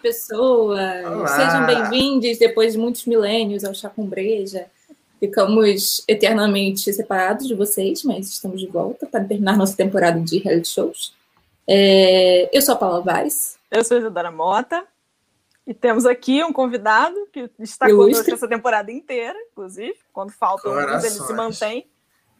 pessoas! 0.00 1.04
Olá. 1.04 1.26
Sejam 1.28 1.66
bem-vindos 1.66 2.38
depois 2.38 2.72
de 2.72 2.78
muitos 2.78 3.04
milênios 3.04 3.64
ao 3.64 3.74
Chá 3.74 3.88
com 3.88 4.06
Breja. 4.06 4.66
Ficamos 5.18 6.02
eternamente 6.08 6.92
separados 6.92 7.46
de 7.46 7.54
vocês, 7.54 8.02
mas 8.02 8.28
estamos 8.28 8.60
de 8.60 8.66
volta 8.66 9.06
para 9.06 9.22
terminar 9.22 9.56
nossa 9.56 9.76
temporada 9.76 10.18
de 10.18 10.38
reality 10.38 10.68
shows. 10.68 11.14
É... 11.68 12.48
Eu 12.56 12.62
sou 12.62 12.74
a 12.74 12.78
Paula 12.78 13.02
Vaz. 13.02 13.58
Eu 13.70 13.84
sou 13.84 13.98
a 13.98 14.00
Isadora 14.00 14.30
Mota. 14.30 14.84
E 15.66 15.74
temos 15.74 16.06
aqui 16.06 16.42
um 16.42 16.52
convidado 16.52 17.14
que 17.30 17.50
está 17.58 17.86
conosco 17.86 18.32
essa 18.32 18.48
temporada 18.48 18.90
inteira, 18.90 19.38
inclusive. 19.52 19.94
Quando 20.12 20.32
falta 20.32 20.68
um, 20.68 20.80
ele 20.80 21.00
se 21.00 21.32
mantém. 21.34 21.86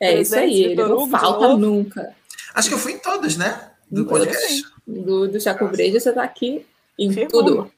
É 0.01 0.19
isso 0.19 0.35
aí, 0.35 0.65
ele 0.65 0.77
não 0.77 1.09
falta 1.09 1.55
nunca. 1.57 2.17
Acho 2.55 2.69
que 2.69 2.75
eu 2.75 2.79
fui 2.79 2.93
em 2.93 2.99
todos, 2.99 3.37
né? 3.37 3.71
Do 3.91 4.07
podcast. 4.07 4.63
Do, 4.87 5.29
do 5.29 5.39
Chaco 5.39 5.69
Breja, 5.69 6.01
você 6.01 6.09
está 6.09 6.25
aqui 6.25 6.67
em 6.99 7.13
Firma. 7.13 7.31
tudo. 7.31 7.71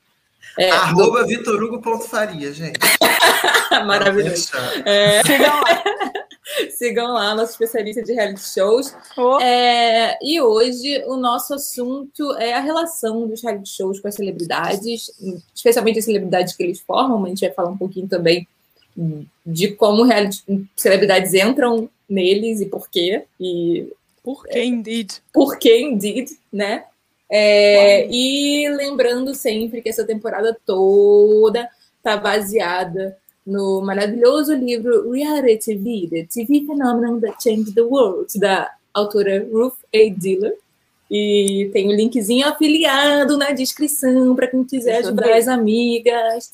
É, 0.59 0.71
Arroba 0.71 1.23
do... 1.23 1.29
vitorhugo.faria, 1.29 2.53
gente. 2.53 2.79
Maravilhoso. 3.87 4.50
É... 4.84 5.23
Sigam 5.23 5.61
lá. 5.61 5.83
Sigam 6.70 7.12
lá, 7.12 7.34
nosso 7.34 7.53
especialista 7.53 8.03
de 8.03 8.12
reality 8.12 8.42
shows. 8.42 8.95
Oh. 9.17 9.41
É, 9.41 10.19
e 10.20 10.41
hoje 10.41 11.03
o 11.06 11.17
nosso 11.17 11.55
assunto 11.55 12.33
é 12.37 12.53
a 12.53 12.61
relação 12.61 13.27
dos 13.27 13.42
reality 13.42 13.70
shows 13.70 14.00
com 14.00 14.09
as 14.09 14.14
celebridades, 14.14 15.11
especialmente 15.55 16.00
as 16.00 16.05
celebridades 16.05 16.55
que 16.55 16.62
eles 16.62 16.81
formam. 16.81 17.25
A 17.25 17.28
gente 17.28 17.41
vai 17.41 17.53
falar 17.53 17.70
um 17.70 17.78
pouquinho 17.78 18.09
também 18.09 18.47
de 19.47 19.69
como 19.69 20.03
reality, 20.03 20.42
celebridades 20.77 21.33
entram 21.33 21.89
neles 22.09 22.61
e 22.61 22.67
por 22.67 22.89
quê. 22.91 23.25
E, 23.41 23.91
por 24.22 24.44
que, 24.44 24.62
indeed? 24.62 25.22
Por 25.33 25.59
que, 25.59 25.81
indeed, 25.81 26.31
né? 26.53 26.84
É, 27.34 28.06
e 28.11 28.69
lembrando 28.69 29.34
sempre 29.34 29.80
que 29.80 29.88
essa 29.88 30.05
temporada 30.05 30.55
toda 30.66 31.66
tá 32.02 32.14
baseada 32.14 33.16
no 33.47 33.80
maravilhoso 33.80 34.55
livro 34.55 35.11
Reality 35.11 35.78
TV, 35.78 36.27
TV 36.30 36.66
Phenomenon 36.66 37.19
That 37.20 37.42
Changed 37.42 37.75
the 37.75 37.80
World, 37.80 38.38
da 38.38 38.70
autora 38.92 39.42
Ruth 39.50 39.78
A. 39.94 40.10
Diller. 40.10 40.53
E 41.15 41.69
tem 41.75 41.89
o 41.89 41.91
um 41.91 41.95
linkzinho 41.95 42.49
afiliado 42.49 43.37
na 43.37 43.51
descrição 43.51 44.35
para 44.35 44.47
quem 44.47 44.65
quiser 44.65 44.97
ajudar 45.01 45.37
as 45.37 45.47
amigas. 45.47 46.51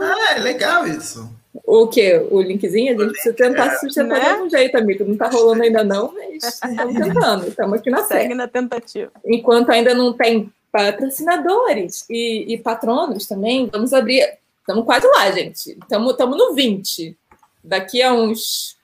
Ah, 0.00 0.36
é 0.36 0.38
legal 0.38 0.86
isso. 0.86 1.28
O 1.66 1.88
quê? 1.88 2.24
O 2.30 2.40
linkzinho? 2.40 2.94
A 2.94 3.02
gente 3.02 3.10
precisa 3.10 3.34
tentar 3.34 3.76
sustentar 3.78 4.20
né? 4.20 4.36
de 4.36 4.42
um 4.42 4.48
jeito, 4.50 4.76
amigo. 4.78 5.04
Não 5.04 5.14
está 5.14 5.28
rolando 5.28 5.64
ainda 5.64 5.82
não, 5.82 6.14
mas 6.14 6.44
estamos 6.44 6.94
tentando. 6.94 7.48
Estamos 7.48 7.80
aqui 7.80 7.90
na 7.90 8.04
Segue 8.04 8.34
na 8.34 8.46
tentativa. 8.46 9.10
Enquanto 9.26 9.70
ainda 9.70 9.94
não 9.94 10.12
tem 10.12 10.52
patrocinadores 10.70 12.04
e, 12.08 12.54
e 12.54 12.56
patronos 12.56 13.26
também, 13.26 13.68
vamos 13.72 13.92
abrir. 13.92 14.32
Estamos 14.60 14.84
quase 14.84 15.08
lá, 15.08 15.28
gente. 15.32 15.76
Estamos 15.76 16.16
no 16.16 16.54
20. 16.54 17.18
Daqui 17.64 18.00
a 18.00 18.12
uns 18.12 18.76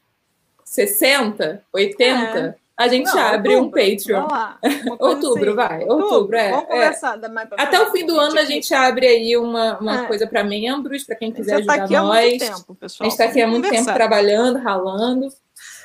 60, 0.65 1.63
80, 1.73 2.59
é 2.61 2.66
a 2.79 2.89
gente 2.89 3.07
não, 3.07 3.19
abre 3.19 3.57
outubro, 3.57 3.81
um 3.81 3.97
Patreon. 3.97 4.29
outubro, 5.01 5.45
assim. 5.45 5.55
vai. 5.55 5.85
Outubro, 5.85 6.05
outubro 6.05 6.37
é. 6.37 6.51
Vamos 6.51 6.67
conversar. 6.67 7.19
É. 7.19 7.63
Até 7.63 7.81
o 7.81 7.91
fim 7.91 8.05
do 8.05 8.21
ano 8.21 8.39
a 8.39 8.45
gente 8.45 8.75
abre 8.75 9.07
aí 9.07 9.37
uma, 9.37 9.79
uma 9.79 10.05
é. 10.05 10.07
coisa 10.07 10.27
para 10.27 10.45
membros, 10.45 11.03
para 11.05 11.17
quem 11.17 11.33
quiser 11.33 11.65
tá 11.65 11.75
ajudar 11.75 11.89
tá 11.89 12.03
nós. 12.03 12.39
Tempo, 12.39 12.75
pessoal, 12.75 13.07
a 13.07 13.11
gente 13.11 13.13
está 13.13 13.25
aqui 13.25 13.41
há 13.41 13.47
muito 13.47 13.71
tempo 13.71 13.93
trabalhando, 13.95 14.59
ralando. 14.59 15.29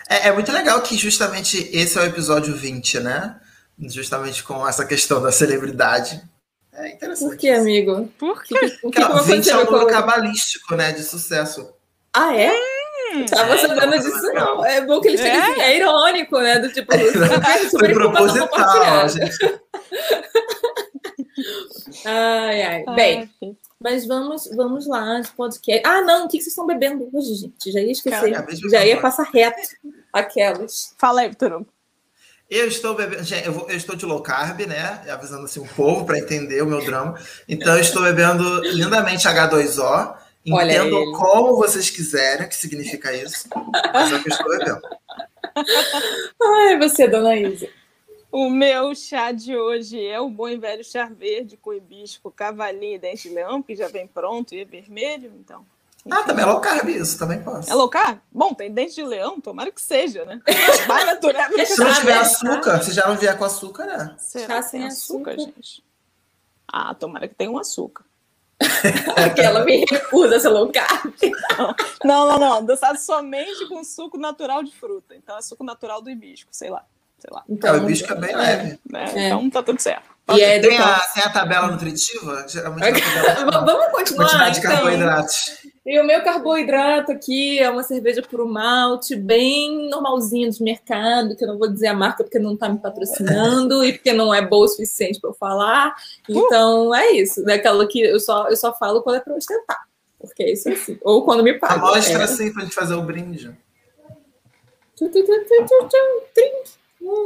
É, 0.09 0.27
é, 0.27 0.31
muito 0.33 0.51
legal 0.51 0.81
que 0.81 0.97
justamente 0.97 1.69
esse 1.71 1.97
é 1.97 2.01
o 2.01 2.05
episódio 2.05 2.53
20, 2.53 2.99
né? 2.99 3.39
Justamente 3.79 4.43
com 4.43 4.67
essa 4.67 4.85
questão 4.85 5.21
da 5.21 5.31
celebridade. 5.31 6.21
É 6.73 6.89
interessante. 6.89 7.29
Por 7.29 7.37
que, 7.37 7.49
amigo? 7.49 8.09
Por 8.19 8.43
quê? 8.43 8.55
O 8.83 8.91
que, 8.91 9.01
que, 9.01 9.07
que 9.07 9.23
20 9.23 9.49
é 9.49 9.57
um 9.57 9.65
número 9.65 9.87
cabalístico, 9.87 10.75
né? 10.75 10.91
De 10.91 11.03
sucesso. 11.03 11.73
Ah, 12.13 12.35
é? 12.35 12.51
Tava 13.29 13.57
sabendo 13.57 13.99
disso, 13.99 14.33
não. 14.33 14.65
É 14.65 14.81
bom 14.81 15.01
que 15.01 15.09
eles 15.09 15.21
é? 15.21 15.37
assim, 15.37 15.61
é 15.61 15.77
irônico, 15.77 16.39
né? 16.39 16.59
Do 16.59 16.71
tipo, 16.71 16.93
é, 16.93 17.69
foi 17.69 17.93
proposital, 17.93 19.09
gente. 19.09 19.61
ai, 22.05 22.61
ai. 22.63 22.85
Bem, 22.95 23.29
mas 23.79 24.05
vamos, 24.05 24.49
vamos 24.55 24.87
lá 24.87 25.19
de 25.19 25.31
podcast. 25.31 25.81
Ah, 25.85 26.01
não, 26.01 26.25
o 26.25 26.27
que 26.27 26.37
vocês 26.37 26.47
estão 26.47 26.65
bebendo 26.67 27.09
hoje, 27.11 27.35
gente? 27.35 27.71
Já 27.71 27.79
ia 27.81 27.91
esquecer. 27.91 28.31
Cara, 28.31 28.47
já 28.69 28.85
ia 28.85 29.01
passar 29.01 29.23
reto 29.23 29.59
aquelas. 30.13 30.93
Fala 30.97 31.21
aí, 31.21 31.29
Vitor. 31.29 31.65
Eu 32.49 32.67
estou 32.67 32.93
bebendo, 32.93 33.23
gente, 33.23 33.45
eu, 33.45 33.53
vou, 33.53 33.69
eu, 33.69 33.77
estou 33.77 33.95
de 33.95 34.05
low 34.05 34.21
carb, 34.21 34.59
né? 34.67 35.01
Avisando 35.09 35.45
assim 35.45 35.61
o 35.61 35.67
povo 35.69 36.05
para 36.05 36.19
entender 36.19 36.61
o 36.61 36.65
meu 36.65 36.83
drama. 36.83 37.17
Então, 37.47 37.75
eu 37.75 37.81
estou 37.81 38.03
bebendo 38.03 38.61
lindamente 38.61 39.25
H2O 39.25 40.15
Entendam 40.45 41.11
como 41.13 41.55
vocês 41.55 41.89
quiserem, 41.89 42.45
o 42.45 42.49
que 42.49 42.55
significa 42.55 43.13
isso. 43.13 43.47
Mas 43.93 44.11
é 44.11 44.15
o 44.15 44.23
que 44.23 44.29
eu 44.29 44.33
estou 44.33 44.49
bebendo. 44.49 44.81
Ai, 46.41 46.77
você, 46.79 47.07
dona 47.07 47.35
Isa. 47.35 47.67
O 48.31 48.49
meu 48.49 48.95
chá 48.95 49.31
de 49.31 49.55
hoje 49.55 50.03
é 50.03 50.19
o 50.19 50.29
bom 50.29 50.47
e 50.47 50.57
velho 50.57 50.83
chá 50.85 51.05
verde 51.05 51.57
com 51.57 51.73
hibisco, 51.73 52.31
cavalinho 52.31 52.95
e 52.95 52.99
dente 52.99 53.27
de 53.27 53.35
leão, 53.35 53.61
que 53.61 53.75
já 53.75 53.89
vem 53.89 54.07
pronto 54.07 54.55
e 54.55 54.61
é 54.61 54.65
vermelho, 54.65 55.31
então. 55.37 55.65
Ah, 56.09 56.23
também 56.23 56.43
é 56.43 56.47
low 56.47 56.61
carb 56.61 56.89
isso, 56.89 57.19
também 57.19 57.43
posso. 57.43 57.69
É 57.69 57.75
low 57.75 57.89
carb? 57.89 58.19
Bom, 58.31 58.53
tem 58.53 58.71
dente 58.71 58.95
de 58.95 59.03
leão, 59.03 59.39
tomara 59.39 59.69
que 59.69 59.81
seja, 59.81 60.23
né? 60.23 60.41
se 61.67 61.79
não 61.79 61.93
tiver 61.93 62.17
açúcar, 62.17 62.81
se 62.81 62.93
já 62.93 63.07
não 63.07 63.17
vier 63.17 63.37
com 63.37 63.43
açúcar, 63.43 63.85
né? 63.85 64.15
Será 64.17 64.55
chá 64.55 64.61
sem 64.63 64.85
açúcar, 64.85 65.33
açúcar, 65.33 65.53
gente? 65.53 65.83
Ah, 66.67 66.95
tomara 66.95 67.27
que 67.27 67.35
tenha 67.35 67.51
um 67.51 67.59
açúcar. 67.59 68.05
Aquela 69.15 69.63
me 69.63 69.85
recusa 69.89 70.39
ser 70.39 70.49
low 70.49 70.71
carb. 70.71 71.13
Não, 72.03 72.27
não, 72.27 72.39
não. 72.39 72.53
Adoçado 72.57 72.99
somente 72.99 73.67
com 73.67 73.83
suco 73.83 74.17
natural 74.17 74.63
de 74.63 74.71
fruta. 74.71 75.15
Então 75.15 75.37
é 75.37 75.41
suco 75.41 75.63
natural 75.63 76.01
do 76.01 76.09
hibisco, 76.09 76.49
sei 76.51 76.69
lá. 76.69 76.83
Sei 77.17 77.29
lá. 77.31 77.43
Então, 77.47 77.75
o 77.75 77.83
hibisco 77.83 78.11
é 78.11 78.15
bem 78.15 78.35
leve. 78.35 78.79
Né? 78.89 79.05
É. 79.15 79.27
Então 79.27 79.49
tá 79.49 79.61
tudo 79.61 79.79
certo. 79.79 80.09
E 80.33 80.41
é 80.41 80.59
tem, 80.59 80.77
a, 80.77 80.99
tem 81.13 81.23
a 81.23 81.29
tabela 81.29 81.67
nutritiva? 81.67 82.45
Geralmente 82.47 83.01
tabela 83.35 83.65
Vamos 83.65 83.91
continuar. 83.91 84.25
Quantidade 84.25 84.59
então. 84.59 84.71
de 84.71 84.77
carboidratos. 84.77 85.57
E 85.83 85.99
o 85.99 86.05
meu 86.05 86.23
carboidrato 86.23 87.11
aqui 87.11 87.57
é 87.57 87.67
uma 87.67 87.81
cerveja 87.81 88.21
por 88.21 88.45
malte, 88.45 89.15
bem 89.15 89.89
normalzinha 89.89 90.47
de 90.49 90.61
mercado, 90.61 91.35
que 91.35 91.43
eu 91.43 91.47
não 91.47 91.57
vou 91.57 91.67
dizer 91.67 91.87
a 91.87 91.93
marca 91.93 92.23
porque 92.23 92.37
não 92.37 92.53
está 92.53 92.69
me 92.69 92.77
patrocinando 92.77 93.83
e 93.83 93.93
porque 93.93 94.13
não 94.13 94.31
é 94.31 94.45
boa 94.45 94.65
o 94.65 94.67
suficiente 94.67 95.19
para 95.19 95.31
eu 95.31 95.33
falar. 95.33 95.95
Então 96.29 96.89
uh. 96.89 96.95
é 96.95 97.11
isso, 97.13 97.43
daquela 97.43 97.87
que 97.87 97.99
eu 97.99 98.19
só, 98.19 98.47
eu 98.47 98.55
só 98.55 98.71
falo 98.77 99.01
quando 99.01 99.15
é 99.15 99.19
para 99.21 99.33
ostentar. 99.33 99.87
Porque 100.19 100.43
é 100.43 100.53
isso 100.53 100.69
assim. 100.69 100.99
Ou 101.01 101.25
quando 101.25 101.43
me 101.43 101.53
paga. 101.53 101.79
Mostra 101.79 102.19
é. 102.19 102.23
assim 102.23 102.53
para 102.53 102.61
a 102.61 102.65
gente 102.65 102.75
fazer 102.75 102.93
o 102.93 103.01
brinde. 103.01 103.51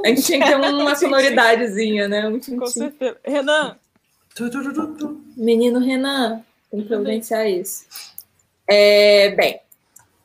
A 0.05 0.07
gente 0.07 0.21
tinha 0.21 0.39
que 0.39 0.47
ter 0.47 0.55
uma 0.55 0.95
sonoridadezinha, 0.95 2.07
né? 2.07 2.25
Um 2.29 2.39
Com 2.39 2.67
certeza. 2.67 3.17
Renan! 3.25 3.75
Menino 5.35 5.79
Renan, 5.79 6.41
tem 6.71 6.81
que 6.81 6.87
providenciar 6.87 7.49
isso. 7.49 7.85
É, 8.67 9.29
bem, 9.35 9.59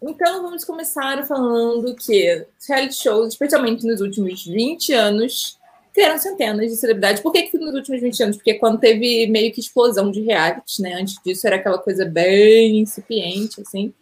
então 0.03 0.43
vamos 0.43 0.65
começar 0.65 1.27
falando 1.27 1.95
que 1.95 2.47
reality 2.67 2.95
shows, 2.95 3.29
especialmente 3.29 3.87
nos 3.87 4.01
últimos 4.01 4.47
20 4.47 4.95
anos, 4.95 5.59
criaram 5.93 6.19
centenas 6.19 6.71
de 6.71 6.77
celebridades. 6.77 7.21
Por 7.21 7.33
que, 7.33 7.43
que 7.43 7.59
nos 7.59 7.75
últimos 7.75 8.01
20 8.01 8.23
anos? 8.23 8.37
Porque 8.37 8.55
quando 8.55 8.79
teve 8.79 9.27
meio 9.27 9.53
que 9.53 9.61
explosão 9.61 10.11
de 10.11 10.23
reality, 10.23 10.81
né? 10.81 10.95
Antes 10.95 11.17
disso 11.25 11.47
era 11.47 11.57
aquela 11.57 11.79
coisa 11.79 12.07
bem 12.07 12.79
incipiente, 12.81 13.61
assim. 13.61 13.93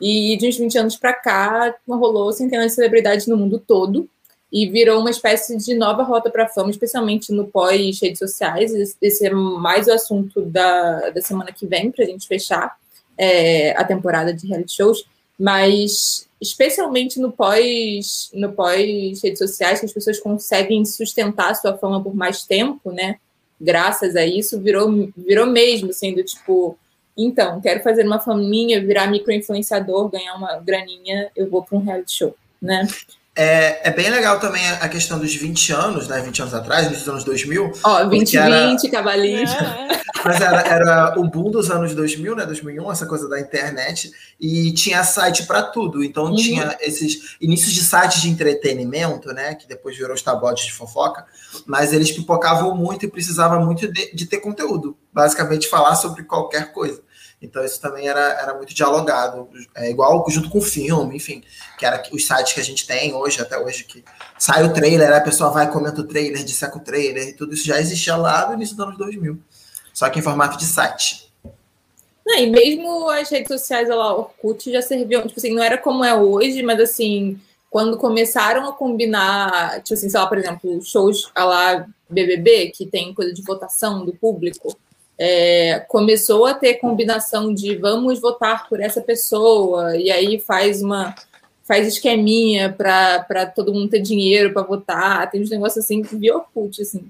E 0.00 0.36
de 0.36 0.48
uns 0.48 0.58
20 0.58 0.78
anos 0.78 0.96
para 0.96 1.14
cá, 1.14 1.74
rolou 1.88 2.30
centenas 2.32 2.66
de 2.66 2.72
celebridades 2.74 3.26
no 3.26 3.36
mundo 3.36 3.58
todo 3.58 4.08
e 4.52 4.68
virou 4.68 5.00
uma 5.00 5.10
espécie 5.10 5.56
de 5.56 5.74
nova 5.74 6.02
rota 6.02 6.30
para 6.30 6.48
fama, 6.48 6.70
especialmente 6.70 7.32
no 7.32 7.48
pós-redes 7.48 8.18
sociais. 8.18 8.72
Esse 9.00 9.26
é 9.26 9.30
mais 9.30 9.88
o 9.88 9.92
assunto 9.92 10.42
da, 10.42 11.10
da 11.10 11.20
semana 11.20 11.52
que 11.52 11.66
vem, 11.66 11.90
para 11.90 12.04
a 12.04 12.06
gente 12.06 12.26
fechar 12.26 12.76
é, 13.18 13.72
a 13.76 13.84
temporada 13.84 14.32
de 14.32 14.46
reality 14.46 14.72
shows, 14.72 15.04
mas 15.38 16.28
especialmente 16.40 17.18
no 17.18 17.32
pós 17.32 18.30
no 18.32 18.52
pós 18.52 19.20
redes 19.22 19.38
sociais 19.38 19.80
que 19.80 19.86
as 19.86 19.92
pessoas 19.92 20.20
conseguem 20.20 20.84
sustentar 20.84 21.50
a 21.50 21.54
sua 21.54 21.76
fama 21.76 22.02
por 22.02 22.14
mais 22.14 22.44
tempo, 22.44 22.92
né? 22.92 23.16
Graças 23.60 24.14
a 24.14 24.24
isso 24.24 24.60
virou 24.60 25.10
virou 25.16 25.46
mesmo 25.46 25.92
sendo 25.92 26.22
tipo 26.22 26.78
então 27.16 27.60
quero 27.60 27.82
fazer 27.82 28.06
uma 28.06 28.20
faminha, 28.20 28.80
virar 28.80 29.08
microinfluenciador, 29.08 30.08
ganhar 30.08 30.34
uma 30.34 30.58
graninha, 30.60 31.30
eu 31.34 31.50
vou 31.50 31.64
para 31.64 31.76
um 31.76 31.82
reality 31.82 32.16
show, 32.16 32.36
né? 32.62 32.86
É, 33.40 33.88
é 33.88 33.92
bem 33.92 34.10
legal 34.10 34.40
também 34.40 34.68
a 34.68 34.88
questão 34.88 35.16
dos 35.16 35.32
20 35.32 35.72
anos, 35.72 36.08
né? 36.08 36.20
20 36.20 36.42
anos 36.42 36.54
atrás, 36.54 36.90
nos 36.90 37.08
anos 37.08 37.22
2000. 37.22 37.70
Ó, 37.84 38.02
2020, 38.02 38.34
era... 38.36 38.90
cabalista. 38.90 39.64
É. 39.64 39.98
Mas 40.24 40.40
era, 40.40 40.60
era 40.62 41.14
o 41.16 41.22
boom 41.22 41.48
dos 41.48 41.70
anos 41.70 41.94
2000, 41.94 42.34
né? 42.34 42.44
2001, 42.44 42.90
essa 42.90 43.06
coisa 43.06 43.28
da 43.28 43.38
internet. 43.38 44.10
E 44.40 44.72
tinha 44.72 45.04
site 45.04 45.44
para 45.44 45.62
tudo. 45.62 46.02
Então 46.02 46.24
uhum. 46.24 46.34
tinha 46.34 46.76
esses 46.80 47.36
inícios 47.40 47.72
de 47.72 47.84
sites 47.84 48.22
de 48.22 48.28
entretenimento, 48.28 49.32
né? 49.32 49.54
Que 49.54 49.68
depois 49.68 49.96
virou 49.96 50.16
os 50.16 50.22
tabotes 50.22 50.66
de 50.66 50.72
fofoca. 50.72 51.24
Mas 51.64 51.92
eles 51.92 52.10
pipocavam 52.10 52.74
muito 52.74 53.06
e 53.06 53.08
precisava 53.08 53.64
muito 53.64 53.86
de, 53.86 54.16
de 54.16 54.26
ter 54.26 54.38
conteúdo. 54.38 54.96
Basicamente 55.12 55.68
falar 55.68 55.94
sobre 55.94 56.24
qualquer 56.24 56.72
coisa. 56.72 57.00
Então 57.40 57.64
isso 57.64 57.80
também 57.80 58.08
era, 58.08 58.20
era 58.20 58.54
muito 58.54 58.74
dialogado, 58.74 59.48
é 59.76 59.88
igual 59.88 60.24
junto 60.28 60.50
com 60.50 60.58
o 60.58 60.62
filme, 60.62 61.16
enfim, 61.16 61.42
que 61.78 61.86
era 61.86 62.02
os 62.12 62.26
sites 62.26 62.52
que 62.52 62.60
a 62.60 62.64
gente 62.64 62.86
tem 62.86 63.14
hoje, 63.14 63.40
até 63.40 63.56
hoje, 63.56 63.84
que 63.84 64.04
sai 64.36 64.64
o 64.64 64.72
trailer, 64.72 65.12
a 65.12 65.20
pessoa 65.20 65.50
vai, 65.50 65.70
comenta 65.70 66.00
o 66.00 66.04
trailer, 66.04 66.42
disseca 66.42 66.76
o 66.76 66.80
trailer, 66.80 67.28
e 67.28 67.32
tudo 67.32 67.54
isso 67.54 67.64
já 67.64 67.80
existia 67.80 68.16
lá 68.16 68.48
no 68.48 68.54
início 68.54 68.74
dos 68.74 68.84
anos 68.84 68.98
2000, 68.98 69.38
só 69.94 70.10
que 70.10 70.18
em 70.18 70.22
formato 70.22 70.58
de 70.58 70.64
site. 70.64 71.32
Não, 72.26 72.36
e 72.36 72.50
mesmo 72.50 73.08
as 73.08 73.30
redes 73.30 73.48
sociais, 73.48 73.88
lá, 73.88 74.14
Orkut 74.14 74.70
já 74.70 74.82
serviam, 74.82 75.26
tipo 75.26 75.38
assim, 75.38 75.54
não 75.54 75.62
era 75.62 75.78
como 75.78 76.04
é 76.04 76.14
hoje, 76.14 76.62
mas 76.62 76.80
assim, 76.80 77.40
quando 77.70 77.96
começaram 77.96 78.68
a 78.68 78.72
combinar, 78.72 79.80
tipo 79.82 79.94
assim, 79.94 80.10
sei 80.10 80.18
lá, 80.18 80.26
por 80.26 80.38
exemplo, 80.38 80.82
shows 80.82 81.30
lá 81.36 81.86
BBB, 82.10 82.72
que 82.74 82.84
tem 82.84 83.14
coisa 83.14 83.32
de 83.32 83.42
votação 83.42 84.04
do 84.04 84.12
público, 84.12 84.76
é, 85.18 85.80
começou 85.88 86.46
a 86.46 86.54
ter 86.54 86.74
combinação 86.74 87.52
de 87.52 87.76
vamos 87.76 88.20
votar 88.20 88.68
por 88.68 88.80
essa 88.80 89.00
pessoa, 89.00 89.96
e 89.96 90.10
aí 90.10 90.38
faz 90.38 90.82
uma 90.82 91.14
faz 91.66 91.86
esqueminha 91.86 92.72
para 92.72 93.44
todo 93.46 93.74
mundo 93.74 93.90
ter 93.90 94.00
dinheiro 94.00 94.54
para 94.54 94.62
votar. 94.62 95.30
Tem 95.30 95.42
uns 95.42 95.50
negócios 95.50 95.84
assim 95.84 96.02
que 96.02 96.32
Orkut, 96.32 96.80
assim, 96.80 97.04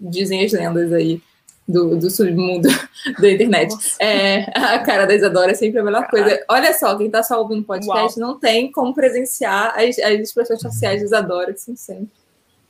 dizem 0.00 0.44
as 0.44 0.52
lendas 0.52 0.92
aí 0.92 1.22
do, 1.66 1.96
do 1.96 2.10
submundo 2.10 2.68
da 3.20 3.30
internet. 3.30 3.72
É, 4.00 4.50
a 4.58 4.80
cara 4.80 5.06
da 5.06 5.14
Isadora 5.14 5.52
é 5.52 5.54
sempre 5.54 5.78
a 5.78 5.84
melhor 5.84 6.08
coisa. 6.08 6.44
Olha 6.48 6.74
só, 6.74 6.96
quem 6.96 7.06
está 7.06 7.22
só 7.22 7.40
ouvindo 7.40 7.60
o 7.60 7.64
podcast 7.64 8.18
Uau. 8.18 8.30
não 8.30 8.38
tem 8.38 8.72
como 8.72 8.92
presenciar 8.92 9.78
as, 9.78 9.96
as 9.98 10.20
expressões 10.20 10.60
faciais 10.60 10.98
de 10.98 11.06
Isadora, 11.06 11.52
que 11.52 11.60
são 11.60 11.76
sempre. 11.76 12.08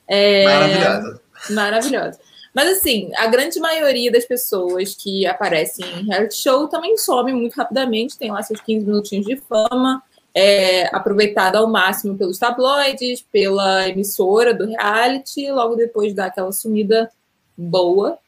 É, 0.06 0.44
maravilhosa. 0.44 1.20
Maravilhosa. 1.50 2.20
Mas 2.54 2.78
assim, 2.78 3.10
a 3.16 3.26
grande 3.26 3.58
maioria 3.58 4.12
das 4.12 4.24
pessoas 4.24 4.94
que 4.94 5.26
aparecem 5.26 5.84
em 5.98 6.04
reality 6.04 6.36
show 6.36 6.68
também 6.68 6.96
some 6.96 7.32
muito 7.32 7.54
rapidamente, 7.54 8.16
tem 8.16 8.30
lá 8.30 8.42
seus 8.42 8.60
15 8.60 8.86
minutinhos 8.86 9.26
de 9.26 9.36
fama, 9.36 10.00
é 10.32 10.86
aproveitado 10.94 11.56
ao 11.56 11.68
máximo 11.68 12.16
pelos 12.16 12.38
tabloides, 12.38 13.22
pela 13.32 13.88
emissora 13.88 14.54
do 14.54 14.66
reality, 14.66 15.50
logo 15.50 15.74
depois 15.74 16.14
dá 16.14 16.26
aquela 16.26 16.52
sumida 16.52 17.10
boa, 17.56 18.18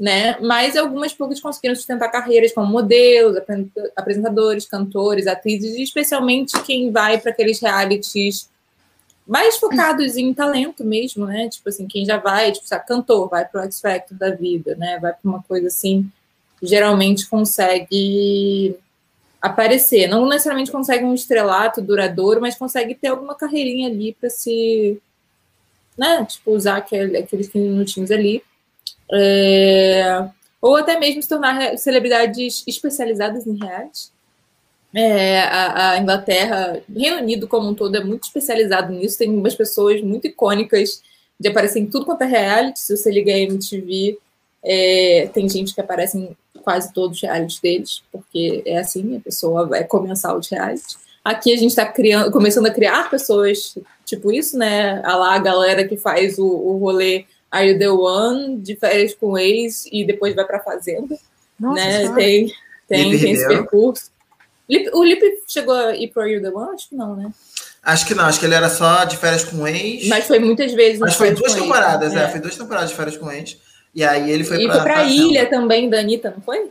né? 0.00 0.38
Mas 0.40 0.76
algumas 0.76 1.12
poucas 1.12 1.40
conseguiram 1.40 1.76
sustentar 1.76 2.10
carreiras 2.10 2.52
como 2.52 2.66
modelos, 2.66 3.36
apresentadores, 3.94 4.66
cantores, 4.66 5.26
atrizes, 5.26 5.76
especialmente 5.76 6.58
quem 6.62 6.90
vai 6.90 7.18
para 7.18 7.30
aqueles 7.30 7.60
realities 7.60 8.48
mais 9.26 9.56
focados 9.56 10.16
em 10.16 10.32
talento 10.34 10.84
mesmo, 10.84 11.26
né? 11.26 11.48
Tipo 11.48 11.68
assim, 11.68 11.86
quem 11.86 12.04
já 12.04 12.18
vai, 12.18 12.52
tipo, 12.52 12.66
sabe, 12.66 12.86
cantor, 12.86 13.28
vai 13.28 13.44
pro 13.44 13.62
X 13.62 13.80
Factor 13.80 14.16
da 14.16 14.30
vida, 14.30 14.74
né? 14.76 14.98
Vai 15.00 15.12
para 15.12 15.20
uma 15.24 15.42
coisa 15.42 15.68
assim, 15.68 16.10
geralmente 16.62 17.28
consegue 17.28 18.76
aparecer. 19.40 20.06
Não 20.06 20.26
necessariamente 20.26 20.70
consegue 20.70 21.04
um 21.04 21.14
estrelato 21.14 21.80
duradouro, 21.80 22.40
mas 22.40 22.56
consegue 22.56 22.94
ter 22.94 23.08
alguma 23.08 23.34
carreirinha 23.34 23.88
ali 23.88 24.14
para 24.14 24.30
se, 24.30 25.00
né? 25.96 26.24
Tipo, 26.26 26.52
usar 26.52 26.76
aquele, 26.76 27.16
aqueles 27.18 27.48
15 27.48 27.68
minutinhos 27.68 28.10
ali. 28.10 28.42
É... 29.12 30.28
Ou 30.60 30.76
até 30.76 30.98
mesmo 30.98 31.22
se 31.22 31.28
tornar 31.28 31.76
celebridades 31.76 32.64
especializadas 32.66 33.46
em 33.46 33.56
reality. 33.56 34.13
É, 34.94 35.40
a, 35.40 35.90
a, 35.90 35.98
Inglaterra, 35.98 36.80
Reino 36.94 37.18
Unido 37.18 37.48
como 37.48 37.68
um 37.68 37.74
todo 37.74 37.96
é 37.96 38.04
muito 38.04 38.24
especializado 38.24 38.92
nisso, 38.92 39.18
tem 39.18 39.28
umas 39.28 39.54
pessoas 39.54 40.00
muito 40.00 40.28
icônicas 40.28 41.02
de 41.38 41.48
aparecer 41.48 41.80
em 41.80 41.86
tudo 41.86 42.06
quanto 42.06 42.22
é 42.22 42.26
reality. 42.26 42.78
Se 42.78 42.96
você 42.96 43.10
liga 43.10 43.32
a 43.32 43.38
MTV, 43.38 44.16
é, 44.62 45.28
tem 45.34 45.48
gente 45.48 45.74
que 45.74 45.80
aparece 45.80 46.16
em 46.16 46.36
quase 46.62 46.92
todos 46.92 47.16
os 47.16 47.22
realities 47.22 47.60
deles, 47.60 48.02
porque 48.12 48.62
é 48.64 48.78
assim, 48.78 49.16
a 49.16 49.20
pessoa 49.20 49.66
vai 49.66 49.84
começar 49.84 50.34
os 50.36 50.48
reality. 50.48 50.96
Aqui 51.24 51.52
a 51.52 51.56
gente 51.56 51.70
está 51.70 51.92
começando 52.30 52.66
a 52.66 52.70
criar 52.70 53.10
pessoas 53.10 53.76
tipo 54.04 54.30
isso, 54.30 54.56
né? 54.56 55.02
A 55.04 55.16
lá 55.16 55.34
a 55.34 55.38
galera 55.38 55.88
que 55.88 55.96
faz 55.96 56.38
o, 56.38 56.46
o 56.46 56.78
rolê 56.78 57.24
Are 57.50 57.66
You 57.66 57.78
The 57.78 57.90
One, 57.90 58.56
de 58.58 58.76
férias 58.76 59.14
com 59.14 59.36
ex, 59.38 59.86
e 59.90 60.04
depois 60.04 60.34
vai 60.34 60.44
para 60.44 60.60
fazenda. 60.60 61.16
Nossa, 61.58 61.74
né? 61.74 62.14
Tem, 62.14 62.52
tem, 62.88 63.18
tem 63.18 63.32
esse 63.32 63.46
percurso. 63.46 64.13
O 64.92 65.04
Lipe 65.04 65.42
chegou 65.46 65.74
a 65.74 65.94
ir 65.94 66.08
pro 66.08 66.22
Are 66.22 66.32
You 66.32 66.42
The 66.42 66.50
One? 66.50 66.74
Acho 66.74 66.88
que 66.88 66.94
não, 66.94 67.16
né? 67.16 67.30
Acho 67.82 68.06
que 68.06 68.14
não, 68.14 68.24
acho 68.24 68.40
que 68.40 68.46
ele 68.46 68.54
era 68.54 68.70
só 68.70 69.04
de 69.04 69.18
férias 69.18 69.44
com 69.44 69.66
ex. 69.68 70.08
Mas 70.08 70.26
foi 70.26 70.38
muitas 70.38 70.72
vezes. 70.72 70.98
Mas 70.98 71.14
foi 71.14 71.32
duas 71.32 71.52
temporadas, 71.52 72.12
ex, 72.12 72.14
né? 72.14 72.24
é. 72.24 72.28
Foi 72.28 72.40
duas 72.40 72.56
temporadas 72.56 72.90
de 72.90 72.96
férias 72.96 73.16
com 73.16 73.30
ex. 73.30 73.58
E 73.94 74.02
aí 74.02 74.30
ele 74.30 74.42
foi 74.42 74.62
e 74.62 74.66
pra. 74.66 74.74
E 74.74 74.78
foi 74.78 74.84
pra 74.84 75.04
ilha 75.04 75.46
também 75.50 75.90
da 75.90 75.98
Anitta, 75.98 76.30
não 76.30 76.42
foi? 76.42 76.70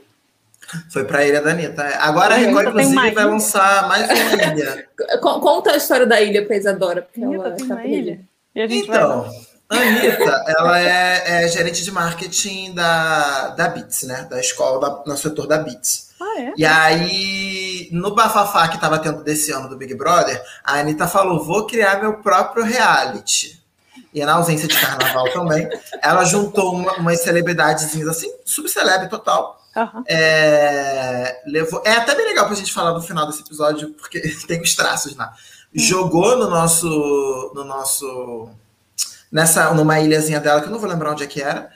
Foi 0.89 1.03
pra 1.05 1.25
ilha 1.25 1.41
da 1.41 1.51
Anitta. 1.51 1.83
É. 1.83 1.95
Agora 1.97 2.33
a 2.33 2.37
Record, 2.37 2.67
inclusive, 2.67 3.11
vai 3.11 3.25
lançar 3.25 3.87
mais 3.87 4.09
uma 4.09 4.43
ilha. 4.43 4.87
Conta 5.21 5.71
a 5.71 5.77
história 5.77 6.05
da 6.05 6.19
ilha 6.19 6.45
pra 6.45 6.57
Isadora, 6.57 7.03
porque 7.03 7.23
Anitta 7.23 7.47
ela 7.47 7.55
tá 7.55 7.63
uma 7.63 7.85
ilha. 7.85 8.19
então, 8.55 9.31
a 9.69 9.75
Anitta, 9.75 10.43
ela 10.57 10.79
é, 10.79 11.43
é, 11.43 11.47
gerente 11.47 11.83
de 11.83 11.91
marketing 11.91 12.73
da, 12.73 13.49
da 13.49 13.67
Beats, 13.67 14.03
né? 14.03 14.27
Da 14.29 14.39
escola, 14.39 14.79
da, 14.79 15.03
no 15.05 15.17
setor 15.17 15.47
da 15.47 15.59
Beats. 15.59 16.12
Ah, 16.23 16.41
é? 16.41 16.53
E 16.55 16.65
aí, 16.65 17.89
no 17.91 18.15
bafafá 18.15 18.67
que 18.69 18.79
tava 18.79 18.97
tendo 18.97 19.23
desse 19.23 19.51
ano 19.51 19.67
do 19.67 19.75
Big 19.75 19.93
Brother, 19.93 20.41
a 20.63 20.79
Anitta 20.79 21.07
falou: 21.07 21.43
vou 21.43 21.67
criar 21.67 21.99
meu 21.99 22.15
próprio 22.19 22.63
reality. 22.63 23.61
E 24.13 24.23
na 24.23 24.35
ausência 24.35 24.67
de 24.67 24.79
carnaval 24.79 25.29
também, 25.33 25.67
ela 26.01 26.23
juntou 26.23 26.75
uma, 26.75 26.93
umas 26.93 27.21
celebridadezinhas 27.21 28.07
assim, 28.07 28.31
subcelebre 28.45 29.09
total. 29.09 29.59
Uhum. 29.75 30.03
É, 30.07 31.41
levou, 31.47 31.81
é 31.83 31.93
até 31.93 32.15
bem 32.15 32.27
legal 32.27 32.45
pra 32.45 32.55
gente 32.55 32.71
falar 32.71 32.93
no 32.93 33.01
final 33.01 33.25
desse 33.25 33.41
episódio, 33.41 33.89
porque 33.93 34.21
tem 34.47 34.61
os 34.61 34.75
traços 34.75 35.15
lá. 35.15 35.33
Hum. 35.75 35.79
Jogou 35.79 36.37
no 36.37 36.49
nosso. 36.49 37.51
No 37.53 37.63
nosso. 37.63 38.49
Nessa, 39.31 39.73
numa 39.73 39.99
ilhazinha 39.99 40.39
dela, 40.39 40.61
que 40.61 40.67
eu 40.67 40.71
não 40.71 40.79
vou 40.79 40.87
lembrar 40.87 41.11
onde 41.11 41.23
é 41.23 41.27
que 41.27 41.41
era 41.41 41.71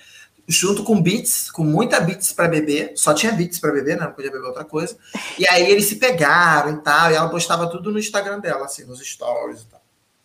junto 0.47 0.83
com 0.83 1.01
beats, 1.01 1.51
com 1.51 1.63
muita 1.63 1.99
beats 1.99 2.31
para 2.31 2.47
beber, 2.47 2.93
só 2.95 3.13
tinha 3.13 3.33
beats 3.33 3.59
para 3.59 3.73
beber, 3.73 3.97
né? 3.97 4.05
Não 4.05 4.13
podia 4.13 4.31
beber 4.31 4.47
outra 4.47 4.63
coisa. 4.63 4.97
E 5.37 5.47
aí 5.47 5.69
eles 5.69 5.85
se 5.85 5.97
pegaram 5.97 6.71
e 6.71 6.77
tal, 6.77 7.11
e 7.11 7.15
ela 7.15 7.29
postava 7.29 7.69
tudo 7.69 7.91
no 7.91 7.99
Instagram 7.99 8.39
dela, 8.39 8.65
assim, 8.65 8.85
nos 8.85 8.99
stories 8.99 9.63
e 9.63 9.65
tal. 9.67 9.81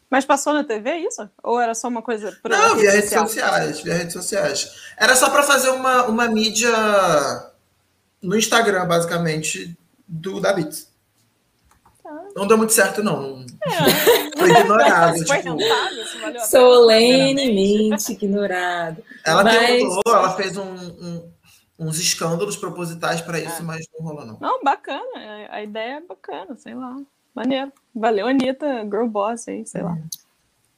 Mas 0.09 0.25
passou 0.25 0.52
na 0.52 0.62
TV 0.62 0.95
isso? 0.99 1.29
Ou 1.43 1.59
era 1.59 1.75
só 1.75 1.88
uma 1.88 2.02
coisa 2.02 2.38
para 2.43 2.57
Não, 2.57 2.76
via 2.76 2.93
redes 2.93 3.11
sociais, 3.11 3.81
via 3.81 3.95
redes 3.95 4.12
sociais. 4.12 4.71
Era 4.97 5.17
só 5.17 5.31
para 5.31 5.43
fazer 5.43 5.71
uma, 5.71 6.05
uma 6.05 6.29
mídia 6.29 6.71
no 8.21 8.37
Instagram, 8.37 8.87
basicamente, 8.87 9.76
do 10.07 10.38
da 10.38 10.52
Beats. 10.52 10.91
Não 12.36 12.46
deu 12.46 12.56
muito 12.56 12.72
certo, 12.72 13.02
não. 13.02 13.44
É. 13.64 14.32
Foi 14.38 14.50
ignorado. 14.50 15.24
tipo... 15.24 15.28
Foi 15.28 16.38
Solenemente 16.40 18.12
ignorado. 18.12 19.02
Ela 19.24 19.44
mas... 19.44 19.58
tentou, 19.58 20.02
ela 20.06 20.34
fez 20.34 20.56
um, 20.56 20.64
um, 20.64 21.32
uns 21.78 21.98
escândalos 21.98 22.56
propositais 22.56 23.20
para 23.20 23.38
isso, 23.38 23.60
é. 23.60 23.64
mas 23.64 23.86
não 23.96 24.06
rolou, 24.06 24.24
não. 24.26 24.38
Não, 24.40 24.62
bacana. 24.62 25.02
A 25.50 25.62
ideia 25.62 25.98
é 25.98 26.00
bacana, 26.00 26.56
sei 26.56 26.74
lá. 26.74 26.96
Maneiro. 27.34 27.72
Valeu, 27.94 28.26
Anitta, 28.26 28.82
Girl 28.84 29.06
Boss 29.06 29.48
aí, 29.48 29.64
sei 29.66 29.82
lá. 29.82 29.96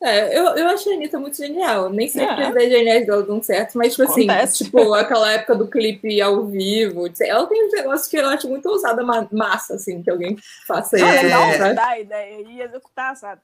É, 0.05 0.39
eu, 0.39 0.45
eu 0.49 0.69
achei 0.69 0.93
a 0.93 0.97
Anitta 0.97 1.19
muito 1.19 1.39
genial. 1.39 1.89
Nem 1.89 2.07
sempre 2.09 2.43
é. 2.43 2.45
as 2.45 2.51
ideias 2.51 2.73
geniais 2.73 3.07
dela 3.07 3.23
dão 3.23 3.43
certo, 3.43 3.79
mas, 3.79 3.93
tipo 3.95 4.03
assim, 4.03 4.29
Acontece. 4.29 4.65
tipo, 4.65 4.93
aquela 4.93 5.33
época 5.33 5.55
do 5.55 5.67
clipe 5.67 6.21
ao 6.21 6.45
vivo, 6.45 7.11
ela 7.23 7.47
tem 7.47 7.67
uns 7.67 7.73
negócios 7.73 8.07
que 8.07 8.19
eu 8.19 8.29
acho 8.29 8.47
muito 8.47 8.69
ousada, 8.69 9.03
massa, 9.33 9.77
assim, 9.77 10.03
que 10.03 10.11
alguém 10.11 10.37
faça 10.67 10.97
isso. 10.97 11.07
É 11.07 11.23
legal 11.23 11.75
dar 11.75 11.89
a 11.89 11.99
ideia 11.99 12.43
e 12.47 12.61
executar, 12.61 13.17
sabe? 13.17 13.41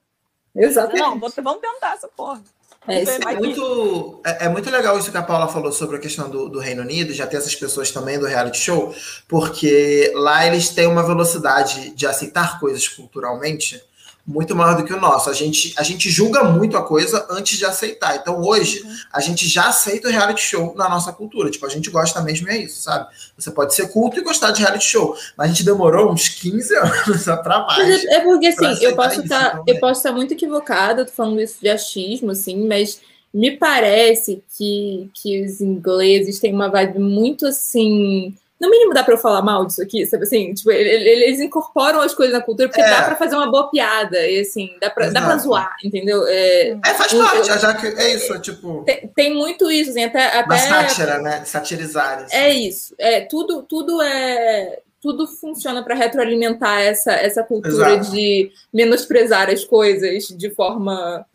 Exatamente. 0.55 1.01
Não, 1.01 1.19
vamos 1.19 1.61
tentar 1.61 1.93
essa 1.95 2.07
porra. 2.09 2.43
É, 2.87 3.01
é, 3.03 3.35
muito, 3.39 4.21
é, 4.23 4.45
é, 4.45 4.49
muito 4.49 4.69
legal 4.69 4.97
isso 4.97 5.11
que 5.11 5.17
a 5.17 5.21
Paula 5.21 5.47
falou 5.47 5.71
sobre 5.71 5.97
a 5.97 5.99
questão 5.99 6.29
do, 6.29 6.49
do, 6.49 6.59
Reino 6.59 6.81
Unido, 6.81 7.13
já 7.13 7.25
ter 7.25 7.37
essas 7.37 7.55
pessoas 7.55 7.91
também 7.91 8.19
do 8.19 8.25
reality 8.25 8.57
show, 8.57 8.93
porque 9.27 10.11
lá 10.15 10.47
eles 10.47 10.69
têm 10.69 10.87
uma 10.87 11.03
velocidade 11.03 11.91
de 11.91 12.07
aceitar 12.07 12.59
coisas 12.59 12.87
culturalmente 12.87 13.81
muito 14.25 14.55
maior 14.55 14.77
do 14.77 14.83
que 14.83 14.93
o 14.93 14.99
nosso. 14.99 15.29
A 15.29 15.33
gente, 15.33 15.73
a 15.77 15.83
gente 15.83 16.09
julga 16.09 16.43
muito 16.43 16.77
a 16.77 16.83
coisa 16.83 17.25
antes 17.29 17.57
de 17.57 17.65
aceitar. 17.65 18.15
Então, 18.15 18.41
hoje, 18.41 18.83
a 19.11 19.19
gente 19.19 19.47
já 19.47 19.67
aceita 19.67 20.07
o 20.07 20.11
reality 20.11 20.41
show 20.41 20.73
na 20.75 20.87
nossa 20.87 21.11
cultura. 21.11 21.49
Tipo, 21.49 21.65
a 21.65 21.69
gente 21.69 21.89
gosta 21.89 22.21
mesmo 22.21 22.47
e 22.47 22.51
é 22.51 22.57
isso, 22.57 22.81
sabe? 22.81 23.07
Você 23.37 23.51
pode 23.51 23.73
ser 23.73 23.89
culto 23.89 24.19
e 24.19 24.23
gostar 24.23 24.51
de 24.51 24.61
reality 24.61 24.85
show, 24.85 25.15
mas 25.37 25.47
a 25.47 25.53
gente 25.53 25.65
demorou 25.65 26.11
uns 26.11 26.29
15 26.29 26.75
anos 26.77 27.23
pra 27.43 27.65
mais. 27.65 28.05
É, 28.05 28.15
é 28.15 28.19
porque, 28.21 28.47
assim, 28.47 28.83
eu 28.83 28.95
posso, 28.95 29.21
estar, 29.21 29.51
tá, 29.51 29.63
eu 29.65 29.79
posso 29.79 29.99
estar 29.99 30.11
muito 30.11 30.33
equivocada, 30.33 31.05
tô 31.05 31.11
falando 31.11 31.41
isso 31.41 31.57
de 31.59 31.69
achismo, 31.69 32.31
assim, 32.31 32.67
mas 32.67 33.01
me 33.33 33.57
parece 33.57 34.43
que, 34.57 35.09
que 35.13 35.43
os 35.43 35.61
ingleses 35.61 36.39
têm 36.39 36.53
uma 36.53 36.69
vibe 36.69 36.99
muito, 36.99 37.45
assim 37.47 38.35
no 38.61 38.69
mínimo 38.69 38.93
dá 38.93 39.03
para 39.03 39.15
eu 39.15 39.17
falar 39.17 39.41
mal 39.41 39.65
disso 39.65 39.81
aqui, 39.81 40.05
sabe 40.05 40.23
assim? 40.23 40.53
Tipo, 40.53 40.69
eles 40.69 41.39
incorporam 41.39 41.99
as 41.99 42.13
coisas 42.13 42.31
na 42.31 42.41
cultura 42.41 42.69
porque 42.69 42.79
é. 42.79 42.87
dá 42.87 43.01
para 43.01 43.15
fazer 43.15 43.35
uma 43.35 43.49
boa 43.49 43.71
piada, 43.71 44.19
e 44.27 44.39
assim, 44.39 44.77
dá 44.79 44.87
para 44.87 45.09
dá 45.09 45.19
pra 45.19 45.37
zoar, 45.37 45.75
entendeu? 45.83 46.23
É, 46.27 46.77
é 46.85 46.93
faz 46.93 47.11
parte, 47.11 47.49
eu, 47.49 47.57
já 47.57 47.73
que 47.73 47.87
é 47.87 48.13
isso, 48.13 48.39
tipo. 48.39 48.83
Tem, 48.83 49.11
tem, 49.15 49.33
muito 49.33 49.71
isso, 49.71 49.89
assim, 49.89 50.03
até. 50.03 50.27
até 50.27 50.45
uma 50.45 50.57
sátira, 50.59 51.17
né? 51.17 51.43
Satirizar. 51.43 52.19
Assim. 52.19 52.35
É 52.35 52.53
isso. 52.53 52.93
É, 52.99 53.21
tudo, 53.21 53.63
tudo 53.63 53.99
é. 53.99 54.79
Tudo 55.01 55.25
funciona 55.25 55.83
para 55.83 55.95
retroalimentar 55.95 56.79
essa, 56.79 57.11
essa 57.13 57.43
cultura 57.43 57.95
Exato. 57.95 58.11
de 58.11 58.51
menosprezar 58.71 59.49
as 59.49 59.63
coisas 59.63 60.27
de 60.27 60.51
forma 60.51 61.25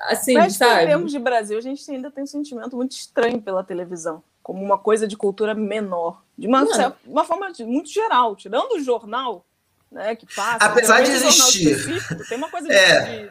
assim, 0.00 0.34
Mas, 0.34 0.54
sabe? 0.56 0.84
em 0.84 0.86
termos 0.88 1.10
de 1.10 1.18
Brasil, 1.18 1.56
a 1.56 1.62
gente 1.62 1.90
ainda 1.90 2.10
tem 2.10 2.24
um 2.24 2.26
sentimento 2.26 2.76
muito 2.76 2.92
estranho 2.92 3.40
pela 3.40 3.64
televisão 3.64 4.22
como 4.44 4.62
uma 4.62 4.76
coisa 4.76 5.08
de 5.08 5.16
cultura 5.16 5.54
menor, 5.54 6.22
de 6.36 6.46
uma, 6.46 6.66
uma 7.06 7.24
forma 7.24 7.50
de, 7.50 7.64
muito 7.64 7.88
geral, 7.88 8.36
tirando 8.36 8.72
o 8.72 8.80
jornal, 8.80 9.42
né, 9.90 10.14
que 10.14 10.26
passa. 10.26 10.66
Apesar 10.66 11.00
de 11.00 11.10
existir. 11.10 12.28
Tem 12.28 12.36
uma 12.36 12.50
coisa 12.50 12.70
é. 12.70 13.30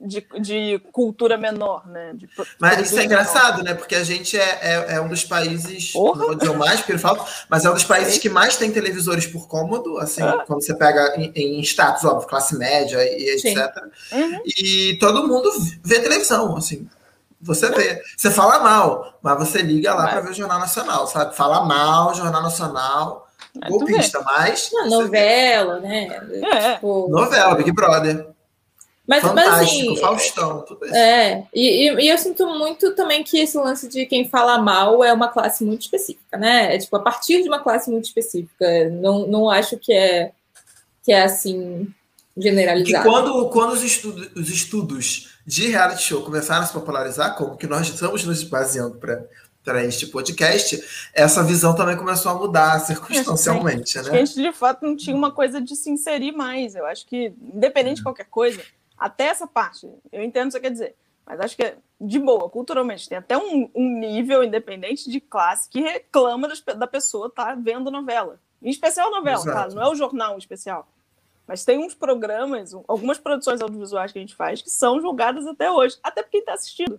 de, 0.00 0.20
de, 0.20 0.40
de, 0.40 0.78
cultura 0.92 1.36
menor, 1.36 1.84
né? 1.88 2.12
De, 2.14 2.28
mas 2.60 2.80
isso 2.80 2.96
é 2.96 3.04
engraçado, 3.04 3.56
menor. 3.56 3.70
né? 3.70 3.74
Porque 3.74 3.96
a 3.96 4.04
gente 4.04 4.38
é, 4.38 4.58
é, 4.62 4.94
é 4.94 5.00
um 5.00 5.08
dos 5.08 5.24
países, 5.24 5.90
Porra. 5.90 6.26
não 6.28 6.38
vou 6.38 6.56
mais, 6.56 6.78
porque 6.78 6.92
eu 6.92 6.98
falo, 7.00 7.26
mas 7.50 7.64
é 7.64 7.70
um 7.70 7.74
dos 7.74 7.84
países 7.84 8.18
que 8.18 8.28
mais 8.28 8.56
tem 8.56 8.70
televisores 8.70 9.26
por 9.26 9.48
cômodo, 9.48 9.98
assim, 9.98 10.22
é. 10.22 10.44
quando 10.46 10.62
você 10.62 10.74
pega 10.74 11.16
em, 11.16 11.32
em, 11.34 11.60
status, 11.62 12.04
óbvio, 12.04 12.28
classe 12.28 12.56
média 12.56 13.02
e 13.02 13.30
etc. 13.30 13.82
Uhum. 14.12 14.42
E 14.46 14.96
todo 15.00 15.26
mundo 15.26 15.50
vê 15.82 15.98
televisão, 15.98 16.56
assim. 16.56 16.88
Você 17.42 17.68
vê. 17.70 18.00
Você 18.16 18.30
fala 18.30 18.60
mal, 18.60 19.18
mas 19.20 19.38
você 19.38 19.60
liga 19.60 19.92
lá 19.94 20.06
para 20.06 20.20
ver 20.20 20.30
o 20.30 20.34
Jornal 20.34 20.60
Nacional, 20.60 21.06
sabe? 21.08 21.34
Fala 21.34 21.64
mal, 21.64 22.14
Jornal 22.14 22.42
Nacional, 22.42 23.28
mas 23.54 23.68
golpista, 23.68 24.22
mas. 24.22 24.70
Não, 24.72 24.88
novela, 24.88 25.80
vê. 25.80 25.88
né? 25.88 26.20
É. 26.52 26.74
Tipo... 26.74 27.08
Novela, 27.10 27.54
Big 27.56 27.72
Brother. 27.72 28.26
Mas, 29.04 29.20
Fantástico, 29.20 29.50
mas 29.50 29.68
assim, 29.68 29.96
Faustão, 29.96 30.60
tudo 30.62 30.86
isso. 30.86 30.94
É, 30.94 31.44
e, 31.52 31.88
e, 31.88 32.04
e, 32.04 32.08
eu 32.08 32.16
sinto 32.16 32.46
muito 32.46 32.94
também 32.94 33.24
que 33.24 33.36
esse 33.36 33.58
lance 33.58 33.88
de 33.88 34.06
quem 34.06 34.28
fala 34.28 34.58
mal 34.58 35.02
é 35.02 35.12
uma 35.12 35.26
classe 35.26 35.64
muito 35.64 35.82
específica, 35.82 36.38
né? 36.38 36.76
É 36.76 36.78
tipo, 36.78 36.94
a 36.94 37.00
partir 37.00 37.42
de 37.42 37.48
uma 37.48 37.58
classe 37.58 37.90
muito 37.90 38.04
específica. 38.04 38.88
Não, 38.90 39.26
não 39.26 39.50
acho 39.50 39.76
que 39.76 39.92
é, 39.92 40.30
que 41.02 41.10
é 41.10 41.24
assim, 41.24 41.92
generalizado. 42.36 43.06
E 43.06 43.10
quando, 43.10 43.50
quando 43.50 43.72
os, 43.72 43.82
estudos, 43.82 44.30
os 44.36 44.48
estudos 44.48 45.31
de 45.46 45.68
reality 45.68 46.02
show 46.02 46.22
começaram 46.22 46.62
a 46.62 46.66
se 46.66 46.72
popularizar, 46.72 47.36
como 47.36 47.56
que 47.56 47.66
nós 47.66 47.88
estamos 47.88 48.24
nos 48.24 48.42
baseando 48.44 48.98
para 48.98 49.84
este 49.84 50.06
podcast, 50.06 51.10
essa 51.12 51.42
visão 51.42 51.74
também 51.74 51.96
começou 51.96 52.32
a 52.32 52.34
mudar 52.34 52.78
circunstancialmente. 52.80 53.98
Acho 53.98 54.10
né? 54.10 54.20
a 54.20 54.24
gente 54.24 54.40
de 54.40 54.52
fato 54.52 54.84
não 54.84 54.96
tinha 54.96 55.16
uma 55.16 55.30
coisa 55.30 55.60
de 55.60 55.74
se 55.76 55.90
inserir 55.90 56.32
mais. 56.32 56.74
Eu 56.74 56.86
acho 56.86 57.06
que, 57.06 57.32
independente 57.54 57.96
de 57.96 58.02
qualquer 58.02 58.26
coisa, 58.26 58.62
até 58.96 59.24
essa 59.24 59.46
parte, 59.46 59.88
eu 60.10 60.22
entendo 60.22 60.44
o 60.44 60.46
que 60.48 60.52
você 60.52 60.60
quer 60.60 60.70
dizer, 60.70 60.94
mas 61.26 61.40
acho 61.40 61.56
que 61.56 61.62
é 61.62 61.76
de 62.00 62.18
boa, 62.18 62.50
culturalmente, 62.50 63.08
tem 63.08 63.18
até 63.18 63.38
um, 63.38 63.70
um 63.74 63.98
nível 63.98 64.42
independente 64.42 65.08
de 65.08 65.20
classe 65.20 65.68
que 65.68 65.80
reclama 65.80 66.48
das, 66.48 66.60
da 66.60 66.86
pessoa 66.86 67.28
estar 67.28 67.46
tá 67.46 67.54
vendo 67.54 67.90
novela. 67.90 68.40
Em 68.60 68.70
especial 68.70 69.10
novela, 69.10 69.44
tá? 69.44 69.68
não 69.68 69.82
é 69.82 69.88
o 69.88 69.94
jornal 69.94 70.34
em 70.34 70.38
especial. 70.38 70.88
Mas 71.52 71.66
tem 71.66 71.76
uns 71.76 71.94
programas, 71.94 72.72
algumas 72.88 73.18
produções 73.18 73.60
audiovisuais 73.60 74.10
que 74.10 74.18
a 74.18 74.22
gente 74.22 74.34
faz 74.34 74.62
que 74.62 74.70
são 74.70 74.98
julgadas 75.02 75.46
até 75.46 75.70
hoje, 75.70 75.98
até 76.02 76.22
porque 76.22 76.38
está 76.38 76.54
assistindo. 76.54 76.98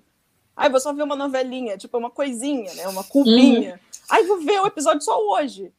Aí 0.55 0.69
vou 0.69 0.79
só 0.79 0.93
ver 0.93 1.01
uma 1.01 1.15
novelinha, 1.15 1.75
tipo 1.75 1.97
uma 1.97 2.11
coisinha, 2.11 2.71
né? 2.75 2.87
Uma 2.87 3.03
cubinha. 3.03 3.71
Uhum. 3.71 3.97
Aí 4.11 4.27
vou 4.27 4.39
ver 4.41 4.61
o 4.61 4.67
episódio 4.67 5.01
só 5.01 5.19
hoje. 5.19 5.71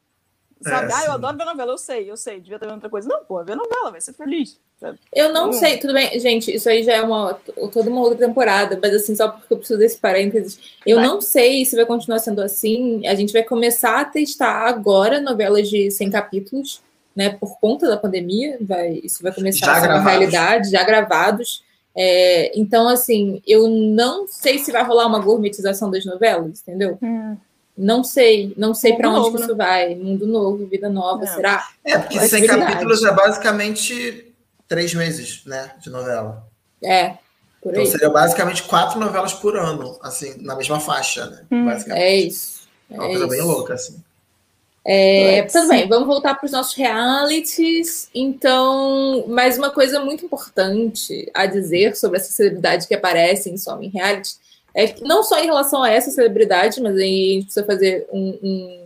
Sabe? 0.61 0.91
É, 0.91 0.93
ah, 0.93 1.05
eu 1.05 1.11
adoro 1.13 1.37
ver 1.37 1.45
novela, 1.45 1.71
eu 1.71 1.77
sei, 1.77 2.11
eu 2.11 2.17
sei, 2.17 2.41
devia 2.41 2.59
ter 2.59 2.69
outra 2.69 2.89
coisa. 2.89 3.07
Não, 3.07 3.23
pô, 3.23 3.41
ver 3.45 3.55
novela, 3.55 3.91
vai 3.91 4.01
ser 4.01 4.11
feliz. 4.11 4.59
Sabe? 4.77 4.99
Eu 5.13 5.31
não 5.31 5.51
hum. 5.51 5.53
sei, 5.53 5.77
tudo 5.77 5.93
bem, 5.93 6.19
gente, 6.19 6.53
isso 6.53 6.67
aí 6.67 6.83
já 6.83 6.95
é 6.95 7.01
uma 7.01 7.33
toda 7.71 7.89
uma 7.89 8.01
outra 8.01 8.27
temporada, 8.27 8.77
mas 8.81 8.93
assim, 8.93 9.15
só 9.15 9.29
porque 9.29 9.53
eu 9.53 9.57
preciso 9.57 9.79
desse 9.79 9.97
parênteses. 9.97 10.59
Eu 10.85 10.97
vai. 10.97 11.07
não 11.07 11.21
sei 11.21 11.63
se 11.63 11.77
vai 11.77 11.85
continuar 11.85 12.19
sendo 12.19 12.41
assim. 12.41 13.07
A 13.07 13.15
gente 13.15 13.31
vai 13.31 13.43
começar 13.43 14.01
a 14.01 14.05
testar 14.05 14.67
agora 14.67 15.21
novelas 15.21 15.69
de 15.69 15.89
100 15.89 16.11
capítulos 16.11 16.83
né, 17.15 17.29
por 17.29 17.59
conta 17.59 17.87
da 17.87 17.97
pandemia, 17.97 18.57
vai, 18.61 18.99
isso 19.03 19.23
vai 19.23 19.31
começar 19.33 19.65
já 19.65 19.71
a 19.71 19.75
ser 19.75 19.81
gravados. 19.81 20.01
uma 20.01 20.09
realidade, 20.09 20.71
já 20.71 20.83
gravados. 20.83 21.63
É, 21.95 22.51
então, 22.59 22.89
assim, 22.89 23.41
eu 23.47 23.69
não 23.69 24.27
sei 24.27 24.59
se 24.59 24.71
vai 24.71 24.83
rolar 24.83 25.07
uma 25.07 25.19
gourmetização 25.19 25.89
das 25.89 26.03
novelas, 26.05 26.61
entendeu? 26.61 26.97
Hum. 27.01 27.37
Não 27.77 28.03
sei, 28.03 28.53
não 28.57 28.73
sei 28.73 28.93
para 28.93 29.09
onde 29.09 29.19
novo, 29.19 29.37
isso 29.37 29.55
né? 29.55 29.65
vai. 29.65 29.95
Mundo 29.95 30.27
novo, 30.27 30.65
vida 30.65 30.89
nova, 30.89 31.23
é. 31.23 31.27
será? 31.27 31.69
É, 31.83 31.97
porque 31.97 32.19
100 32.19 32.47
capítulos 32.47 33.03
é 33.03 33.11
basicamente 33.11 34.33
três 34.67 34.93
meses, 34.93 35.43
né, 35.45 35.71
de 35.79 35.89
novela. 35.89 36.45
É, 36.83 37.17
por 37.61 37.71
então, 37.71 37.81
aí. 37.81 37.81
Então 37.81 37.85
seria 37.85 38.09
basicamente 38.09 38.63
quatro 38.63 38.99
novelas 38.99 39.33
por 39.33 39.57
ano, 39.57 39.97
assim, 40.01 40.35
na 40.41 40.55
mesma 40.55 40.79
faixa, 40.79 41.25
né? 41.27 41.41
Hum, 41.51 41.69
é 41.91 42.15
isso. 42.15 42.67
É 42.89 42.95
uma 42.95 43.07
coisa 43.07 43.27
bem 43.27 43.41
louca, 43.41 43.73
assim. 43.73 44.03
É, 44.87 45.41
tudo 45.43 45.67
bem, 45.67 45.87
vamos 45.87 46.05
voltar 46.05 46.35
para 46.35 46.45
os 46.45 46.51
nossos 46.51 46.75
realities. 46.75 48.07
Então, 48.13 49.25
mais 49.27 49.57
uma 49.57 49.71
coisa 49.71 49.99
muito 49.99 50.23
importante 50.23 51.27
a 51.33 51.47
dizer 51.47 51.95
sobre 51.95 52.19
essa 52.19 52.31
celebridade 52.31 52.87
que 52.87 52.93
aparece 52.93 53.49
em 53.49 53.57
Some 53.57 53.87
em 53.87 53.89
Reality 53.89 54.35
é 54.75 54.87
que 54.87 55.03
não 55.03 55.23
só 55.23 55.39
em 55.39 55.45
relação 55.45 55.81
a 55.81 55.89
essa 55.89 56.11
celebridade, 56.11 56.79
mas 56.81 56.95
aí 56.97 57.01
a 57.01 57.33
gente 57.33 57.45
precisa 57.45 57.65
fazer 57.65 58.05
um, 58.11 58.37
um 58.43 58.85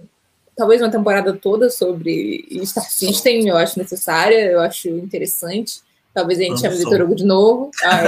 talvez 0.55 0.81
uma 0.81 0.91
temporada 0.91 1.33
toda 1.33 1.69
sobre 1.69 2.47
Star 2.63 2.89
System, 2.89 3.49
eu 3.49 3.57
acho 3.57 3.77
necessária, 3.77 4.51
eu 4.51 4.61
acho 4.61 4.87
interessante. 4.87 5.81
Talvez 6.13 6.39
a 6.39 6.43
gente 6.43 6.61
chame 6.61 6.77
Vitor 6.77 7.01
Hugo 7.01 7.15
de 7.15 7.25
novo. 7.25 7.71
Ai, 7.83 8.05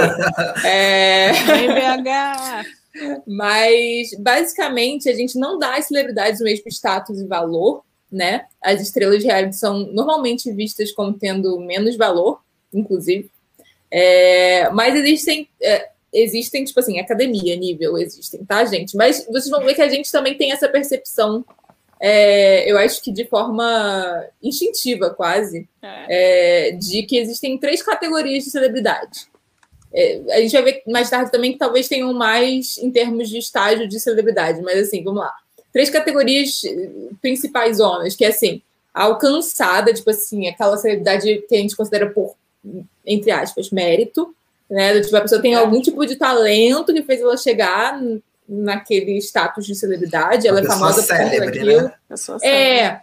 é... 0.64 1.32
BH! 1.32 2.81
Mas, 3.26 4.14
basicamente, 4.18 5.08
a 5.08 5.14
gente 5.14 5.38
não 5.38 5.58
dá 5.58 5.76
às 5.76 5.86
celebridades 5.86 6.40
o 6.40 6.44
mesmo 6.44 6.68
status 6.68 7.20
e 7.20 7.26
valor, 7.26 7.82
né? 8.10 8.46
As 8.60 8.80
estrelas 8.80 9.20
de 9.20 9.26
reality 9.26 9.56
são 9.56 9.78
normalmente 9.92 10.52
vistas 10.52 10.92
como 10.92 11.14
tendo 11.14 11.58
menos 11.58 11.96
valor, 11.96 12.40
inclusive. 12.72 13.30
É, 13.90 14.70
mas 14.70 14.94
existem, 14.94 15.48
é, 15.60 15.88
existem, 16.12 16.64
tipo 16.64 16.78
assim, 16.78 16.98
academia, 16.98 17.56
nível, 17.56 17.96
existem, 17.96 18.44
tá, 18.44 18.64
gente? 18.64 18.96
Mas 18.96 19.26
vocês 19.26 19.48
vão 19.48 19.64
ver 19.64 19.74
que 19.74 19.82
a 19.82 19.88
gente 19.88 20.12
também 20.12 20.36
tem 20.36 20.52
essa 20.52 20.68
percepção, 20.68 21.44
é, 22.00 22.70
eu 22.70 22.76
acho 22.78 23.02
que 23.02 23.12
de 23.12 23.24
forma 23.24 24.26
instintiva, 24.42 25.10
quase, 25.10 25.68
é. 25.80 26.68
É, 26.68 26.72
de 26.72 27.04
que 27.04 27.16
existem 27.16 27.56
três 27.58 27.82
categorias 27.82 28.44
de 28.44 28.50
celebridade. 28.50 29.31
É, 29.94 30.20
a 30.30 30.40
gente 30.40 30.52
vai 30.52 30.62
ver 30.62 30.82
mais 30.86 31.10
tarde 31.10 31.30
também 31.30 31.52
que 31.52 31.58
talvez 31.58 31.88
tenham 31.88 32.12
mais 32.14 32.78
em 32.78 32.90
termos 32.90 33.28
de 33.28 33.38
estágio 33.38 33.86
de 33.86 34.00
celebridade, 34.00 34.62
mas 34.62 34.78
assim, 34.78 35.02
vamos 35.02 35.20
lá. 35.20 35.32
Três 35.72 35.90
categorias 35.90 36.62
eh, 36.64 36.90
principais 37.20 37.80
homens, 37.80 38.14
que 38.14 38.24
é 38.24 38.28
assim, 38.28 38.62
alcançada, 38.92 39.92
tipo 39.92 40.10
assim, 40.10 40.48
aquela 40.48 40.76
celebridade 40.76 41.44
que 41.48 41.54
a 41.54 41.58
gente 41.58 41.76
considera 41.76 42.10
por, 42.10 42.34
entre 43.06 43.30
aspas, 43.30 43.70
mérito, 43.70 44.34
né? 44.68 45.00
Tipo, 45.00 45.16
a 45.16 45.20
pessoa 45.22 45.42
tem 45.42 45.54
é. 45.54 45.56
algum 45.56 45.80
tipo 45.80 46.04
de 46.06 46.16
talento 46.16 46.92
que 46.92 47.02
fez 47.02 47.20
ela 47.20 47.36
chegar 47.36 48.00
naquele 48.48 49.18
status 49.18 49.66
de 49.66 49.74
celebridade, 49.74 50.46
ela 50.46 50.60
é 50.60 50.64
famosa 50.64 51.02
por 51.02 51.16
conta 51.16 51.40
daquilo. 51.40 51.82
Né? 51.82 51.92
É, 52.42 53.00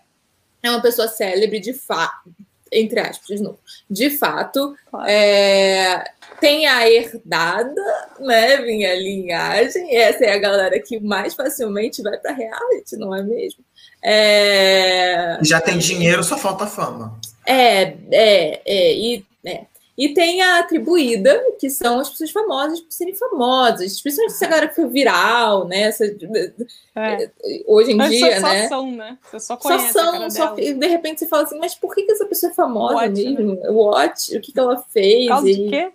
é 0.61 0.69
uma 0.69 0.81
pessoa 0.81 1.07
célebre 1.07 1.59
de 1.59 1.73
fato, 1.73 2.29
entre 2.71 2.99
aspas, 2.99 3.37
de 3.37 3.43
novo. 3.43 3.59
De 3.89 4.09
fato, 4.09 4.75
claro. 4.89 5.09
é, 5.09 6.03
tem 6.39 6.67
a 6.67 6.89
herdada, 6.89 7.81
né, 8.19 8.57
minha 8.61 8.95
linhagem, 8.95 9.95
essa 9.95 10.25
é 10.25 10.33
a 10.33 10.39
galera 10.39 10.79
que 10.79 10.99
mais 10.99 11.33
facilmente 11.33 12.01
vai 12.01 12.17
para 12.17 12.31
reality, 12.31 12.95
não 12.97 13.15
é 13.15 13.21
mesmo? 13.21 13.63
É... 14.03 15.39
Já 15.41 15.59
tem 15.59 15.77
dinheiro, 15.77 16.23
só 16.23 16.37
falta 16.37 16.65
fama. 16.65 17.19
É, 17.45 17.95
é, 18.11 18.61
é, 18.65 18.93
e, 18.93 19.25
é. 19.45 19.65
E 19.97 20.13
tem 20.13 20.41
a 20.41 20.59
atribuída, 20.59 21.43
que 21.59 21.69
são 21.69 21.99
as 21.99 22.09
pessoas 22.09 22.31
famosas 22.31 22.79
por 22.79 22.89
serem 22.89 23.13
famosas, 23.13 23.99
principalmente 23.99 24.33
essa 24.33 24.47
galera 24.47 24.67
que 24.69 24.75
foi 24.75 24.87
viral, 24.87 25.67
né? 25.67 25.81
Essa, 25.81 26.05
é. 26.05 27.29
Hoje 27.67 27.91
em 27.91 27.95
mas 27.95 28.09
dia, 28.11 28.39
só 28.39 28.47
né? 28.47 28.67
São, 28.69 28.91
né? 28.93 29.17
Você 29.29 29.39
só 29.41 29.57
conhece 29.57 29.91
só 29.91 29.99
são, 29.99 30.29
só, 30.29 30.55
de 30.55 30.87
repente 30.87 31.19
você 31.19 31.25
fala 31.25 31.43
assim, 31.43 31.59
mas 31.59 31.75
por 31.75 31.93
que, 31.93 32.03
que 32.03 32.13
essa 32.13 32.25
pessoa 32.25 32.49
é 32.49 32.55
famosa 32.55 32.93
What, 32.93 33.11
mesmo? 33.11 33.55
Né? 33.55 33.69
What? 33.69 34.37
O 34.37 34.39
que, 34.39 34.53
que 34.53 34.59
ela 34.59 34.81
fez? 34.89 35.25
Por 35.25 35.33
causa 35.33 35.49
e... 35.49 35.55
de 35.55 35.69
quê? 35.69 35.91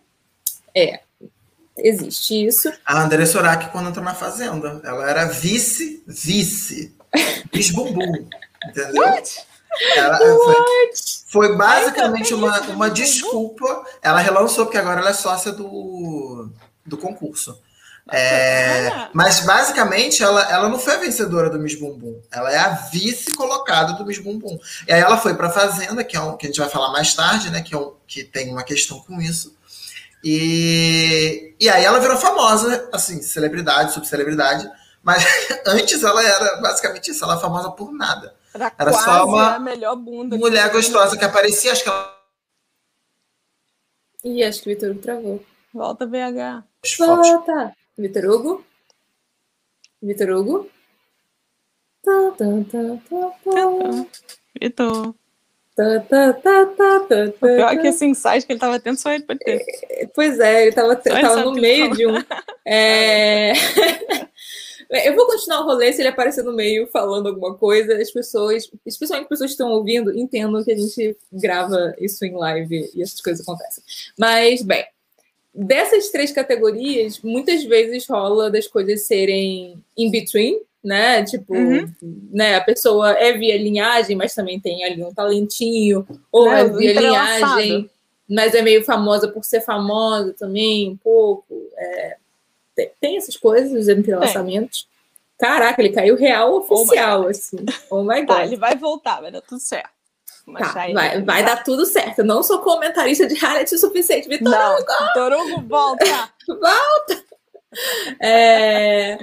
É, 0.76 1.00
existe 1.78 2.47
isso. 2.47 2.73
A 2.85 3.02
André 3.02 3.26
Sorak, 3.26 3.71
quando 3.71 3.88
entrou 3.88 4.04
na 4.04 4.14
Fazenda, 4.14 4.81
ela 4.85 5.09
era 5.09 5.26
vice, 5.26 6.02
vice, 6.07 6.97
bis 7.52 7.71
bumbum, 7.71 8.28
entendeu? 8.69 9.02
What? 9.02 9.47
Ela 9.97 10.19
foi, 10.19 10.57
foi, 11.26 11.57
basicamente 11.57 12.33
uma, 12.33 12.61
uma 12.61 12.90
desculpa. 12.90 13.85
Ela 14.00 14.21
relançou, 14.21 14.66
porque 14.66 14.78
agora 14.78 15.00
ela 15.00 15.11
é 15.11 15.14
sócia 15.14 15.50
do, 15.50 16.49
do 16.87 16.97
concurso. 16.97 17.59
É, 18.11 19.09
mas 19.14 19.40
basicamente 19.40 20.23
ela, 20.23 20.43
ela 20.50 20.69
não 20.69 20.78
foi 20.78 20.95
a 20.95 20.99
vencedora 20.99 21.49
do 21.49 21.59
Miss 21.59 21.75
Bumbum, 21.75 22.21
ela 22.31 22.52
é 22.52 22.59
a 22.59 22.69
vice 22.69 23.33
colocada 23.33 23.95
do 23.95 24.04
Miss 24.04 24.19
Bumbum. 24.19 24.59
E 24.87 24.93
aí 24.93 25.00
ela 25.00 25.16
foi 25.16 25.35
para 25.35 25.47
a 25.47 25.50
Fazenda, 25.50 26.04
que 26.04 26.14
é 26.14 26.21
um 26.21 26.37
que 26.37 26.47
a 26.47 26.49
gente 26.50 26.61
vai 26.61 26.69
falar 26.69 26.93
mais 26.93 27.14
tarde, 27.14 27.50
né? 27.50 27.62
Que, 27.62 27.75
é 27.75 27.78
um, 27.78 27.95
que 28.07 28.23
tem 28.23 28.50
uma 28.52 28.62
questão 28.62 29.00
com 29.00 29.21
isso. 29.23 29.57
E, 30.25 31.54
e 31.61 31.69
aí 31.69 31.85
ela 31.85 32.00
virou 32.00 32.16
famosa, 32.16 32.88
assim, 32.90 33.21
celebridade, 33.21 33.93
subcelebridade. 33.93 34.71
Mas 35.02 35.23
antes 35.69 36.02
ela 36.02 36.26
era 36.26 36.57
basicamente 36.62 37.11
isso, 37.11 37.23
ela 37.23 37.37
é 37.37 37.40
famosa 37.40 37.71
por 37.73 37.93
nada. 37.93 38.35
Era, 38.54 38.73
era 38.78 38.93
só 38.93 39.26
uma 39.26 39.59
mulher 39.59 40.71
gostosa 40.73 41.19
que 41.19 41.25
aparecia, 41.25 41.73
acho 41.73 41.83
que 41.83 41.90
ela. 41.90 42.14
Ih, 44.25 44.43
acho 44.43 44.62
que 44.62 44.71
o 44.71 44.75
Vitor 44.75 44.90
Hugo 44.93 45.00
travou. 45.00 45.45
Volta, 45.75 46.07
VH. 46.07 46.64
Volta! 46.99 47.76
Vitor 47.99 48.25
Hugo? 48.25 48.64
Vitor 50.00 50.31
Hugo? 50.31 50.71
Tá, 52.02 52.31
tá, 52.38 52.45
tá, 52.71 52.78
tá, 53.11 53.31
tá. 53.45 54.07
Vitor. 54.59 55.14
Tá, 55.76 56.00
tá, 56.09 56.33
tá, 56.35 56.66
tá, 56.66 57.00
tá, 57.00 57.25
o 57.25 57.33
pior 57.33 57.73
é 57.73 57.76
que 57.76 57.88
esse 57.88 58.07
insight 58.07 58.47
que 58.47 58.52
ele 58.52 58.59
estava 58.59 58.78
tendo 58.78 58.97
só 58.97 59.11
ele 59.11 59.25
pode 59.25 59.40
ter. 59.40 59.61
É, 59.90 60.07
pois 60.07 60.38
é, 60.38 60.61
ele 60.62 60.69
estava 60.69 60.95
tava 60.95 61.45
no 61.45 61.52
meio 61.52 61.90
de 61.90 62.07
um. 62.07 62.14
É... 62.64 63.52
Eu 64.90 65.16
vou 65.16 65.26
continuar 65.26 65.62
o 65.62 65.64
rolê 65.64 65.93
se 65.93 66.02
ele 66.02 66.09
aparecer 66.09 66.45
no 66.45 66.52
meio 66.52 66.87
falando 66.87 67.26
alguma 67.28 67.54
coisa. 67.54 67.97
As 67.97 68.11
pessoas, 68.11 68.71
especialmente 68.87 69.28
pessoas 69.28 69.50
que 69.50 69.54
estão 69.54 69.71
ouvindo, 69.71 70.16
entendam 70.16 70.62
que 70.62 70.71
a 70.71 70.76
gente 70.76 71.16
grava 71.33 71.95
isso 71.99 72.25
em 72.25 72.35
live 72.35 72.90
e 72.95 73.02
essas 73.02 73.21
coisas 73.21 73.43
acontecem. 73.43 73.83
Mas, 74.16 74.62
bem, 74.62 74.87
dessas 75.52 76.11
três 76.11 76.31
categorias, 76.31 77.21
muitas 77.21 77.64
vezes 77.64 78.07
rola 78.07 78.50
das 78.50 78.69
coisas 78.69 79.07
serem 79.07 79.83
in 79.97 80.11
between, 80.11 80.61
né? 80.85 81.25
Tipo, 81.25 81.55
uhum. 81.55 81.91
né, 82.31 82.57
a 82.57 82.61
pessoa 82.61 83.12
é 83.12 83.33
via 83.33 83.57
linhagem, 83.57 84.17
mas 84.17 84.35
também 84.35 84.61
tem 84.61 84.85
ali 84.85 85.03
um 85.03 85.14
talentinho, 85.14 86.07
ou 86.31 86.50
é, 86.50 86.61
é 86.61 86.69
via 86.69 86.93
linhagem, 86.93 87.91
mas 88.29 88.55
é 88.55 88.62
meio 88.62 88.85
famosa 88.85 89.29
por 89.29 89.45
ser 89.45 89.62
famosa 89.62 90.35
também, 90.35 90.91
um 90.91 90.97
pouco. 90.97 91.47
É, 91.76 92.17
tem, 92.76 92.91
tem, 93.00 93.17
essas 93.17 93.37
coisas, 93.37 93.73
os 93.73 93.88
entrelaçamentos. 93.88 94.87
É. 94.91 94.95
Caraca, 95.47 95.83
ele 95.83 95.93
caiu 95.93 96.17
real 96.17 96.57
oficial, 96.57 97.25
oh 97.25 97.29
assim. 97.29 97.57
Oh 97.91 98.03
my 98.03 98.25
tá, 98.25 98.35
God. 98.35 98.37
Tá, 98.37 98.47
ele 98.47 98.57
vai 98.57 98.76
voltar, 98.76 99.21
vai 99.21 99.33
dar 99.33 99.41
tudo 99.41 99.61
certo. 99.61 99.95
Tá, 100.59 100.73
vai, 100.93 101.23
vai 101.23 101.43
dar 101.43 101.64
tudo 101.64 101.87
certo. 101.87 102.19
Eu 102.19 102.25
não 102.25 102.43
sou 102.43 102.59
comentarista 102.59 103.26
de 103.26 103.35
reality 103.35 103.75
o 103.75 103.79
suficiente. 103.79 104.29
Vitor 104.29 104.53
Hugo! 104.53 105.07
Vitor 105.07 105.33
Hugo, 105.33 105.69
volta! 105.69 106.05
volta! 106.47 107.24
É, 108.21 109.19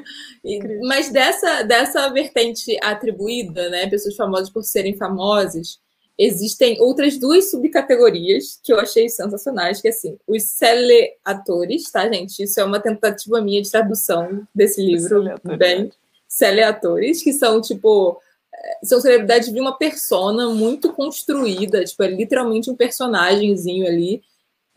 mas 0.84 1.10
dessa, 1.10 1.63
dessa 1.63 2.10
vertente 2.10 2.77
atribuída, 2.81 3.70
né, 3.70 3.88
pessoas 3.88 4.15
famosas 4.15 4.50
por 4.50 4.63
serem 4.63 4.96
famosas, 4.96 5.79
existem 6.17 6.79
outras 6.79 7.17
duas 7.17 7.50
subcategorias 7.50 8.60
que 8.63 8.72
eu 8.72 8.79
achei 8.79 9.10
sensacionais, 9.10 9.81
que 9.81 9.88
é 9.88 9.91
assim, 9.91 10.17
os 10.27 10.43
celeatores, 10.43 11.89
tá, 11.91 12.08
gente? 12.12 12.43
Isso 12.43 12.60
é 12.60 12.63
uma 12.63 12.79
tentativa 12.79 13.41
minha 13.41 13.62
de 13.62 13.72
tradução 13.72 14.48
desse 14.53 14.84
livro, 14.84 15.24
bem 15.58 15.91
celeatores, 16.27 17.24
que 17.24 17.34
são, 17.34 17.60
tipo, 17.60 18.22
é, 18.53 18.86
são 18.86 19.01
celebridades 19.01 19.51
de 19.51 19.60
uma 19.60 19.77
persona 19.77 20.48
muito 20.50 20.93
construída, 20.93 21.84
tipo, 21.84 22.03
é 22.03 22.08
literalmente 22.08 22.70
um 22.70 22.75
personagemzinho 22.75 23.88
ali, 23.88 24.21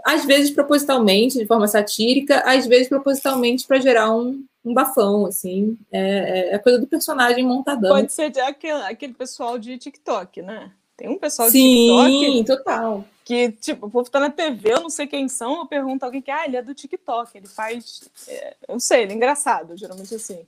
às 0.04 0.24
vezes 0.26 0.50
propositalmente, 0.50 1.38
de 1.38 1.46
forma 1.46 1.66
satírica, 1.66 2.42
às 2.44 2.66
vezes 2.66 2.88
propositalmente 2.88 3.66
para 3.66 3.80
gerar 3.80 4.14
um, 4.14 4.44
um 4.62 4.74
bafão, 4.74 5.24
assim. 5.24 5.78
É, 5.90 6.50
é, 6.50 6.54
é 6.54 6.58
coisa 6.58 6.78
do 6.78 6.86
personagem 6.86 7.44
montadão. 7.44 7.90
Pode 7.90 8.12
ser 8.12 8.38
aquele, 8.40 8.82
aquele 8.82 9.14
pessoal 9.14 9.58
de 9.58 9.78
TikTok, 9.78 10.42
né? 10.42 10.70
Tem 10.94 11.08
um 11.08 11.18
pessoal 11.18 11.48
de 11.48 11.52
Sim, 11.52 11.86
TikTok. 11.86 12.10
Sim, 12.10 12.44
total. 12.44 13.04
Que, 13.24 13.50
tipo, 13.52 13.86
o 13.86 13.90
povo 13.90 14.10
tá 14.10 14.20
na 14.20 14.28
TV, 14.28 14.74
eu 14.74 14.82
não 14.82 14.90
sei 14.90 15.06
quem 15.06 15.26
são, 15.26 15.60
eu 15.60 15.66
pergunto 15.66 16.04
a 16.04 16.08
alguém 16.08 16.20
que, 16.20 16.30
ah, 16.30 16.44
ele 16.44 16.58
é 16.58 16.62
do 16.62 16.74
TikTok, 16.74 17.38
ele 17.38 17.48
faz. 17.48 18.02
É, 18.28 18.54
eu 18.68 18.74
não 18.74 18.80
sei, 18.80 19.02
ele 19.02 19.12
é 19.12 19.16
engraçado, 19.16 19.74
geralmente 19.76 20.14
assim. 20.14 20.40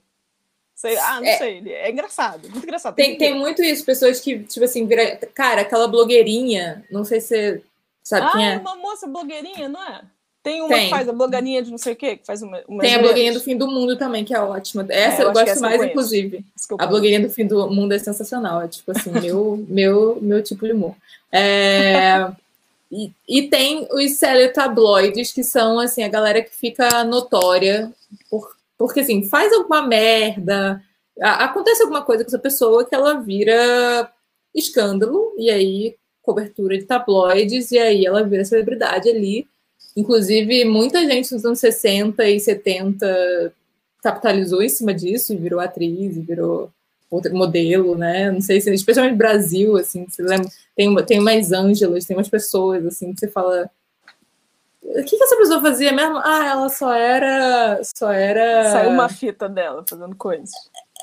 Sei, 0.75 0.95
ah, 0.95 1.19
não 1.19 1.27
é, 1.27 1.37
sei, 1.39 1.57
ele 1.57 1.71
é 1.71 1.89
engraçado, 1.89 2.47
muito 2.49 2.63
engraçado. 2.63 2.93
Tem, 2.93 3.17
tem 3.17 3.33
muito 3.33 3.63
isso, 3.63 3.83
pessoas 3.83 4.19
que, 4.19 4.43
tipo 4.43 4.63
assim, 4.63 4.85
vira, 4.85 5.17
cara, 5.33 5.61
aquela 5.61 5.87
blogueirinha, 5.87 6.85
não 6.91 7.03
sei 7.03 7.19
se 7.19 7.63
Sabe 8.07 8.25
ah, 8.25 8.31
quem 8.31 8.49
é? 8.51 8.57
uma 8.57 8.77
moça 8.77 9.05
blogueirinha, 9.05 9.67
não 9.67 9.83
é? 9.83 9.99
Tem 10.41 10.61
uma 10.61 10.69
Tem. 10.69 10.85
que 10.85 10.89
faz 10.91 11.09
a 11.09 11.11
blogueirinha 11.11 11.61
de 11.61 11.69
não 11.69 11.77
sei 11.77 11.91
o 11.91 11.95
quê, 11.97 12.15
que 12.15 12.25
faz 12.25 12.41
uma. 12.41 12.63
uma 12.65 12.81
Tem 12.81 12.95
a 12.95 12.99
blogueirinha 12.99 13.33
do 13.33 13.41
fim 13.41 13.57
do 13.57 13.67
mundo 13.67 13.97
também, 13.97 14.23
que 14.23 14.33
é 14.33 14.39
ótima. 14.39 14.85
Essa 14.87 15.23
é, 15.23 15.25
eu, 15.25 15.27
eu 15.27 15.33
gosto 15.33 15.59
mais, 15.59 15.81
eu 15.81 15.89
inclusive. 15.89 16.45
A 16.79 16.87
blogueirinha 16.87 17.27
do 17.27 17.33
fim 17.33 17.45
do 17.45 17.69
mundo 17.69 17.91
é 17.91 17.99
sensacional. 17.99 18.61
É 18.61 18.69
tipo 18.69 18.89
assim, 18.91 19.11
meu, 19.11 19.61
meu, 19.67 20.17
meu 20.21 20.41
tipo 20.41 20.65
de 20.65 20.71
humor. 20.71 20.95
É. 21.33 22.31
E, 22.89 23.11
e, 23.27 23.49
tem 23.49 23.85
os 23.91 24.13
celetabloides, 24.13 25.33
que 25.33 25.43
são 25.43 25.77
assim, 25.77 26.01
a 26.01 26.07
galera 26.07 26.41
que 26.41 26.55
fica 26.55 27.03
notória, 27.03 27.91
por, 28.29 28.55
porque 28.77 29.01
assim, 29.01 29.27
faz 29.27 29.51
alguma 29.51 29.85
merda, 29.85 30.81
a, 31.21 31.43
acontece 31.43 31.81
alguma 31.81 32.03
coisa 32.03 32.23
com 32.23 32.29
essa 32.29 32.39
pessoa 32.39 32.85
que 32.85 32.95
ela 32.95 33.15
vira 33.15 34.09
escândalo, 34.55 35.33
e 35.37 35.49
aí 35.49 35.97
cobertura 36.27 36.77
de 36.77 36.83
tabloides, 36.83 37.71
e 37.71 37.79
aí 37.79 38.05
ela 38.05 38.21
vira 38.21 38.43
celebridade 38.43 39.09
ali. 39.09 39.47
Inclusive, 39.95 40.65
muita 40.65 40.99
gente 41.05 41.33
nos 41.33 41.45
anos 41.45 41.59
60 41.59 42.21
e 42.29 42.37
70 42.37 43.53
capitalizou 44.03 44.61
em 44.61 44.69
cima 44.69 44.93
disso 44.93 45.33
e 45.33 45.37
virou 45.37 45.61
atriz, 45.61 46.17
e 46.17 46.19
virou 46.19 46.69
modelo, 47.31 47.97
né? 47.97 48.29
Não 48.29 48.41
sei 48.41 48.59
se, 48.59 48.71
especialmente 48.73 49.13
no 49.13 49.17
Brasil, 49.17 49.77
assim, 49.77 50.05
você 50.07 50.21
lembra, 50.21 50.51
tem, 50.75 50.93
tem 51.05 51.19
umas 51.19 51.53
ângelas, 51.53 52.05
tem 52.05 52.17
umas 52.17 52.27
pessoas, 52.27 52.85
assim, 52.85 53.13
que 53.13 53.21
você 53.21 53.29
fala. 53.29 53.69
O 54.83 55.03
que, 55.03 55.17
que 55.17 55.23
essa 55.23 55.37
pessoa 55.37 55.61
fazia 55.61 55.93
mesmo? 55.93 56.17
Ah, 56.17 56.45
ela 56.45 56.69
só 56.69 56.93
era. 56.93 57.79
Só 57.95 58.11
era. 58.11 58.71
Saiu 58.71 58.89
uma 58.91 59.07
fita 59.07 59.47
dela 59.47 59.83
fazendo 59.89 60.15
coisas. 60.15 60.51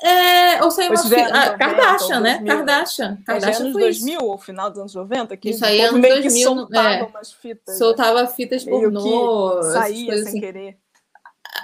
É, 0.03 0.63
ou 0.63 0.71
saiu 0.71 0.91
uma 0.91 0.97
filha. 0.97 1.29
Ah, 1.31 1.57
Kardashian, 1.57 2.19
né? 2.19 2.43
Kardashian. 2.45 3.17
Kardashian 3.25 3.65
anos 3.65 3.73
2000 3.73 4.19
ou 4.21 4.37
final 4.37 4.69
dos 4.69 4.79
anos 4.79 4.95
90? 4.95 5.37
Que 5.37 5.51
isso 5.51 5.65
aí, 5.65 5.81
anos 5.81 6.01
2000. 6.01 6.43
soltava 6.43 6.89
é, 6.89 7.03
umas 7.03 7.33
fitas. 7.33 7.77
Soltava 7.77 8.21
né? 8.23 8.27
fitas 8.27 8.63
pornô. 8.65 9.61
Saía 9.63 10.17
sem 10.17 10.27
assim. 10.27 10.39
querer. 10.39 10.77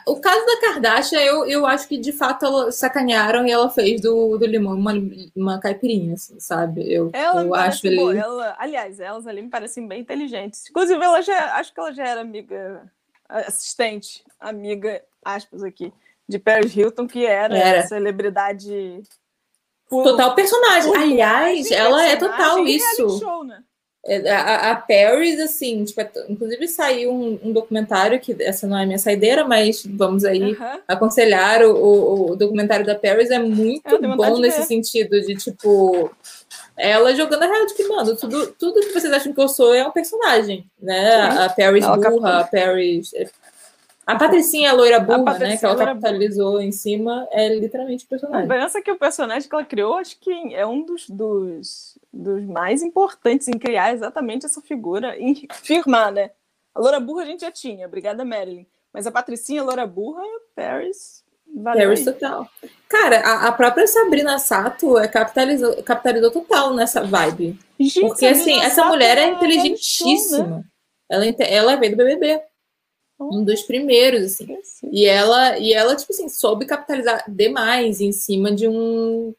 O 0.08 0.20
caso 0.20 0.46
da 0.46 0.62
Kardashian, 0.62 1.20
eu, 1.20 1.46
eu 1.46 1.66
acho 1.66 1.88
que 1.88 1.98
de 1.98 2.14
fato 2.14 2.46
ela 2.46 2.72
sacanearam 2.72 3.46
e 3.46 3.52
ela 3.52 3.70
fez 3.70 4.02
do, 4.02 4.38
do 4.38 4.46
limão 4.46 4.74
uma, 4.74 4.94
uma 5.36 5.60
caipirinha, 5.60 6.14
assim, 6.14 6.40
sabe? 6.40 6.92
Eu, 6.92 7.12
ela 7.14 7.44
eu 7.44 7.54
acho 7.54 7.86
ele... 7.86 8.18
ela, 8.18 8.56
aliás, 8.58 9.00
elas 9.00 9.28
ali 9.28 9.42
me 9.42 9.50
parecem 9.50 9.86
bem 9.86 10.02
inteligentes. 10.02 10.70
Inclusive, 10.70 11.04
ela 11.04 11.22
já, 11.22 11.56
acho 11.56 11.74
que 11.74 11.80
ela 11.80 11.92
já 11.92 12.08
era 12.08 12.22
amiga, 12.22 12.90
assistente, 13.28 14.24
amiga, 14.40 15.04
aspas 15.24 15.62
aqui, 15.62 15.94
de 16.32 16.40
Paris 16.40 16.76
Hilton, 16.76 17.08
que 17.08 17.26
era, 17.26 17.58
era. 17.58 17.88
celebridade. 17.88 19.02
Por, 19.90 20.04
total 20.04 20.34
personagem. 20.34 20.96
Aliás, 20.96 21.70
ela 21.70 22.06
é 22.06 22.16
total 22.16 22.66
isso. 22.66 23.20
Show, 23.20 23.44
né? 23.44 23.62
É, 24.04 24.32
a, 24.32 24.72
a 24.72 24.76
Paris, 24.76 25.40
assim, 25.40 25.84
tipo, 25.84 26.02
é 26.02 26.10
inclusive 26.28 26.68
saiu 26.68 27.12
um, 27.12 27.40
um, 27.44 27.54
documentário, 27.54 28.20
que 28.20 28.36
essa 28.42 28.66
não 28.66 28.76
é 28.76 28.84
minha 28.84 28.98
saideira, 28.98 29.46
mas 29.46 29.86
vamos 29.86 30.26
aí 30.26 30.58
aconselhar 30.88 31.62
o, 31.62 31.76
o, 31.76 32.32
o, 32.32 32.36
documentário 32.36 32.84
da 32.84 32.96
Paris, 32.96 33.30
é 33.30 33.38
muito 33.38 34.00
bom 34.16 34.40
nesse 34.40 34.64
sentido, 34.64 35.22
de 35.22 35.36
tipo, 35.36 36.10
ela 36.76 37.14
jogando 37.14 37.44
a 37.44 37.46
real 37.46 37.68
de 37.68 37.76
que, 37.76 37.88
mano, 37.88 38.16
tudo, 38.16 38.48
tudo 38.58 38.82
que 38.82 38.92
vocês 38.92 39.14
acham 39.14 39.34
que 39.34 39.42
eu 39.42 39.48
sou 39.48 39.76
é 39.76 39.88
um 39.88 39.92
personagem, 39.92 40.66
né? 40.82 41.46
A 41.46 41.50
Paris 41.50 41.86
burra, 41.86 42.40
a 42.40 42.44
Paris 42.44 43.14
é 43.14 43.30
a 44.06 44.16
Patricinha, 44.16 44.72
a 44.72 44.74
loira 44.74 45.00
burra, 45.00 45.36
a 45.36 45.40
né? 45.40 45.58
Que 45.58 45.66
ela 45.66 45.76
capitalizou 45.76 46.54
burra. 46.54 46.64
em 46.64 46.72
cima, 46.72 47.28
é 47.32 47.48
literalmente 47.54 48.06
o 48.06 48.08
personagem. 48.08 48.48
Pensa 48.48 48.82
que 48.82 48.92
o 48.92 48.98
personagem 48.98 49.48
que 49.48 49.56
ela 49.56 49.66
criou, 49.66 49.96
acho 49.96 50.20
que 50.20 50.54
é 50.54 50.66
um 50.66 50.84
dos, 50.84 51.10
dos, 51.10 51.98
dos 52.12 52.44
mais 52.46 52.82
importantes 52.82 53.48
em 53.48 53.58
criar 53.58 53.94
exatamente 53.94 54.46
essa 54.46 54.62
figura, 54.62 55.18
em 55.18 55.48
firmar, 55.62 56.12
né? 56.12 56.32
A 56.74 56.80
loura 56.80 57.00
burra 57.00 57.24
a 57.24 57.26
gente 57.26 57.42
já 57.42 57.52
tinha, 57.52 57.86
obrigada, 57.88 58.26
Marilyn. 58.26 58.66
Mas 58.94 59.06
a 59.06 59.12
Patricinha, 59.12 59.64
loura 59.64 59.86
burra, 59.86 60.24
Paris. 60.56 61.24
Valeu 61.54 61.90
Paris 61.90 62.06
total. 62.06 62.48
Cara, 62.88 63.20
a, 63.20 63.48
a, 63.48 63.52
própria 63.52 63.86
Sabrina 63.86 64.40
Sato 64.40 64.98
é 64.98 65.08
capitalizou, 65.08 65.84
capitalizou 65.84 66.32
total 66.32 66.74
nessa 66.74 67.04
vibe. 67.04 67.60
Gente, 67.80 68.02
Porque, 68.02 68.26
assim, 68.26 68.60
essa 68.62 68.76
Sato 68.76 68.90
mulher 68.90 69.18
é, 69.18 69.22
é 69.22 69.28
inteligentíssima. 69.28 70.48
né? 70.48 70.64
ela, 71.10 71.26
ela 71.26 71.76
veio 71.76 71.92
do 71.92 71.98
BBB. 71.98 72.42
Um 73.30 73.44
dos 73.44 73.62
primeiros, 73.62 74.24
assim. 74.24 74.58
E 74.92 75.06
ela, 75.06 75.58
e 75.60 75.74
ela, 75.74 75.96
tipo 75.96 76.12
assim, 76.12 76.28
soube 76.28 76.66
capitalizar 76.66 77.24
demais 77.28 78.02
em 78.02 78.12
cima 78.12 78.52
de 78.52 78.68
um, 78.68 79.34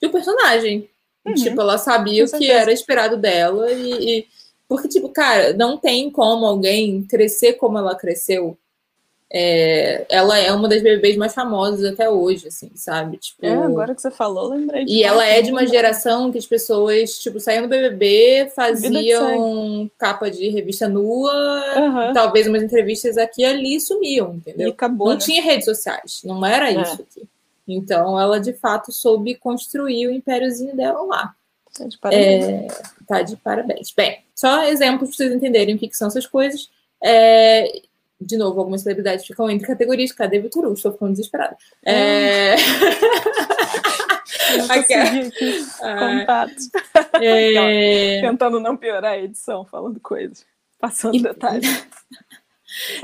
de 0.00 0.08
um 0.08 0.12
personagem. 0.12 0.88
Uhum. 1.24 1.34
Tipo, 1.34 1.60
ela 1.60 1.78
sabia 1.78 2.24
o 2.24 2.30
que 2.30 2.50
era 2.50 2.72
esperado 2.72 3.16
dela 3.16 3.70
e, 3.70 4.18
e, 4.18 4.26
Porque, 4.66 4.88
tipo, 4.88 5.08
cara, 5.08 5.52
não 5.52 5.76
tem 5.76 6.10
como 6.10 6.44
alguém 6.44 7.04
crescer 7.04 7.54
como 7.54 7.78
ela 7.78 7.94
cresceu 7.94 8.58
é, 9.34 10.04
ela 10.10 10.38
é 10.38 10.52
uma 10.52 10.68
das 10.68 10.82
bebês 10.82 11.16
mais 11.16 11.32
famosas 11.32 11.90
até 11.90 12.10
hoje, 12.10 12.48
assim, 12.48 12.70
sabe? 12.74 13.16
Tipo, 13.16 13.46
é, 13.46 13.54
agora 13.54 13.94
que 13.94 14.02
você 14.02 14.10
falou, 14.10 14.50
lembrei. 14.50 14.84
E 14.86 15.02
ela 15.02 15.24
é 15.24 15.40
de 15.40 15.50
uma 15.50 15.66
geração 15.66 16.30
que 16.30 16.36
as 16.36 16.44
pessoas, 16.44 17.18
tipo, 17.18 17.40
saíam 17.40 17.62
do 17.62 17.68
BBB, 17.68 18.52
faziam 18.54 19.90
capa 19.96 20.30
de 20.30 20.50
revista 20.50 20.86
nua, 20.86 21.32
uhum. 21.32 22.12
talvez 22.12 22.46
umas 22.46 22.62
entrevistas 22.62 23.16
aqui 23.16 23.40
e 23.40 23.46
ali 23.46 23.80
sumiam, 23.80 24.34
entendeu? 24.34 24.68
E 24.68 24.70
acabou, 24.72 25.08
não 25.08 25.14
né? 25.14 25.20
tinha 25.20 25.42
redes 25.42 25.64
sociais, 25.64 26.20
não 26.24 26.44
era 26.44 26.70
é. 26.70 26.82
isso 26.82 27.00
aqui. 27.00 27.26
Então, 27.66 28.20
ela, 28.20 28.38
de 28.38 28.52
fato, 28.52 28.92
soube 28.92 29.34
construir 29.36 30.08
o 30.08 30.12
impériozinho 30.12 30.76
dela 30.76 31.00
lá. 31.04 31.34
Tá 31.74 31.86
de 31.86 31.96
parabéns. 31.96 32.44
É, 32.44 32.68
tá 33.06 33.22
de 33.22 33.36
parabéns. 33.36 33.94
Bem, 33.96 34.18
só 34.34 34.64
exemplos 34.64 35.08
para 35.08 35.16
vocês 35.16 35.32
entenderem 35.32 35.74
o 35.74 35.78
que, 35.78 35.88
que 35.88 35.96
são 35.96 36.08
essas 36.08 36.26
coisas. 36.26 36.68
É, 37.02 37.80
de 38.22 38.36
novo, 38.36 38.58
algumas 38.60 38.82
celebridades 38.82 39.26
ficam 39.26 39.50
entre 39.50 39.66
categorias. 39.66 40.12
Cadê 40.12 40.38
Vitor? 40.38 40.72
Estou 40.72 40.92
ficando 40.92 41.12
desesperada. 41.12 41.56
É... 41.84 42.54
aqui, 44.68 45.30
contatos. 45.80 46.70
É... 47.20 48.20
Tentando 48.20 48.60
não 48.60 48.76
piorar 48.76 49.12
a 49.12 49.18
edição, 49.18 49.64
falando 49.64 50.00
coisas, 50.00 50.44
passando 50.78 51.16
e... 51.16 51.22
detalhes. 51.22 51.68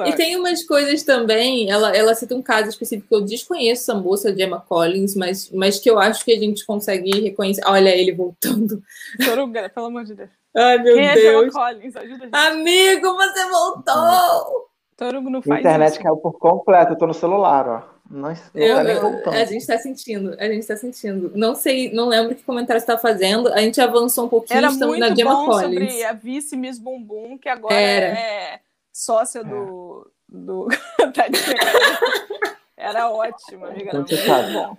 E 0.07 0.12
tem 0.14 0.37
umas 0.37 0.64
coisas 0.64 1.02
também, 1.02 1.70
ela, 1.70 1.94
ela 1.94 2.14
cita 2.14 2.35
um 2.35 2.40
caso 2.40 2.70
específico 2.70 3.09
que 3.09 3.14
eu 3.14 3.20
desconheço 3.20 3.83
essa 3.83 3.94
moça 3.94 4.33
de 4.33 4.42
Emma 4.42 4.61
Collins, 4.61 5.14
mas, 5.14 5.50
mas 5.50 5.78
que 5.78 5.90
eu 5.90 5.98
acho 5.98 6.24
que 6.24 6.33
a 6.33 6.38
gente 6.38 6.64
consegue 6.64 7.11
reconhecer. 7.20 7.62
Olha 7.66 7.94
ele 7.94 8.12
voltando. 8.12 8.83
Soruga, 9.22 9.68
pelo 9.68 9.87
amor 9.87 10.04
de 10.04 10.14
Deus. 10.14 10.31
Ai, 10.57 10.78
meu 10.78 10.94
Quem 10.94 11.14
Deus. 11.14 11.18
É 11.18 11.42
Emma 11.42 11.52
Collins? 11.52 11.96
Ajuda 11.96 12.24
a 12.24 12.26
gente. 12.26 12.35
Amigo, 12.35 13.14
você 13.14 13.50
voltou! 13.50 14.67
Torugo 14.98 15.30
não 15.30 15.40
faz 15.40 15.58
A 15.58 15.61
internet 15.61 15.92
isso. 15.92 16.02
caiu 16.02 16.16
por 16.16 16.32
completo, 16.32 16.92
eu 16.92 16.98
tô 16.98 17.06
no 17.06 17.14
celular, 17.14 17.68
ó. 17.68 17.82
Não, 18.11 18.30
não 18.30 18.37
eu, 18.54 18.76
tá 18.76 19.00
voltando. 19.00 19.34
A 19.34 19.44
gente 19.44 19.64
tá 19.64 19.78
sentindo, 19.78 20.34
a 20.40 20.48
gente 20.48 20.66
tá 20.66 20.76
sentindo. 20.76 21.30
Não 21.37 21.54
sei, 21.54 21.92
não 21.92 22.08
lembro 22.08 22.34
que 22.34 22.42
comentário 22.42 22.80
você 22.80 22.87
tá 22.87 22.98
fazendo. 22.98 23.52
A 23.52 23.61
gente 23.61 23.80
avançou 23.80 24.24
um 24.24 24.28
pouquinho, 24.28 24.58
Era 24.58 24.66
estamos 24.66 24.98
muito 24.98 25.08
na 25.08 25.14
Gemma 25.14 25.34
bom 25.34 25.46
Collins. 25.46 25.62
sobre 25.62 26.04
a 26.04 26.12
vice 26.12 26.56
Miss 26.56 26.80
Bumbum, 26.80 27.38
que 27.38 27.48
agora 27.48 27.74
Era. 27.74 28.18
é 28.18 28.61
sócia 28.92 29.44
do... 29.44 30.11
do... 30.28 30.66
Era 32.76 33.11
ótimo, 33.11 33.66
amiga. 33.66 34.04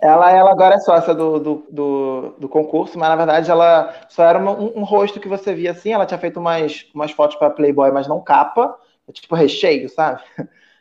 Ela, 0.02 0.32
ela 0.32 0.50
agora 0.50 0.74
é 0.74 0.80
sócia 0.80 1.14
do, 1.14 1.38
do, 1.38 1.66
do, 1.70 2.34
do, 2.38 2.48
concurso, 2.48 2.98
mas 2.98 3.08
na 3.10 3.16
verdade 3.16 3.50
ela 3.50 3.94
só 4.08 4.24
era 4.24 4.38
uma, 4.38 4.52
um, 4.52 4.78
um, 4.78 4.84
rosto 4.84 5.20
que 5.20 5.28
você 5.28 5.54
via 5.54 5.72
assim. 5.72 5.92
Ela 5.92 6.06
tinha 6.06 6.18
feito 6.18 6.40
umas, 6.40 6.86
umas 6.94 7.10
fotos 7.10 7.36
para 7.36 7.50
Playboy, 7.50 7.90
mas 7.90 8.08
não 8.08 8.20
capa 8.20 8.74
tipo 9.12 9.34
recheio, 9.34 9.88
sabe? 9.88 10.22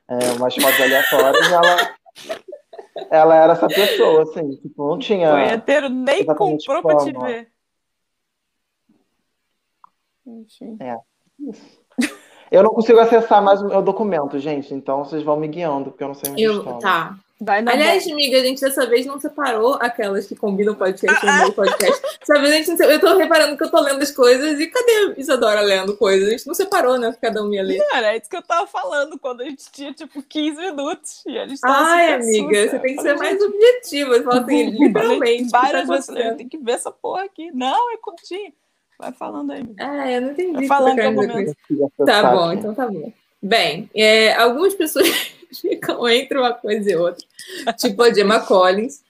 É, 0.08 0.32
umas 0.38 0.56
fotos 0.56 0.82
aleatórias, 0.82 1.52
ela, 1.52 1.96
ela 3.12 3.36
era 3.36 3.54
essa 3.54 3.68
pessoa, 3.68 4.24
assim, 4.24 4.56
tipo, 4.56 4.89
não 4.89 4.98
tinha. 4.98 5.30
O 5.30 5.38
punheteiro 5.38 5.88
nem 5.88 6.26
comprou 6.26 6.82
para 6.82 6.98
te 6.98 7.12
ver. 7.12 7.52
Enfim. 10.26 10.78
É. 10.80 10.98
Eu 12.52 12.63
não 12.63 12.72
consigo 12.72 13.00
acessar 13.00 13.44
mais 13.44 13.62
o 13.62 13.68
meu 13.68 13.82
documento, 13.82 14.39
gente, 14.39 14.74
então 14.74 15.06
vocês 15.06 15.22
vão 15.22 15.38
me 15.38 15.48
guiando, 15.48 15.92
porque 15.92 16.04
eu 16.04 16.08
não 16.08 16.15
sei 16.15 16.32
onde 16.32 16.44
eu, 16.44 16.58
estão. 16.58 16.80
Tá. 16.80 17.15
Aliás, 17.47 18.04
boa. 18.04 18.15
amiga, 18.15 18.38
a 18.38 18.43
gente 18.43 18.60
dessa 18.60 18.86
vez 18.86 19.06
não 19.06 19.17
separou 19.17 19.75
aquelas 19.80 20.28
que 20.28 20.36
combinam 20.36 20.75
podcast 20.75 21.25
no 21.25 21.38
meu 21.38 21.54
podcast. 21.54 22.02
Dessa 22.19 22.41
vez 22.41 22.54
a 22.54 22.58
gente 22.58 22.82
Eu 22.82 22.99
tô 22.99 23.15
reparando 23.15 23.56
que 23.56 23.63
eu 23.63 23.71
tô 23.71 23.80
lendo 23.80 24.02
as 24.02 24.12
coisas 24.12 24.60
e 24.60 24.67
cadê 24.67 25.13
Isadora 25.17 25.62
lendo 25.62 25.95
coisas? 25.95 26.28
A 26.28 26.32
gente 26.32 26.47
não 26.47 26.54
separou, 26.54 26.97
né? 26.99 27.15
Cada 27.21 27.41
um 27.41 27.54
ia 27.54 27.63
ler. 27.63 27.82
Cara, 27.89 28.13
é 28.13 28.17
isso 28.17 28.30
que 28.30 28.36
eu 28.36 28.41
tava 28.41 28.67
falando 28.67 29.17
quando 29.17 29.41
a 29.41 29.45
gente 29.45 29.71
tinha, 29.71 29.93
tipo, 29.93 30.21
15 30.21 30.60
minutos. 30.60 31.23
E 31.25 31.38
a 31.38 31.47
gente 31.47 31.62
tava 31.62 31.78
Ai, 31.78 32.13
amiga, 32.15 32.69
você 32.69 32.80
tem 32.80 32.95
que 32.97 33.02
ser 33.02 33.15
mais 33.15 33.41
objetiva. 33.41 34.17
Você 34.17 34.23
fala 34.23 34.41
assim, 34.41 34.69
literalmente. 34.71 35.49
Várias 35.49 35.88
tá 35.88 35.93
vezes 35.93 36.38
tem 36.38 36.49
que 36.49 36.58
ver 36.58 36.73
essa 36.73 36.91
porra 36.91 37.23
aqui. 37.23 37.52
Não, 37.52 37.93
é 37.93 37.97
curtinho. 37.97 38.52
Vai 38.99 39.13
falando 39.13 39.52
aí. 39.52 39.63
Ah, 39.80 40.12
eu 40.12 40.21
não 40.21 40.32
entendi. 40.32 40.52
Vai 40.52 40.67
falando 40.67 40.95
que 40.95 41.73
eu 41.73 42.06
Tá 42.06 42.32
bom, 42.36 42.52
então 42.52 42.75
tá 42.75 42.86
bom. 42.86 43.13
Bem, 43.41 43.89
é, 43.95 44.34
algumas 44.34 44.73
pessoas 44.73 45.08
ficam 45.54 46.08
entre 46.08 46.38
uma 46.38 46.54
coisa 46.54 46.90
e 46.90 46.96
outra, 46.96 47.26
tipo 47.78 48.02
a 48.04 48.14
Gemma 48.14 48.40
Collins, 48.42 49.02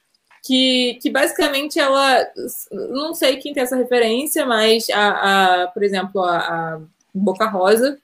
que, 0.44 0.98
que 1.02 1.10
basicamente 1.10 1.80
ela, 1.80 2.26
não 2.72 3.14
sei 3.14 3.38
quem 3.38 3.54
tem 3.54 3.64
essa 3.64 3.76
referência, 3.76 4.46
mas 4.46 4.90
a, 4.90 5.64
a 5.64 5.68
por 5.68 5.84
exemplo, 5.84 6.22
a, 6.22 6.38
a 6.38 6.82
Boca 7.14 7.46
Rosa 7.48 8.00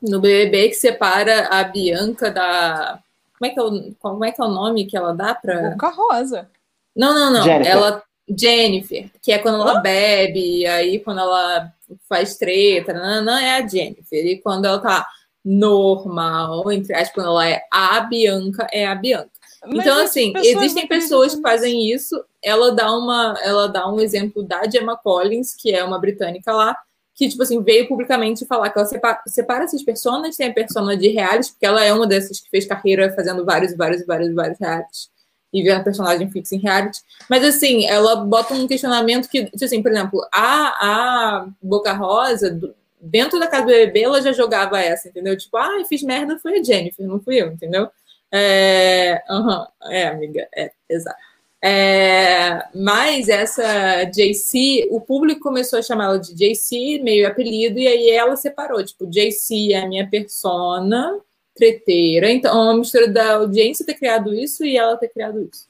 no 0.00 0.20
BBB 0.20 0.68
que 0.68 0.74
separa 0.74 1.48
a 1.48 1.64
Bianca 1.64 2.30
da 2.30 3.00
como 3.38 3.50
é 3.50 3.50
que 3.50 3.60
é 3.60 3.62
o, 3.62 3.94
como 3.98 4.24
é, 4.24 4.32
que 4.32 4.40
é 4.40 4.44
o 4.44 4.48
nome 4.48 4.86
que 4.86 4.96
ela 4.96 5.12
dá 5.12 5.34
para 5.34 5.70
Boca 5.70 5.88
Rosa. 5.88 6.48
Não, 6.94 7.12
não, 7.12 7.30
não. 7.30 7.42
Jennifer. 7.42 7.70
Ela 7.70 8.02
Jennifer, 8.28 9.10
que 9.22 9.30
é 9.30 9.38
quando 9.38 9.60
ela 9.60 9.78
bebe, 9.78 10.60
e 10.60 10.66
aí 10.66 10.98
quando 10.98 11.20
ela 11.20 11.72
faz 12.08 12.36
treta, 12.36 12.92
não, 12.92 13.24
não 13.24 13.38
é 13.38 13.58
a 13.58 13.66
Jennifer. 13.66 14.26
E 14.26 14.38
quando 14.38 14.64
ela 14.64 14.78
tá 14.78 15.06
normal, 15.46 16.72
entre 16.72 16.92
aspas, 16.92 17.12
quando 17.12 17.28
ela 17.28 17.48
é 17.48 17.62
a 17.72 18.00
Bianca, 18.00 18.66
é 18.72 18.84
a 18.84 18.96
Bianca. 18.96 19.30
Mas 19.64 19.78
então, 19.78 20.02
assim, 20.02 20.32
existem 20.36 20.88
pessoas 20.88 21.36
que 21.36 21.40
fazem 21.40 21.88
isso. 21.92 22.20
Ela 22.42 22.72
dá 22.72 22.92
uma, 22.92 23.38
ela 23.44 23.68
dá 23.68 23.88
um 23.88 24.00
exemplo 24.00 24.42
da 24.42 24.68
Gemma 24.68 24.96
Collins, 24.96 25.54
que 25.54 25.72
é 25.72 25.84
uma 25.84 26.00
britânica 26.00 26.52
lá, 26.52 26.76
que, 27.14 27.28
tipo 27.28 27.42
assim, 27.44 27.62
veio 27.62 27.86
publicamente 27.86 28.44
falar 28.44 28.70
que 28.70 28.78
ela 28.78 28.86
separa, 28.86 29.20
separa 29.26 29.64
essas 29.64 29.82
personas, 29.84 30.36
tem 30.36 30.48
a 30.48 30.54
persona 30.54 30.96
de 30.96 31.08
reality, 31.08 31.52
porque 31.52 31.66
ela 31.66 31.82
é 31.82 31.92
uma 31.92 32.06
dessas 32.08 32.40
que 32.40 32.50
fez 32.50 32.66
carreira 32.66 33.14
fazendo 33.14 33.44
vários, 33.44 33.74
vários, 33.76 34.04
vários, 34.04 34.34
vários 34.34 34.58
realities 34.58 35.10
e 35.52 35.62
vendo 35.62 35.84
personagem 35.84 36.30
fixa 36.30 36.56
em 36.56 36.58
reality. 36.58 37.00
Mas, 37.30 37.44
assim, 37.44 37.86
ela 37.86 38.16
bota 38.16 38.52
um 38.52 38.66
questionamento 38.66 39.28
que, 39.28 39.44
tipo 39.44 39.64
assim, 39.64 39.80
por 39.80 39.92
exemplo, 39.92 40.20
a, 40.32 40.68
a 40.68 41.48
Boca 41.62 41.92
Rosa, 41.92 42.60
dentro 43.00 43.38
da 43.38 43.46
casa 43.46 43.66
do 43.66 43.72
bebê, 43.72 44.02
ela 44.02 44.22
já 44.22 44.32
jogava 44.32 44.80
essa, 44.80 45.08
entendeu? 45.08 45.36
Tipo, 45.36 45.56
ah, 45.56 45.84
fiz 45.88 46.02
merda, 46.02 46.38
foi 46.38 46.58
a 46.58 46.62
Jennifer, 46.62 47.06
não 47.06 47.20
fui 47.20 47.40
eu, 47.40 47.48
entendeu? 47.48 47.88
É, 48.32 49.22
uhum, 49.30 49.66
é 49.90 50.08
amiga, 50.08 50.48
é, 50.54 50.70
exato. 50.88 51.18
É, 51.62 52.64
mas 52.74 53.28
essa 53.28 54.04
JC, 54.04 54.88
o 54.90 55.00
público 55.00 55.40
começou 55.40 55.78
a 55.78 55.82
chamar 55.82 56.04
ela 56.04 56.18
de 56.18 56.34
JC, 56.34 57.00
meio 57.02 57.26
apelido, 57.26 57.78
e 57.78 57.88
aí 57.88 58.10
ela 58.10 58.36
separou, 58.36 58.84
tipo, 58.84 59.06
JC 59.06 59.72
é 59.72 59.80
a 59.80 59.88
minha 59.88 60.08
persona 60.08 61.18
treteira, 61.54 62.30
então 62.30 62.52
é 62.52 62.64
uma 62.64 62.76
mistura 62.76 63.08
da 63.08 63.36
audiência 63.36 63.86
ter 63.86 63.94
criado 63.94 64.34
isso 64.34 64.64
e 64.64 64.76
ela 64.76 64.96
ter 64.96 65.08
criado 65.08 65.48
isso. 65.50 65.66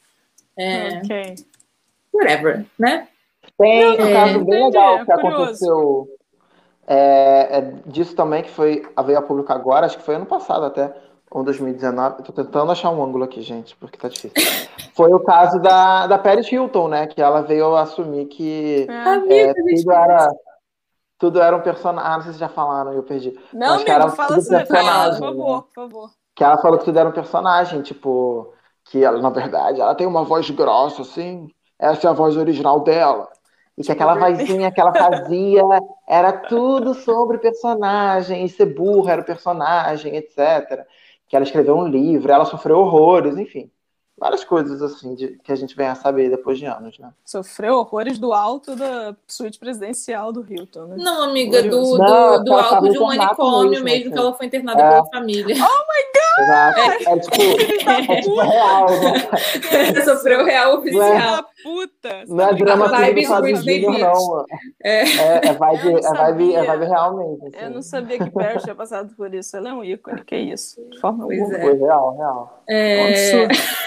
É, 0.59 0.99
ok. 0.99 1.35
Whatever, 2.13 2.67
né? 2.79 3.09
Tem 3.59 3.87
um 3.87 3.97
caso 3.97 4.45
bem 4.45 4.65
legal 4.67 5.05
que 5.05 5.13
aconteceu 5.13 6.09
é, 6.87 7.59
é 7.59 7.61
disso 7.87 8.15
também 8.15 8.43
que 8.43 8.51
foi 8.51 8.87
veio 9.05 9.19
a 9.19 9.23
público 9.23 9.53
agora, 9.53 9.87
acho 9.87 9.99
que 9.99 10.05
foi 10.05 10.15
ano 10.15 10.27
passado 10.27 10.65
até, 10.65 10.95
ou 11.31 11.43
2019. 11.43 12.21
Estou 12.21 12.45
tentando 12.45 12.71
achar 12.71 12.91
um 12.91 13.03
ângulo 13.03 13.25
aqui, 13.25 13.43
gente, 13.43 13.75
porque 13.77 13.99
tá 13.99 14.09
difícil. 14.09 14.33
foi 14.95 15.13
o 15.13 15.21
caso 15.21 15.61
da, 15.61 16.07
da 16.07 16.19
Paris 16.19 16.51
Hilton, 16.51 16.89
né? 16.89 17.07
Que 17.07 17.21
ela 17.21 17.43
veio 17.43 17.77
assumir 17.77 18.27
que 18.27 18.87
é, 19.29 19.43
é, 19.43 19.55
tudo 19.55 19.93
era 19.93 20.31
tudo 21.19 21.41
era 21.41 21.57
um 21.57 21.61
personagem. 21.61 22.11
Ah, 22.11 22.17
não 22.17 22.25
sei 22.25 22.33
se 22.35 22.39
já 22.39 22.49
falaram, 22.49 22.93
eu 22.93 23.03
perdi. 23.03 23.39
Não, 23.53 23.75
amigo, 23.75 23.91
era 23.91 24.09
fala 24.11 24.37
assim, 24.37 24.67
fala, 24.67 25.11
por 25.11 25.19
favor, 25.19 25.63
por 25.63 25.73
favor. 25.75 26.11
Que 26.35 26.45
ela 26.45 26.59
falou 26.59 26.79
que 26.79 26.85
tudo 26.85 26.99
era 26.99 27.09
um 27.09 27.13
personagem, 27.13 27.81
tipo, 27.83 28.53
que 28.85 29.03
ela, 29.03 29.21
na 29.21 29.31
verdade, 29.31 29.81
ela 29.81 29.95
tem 29.95 30.07
uma 30.07 30.25
voz 30.25 30.49
grossa, 30.51 31.03
assim. 31.03 31.49
Essa 31.79 32.07
é 32.07 32.11
a 32.11 32.15
voz 32.15 32.37
original 32.37 32.81
dela. 32.81 33.29
E 33.77 33.83
que 33.83 33.93
aquela 33.93 34.15
vozinha 34.15 34.73
que 34.73 34.81
ela 34.81 34.93
fazia 34.93 35.63
era 36.09 36.33
tudo 36.33 36.95
sobre 36.95 37.39
personagem, 37.39 38.45
e 38.45 38.49
ser 38.49 38.67
burra 38.67 39.13
era 39.13 39.23
o 39.23 39.25
personagem, 39.25 40.17
etc. 40.17 40.87
Que 41.29 41.37
ela 41.37 41.45
escreveu 41.45 41.77
um 41.77 41.87
livro, 41.87 42.33
ela 42.33 42.45
sofreu 42.47 42.79
horrores, 42.79 43.37
enfim. 43.37 43.71
Várias 44.19 44.45
coisas 44.45 44.81
assim 44.83 45.15
de, 45.15 45.39
que 45.45 45.53
a 45.53 45.57
gente 45.57 45.77
vem 45.77 45.87
a 45.87 45.95
saber 45.95 46.31
depois 46.31 46.59
de 46.59 46.65
anos, 46.65 46.99
né? 46.99 47.11
Sofreu 47.25 47.75
horrores 47.75 48.19
do 48.19 48.33
alto 48.33 48.75
da 48.75 49.15
suíte 49.27 49.59
presidencial 49.59 50.33
do 50.33 50.45
Hilton, 50.49 50.87
né? 50.87 50.97
Não, 50.99 51.23
amiga, 51.23 51.63
do, 51.63 51.69
do, 51.69 51.99
Não, 51.99 52.45
do 52.45 52.53
alto 52.55 52.91
de 52.91 52.99
um 52.99 53.07
manicômio 53.07 53.71
mesmo, 53.71 53.85
mesmo 53.85 54.07
assim. 54.07 54.13
que 54.13 54.19
ela 54.19 54.33
foi 54.35 54.47
internada 54.47 54.83
é. 54.83 54.89
pela 54.91 55.07
família. 55.07 55.57
Oh 55.57 55.59
my 55.59 56.03
God! 56.15 56.27
Exato. 56.39 56.81
É, 56.81 57.13
é 57.13 57.19
tipo, 57.19 57.91
é 57.91 58.21
tipo 58.21 58.41
real, 58.41 58.87
né? 58.87 60.05
Sofreu 60.05 60.45
real 60.45 60.79
oficial. 60.79 61.45
Puta! 61.63 62.25
Não 62.29 62.49
é 62.49 62.55
drama 62.55 62.89
vibe 62.89 63.25
Junior, 63.25 63.99
não. 63.99 64.45
É. 64.83 65.03
É, 65.03 65.49
é, 65.49 65.53
vibe, 65.53 65.95
é, 65.95 66.13
vibe, 66.13 66.55
é 66.55 66.65
vibe 66.65 66.85
real 66.87 67.17
mesmo. 67.17 67.49
Assim. 67.49 67.65
Eu 67.65 67.71
não 67.71 67.83
sabia 67.83 68.19
que 68.19 68.31
Perry 68.31 68.61
tinha 68.61 68.75
passado 68.75 69.15
por 69.17 69.33
isso. 69.35 69.57
Ela 69.57 69.71
é 69.71 69.73
um 69.73 69.85
ícone, 69.85 70.25
que 70.25 70.35
é 70.35 70.41
isso? 70.41 70.81
De 70.91 71.01
forma 71.01 71.25
pois 71.25 71.41
alguma. 71.41 71.59
É. 71.59 71.63
Foi 71.63 71.75
real, 71.77 72.17
real. 72.17 72.63
É... 72.69 73.47
Um 73.47 73.86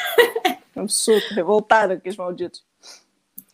surto, 0.88 1.34
revoltado 1.34 1.94
aqueles 1.94 2.18
malditos. 2.18 2.64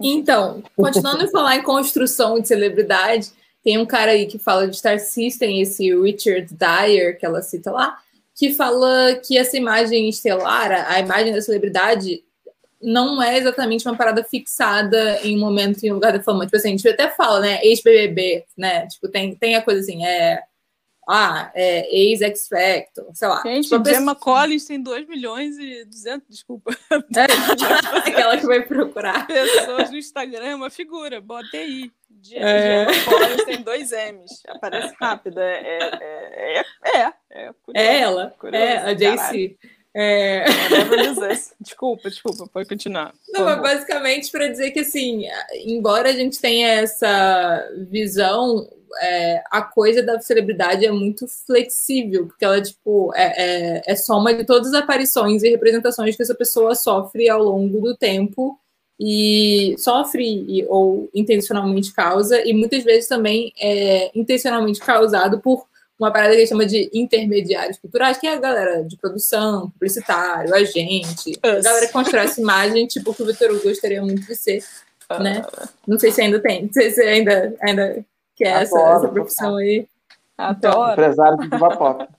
Então, 0.02 0.62
continuando 0.76 1.24
a 1.24 1.30
falar 1.30 1.56
em 1.56 1.64
construção 1.64 2.40
de 2.40 2.48
celebridade, 2.48 3.32
tem 3.64 3.78
um 3.78 3.86
cara 3.86 4.12
aí 4.12 4.26
que 4.26 4.38
fala 4.38 4.68
de 4.68 4.78
Star 4.78 5.00
System, 5.00 5.62
esse 5.62 5.94
Richard 5.96 6.54
Dyer, 6.54 7.18
que 7.18 7.26
ela 7.26 7.42
cita 7.42 7.72
lá, 7.72 7.98
que 8.36 8.54
fala 8.54 9.16
que 9.16 9.38
essa 9.38 9.58
imagem 9.58 10.10
estelar, 10.10 10.92
a 10.92 11.00
imagem 11.00 11.34
da 11.34 11.42
celebridade, 11.42 12.24
não 12.82 13.24
é 13.24 13.38
exatamente 13.38 13.88
uma 13.88 13.98
parada 13.98 14.24
fixada 14.24 15.20
em 15.24 15.36
um 15.36 15.40
momento 15.40 15.84
e 15.84 15.92
um 15.92 15.96
lugar 15.96 16.12
da 16.12 16.22
fama. 16.22 16.46
Tipo 16.46 16.58
assim, 16.58 16.68
a 16.68 16.72
gente 16.72 16.88
até 16.88 17.10
fala, 17.10 17.40
né, 17.40 17.60
ex-BBB, 17.64 18.46
né? 18.58 18.86
Tipo, 18.88 19.08
tem, 19.08 19.34
tem 19.34 19.56
a 19.56 19.62
coisa 19.62 19.80
assim, 19.80 20.06
é 20.06 20.44
ah, 21.08 21.52
é, 21.54 21.88
ex-X 21.96 22.48
Factor, 22.48 23.10
sei 23.14 23.28
lá. 23.28 23.42
Gente, 23.44 23.70
tipo, 23.70 23.86
Gemma 23.86 24.16
pessoa... 24.16 24.16
Collins 24.16 24.66
tem 24.66 24.82
2 24.82 25.08
milhões 25.08 25.58
e 25.58 25.86
200, 25.86 26.28
desculpa. 26.28 26.76
É, 26.92 26.96
aquela 28.10 28.38
que 28.38 28.46
vai 28.46 28.62
procurar. 28.62 29.28
Pessoas 29.28 29.92
no 29.92 29.98
Instagram, 29.98 30.46
é 30.46 30.56
uma 30.56 30.70
figura, 30.70 31.22
bota 31.22 31.58
aí. 31.58 31.92
É. 32.32 32.86
Gemma 32.92 33.06
Collins 33.06 33.44
tem 33.46 33.62
dois 33.62 33.92
M's, 33.92 34.42
aparece 34.48 34.96
rápido. 35.00 35.40
É, 35.40 35.60
é, 35.60 36.00
é, 36.02 36.64
é, 36.84 37.14
é, 37.32 37.52
é 37.76 38.02
ela, 38.02 38.34
curioso, 38.38 38.66
é 38.66 38.78
a 38.78 38.94
JC. 38.94 39.58
É... 39.98 40.44
Desculpa, 41.62 42.10
desculpa, 42.10 42.46
pode 42.52 42.68
continuar. 42.68 43.14
Não, 43.30 43.46
mas 43.46 43.62
basicamente 43.62 44.30
para 44.30 44.50
dizer 44.50 44.72
que, 44.72 44.82
assim, 44.82 45.24
embora 45.66 46.10
a 46.10 46.14
gente 46.14 46.38
tenha 46.42 46.68
essa 46.68 47.70
visão 47.90 48.68
é, 49.02 49.44
a 49.52 49.62
coisa 49.62 50.02
da 50.02 50.20
celebridade 50.20 50.86
é 50.86 50.92
muito 50.92 51.28
flexível, 51.28 52.28
porque 52.28 52.46
ela, 52.46 52.62
tipo, 52.62 53.12
é, 53.16 53.78
é, 53.78 53.82
é 53.86 53.96
soma 53.96 54.34
de 54.34 54.44
todas 54.44 54.74
as 54.74 54.82
aparições 54.82 55.44
e 55.44 55.50
representações 55.50 56.16
que 56.16 56.24
essa 56.24 56.36
pessoa 56.36 56.76
sofre 56.76 57.30
ao 57.30 57.44
longo 57.44 57.82
do 57.82 57.96
tempo 57.96 58.60
e 59.00 59.76
sofre 59.78 60.24
e, 60.24 60.66
ou 60.68 61.10
intencionalmente 61.14 61.94
causa, 61.94 62.42
e 62.48 62.54
muitas 62.54 62.84
vezes 62.84 63.08
também 63.08 63.52
é 63.60 64.12
intencionalmente 64.18 64.80
causado 64.80 65.40
por 65.40 65.66
uma 66.00 66.12
parada 66.12 66.32
que 66.32 66.38
a 66.38 66.40
gente 66.40 66.50
chama 66.50 66.66
de 66.66 66.90
intermediários 66.94 67.78
culturais, 67.78 68.18
que 68.18 68.28
é 68.28 68.34
a 68.34 68.40
galera 68.40 68.84
de 68.84 68.98
produção, 68.98 69.70
publicitário, 69.72 70.54
agente, 70.54 71.40
a 71.42 71.62
galera 71.62 71.88
que 71.88 71.94
constrói 71.94 72.26
essa 72.26 72.42
imagem, 72.42 72.86
tipo, 72.86 73.14
que 73.14 73.24
o 73.24 73.26
Vitor 73.26 73.52
Hugo 73.52 73.64
gostaria 73.64 74.02
muito 74.02 74.26
de 74.26 74.36
ser, 74.36 74.64
né? 75.22 75.46
Ah. 75.58 75.70
Não 75.88 75.98
sei 75.98 76.12
se 76.12 76.22
ainda 76.22 76.40
tem, 76.40 76.64
não 76.64 76.74
sei 76.74 76.92
se 76.92 77.02
ainda, 77.02 77.56
ainda 77.62 78.06
que 78.36 78.44
é 78.44 78.50
essa, 78.50 78.80
essa 78.80 79.08
profissão 79.08 79.56
aí. 79.56 79.88
Então, 80.40 80.92
empresário 80.92 81.38
de 81.38 81.50
diva 81.50 81.78
pop. 81.78 82.08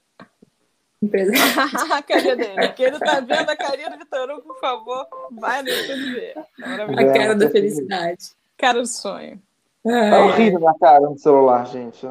Empresário. 1.02 1.92
a 1.92 2.02
carinha 2.02 2.36
dele. 2.36 2.68
Quem 2.68 2.90
não 2.90 2.98
tá 2.98 3.20
vendo 3.20 3.50
a 3.50 3.56
carinha 3.56 3.90
do 3.90 3.98
Vitor 3.98 4.30
Hugo, 4.30 4.42
por 4.42 4.58
favor, 4.58 5.06
vai 5.30 5.62
no 5.62 5.68
YouTube 5.68 6.14
ver. 6.14 6.34
É 6.58 7.02
a 7.02 7.12
cara 7.12 7.34
da 7.34 7.50
felicidade. 7.50 8.30
Cara 8.56 8.80
do 8.80 8.86
sonho. 8.86 9.40
Tá 9.84 10.24
horrível 10.24 10.60
na 10.60 10.74
cara 10.78 11.00
no 11.00 11.18
celular, 11.18 11.66
gente. 11.66 12.08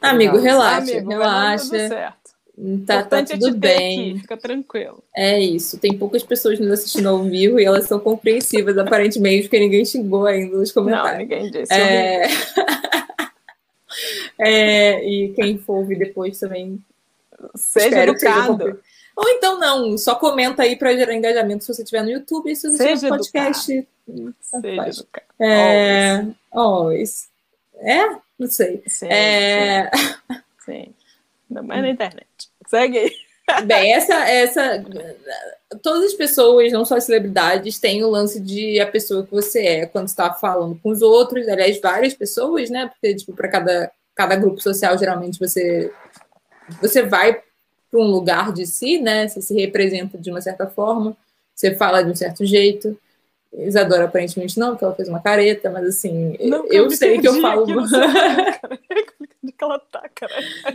Amigo, 0.00 0.38
relaxa, 0.38 0.92
Amigo, 0.92 1.10
relaxa. 1.10 1.64
Tudo 1.66 1.88
certo. 1.88 2.20
Tá, 2.86 3.02
tá 3.02 3.18
é 3.18 3.24
tudo 3.24 3.56
bem. 3.56 4.10
Aqui, 4.10 4.20
fica 4.20 4.36
tranquilo. 4.36 5.02
É 5.14 5.38
isso. 5.38 5.78
Tem 5.78 5.96
poucas 5.96 6.22
pessoas 6.22 6.58
nos 6.58 6.70
assistindo 6.70 7.08
ao 7.08 7.22
vivo 7.22 7.60
e 7.60 7.64
elas 7.64 7.86
são 7.86 7.98
compreensivas, 7.98 8.76
aparentemente, 8.76 9.42
porque 9.42 9.60
ninguém 9.60 9.84
xingou 9.84 10.26
ainda 10.26 10.56
nos 10.56 10.72
comentários. 10.72 11.12
Não, 11.12 11.18
ninguém 11.18 11.50
disse. 11.50 11.72
É... 11.72 12.26
É, 14.40 15.04
e 15.04 15.32
quem 15.34 15.58
for 15.58 15.78
ouvir 15.78 15.98
depois 15.98 16.38
também. 16.38 16.82
Seja 17.54 18.02
educado. 18.02 18.58
Seja 18.58 18.78
Ou 19.16 19.28
então 19.28 19.58
não, 19.58 19.96
só 19.98 20.14
comenta 20.14 20.62
aí 20.62 20.76
para 20.76 20.94
gerar 20.94 21.14
engajamento 21.14 21.64
se 21.64 21.72
você 21.74 21.82
estiver 21.82 22.02
no 22.02 22.10
YouTube 22.10 22.50
e 22.50 22.56
se 22.56 22.70
você 22.70 22.76
seja 22.76 23.08
no 23.08 23.16
podcast. 23.16 23.64
Seja 24.40 24.88
educado. 24.88 25.26
É, 25.40 26.26
always. 26.50 27.28
É? 27.76 28.06
Não 28.38 28.48
sei. 28.48 28.82
Sim, 28.86 29.08
é... 29.08 29.90
sim. 29.94 30.34
sim. 30.64 30.94
Ainda 31.50 31.62
mais 31.62 31.82
na 31.82 31.90
internet. 31.90 32.28
Segue 32.66 32.98
aí. 32.98 33.12
Bem, 33.64 33.92
essa, 33.92 34.14
essa. 34.14 34.84
Todas 35.82 36.04
as 36.06 36.14
pessoas, 36.14 36.72
não 36.72 36.84
só 36.84 36.96
as 36.96 37.04
celebridades, 37.04 37.78
têm 37.78 38.04
o 38.04 38.10
lance 38.10 38.40
de 38.40 38.80
a 38.80 38.86
pessoa 38.86 39.24
que 39.24 39.30
você 39.30 39.66
é 39.66 39.86
quando 39.86 40.08
está 40.08 40.32
falando 40.32 40.78
com 40.80 40.90
os 40.90 41.02
outros. 41.02 41.48
Aliás, 41.48 41.80
várias 41.80 42.14
pessoas, 42.14 42.70
né? 42.70 42.86
Porque, 42.88 43.14
tipo, 43.14 43.32
para 43.32 43.48
cada, 43.48 43.92
cada 44.20 44.36
grupo 44.36 44.60
social, 44.60 44.98
geralmente 44.98 45.38
você, 45.38 45.90
você 46.78 47.02
vai 47.02 47.40
para 47.90 48.00
um 48.00 48.04
lugar 48.04 48.52
de 48.52 48.66
si, 48.66 49.00
né? 49.00 49.26
Você 49.26 49.40
se 49.40 49.54
representa 49.54 50.18
de 50.18 50.30
uma 50.30 50.42
certa 50.42 50.66
forma, 50.66 51.16
você 51.54 51.74
fala 51.74 52.02
de 52.02 52.10
um 52.10 52.14
certo 52.14 52.44
jeito. 52.44 52.98
Isadora 53.50 54.04
aparentemente 54.04 54.58
não, 54.58 54.72
porque 54.72 54.84
ela 54.84 54.94
fez 54.94 55.08
uma 55.08 55.22
careta, 55.22 55.70
mas 55.70 55.88
assim, 55.88 56.36
não, 56.38 56.66
eu 56.66 56.90
sei 56.90 57.18
que 57.18 57.26
eu 57.26 57.40
falo. 57.40 57.64
de 59.44 59.52
que 59.52 59.64
ela 59.64 59.78
tá, 59.78 60.08
cara. 60.14 60.32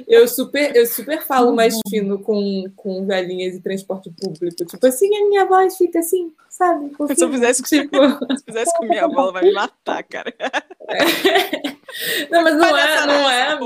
Eu 0.08 0.28
super, 0.28 0.76
eu 0.76 0.86
super 0.86 1.22
falo 1.22 1.56
mais 1.56 1.78
fino 1.90 2.20
com, 2.20 2.66
com 2.76 3.06
velhinhas 3.06 3.54
de 3.54 3.62
transporte 3.62 4.10
público. 4.10 4.66
Tipo 4.66 4.88
assim, 4.88 5.16
a 5.16 5.28
minha 5.28 5.46
voz 5.46 5.78
fica 5.78 6.00
assim, 6.00 6.34
sabe? 6.50 6.92
Se 7.16 7.24
eu 7.24 7.32
fizesse, 7.32 7.64
tipo... 7.64 7.98
se 8.38 8.44
fizesse 8.46 8.78
com 8.78 8.86
minha 8.86 9.06
avó, 9.06 9.24
ela 9.24 9.32
vai 9.34 9.44
me 9.44 9.54
matar, 9.54 10.04
cara. 10.04 10.34
É. 10.90 11.76
Não, 12.30 12.44
mas 12.44 12.58
não 12.58 12.78
é, 12.78 13.06
não 13.06 13.30
é, 13.30 13.60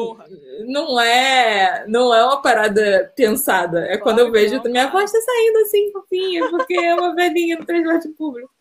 não 0.68 1.00
é, 1.00 1.86
não 1.88 2.14
é 2.14 2.24
uma 2.24 2.42
parada 2.42 3.12
pensada. 3.16 3.86
É 3.86 3.98
claro 3.98 4.04
quando 4.04 4.20
eu 4.20 4.32
vejo, 4.32 4.56
não, 4.56 4.64
minha 4.72 4.88
voz 4.88 5.12
tá 5.12 5.20
saindo 5.20 5.58
assim, 5.60 5.92
fofinha, 5.92 6.50
porque 6.50 6.76
é 6.76 6.94
uma 6.94 7.16
velhinha 7.16 7.58
no 7.58 7.66
transporte 7.66 8.10
público. 8.10 8.52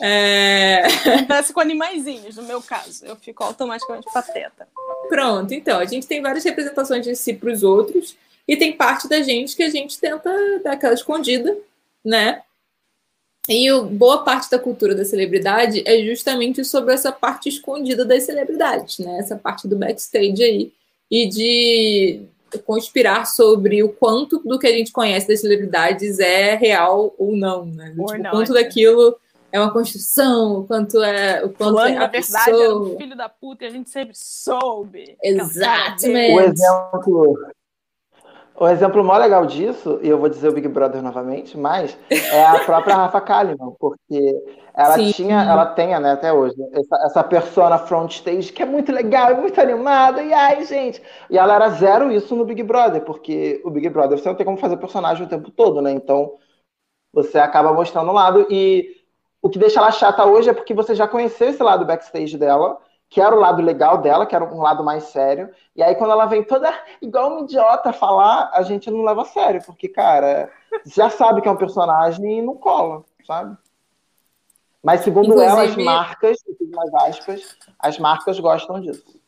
É... 0.00 0.82
Acontece 0.86 1.52
com 1.52 1.60
animaizinhos, 1.60 2.36
no 2.36 2.44
meu 2.44 2.62
caso. 2.62 3.04
Eu 3.04 3.16
fico 3.16 3.42
automaticamente 3.42 4.06
pateta. 4.12 4.66
Pronto, 5.08 5.52
então, 5.52 5.78
a 5.78 5.84
gente 5.88 6.06
tem 6.06 6.22
várias 6.22 6.44
representações 6.44 7.04
de 7.04 7.16
si 7.16 7.34
para 7.34 7.52
os 7.52 7.64
outros, 7.64 8.16
e 8.46 8.56
tem 8.56 8.72
parte 8.72 9.08
da 9.08 9.20
gente 9.20 9.56
que 9.56 9.62
a 9.62 9.68
gente 9.68 9.98
tenta 9.98 10.30
dar 10.62 10.72
aquela 10.72 10.94
escondida, 10.94 11.56
né? 12.04 12.42
E 13.48 13.70
o, 13.72 13.84
boa 13.84 14.24
parte 14.24 14.50
da 14.50 14.58
cultura 14.58 14.94
da 14.94 15.04
celebridade 15.04 15.82
é 15.86 16.02
justamente 16.04 16.64
sobre 16.64 16.94
essa 16.94 17.10
parte 17.10 17.48
escondida 17.48 18.04
das 18.04 18.24
celebridades, 18.24 18.98
né? 18.98 19.18
Essa 19.18 19.36
parte 19.36 19.66
do 19.66 19.76
backstage 19.76 20.42
aí. 20.42 20.72
E 21.10 21.26
de 21.26 22.20
conspirar 22.64 23.26
sobre 23.26 23.82
o 23.82 23.90
quanto 23.90 24.38
do 24.38 24.58
que 24.58 24.66
a 24.66 24.72
gente 24.72 24.92
conhece 24.92 25.28
das 25.28 25.40
celebridades 25.40 26.18
é 26.18 26.54
real 26.54 27.14
ou 27.18 27.36
não, 27.36 27.66
né? 27.66 27.90
Tipo, 27.90 28.02
o 28.04 28.30
quanto 28.30 28.56
é. 28.56 28.62
daquilo 28.62 29.16
é 29.50 29.58
uma 29.58 29.72
construção, 29.72 30.60
o 30.60 30.66
quanto 30.66 31.02
é 31.02 31.44
o 31.44 31.50
quanto 31.50 31.80
é 31.80 31.96
a 31.96 32.00
na 32.00 32.06
verdade, 32.06 32.10
pessoa. 32.10 32.64
era 32.64 32.74
um 32.76 32.96
filho 32.96 33.16
da 33.16 33.28
puta 33.28 33.64
e 33.64 33.66
a 33.66 33.70
gente 33.70 33.88
sempre 33.88 34.14
soube. 34.14 35.16
Exatamente. 35.22 36.34
O 36.34 36.40
exemplo, 36.40 37.38
o 38.60 38.68
exemplo 38.68 39.04
mais 39.04 39.22
legal 39.22 39.46
disso, 39.46 40.00
e 40.02 40.08
eu 40.08 40.18
vou 40.18 40.28
dizer 40.28 40.48
o 40.48 40.52
Big 40.52 40.68
Brother 40.68 41.00
novamente, 41.00 41.56
mas 41.56 41.96
é 42.10 42.44
a 42.44 42.58
própria 42.60 42.96
Rafa 42.96 43.20
Kalimann, 43.20 43.74
porque 43.78 44.34
ela 44.74 44.94
Sim. 44.94 45.12
tinha, 45.12 45.42
ela 45.42 45.64
tem, 45.64 45.98
né, 45.98 46.12
até 46.12 46.32
hoje, 46.32 46.56
essa, 46.72 46.96
essa 47.06 47.24
persona 47.24 47.78
front 47.78 48.10
stage 48.12 48.52
que 48.52 48.62
é 48.62 48.66
muito 48.66 48.92
legal, 48.92 49.30
é 49.30 49.34
muito 49.34 49.60
animada, 49.60 50.22
e 50.22 50.32
ai, 50.32 50.64
gente. 50.64 51.00
E 51.30 51.38
ela 51.38 51.54
era 51.54 51.70
zero 51.70 52.12
isso 52.12 52.36
no 52.36 52.44
Big 52.44 52.62
Brother, 52.62 53.00
porque 53.02 53.62
o 53.64 53.70
Big 53.70 53.88
Brother 53.88 54.18
você 54.18 54.28
não 54.28 54.36
tem 54.36 54.44
como 54.44 54.58
fazer 54.58 54.76
personagem 54.76 55.24
o 55.24 55.28
tempo 55.28 55.50
todo, 55.50 55.80
né? 55.80 55.90
Então 55.92 56.34
você 57.12 57.38
acaba 57.38 57.72
mostrando 57.72 58.10
um 58.10 58.14
lado 58.14 58.46
e 58.50 58.97
o 59.40 59.48
que 59.48 59.58
deixa 59.58 59.80
ela 59.80 59.90
chata 59.92 60.24
hoje 60.24 60.50
é 60.50 60.52
porque 60.52 60.74
você 60.74 60.94
já 60.94 61.06
conheceu 61.06 61.48
esse 61.48 61.62
lado 61.62 61.84
backstage 61.84 62.36
dela, 62.36 62.78
que 63.08 63.20
era 63.20 63.34
o 63.34 63.38
lado 63.38 63.62
legal 63.62 63.98
dela, 63.98 64.26
que 64.26 64.34
era 64.34 64.44
um 64.44 64.60
lado 64.60 64.84
mais 64.84 65.04
sério. 65.04 65.50
E 65.74 65.82
aí, 65.82 65.94
quando 65.94 66.10
ela 66.10 66.26
vem 66.26 66.42
toda 66.42 66.72
igual 67.00 67.32
uma 67.32 67.40
idiota 67.42 67.92
falar, 67.92 68.50
a 68.52 68.62
gente 68.62 68.90
não 68.90 69.02
leva 69.04 69.22
a 69.22 69.26
sério, 69.26 69.62
porque, 69.64 69.88
cara, 69.88 70.50
já 70.86 71.08
sabe 71.08 71.40
que 71.40 71.48
é 71.48 71.50
um 71.50 71.56
personagem 71.56 72.38
e 72.38 72.42
não 72.42 72.56
cola, 72.56 73.04
sabe? 73.26 73.56
Mas, 74.82 75.00
segundo 75.00 75.26
Inclusive... 75.26 75.50
ela, 75.50 75.62
as 75.62 75.76
marcas, 75.76 76.38
mais 76.70 76.94
aspas, 76.94 77.56
as 77.78 77.98
marcas 77.98 78.38
gostam 78.38 78.80
disso. 78.80 79.18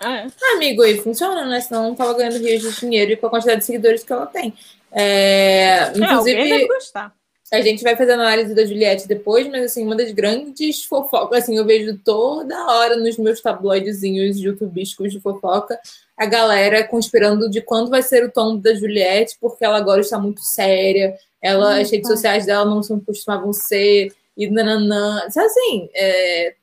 Ah, 0.00 0.16
é. 0.16 0.26
ah, 0.26 0.56
amigo, 0.56 0.84
e 0.84 0.98
funciona, 0.98 1.44
né? 1.44 1.60
Senão 1.60 1.84
não 1.84 1.94
tava 1.94 2.14
ganhando 2.14 2.38
rios 2.38 2.62
de 2.62 2.80
dinheiro 2.80 3.12
e 3.12 3.16
com 3.16 3.26
a 3.26 3.30
quantidade 3.30 3.60
de 3.60 3.66
seguidores 3.66 4.02
que 4.02 4.12
ela 4.12 4.26
tem. 4.26 4.54
É, 4.90 5.88
inclusive, 5.90 6.04
é, 6.04 6.14
alguém 6.14 6.48
deve 6.48 6.68
gostar. 6.68 7.14
A 7.52 7.60
gente 7.60 7.82
vai 7.82 7.96
fazer 7.96 8.12
análise 8.12 8.54
da 8.54 8.64
Juliette 8.64 9.06
depois, 9.06 9.48
mas 9.48 9.64
assim, 9.64 9.84
uma 9.84 9.94
das 9.94 10.10
grandes 10.12 10.84
fofocas, 10.84 11.44
assim, 11.44 11.56
eu 11.56 11.64
vejo 11.64 11.96
toda 11.98 12.66
hora 12.66 12.96
nos 12.96 13.16
meus 13.16 13.40
tabloidezinhos 13.40 14.38
youtubiscos 14.38 15.12
de 15.12 15.20
fofoca, 15.20 15.78
a 16.16 16.26
galera 16.26 16.82
conspirando 16.82 17.48
de 17.48 17.60
quando 17.60 17.90
vai 17.90 18.02
ser 18.02 18.24
o 18.24 18.32
tom 18.32 18.56
da 18.56 18.74
Juliette, 18.74 19.36
porque 19.40 19.64
ela 19.64 19.76
agora 19.76 20.00
está 20.00 20.18
muito 20.18 20.42
séria, 20.42 21.14
ela, 21.40 21.80
as 21.80 21.90
redes 21.90 22.08
sociais 22.08 22.46
dela 22.46 22.64
não 22.64 22.82
são, 22.82 22.98
costumavam 22.98 23.52
ser, 23.52 24.12
e 24.36 24.50
nananã. 24.50 25.26
Assim, 25.26 25.88
é, 25.94 26.54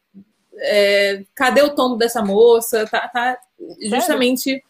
é, 0.57 1.23
cadê 1.33 1.61
o 1.61 1.73
tombo 1.73 1.95
dessa 1.95 2.21
moça? 2.21 2.85
Tá, 2.87 3.07
tá 3.07 3.37
justamente 3.81 4.63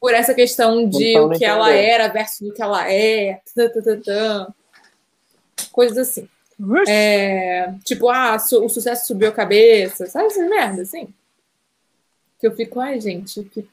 por 0.00 0.12
essa 0.14 0.34
questão 0.34 0.88
de 0.88 1.12
então, 1.12 1.26
o 1.26 1.30
que 1.30 1.44
ela 1.44 1.72
era 1.72 2.08
versus 2.08 2.48
o 2.48 2.52
que 2.52 2.62
ela 2.62 2.90
é. 2.92 3.40
Tã, 3.54 3.68
tã, 3.68 4.00
tã, 4.00 4.54
coisas 5.72 5.98
assim. 5.98 6.28
É, 6.88 7.72
tipo, 7.84 8.08
ah, 8.08 8.36
o 8.36 8.68
sucesso 8.68 9.06
subiu 9.06 9.28
a 9.28 9.32
cabeça, 9.32 10.06
sabe 10.06 10.26
essas 10.26 10.48
merda, 10.48 10.82
assim? 10.82 11.08
Que 12.38 12.46
eu 12.46 12.54
fico, 12.54 12.80
ai, 12.80 13.00
gente, 13.00 13.42
que... 13.44 13.66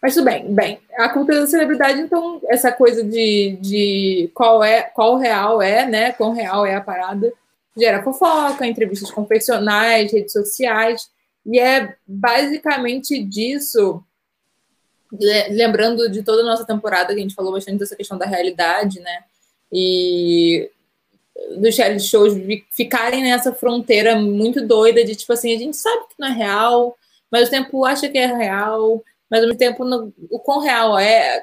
mas 0.00 0.14
tudo 0.14 0.26
bem, 0.26 0.52
bem, 0.54 0.80
a 0.96 1.08
cultura 1.08 1.40
da 1.40 1.46
celebridade, 1.46 2.00
então, 2.00 2.40
essa 2.48 2.70
coisa 2.70 3.02
de, 3.02 3.58
de 3.60 4.30
qual 4.34 4.62
é, 4.62 4.82
qual 4.82 5.16
real 5.16 5.62
é, 5.62 5.86
né? 5.86 6.12
Qual 6.12 6.32
real 6.32 6.66
é 6.66 6.74
a 6.74 6.82
parada, 6.82 7.32
gera 7.76 8.02
fofoca, 8.02 8.66
entrevistas 8.66 9.10
confessionais, 9.10 10.12
redes 10.12 10.32
sociais, 10.32 11.10
e 11.46 11.58
é 11.58 11.96
basicamente 12.06 13.24
disso, 13.24 14.04
lembrando 15.50 16.10
de 16.10 16.22
toda 16.22 16.42
a 16.42 16.44
nossa 16.44 16.66
temporada, 16.66 17.14
que 17.14 17.20
a 17.20 17.22
gente 17.22 17.34
falou 17.34 17.52
bastante 17.52 17.78
dessa 17.78 17.96
questão 17.96 18.18
da 18.18 18.26
realidade, 18.26 19.00
né? 19.00 19.24
E 19.72 20.70
dos 21.58 21.76
reality 21.76 22.04
shows 22.04 22.34
ficarem 22.70 23.22
nessa 23.22 23.52
fronteira 23.52 24.16
muito 24.16 24.66
doida 24.66 25.04
de 25.04 25.14
tipo 25.14 25.32
assim, 25.32 25.54
a 25.54 25.58
gente 25.58 25.76
sabe 25.76 26.04
que 26.08 26.14
não 26.18 26.28
é 26.28 26.32
real, 26.32 26.96
mas 27.30 27.48
o 27.48 27.50
tempo 27.50 27.84
acha 27.84 28.08
que 28.08 28.18
é 28.18 28.26
real, 28.26 29.02
mas 29.30 29.40
ao 29.40 29.46
mesmo 29.46 29.58
tempo 29.58 29.84
no, 29.84 30.12
o 30.30 30.38
quão 30.38 30.60
real 30.60 30.98
é, 30.98 31.42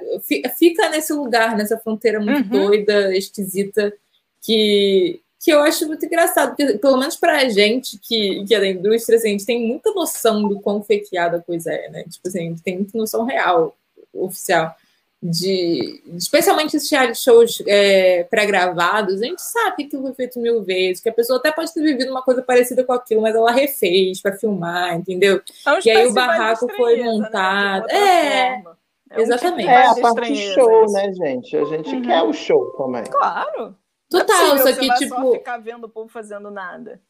fica 0.58 0.90
nesse 0.90 1.14
lugar, 1.14 1.56
nessa 1.56 1.78
fronteira 1.78 2.20
muito 2.20 2.54
uhum. 2.54 2.68
doida, 2.68 3.16
esquisita, 3.16 3.94
que, 4.42 5.22
que 5.40 5.52
eu 5.52 5.62
acho 5.62 5.88
muito 5.88 6.06
engraçado, 6.06 6.56
porque 6.56 6.78
pelo 6.78 6.98
menos 6.98 7.16
pra 7.16 7.48
gente 7.50 7.98
que, 8.00 8.44
que 8.46 8.54
é 8.54 8.60
da 8.60 8.68
indústria, 8.68 9.18
assim, 9.18 9.30
a 9.30 9.32
gente 9.32 9.46
tem 9.46 9.68
muita 9.68 9.92
noção 9.94 10.48
do 10.48 10.60
quão 10.60 10.84
fakeada 10.84 11.38
a 11.38 11.42
coisa 11.42 11.72
é, 11.72 11.90
né? 11.90 12.04
Tipo 12.10 12.28
assim, 12.28 12.40
a 12.40 12.50
gente 12.50 12.62
tem 12.62 12.78
muita 12.78 12.98
noção 12.98 13.24
real, 13.24 13.76
oficial 14.14 14.76
de 15.22 16.04
especialmente 16.16 16.78
esses 16.78 16.90
reality 16.92 17.20
shows 17.20 17.64
é, 17.68 18.24
pré-gravados, 18.26 19.22
a 19.22 19.26
gente 19.26 19.42
sabe 19.42 19.78
que 19.78 19.84
aquilo 19.84 20.04
foi 20.04 20.14
feito 20.14 20.40
mil 20.40 20.64
vezes, 20.64 21.02
que 21.02 21.10
a 21.10 21.14
pessoa 21.14 21.40
até 21.40 21.52
pode 21.52 21.74
ter 21.74 21.82
vivido 21.82 22.12
uma 22.12 22.22
coisa 22.22 22.44
parecida 22.44 22.84
com 22.84 22.94
aquilo, 22.94 23.22
mas 23.22 23.36
ela 23.36 23.52
refez 23.52 24.22
para 24.22 24.38
filmar, 24.38 24.96
entendeu? 24.96 25.42
É 25.66 25.88
e 25.88 25.90
aí 25.90 26.08
o 26.08 26.14
barraco 26.14 26.68
foi 26.76 26.98
né? 26.98 27.04
montado. 27.04 27.88
Né? 27.88 27.94
É, 27.94 28.64
é, 29.12 29.22
exatamente. 29.22 29.68
É 29.68 29.88
a 29.88 29.96
parte 29.96 30.32
do 30.32 30.36
show, 30.36 30.92
né, 30.92 31.14
gente? 31.14 31.58
A 31.58 31.66
gente 31.66 31.96
uhum. 31.96 32.02
quer 32.02 32.22
o 32.22 32.34
show 32.34 32.72
também. 32.78 33.04
Claro. 33.06 33.76
Total, 34.10 34.56
é 34.56 34.58
só 34.58 34.80
que 34.80 34.94
tipo. 34.96 35.16
Só 35.16 35.32
ficar 35.32 35.58
vendo 35.58 35.86
o 35.86 35.90
povo 35.90 36.08
fazendo 36.10 36.52
nada. 36.52 37.02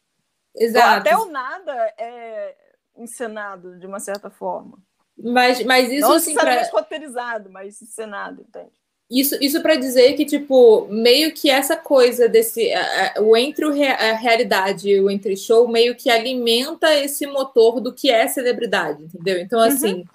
Exato. 0.55 1.01
Até 1.01 1.17
o 1.17 1.25
nada 1.25 1.73
é 1.97 2.55
encenado 2.95 3.77
de 3.77 3.85
uma 3.85 3.99
certa 3.99 4.29
forma. 4.29 4.77
Mas, 5.17 5.63
mas 5.63 5.91
isso 5.91 6.07
não 6.07 6.15
assim, 6.15 6.33
pra... 6.33 6.63
roteirizado, 6.71 7.49
mas 7.49 7.81
encenado, 7.81 8.41
entende? 8.41 8.71
Isso, 9.09 9.37
isso 9.39 9.61
para 9.61 9.75
dizer 9.75 10.13
que, 10.13 10.25
tipo, 10.25 10.87
meio 10.89 11.31
que 11.31 11.49
essa 11.49 11.77
coisa 11.77 12.27
desse. 12.27 12.71
O 13.19 13.37
entre 13.37 13.65
a 13.87 14.13
realidade 14.15 14.89
e 14.89 14.99
o 14.99 15.11
entre 15.11 15.37
show 15.37 15.67
meio 15.67 15.95
que 15.95 16.09
alimenta 16.09 16.91
esse 16.95 17.27
motor 17.27 17.79
do 17.79 17.93
que 17.93 18.09
é 18.09 18.27
celebridade, 18.27 19.03
entendeu? 19.03 19.39
Então, 19.39 19.59
uhum. 19.59 19.65
assim, 19.65 19.93
uhum. 19.93 20.05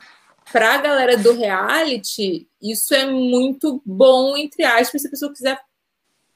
para 0.53 0.75
a 0.75 0.79
galera 0.79 1.17
do 1.17 1.33
reality, 1.33 2.49
isso 2.61 2.93
é 2.93 3.07
muito 3.07 3.81
bom, 3.87 4.37
entre 4.37 4.65
aspas, 4.65 5.03
se 5.03 5.07
a 5.07 5.11
pessoa 5.11 5.33
quiser 5.33 5.61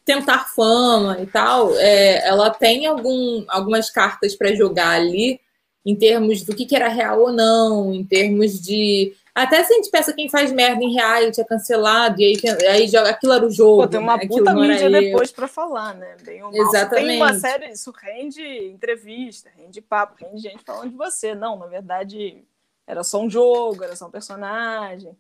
tentar 0.04 0.44
fama 0.54 1.18
e 1.20 1.26
tal. 1.26 1.76
É, 1.76 2.24
ela 2.24 2.50
tem 2.50 2.86
algum, 2.86 3.44
algumas 3.48 3.90
cartas 3.90 4.36
para 4.36 4.54
jogar 4.54 4.90
ali 4.90 5.40
em 5.84 5.94
termos 5.94 6.42
do 6.42 6.54
que, 6.54 6.64
que 6.64 6.74
era 6.74 6.88
real 6.88 7.20
ou 7.20 7.32
não, 7.32 7.92
em 7.92 8.04
termos 8.04 8.60
de. 8.60 9.14
Até 9.34 9.62
se 9.64 9.72
a 9.72 9.76
gente 9.76 9.90
pensa 9.90 10.12
quem 10.12 10.28
faz 10.28 10.52
merda 10.52 10.82
em 10.82 10.94
reality 10.94 11.40
é 11.40 11.44
cancelado, 11.44 12.20
e 12.20 12.24
aí, 12.24 12.66
aí 12.68 12.86
joga 12.86 13.10
aquilo 13.10 13.32
era 13.32 13.44
o 13.44 13.50
jogo. 13.50 13.82
Pô, 13.82 13.88
tem 13.88 14.00
uma 14.00 14.16
né? 14.16 14.28
puta 14.28 14.54
mídia 14.54 14.88
depois 14.88 15.32
para 15.32 15.48
falar, 15.48 15.94
né? 15.94 16.16
Bem 16.22 16.40
Exatamente. 16.52 17.06
Tem 17.08 17.16
uma 17.16 17.34
série, 17.34 17.70
isso 17.70 17.92
rende 18.00 18.42
entrevista, 18.42 19.50
rende 19.56 19.80
papo, 19.80 20.14
rende 20.18 20.40
gente 20.40 20.62
falando 20.64 20.90
de 20.90 20.96
você. 20.96 21.34
Não, 21.34 21.58
na 21.58 21.66
verdade, 21.66 22.44
era 22.86 23.02
só 23.02 23.20
um 23.20 23.28
jogo, 23.28 23.82
era 23.82 23.96
só 23.96 24.06
um 24.06 24.10
personagem. 24.10 25.16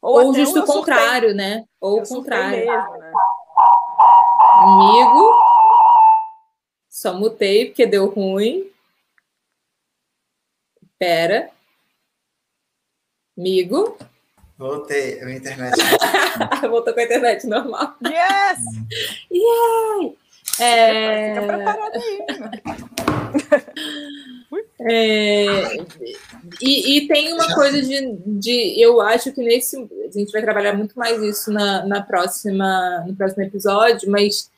Ou, 0.00 0.26
ou 0.26 0.34
justo 0.34 0.60
o 0.60 0.64
contrário, 0.64 1.34
né? 1.34 1.64
Ou 1.80 2.00
o 2.00 2.06
contrário. 2.06 2.58
Mesmo, 2.58 2.98
né? 2.98 3.12
Amigo, 4.58 5.34
só 6.88 7.12
mutei 7.12 7.66
porque 7.66 7.84
deu 7.84 8.06
ruim. 8.06 8.70
Pera. 10.98 11.50
Amigo. 13.36 13.98
Voltei, 14.56 15.22
a 15.22 15.30
internet. 15.30 15.74
Voltou 16.70 16.94
com 16.94 17.00
a 17.00 17.04
internet 17.04 17.46
normal. 17.46 17.94
Yes! 18.06 18.60
Yay! 19.30 20.16
É... 20.58 21.34
Fica 21.34 21.46
preparado 21.46 21.96
aí. 21.96 22.18
É, 24.80 25.76
e, 26.62 26.98
e, 26.98 27.08
tem 27.08 27.32
uma 27.32 27.54
coisa 27.54 27.82
de, 27.82 28.16
de. 28.24 28.80
Eu 28.80 29.00
acho 29.00 29.32
que 29.32 29.42
nesse. 29.42 29.76
A 29.76 30.10
gente 30.18 30.30
vai 30.32 30.40
trabalhar 30.40 30.74
muito 30.74 30.98
mais 30.98 31.20
isso 31.22 31.50
na, 31.50 31.84
na 31.84 32.02
próxima, 32.02 33.04
no 33.06 33.14
próximo 33.14 33.42
episódio, 33.42 34.10
mas 34.10 34.50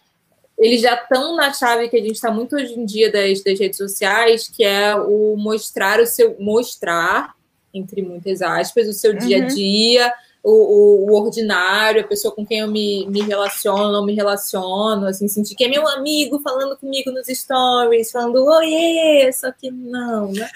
eles 0.58 0.80
já 0.80 0.94
estão 0.94 1.36
na 1.36 1.52
chave 1.52 1.88
que 1.88 1.96
a 1.96 2.00
gente 2.00 2.16
está 2.16 2.30
muito 2.30 2.56
hoje 2.56 2.74
em 2.74 2.84
dia 2.84 3.10
das, 3.12 3.42
das 3.42 3.58
redes 3.58 3.76
sociais, 3.76 4.48
que 4.48 4.64
é 4.64 4.94
o 4.94 5.36
mostrar 5.36 6.00
o 6.00 6.06
seu 6.06 6.36
mostrar, 6.40 7.34
entre 7.72 8.02
muitas 8.02 8.42
aspas, 8.42 8.88
o 8.88 8.92
seu 8.92 9.12
uhum. 9.12 9.18
dia 9.18 9.44
a 9.44 9.46
dia, 9.46 10.12
o, 10.42 10.50
o, 10.50 11.10
o, 11.10 11.22
ordinário, 11.22 12.00
a 12.00 12.06
pessoa 12.06 12.34
com 12.34 12.44
quem 12.44 12.60
eu 12.60 12.68
me, 12.68 13.06
me 13.08 13.20
relaciono, 13.20 13.92
não 13.92 14.04
me 14.04 14.14
relaciono, 14.14 15.06
assim, 15.06 15.28
sentir 15.28 15.54
que 15.54 15.64
é 15.64 15.68
meu 15.68 15.86
amigo 15.86 16.40
falando 16.40 16.76
comigo 16.76 17.10
nos 17.10 17.26
stories, 17.26 18.10
falando 18.10 18.44
oiê, 18.44 19.32
só 19.32 19.52
que 19.52 19.70
não, 19.70 20.32
né? 20.32 20.48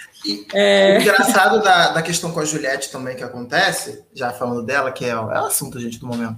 É... 0.53 0.97
O 0.97 1.01
engraçado 1.01 1.61
da, 1.61 1.89
da 1.89 2.01
questão 2.01 2.31
com 2.31 2.39
a 2.39 2.45
Juliette 2.45 2.91
também 2.91 3.15
que 3.15 3.23
acontece, 3.23 4.03
já 4.13 4.31
falando 4.31 4.63
dela, 4.63 4.91
que 4.91 5.05
é, 5.05 5.09
é 5.09 5.15
o 5.15 5.45
assunto, 5.45 5.79
gente, 5.79 5.99
do 5.99 6.07
momento. 6.07 6.37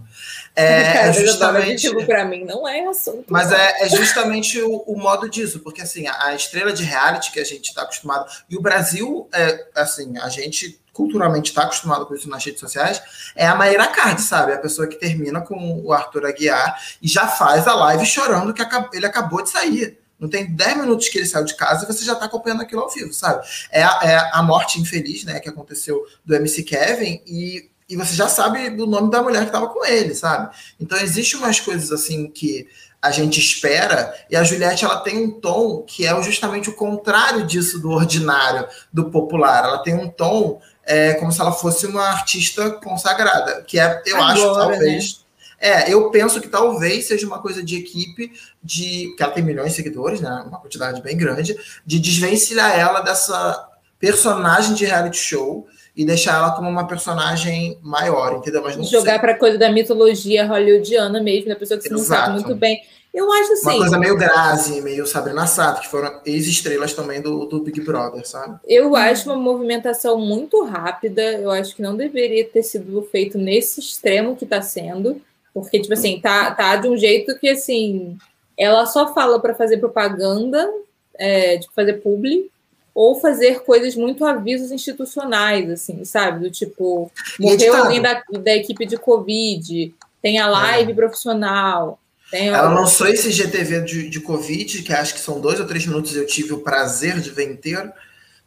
É, 0.55 1.09
é 1.09 1.13
justamente. 1.13 2.05
para 2.05 2.23
mim 2.23 2.45
não 2.45 2.67
é 2.67 2.87
assunto. 2.87 3.25
Mas 3.27 3.51
é, 3.51 3.83
é, 3.83 3.89
justamente 3.89 4.61
o, 4.61 4.83
o, 4.87 4.97
modo 4.97 5.29
disso, 5.29 5.59
porque 5.59 5.81
assim, 5.81 6.07
a, 6.07 6.27
a, 6.27 6.35
estrela 6.35 6.71
de 6.71 6.83
reality 6.83 7.31
que 7.31 7.39
a 7.41 7.43
gente 7.43 7.67
está 7.67 7.81
acostumado. 7.81 8.25
E 8.49 8.55
o 8.55 8.61
Brasil, 8.61 9.27
é, 9.33 9.67
assim, 9.75 10.17
a 10.17 10.29
gente 10.29 10.79
culturalmente 10.93 11.49
está 11.49 11.63
acostumado 11.63 12.05
com 12.05 12.15
isso 12.15 12.29
nas 12.29 12.43
redes 12.45 12.61
sociais, 12.61 13.01
é 13.35 13.45
a 13.45 13.53
Maíra 13.53 13.85
Card, 13.87 14.21
sabe? 14.21 14.53
A 14.53 14.57
pessoa 14.57 14.87
que 14.87 14.95
termina 14.95 15.41
com 15.41 15.81
o 15.83 15.91
Arthur 15.91 16.25
Aguiar 16.25 16.81
e 17.01 17.07
já 17.07 17.27
faz 17.27 17.67
a 17.67 17.75
live 17.75 18.05
chorando 18.05 18.53
que 18.53 18.61
ele 18.93 19.05
acabou 19.05 19.43
de 19.43 19.49
sair. 19.49 19.99
Não 20.17 20.29
tem 20.29 20.55
10 20.55 20.77
minutos 20.77 21.09
que 21.09 21.17
ele 21.17 21.25
saiu 21.25 21.43
de 21.43 21.55
casa 21.55 21.83
e 21.83 21.87
você 21.93 22.05
já 22.05 22.13
está 22.13 22.25
acompanhando 22.25 22.61
aquilo 22.61 22.81
ao 22.81 22.89
vivo, 22.89 23.13
sabe? 23.13 23.45
É 23.69 23.83
a, 23.83 23.99
é 24.03 24.29
a 24.31 24.41
morte 24.41 24.79
infeliz, 24.79 25.25
né, 25.25 25.41
que 25.41 25.49
aconteceu 25.49 26.01
do 26.23 26.33
MC 26.33 26.63
Kevin 26.63 27.21
e, 27.27 27.69
e 27.87 27.95
você 27.95 28.15
já 28.15 28.27
sabe 28.27 28.69
do 28.71 28.87
nome 28.87 29.11
da 29.11 29.21
mulher 29.21 29.41
que 29.41 29.47
estava 29.47 29.67
com 29.67 29.85
ele, 29.85 30.15
sabe? 30.15 30.55
Então, 30.79 30.97
existe 30.97 31.35
umas 31.35 31.59
coisas 31.59 31.91
assim 31.91 32.27
que 32.29 32.67
a 33.01 33.11
gente 33.11 33.39
espera, 33.39 34.15
e 34.31 34.35
a 34.35 34.43
Juliette 34.43 34.83
ela 34.83 34.99
tem 35.01 35.23
um 35.23 35.29
tom 35.29 35.83
que 35.83 36.07
é 36.07 36.23
justamente 36.23 36.71
o 36.71 36.73
contrário 36.73 37.45
disso 37.45 37.79
do 37.79 37.91
ordinário, 37.91 38.67
do 38.91 39.11
popular. 39.11 39.63
Ela 39.63 39.83
tem 39.83 39.93
um 39.93 40.09
tom 40.09 40.59
é, 40.83 41.13
como 41.13 41.31
se 41.31 41.39
ela 41.39 41.51
fosse 41.51 41.85
uma 41.85 42.01
artista 42.01 42.71
consagrada, 42.71 43.61
que 43.61 43.79
é, 43.79 44.01
eu 44.07 44.15
Agora, 44.15 44.33
acho, 44.33 44.53
talvez. 44.55 45.17
Né? 45.19 45.25
É, 45.59 45.93
eu 45.93 46.09
penso 46.09 46.41
que 46.41 46.47
talvez 46.47 47.07
seja 47.07 47.27
uma 47.27 47.39
coisa 47.39 47.63
de 47.63 47.77
equipe, 47.77 48.31
de 48.63 49.13
que 49.15 49.23
ela 49.23 49.31
tem 49.31 49.43
milhões 49.43 49.69
de 49.69 49.75
seguidores, 49.75 50.19
né, 50.19 50.43
uma 50.47 50.59
quantidade 50.59 51.01
bem 51.01 51.15
grande, 51.15 51.55
de 51.85 51.99
desvencilhar 51.99 52.77
ela 52.77 53.01
dessa 53.01 53.69
personagem 53.99 54.73
de 54.73 54.85
reality 54.85 55.17
show 55.17 55.67
e 55.95 56.05
deixar 56.05 56.35
ela 56.35 56.51
como 56.51 56.69
uma 56.69 56.87
personagem 56.87 57.77
maior, 57.81 58.35
entendeu? 58.35 58.61
Mas 58.61 58.75
não 58.75 58.83
Jogar 58.83 59.19
para 59.19 59.37
coisa 59.37 59.57
da 59.57 59.71
mitologia 59.71 60.45
hollywoodiana 60.45 61.21
mesmo, 61.21 61.49
da 61.49 61.55
pessoa 61.55 61.79
que 61.79 61.87
Exato. 61.87 62.01
não 62.01 62.05
sabe 62.05 62.33
muito 62.33 62.55
bem. 62.55 62.81
Eu 63.13 63.31
acho 63.31 63.53
assim. 63.53 63.69
Uma 63.69 63.77
coisa 63.77 63.97
meio 63.97 64.17
Grazi, 64.17 64.81
meio 64.81 65.07
Sabrina 65.07 65.47
Sato, 65.47 65.79
que 65.79 65.87
foram 65.87 66.19
ex-estrelas 66.25 66.93
também 66.93 67.21
do, 67.21 67.45
do 67.45 67.61
Big 67.61 67.79
Brother, 67.79 68.27
sabe? 68.27 68.59
Eu 68.67 68.93
acho 68.93 69.29
uma 69.29 69.37
movimentação 69.37 70.19
muito 70.19 70.61
rápida. 70.65 71.21
Eu 71.21 71.49
acho 71.49 71.73
que 71.73 71.81
não 71.81 71.95
deveria 71.95 72.45
ter 72.45 72.61
sido 72.61 73.01
feito 73.09 73.37
nesse 73.37 73.79
extremo 73.79 74.35
que 74.35 74.43
está 74.43 74.61
sendo. 74.61 75.21
Porque, 75.53 75.79
tipo 75.79 75.93
assim, 75.93 76.19
tá, 76.19 76.51
tá 76.51 76.75
de 76.75 76.89
um 76.89 76.97
jeito 76.97 77.39
que, 77.39 77.47
assim, 77.47 78.17
ela 78.57 78.85
só 78.85 79.13
fala 79.13 79.39
para 79.39 79.55
fazer 79.55 79.77
propaganda, 79.77 80.69
é, 81.17 81.57
tipo, 81.57 81.71
fazer 81.73 81.93
publi, 82.01 82.51
ou 82.95 83.19
fazer 83.19 83.59
coisas 83.63 83.93
muito 83.93 84.23
avisos 84.23 84.71
institucionais, 84.71 85.69
assim, 85.69 86.05
sabe? 86.05 86.39
Do 86.39 86.49
tipo, 86.49 87.11
morreu 87.37 87.75
alguém 87.75 88.01
da, 88.01 88.23
da 88.31 88.55
equipe 88.55 88.85
de 88.85 88.95
Covid, 88.95 89.93
tem 90.21 90.39
a 90.39 90.47
live 90.47 90.93
é. 90.93 90.95
profissional. 90.95 91.99
Tem 92.31 92.47
Ela 92.47 92.69
lançou 92.69 93.05
esse 93.05 93.29
GTV 93.29 93.81
de, 93.81 94.09
de 94.09 94.19
Covid, 94.21 94.81
que 94.81 94.93
acho 94.93 95.13
que 95.13 95.19
são 95.19 95.41
dois 95.41 95.59
ou 95.59 95.67
três 95.67 95.85
minutos, 95.85 96.15
eu 96.15 96.25
tive 96.25 96.53
o 96.53 96.61
prazer 96.61 97.19
de 97.19 97.29
ver 97.31 97.51
inteiro, 97.51 97.91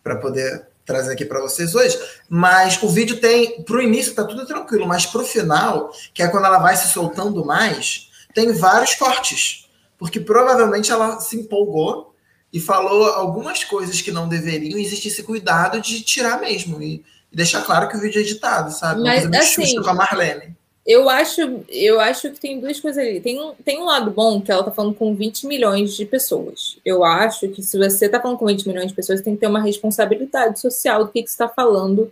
para 0.03 0.16
poder 0.16 0.66
trazer 0.86 1.12
aqui 1.12 1.26
para 1.26 1.42
vocês 1.42 1.74
hoje. 1.74 1.99
Mas 2.26 2.82
o 2.82 2.88
vídeo 2.88 3.20
tem, 3.20 3.62
para 3.62 3.76
o 3.76 3.82
início 3.82 4.14
tá 4.14 4.24
tudo 4.24 4.46
tranquilo, 4.46 4.86
mas 4.86 5.05
para 5.05 5.20
o 5.20 5.26
final, 5.26 5.92
que 6.14 6.22
é 6.22 6.28
quando 6.28 6.46
ela 6.46 6.59
vai 6.59 6.74
se 6.74 6.88
soltando 6.88 7.44
mais, 7.44 8.09
tem 8.34 8.51
vários 8.53 8.94
cortes. 8.94 9.68
Porque 9.99 10.18
provavelmente 10.18 10.90
ela 10.90 11.20
se 11.20 11.36
empolgou 11.36 12.07
e 12.53 12.59
falou 12.59 13.05
algumas 13.05 13.62
coisas 13.64 14.01
que 14.01 14.11
não 14.11 14.28
deveriam, 14.28 14.78
existe 14.78 15.09
esse 15.09 15.22
cuidado 15.22 15.80
de 15.80 16.01
tirar 16.03 16.40
mesmo 16.40 16.82
e, 16.82 17.05
e 17.30 17.36
deixar 17.36 17.62
claro 17.62 17.88
que 17.88 17.96
o 17.96 18.01
vídeo 18.01 18.18
é 18.18 18.22
editado, 18.22 18.72
sabe? 18.72 19.03
Mas, 19.03 19.26
assim, 19.26 19.80
com 19.80 19.90
a 19.90 19.94
Marlene. 19.94 20.57
Eu 20.86 21.11
acho, 21.11 21.62
eu 21.68 22.01
acho 22.01 22.30
que 22.30 22.40
tem 22.40 22.59
duas 22.59 22.80
coisas 22.80 23.05
ali. 23.05 23.20
Tem 23.20 23.38
um, 23.38 23.53
tem 23.62 23.78
um 23.78 23.84
lado 23.84 24.11
bom 24.11 24.40
que 24.40 24.51
ela 24.51 24.64
tá 24.64 24.70
falando 24.70 24.94
com 24.94 25.14
20 25.14 25.46
milhões 25.46 25.94
de 25.94 26.07
pessoas. 26.07 26.78
Eu 26.82 27.05
acho 27.05 27.46
que 27.49 27.62
se 27.62 27.76
você 27.76 28.09
tá 28.09 28.18
falando 28.18 28.38
com 28.38 28.46
20 28.46 28.66
milhões 28.66 28.88
de 28.88 28.94
pessoas, 28.94 29.20
tem 29.20 29.34
que 29.34 29.40
ter 29.40 29.49
uma 29.49 29.61
responsabilidade 29.61 30.59
social 30.59 31.05
do 31.05 31.12
que, 31.12 31.22
que 31.22 31.30
você 31.30 31.36
tá 31.36 31.49
falando. 31.49 32.11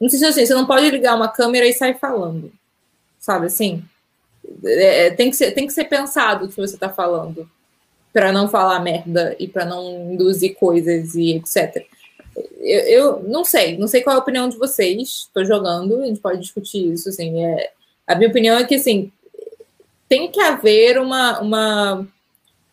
Não 0.00 0.08
sei 0.08 0.20
se 0.20 0.24
assim, 0.24 0.46
você 0.46 0.54
não 0.54 0.66
pode 0.66 0.88
ligar 0.88 1.16
uma 1.16 1.26
câmera 1.26 1.66
e 1.66 1.72
sair 1.72 1.98
falando. 1.98 2.52
Sabe 3.18 3.46
assim? 3.46 3.82
É, 4.64 5.10
tem, 5.10 5.28
que 5.28 5.36
ser, 5.36 5.50
tem 5.50 5.66
que 5.66 5.72
ser 5.72 5.86
pensado 5.86 6.44
o 6.44 6.48
que 6.48 6.54
você 6.54 6.76
tá 6.76 6.88
falando 6.88 7.50
para 8.16 8.32
não 8.32 8.48
falar 8.48 8.80
merda 8.80 9.36
e 9.38 9.46
para 9.46 9.66
não 9.66 10.10
induzir 10.10 10.54
coisas 10.54 11.14
e 11.14 11.32
etc. 11.32 11.86
Eu, 12.60 12.80
eu, 12.80 13.22
não 13.24 13.44
sei, 13.44 13.76
não 13.76 13.86
sei 13.86 14.00
qual 14.00 14.16
é 14.16 14.18
a 14.18 14.22
opinião 14.22 14.48
de 14.48 14.56
vocês. 14.56 15.26
Estou 15.26 15.44
jogando, 15.44 16.00
a 16.00 16.06
gente 16.06 16.20
pode 16.20 16.40
discutir 16.40 16.94
isso. 16.94 17.10
Assim, 17.10 17.44
é, 17.44 17.72
a 18.06 18.14
minha 18.14 18.30
opinião 18.30 18.56
é 18.56 18.64
que 18.64 18.76
assim 18.76 19.12
tem 20.08 20.30
que 20.30 20.40
haver 20.40 20.98
uma, 20.98 21.40
uma, 21.40 22.08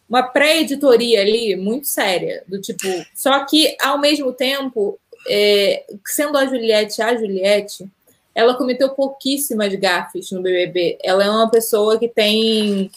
uma 0.07 0.23
pré-editoria 0.23 1.19
ali 1.19 1.57
muito 1.57 1.87
séria, 1.87 2.41
do 2.47 2.61
tipo. 2.61 2.87
Só 3.13 3.43
que, 3.43 3.75
ao 3.81 3.99
mesmo 3.99 4.31
tempo, 4.31 4.97
é, 5.27 5.83
sendo 6.05 6.37
a 6.37 6.45
Juliette 6.45 7.01
a 7.01 7.17
Juliette, 7.17 7.85
ela 8.33 8.55
cometeu 8.55 8.91
pouquíssimas 8.91 9.75
gafes 9.75 10.31
no 10.31 10.41
BBB. 10.41 10.99
Ela 11.03 11.25
é 11.25 11.29
uma 11.29 11.51
pessoa 11.51 11.99
que 11.99 12.07
tem 12.07 12.89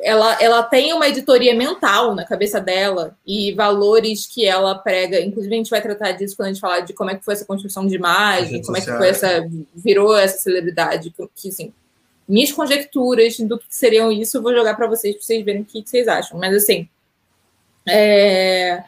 ela, 0.00 0.36
ela 0.40 0.62
tem 0.62 0.92
uma 0.92 1.08
editoria 1.08 1.54
mental 1.54 2.14
na 2.14 2.24
cabeça 2.24 2.60
dela 2.60 3.16
e 3.26 3.52
valores 3.52 4.26
que 4.26 4.44
ela 4.44 4.74
prega. 4.74 5.20
Inclusive, 5.20 5.54
a 5.54 5.58
gente 5.58 5.70
vai 5.70 5.82
tratar 5.82 6.12
disso 6.12 6.36
quando 6.36 6.46
a 6.46 6.52
gente 6.52 6.60
falar 6.60 6.80
de 6.80 6.92
como 6.92 7.10
é 7.10 7.16
que 7.16 7.24
foi 7.24 7.34
essa 7.34 7.44
construção 7.44 7.86
de 7.86 7.94
imagem, 7.94 8.62
como 8.62 8.76
é 8.76 8.80
que 8.80 8.86
foi 8.86 9.08
essa. 9.08 9.48
virou 9.74 10.16
essa 10.16 10.38
celebridade. 10.38 11.12
Que, 11.34 11.48
assim, 11.48 11.72
minhas 12.28 12.52
conjecturas 12.52 13.38
do 13.38 13.58
que 13.58 13.66
seriam 13.68 14.12
isso, 14.12 14.36
eu 14.36 14.42
vou 14.42 14.54
jogar 14.54 14.74
para 14.74 14.86
vocês, 14.86 15.14
para 15.16 15.24
vocês 15.24 15.44
verem 15.44 15.62
o 15.62 15.64
que, 15.64 15.82
que 15.82 15.90
vocês 15.90 16.06
acham. 16.08 16.38
Mas, 16.38 16.54
assim, 16.54 16.88
é, 17.88 18.84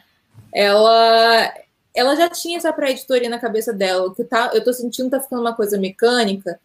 ela, 0.53 1.53
ela 1.93 2.15
já 2.15 2.29
tinha 2.29 2.57
essa 2.57 2.71
pré-editoria 2.71 3.29
na 3.29 3.39
cabeça 3.39 3.73
dela. 3.73 4.07
O 4.07 4.15
que 4.15 4.23
tá, 4.23 4.51
eu 4.53 4.63
tô 4.63 4.71
sentindo 4.73 5.09
tá 5.09 5.19
ficando 5.19 5.41
uma 5.41 5.55
coisa 5.55 5.77
mecânica 5.77 6.59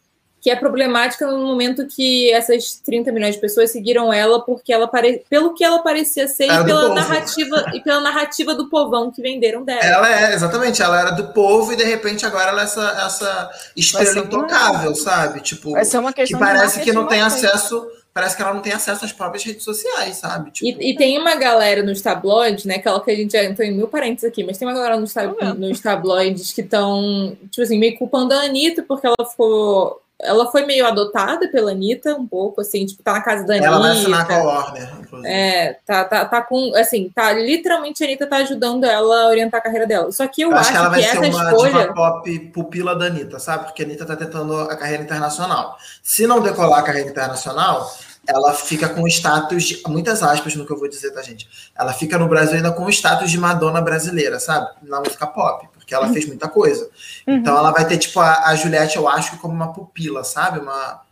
que 0.45 0.51
é 0.51 0.57
problemática 0.57 1.27
no 1.27 1.39
momento 1.39 1.87
que 1.87 2.31
essas 2.31 2.75
30 2.85 3.11
milhões 3.11 3.35
de 3.35 3.41
pessoas 3.41 3.71
seguiram 3.71 4.13
ela 4.13 4.45
porque 4.45 4.75
ela 4.75 4.87
pare... 4.87 5.25
pelo 5.31 5.55
que 5.55 5.65
ela 5.65 5.79
parecia 5.79 6.29
ser 6.29 6.45
e 6.45 6.65
pela 6.65 6.95
narrativa 6.95 7.73
e 7.73 7.81
pela 7.81 8.03
narrativa 8.03 8.55
do 8.55 8.69
povão 8.69 9.11
que 9.11 9.23
venderam 9.23 9.65
dela. 9.65 9.81
Ela 9.81 10.21
é, 10.21 10.35
exatamente, 10.35 10.83
ela 10.83 11.01
era 11.01 11.11
do 11.13 11.29
povo 11.29 11.73
e 11.73 11.77
de 11.77 11.85
repente 11.85 12.27
agora 12.27 12.51
ela 12.51 12.61
é 12.61 12.65
essa, 12.65 13.05
essa 13.07 13.51
estrela 13.75 14.19
intocável, 14.19 14.91
uma... 14.91 14.95
sabe? 14.95 15.41
Tipo, 15.41 15.83
ser 15.83 15.97
uma 15.97 16.13
questão 16.13 16.39
que 16.39 16.45
parece 16.45 16.81
que 16.81 16.93
não 16.93 17.07
tem 17.07 17.23
acesso 17.23 17.83
parece 18.13 18.37
que 18.37 18.43
ela 18.43 18.55
não 18.55 18.61
tem 18.61 18.73
acesso 18.73 19.05
às 19.05 19.13
próprias 19.13 19.43
redes 19.43 19.65
sociais, 19.65 20.19
sabe? 20.19 20.53
Tipo... 20.53 20.81
E, 20.81 20.93
e, 20.93 20.97
tem 20.97 21.19
uma 21.19 21.35
galera 21.35 21.83
nos 21.83 22.01
tabloides, 22.01 22.65
né? 22.65 22.77
Aquela 22.77 23.03
que 23.03 23.11
a 23.11 23.17
gente 23.17 23.33
já 23.33 23.43
entrou 23.43 23.67
em 23.67 23.73
mil 23.73 23.89
parênteses 23.89 24.31
aqui, 24.31 24.45
mas 24.45 24.57
tem 24.57 24.69
uma 24.69 24.75
galera 24.75 25.01
nos, 25.01 25.13
tab... 25.13 25.35
nos 25.57 25.81
tabloides 25.81 26.53
que 26.53 26.61
estão, 26.61 27.37
tipo 27.51 27.63
assim, 27.63 27.77
meio 27.77 27.99
culpando 27.99 28.33
a 28.33 28.43
Anitta 28.43 28.85
porque 28.87 29.09
ela 29.09 29.29
ficou 29.29 30.01
ela 30.25 30.51
foi 30.51 30.65
meio 30.65 30.87
adotada 30.87 31.49
pela 31.49 31.71
Anitta, 31.71 32.15
um 32.15 32.27
pouco, 32.27 32.61
assim, 32.61 32.87
tipo, 32.87 33.03
tá 33.03 33.13
na 33.13 33.21
casa 33.21 33.47
da 33.47 33.55
Anitta. 33.55 33.69
Ela 33.69 33.79
vai 33.79 33.93
assinar 33.93 34.27
com 34.27 34.33
a 34.33 34.43
Warner, 34.43 34.89
inclusive. 35.01 35.33
É, 35.33 35.79
tá, 35.87 36.05
tá, 36.05 36.25
tá 36.25 36.43
com, 36.43 36.75
assim, 36.75 37.11
tá, 37.15 37.33
literalmente 37.33 38.03
a 38.03 38.07
Anitta 38.07 38.27
tá 38.27 38.37
ajudando 38.39 38.85
ela 38.85 39.25
a 39.25 39.29
orientar 39.29 39.61
a 39.61 39.63
carreira 39.63 39.87
dela. 39.87 40.11
Só 40.11 40.27
que 40.27 40.43
eu, 40.43 40.51
eu 40.51 40.57
acho, 40.57 40.71
que, 40.71 40.77
ela 40.77 40.89
vai 40.89 41.03
ser 41.03 41.19
uma 41.19 41.51
escolha... 41.51 41.93
pop 41.93 42.39
pupila 42.53 42.97
da 42.97 43.07
Anitta, 43.07 43.39
sabe? 43.39 43.65
Porque 43.65 43.83
a 43.83 43.87
Anitta 43.87 44.07
tá 44.07 44.17
tentando 44.17 44.59
a 44.59 44.77
carreira 44.77 45.03
internacional. 45.03 45.77
Se 46.03 46.27
não 46.27 46.41
decolar 46.41 46.81
a 46.81 46.83
carreira 46.83 47.11
internacional, 47.11 47.91
ela 48.27 48.55
fica 48.55 48.89
com 48.89 49.03
o 49.03 49.09
status 49.09 49.65
de, 49.65 49.83
muitas 49.87 50.23
aspas 50.23 50.55
no 50.55 50.65
que 50.67 50.73
eu 50.73 50.79
vou 50.79 50.89
dizer, 50.89 51.11
tá, 51.11 51.23
gente? 51.23 51.47
Ela 51.79 51.93
fica 51.93 52.19
no 52.19 52.27
Brasil 52.27 52.57
ainda 52.57 52.73
com 52.73 52.85
o 52.85 52.91
status 52.91 53.31
de 53.31 53.39
Madonna 53.39 53.81
brasileira, 53.81 54.41
sabe? 54.41 54.69
Na 54.83 55.01
música 55.01 55.27
pop 55.27 55.69
porque 55.85 55.95
ela 55.95 56.09
fez 56.09 56.27
muita 56.27 56.49
coisa. 56.49 56.89
Uhum. 57.27 57.37
Então 57.37 57.57
ela 57.57 57.71
vai 57.71 57.87
ter, 57.87 57.99
tipo, 57.99 58.19
a, 58.19 58.49
a 58.49 58.55
Juliette, 58.57 58.97
eu 58.97 59.07
acho, 59.07 59.37
como 59.37 59.53
uma 59.53 59.73
pupila, 59.73 60.25
sabe? 60.25 60.59
Uma, 60.59 61.03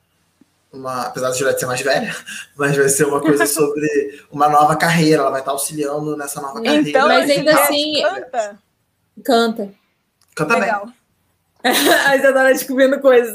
uma, 0.73 1.03
apesar 1.03 1.29
da 1.29 1.37
Juliette 1.37 1.61
ser 1.61 1.67
mais 1.67 1.83
velha, 1.83 2.17
mas 2.57 2.75
vai 2.75 2.89
ser 2.89 3.05
uma 3.05 3.21
coisa 3.21 3.45
sobre 3.47 4.25
uma 4.31 4.49
nova 4.49 4.75
carreira, 4.75 5.21
ela 5.21 5.31
vai 5.31 5.41
estar 5.41 5.53
auxiliando 5.53 6.17
nessa 6.17 6.41
nova 6.41 6.61
então, 6.61 6.65
carreira. 6.65 6.89
Então, 6.89 7.09
mas 7.09 7.31
ainda 7.31 7.63
assim. 7.63 8.03
Canta. 8.03 8.59
Canta. 9.23 9.75
Canta 10.35 10.59
Legal. 10.59 10.87
bem. 10.87 10.95
a 12.07 12.17
Isadora 12.17 12.53
descobrindo 12.53 12.99
coisas 12.99 13.35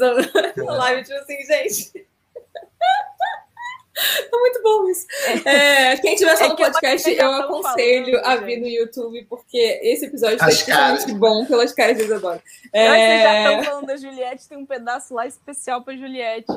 na 0.56 0.72
live, 0.72 1.04
tipo 1.04 1.18
assim, 1.18 1.36
gente. 1.46 2.07
Tá 4.30 4.38
muito 4.38 4.62
bom 4.62 4.88
isso. 4.88 5.06
É, 5.44 5.96
quem 5.96 6.14
tiver 6.14 6.36
só 6.36 6.44
é 6.44 6.48
no 6.48 6.56
podcast, 6.56 7.10
eu 7.10 7.32
aconselho 7.32 8.20
falando, 8.20 8.26
a 8.26 8.36
vir 8.36 8.60
no 8.60 8.66
YouTube, 8.66 9.26
porque 9.28 9.80
esse 9.82 10.06
episódio 10.06 10.38
foi 10.38 10.48
extremamente 10.48 11.12
bom 11.14 11.44
pelas 11.44 11.72
caras 11.72 11.96
de 11.96 12.04
Isadora. 12.04 12.42
É... 12.72 12.88
Vocês 12.88 13.22
já 13.22 13.50
estão 13.50 13.64
falando 13.64 13.86
da 13.86 13.96
Juliette, 13.96 14.48
tem 14.48 14.58
um 14.58 14.66
pedaço 14.66 15.14
lá 15.14 15.26
especial 15.26 15.82
para 15.82 15.96
Juliette. 15.96 16.52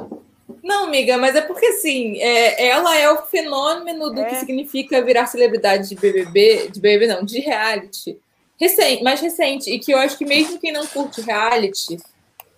Não, 0.64 0.86
amiga, 0.86 1.18
mas 1.18 1.36
é 1.36 1.42
porque 1.42 1.66
assim, 1.66 2.20
é, 2.20 2.68
ela 2.68 2.96
é 2.98 3.10
o 3.12 3.24
fenômeno 3.26 4.12
do 4.12 4.22
é. 4.22 4.26
que 4.26 4.36
significa 4.36 5.02
virar 5.02 5.26
celebridade 5.26 5.90
de 5.90 5.96
BBB, 5.96 6.70
de 6.72 6.80
BBB 6.80 7.08
não, 7.08 7.24
de 7.24 7.40
reality, 7.40 8.20
recente, 8.60 9.04
mais 9.04 9.20
recente, 9.20 9.72
e 9.72 9.80
que 9.80 9.92
eu 9.92 9.98
acho 9.98 10.18
que 10.18 10.26
mesmo 10.26 10.60
quem 10.60 10.72
não 10.72 10.86
curte 10.86 11.22
reality, 11.22 11.98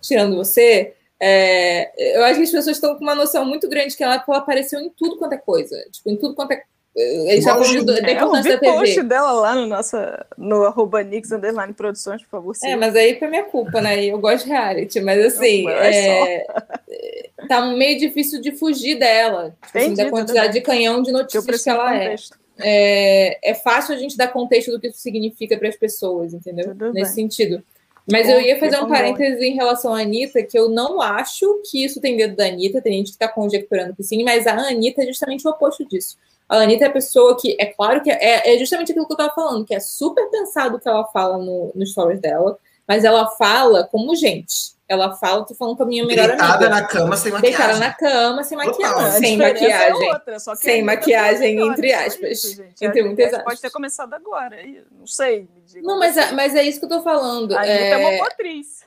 tirando 0.02 0.36
você, 0.36 0.94
é, 1.20 2.18
eu 2.18 2.24
acho 2.24 2.36
que 2.36 2.42
as 2.42 2.50
pessoas 2.50 2.76
estão 2.76 2.96
com 2.96 3.02
uma 3.02 3.14
noção 3.14 3.44
muito 3.44 3.68
grande 3.68 3.96
que 3.96 4.02
ela, 4.02 4.22
ela 4.26 4.38
apareceu 4.38 4.80
em 4.80 4.90
tudo 4.90 5.16
quanto 5.16 5.34
é 5.34 5.38
coisa. 5.38 5.76
Tipo, 5.90 6.10
em 6.10 6.16
tudo 6.16 6.34
quanto 6.34 6.52
é. 6.52 6.62
Ele 6.96 7.40
já 7.40 7.54
da 7.54 8.12
importância 8.12 8.52
da 8.52 8.58
TV. 8.58 8.72
post 8.72 9.02
dela 9.02 9.32
lá 9.32 9.54
no, 9.56 9.66
nossa, 9.66 10.24
no 10.38 10.62
arroba 10.62 11.02
Nix 11.02 11.32
Underline 11.32 11.72
Produções, 11.72 12.22
por 12.22 12.28
favor. 12.28 12.54
Sim. 12.54 12.68
É, 12.68 12.76
mas 12.76 12.94
aí 12.94 13.18
foi 13.18 13.26
minha 13.26 13.42
culpa, 13.42 13.80
né? 13.80 14.04
Eu 14.04 14.18
gosto 14.20 14.44
de 14.44 14.50
reality, 14.50 15.00
mas 15.00 15.24
assim, 15.24 15.68
é, 15.68 16.36
é 16.36 17.30
tá 17.48 17.66
meio 17.66 17.98
difícil 17.98 18.40
de 18.40 18.52
fugir 18.52 18.96
dela. 18.96 19.56
Tipo, 19.66 19.78
assim, 19.78 19.94
da 19.94 20.08
quantidade 20.08 20.52
de 20.52 20.60
canhão 20.60 21.02
de 21.02 21.10
notícias 21.10 21.64
que 21.64 21.70
ela 21.70 21.96
é. 21.96 22.14
é. 22.60 23.50
É 23.50 23.54
fácil 23.54 23.92
a 23.92 23.98
gente 23.98 24.16
dar 24.16 24.28
contexto 24.28 24.70
do 24.70 24.78
que 24.78 24.86
isso 24.86 24.98
significa 24.98 25.56
para 25.56 25.68
as 25.68 25.76
pessoas, 25.76 26.32
entendeu? 26.32 26.68
Tudo 26.68 26.92
Nesse 26.92 27.16
bem. 27.16 27.28
sentido. 27.28 27.64
Mas 28.10 28.28
eu 28.28 28.38
ia 28.40 28.58
fazer 28.58 28.78
um 28.82 28.88
parênteses 28.88 29.40
em 29.40 29.54
relação 29.54 29.94
à 29.94 30.02
Anitta, 30.02 30.42
que 30.42 30.58
eu 30.58 30.68
não 30.68 31.00
acho 31.00 31.62
que 31.70 31.84
isso 31.84 32.00
tem 32.00 32.16
dedo 32.16 32.36
da 32.36 32.46
Anitta, 32.46 32.82
tem 32.82 32.98
gente 32.98 33.06
que 33.06 33.12
está 33.12 33.28
conjecturando 33.28 33.94
que 33.94 34.02
sim, 34.02 34.22
mas 34.22 34.46
a 34.46 34.52
Anitta 34.52 35.02
é 35.02 35.06
justamente 35.06 35.46
o 35.46 35.50
oposto 35.50 35.86
disso. 35.88 36.18
A 36.46 36.58
Anitta 36.58 36.84
é 36.84 36.88
a 36.88 36.92
pessoa 36.92 37.36
que, 37.40 37.56
é 37.58 37.64
claro 37.66 38.02
que 38.02 38.10
é, 38.10 38.54
é 38.54 38.58
justamente 38.58 38.92
aquilo 38.92 39.06
que 39.06 39.12
eu 39.12 39.16
estava 39.16 39.34
falando, 39.34 39.64
que 39.64 39.74
é 39.74 39.80
super 39.80 40.28
pensado 40.28 40.76
o 40.76 40.80
que 40.80 40.88
ela 40.88 41.06
fala 41.06 41.38
no, 41.38 41.72
no 41.74 41.86
stories 41.86 42.20
dela, 42.20 42.58
mas 42.86 43.04
ela 43.04 43.26
fala 43.36 43.84
como 43.84 44.14
gente. 44.14 44.73
Ela 44.86 45.14
fala, 45.16 45.46
tô 45.46 45.54
falando 45.54 45.76
com 45.76 45.82
a 45.82 45.86
minha 45.86 46.04
melhor 46.04 46.28
Deitada 46.28 46.66
amiga. 46.66 46.68
na 46.68 46.82
cama 46.86 47.16
sem 47.16 47.32
maquiagem. 47.32 47.58
Deitada 47.58 47.78
na 47.78 47.94
cama 47.94 48.44
sem 48.44 48.58
maquiagem. 48.58 49.18
Sem 49.18 49.36
maquiagem. 49.38 50.08
É 50.08 50.12
outra, 50.12 50.38
sem 50.38 50.82
maquiagem, 50.82 51.60
entre 51.60 51.92
aspas. 51.92 52.44
Isso, 52.44 52.64
entre 52.80 53.02
muitas 53.02 53.28
aspas. 53.28 53.44
Pode 53.44 53.60
ter 53.62 53.70
começado 53.70 54.12
agora. 54.12 54.58
Não 54.92 55.06
sei. 55.06 55.48
Não, 55.76 55.98
mas 55.98 56.16
é, 56.16 56.32
mas 56.32 56.54
é 56.54 56.62
isso 56.62 56.78
que 56.78 56.84
eu 56.84 56.90
tô 56.90 57.02
falando. 57.02 57.56
A 57.56 57.66
é... 57.66 57.90
é 57.90 57.96
uma 57.96 58.10
boa 58.10 58.26
atriz. 58.26 58.84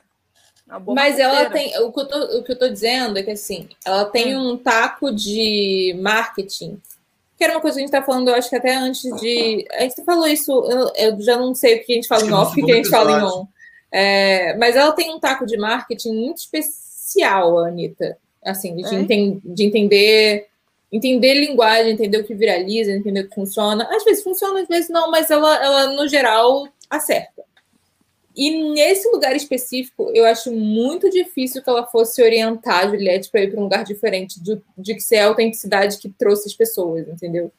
Mas 0.86 1.18
ela 1.18 1.50
tem. 1.50 1.76
O 1.78 1.90
que, 1.90 2.00
eu 2.00 2.06
tô, 2.06 2.38
o 2.38 2.44
que 2.44 2.52
eu 2.52 2.58
tô 2.58 2.68
dizendo 2.68 3.18
é 3.18 3.22
que 3.22 3.30
assim, 3.32 3.68
ela 3.84 4.04
tem 4.04 4.36
hum. 4.36 4.52
um 4.52 4.56
taco 4.56 5.10
de 5.10 5.98
marketing 6.00 6.80
que 7.38 7.44
era 7.44 7.54
uma 7.54 7.60
coisa 7.60 7.76
que 7.76 7.84
a 7.84 7.86
gente 7.86 7.92
tá 7.92 8.02
falando, 8.02 8.28
eu 8.28 8.34
acho 8.34 8.50
que 8.50 8.56
até 8.56 8.74
antes 8.74 9.02
de. 9.20 9.64
A 9.70 9.82
gente 9.82 10.04
falou 10.04 10.26
isso, 10.26 10.50
eu, 10.50 10.92
eu 10.96 11.20
já 11.20 11.36
não 11.36 11.54
sei 11.54 11.76
o 11.76 11.84
que 11.84 11.92
a 11.92 11.94
gente 11.94 12.08
fala 12.08 12.24
em 12.24 12.32
off 12.32 12.58
e 12.58 12.62
o 12.62 12.66
que 12.66 12.72
a 12.72 12.74
gente 12.74 12.88
fala 12.88 13.12
em 13.12 13.22
on. 13.22 13.46
É, 13.90 14.56
mas 14.56 14.76
ela 14.76 14.92
tem 14.92 15.14
um 15.14 15.18
taco 15.18 15.46
de 15.46 15.56
marketing 15.56 16.12
muito 16.12 16.38
especial, 16.38 17.58
a 17.58 17.68
Anitta. 17.68 18.18
Assim, 18.44 18.76
de, 18.76 18.84
é? 18.84 18.94
enten 18.94 19.40
de 19.44 19.64
entender 19.64 20.48
entender 20.90 21.34
linguagem, 21.34 21.92
entender 21.92 22.18
o 22.18 22.24
que 22.24 22.34
viraliza, 22.34 22.90
entender 22.90 23.20
o 23.20 23.28
que 23.28 23.34
funciona. 23.34 23.86
Às 23.90 24.04
vezes 24.04 24.24
funciona, 24.24 24.60
às 24.60 24.68
vezes 24.68 24.88
não, 24.88 25.10
mas 25.10 25.30
ela, 25.30 25.62
ela 25.62 25.86
no 25.92 26.08
geral, 26.08 26.66
acerta. 26.88 27.42
E 28.34 28.72
nesse 28.72 29.08
lugar 29.10 29.34
específico, 29.34 30.10
eu 30.14 30.24
acho 30.24 30.52
muito 30.52 31.10
difícil 31.10 31.62
que 31.62 31.68
ela 31.68 31.84
fosse 31.86 32.22
orientar 32.22 32.84
a 32.84 32.88
Juliette 32.88 33.28
para 33.30 33.42
ir 33.42 33.50
para 33.50 33.58
um 33.58 33.64
lugar 33.64 33.84
diferente 33.84 34.40
de, 34.40 34.60
de 34.78 34.94
que 34.94 35.00
ser 35.00 35.18
a 35.18 35.26
autenticidade 35.26 35.98
que 35.98 36.08
trouxe 36.08 36.48
as 36.48 36.54
pessoas, 36.54 37.08
entendeu? 37.08 37.50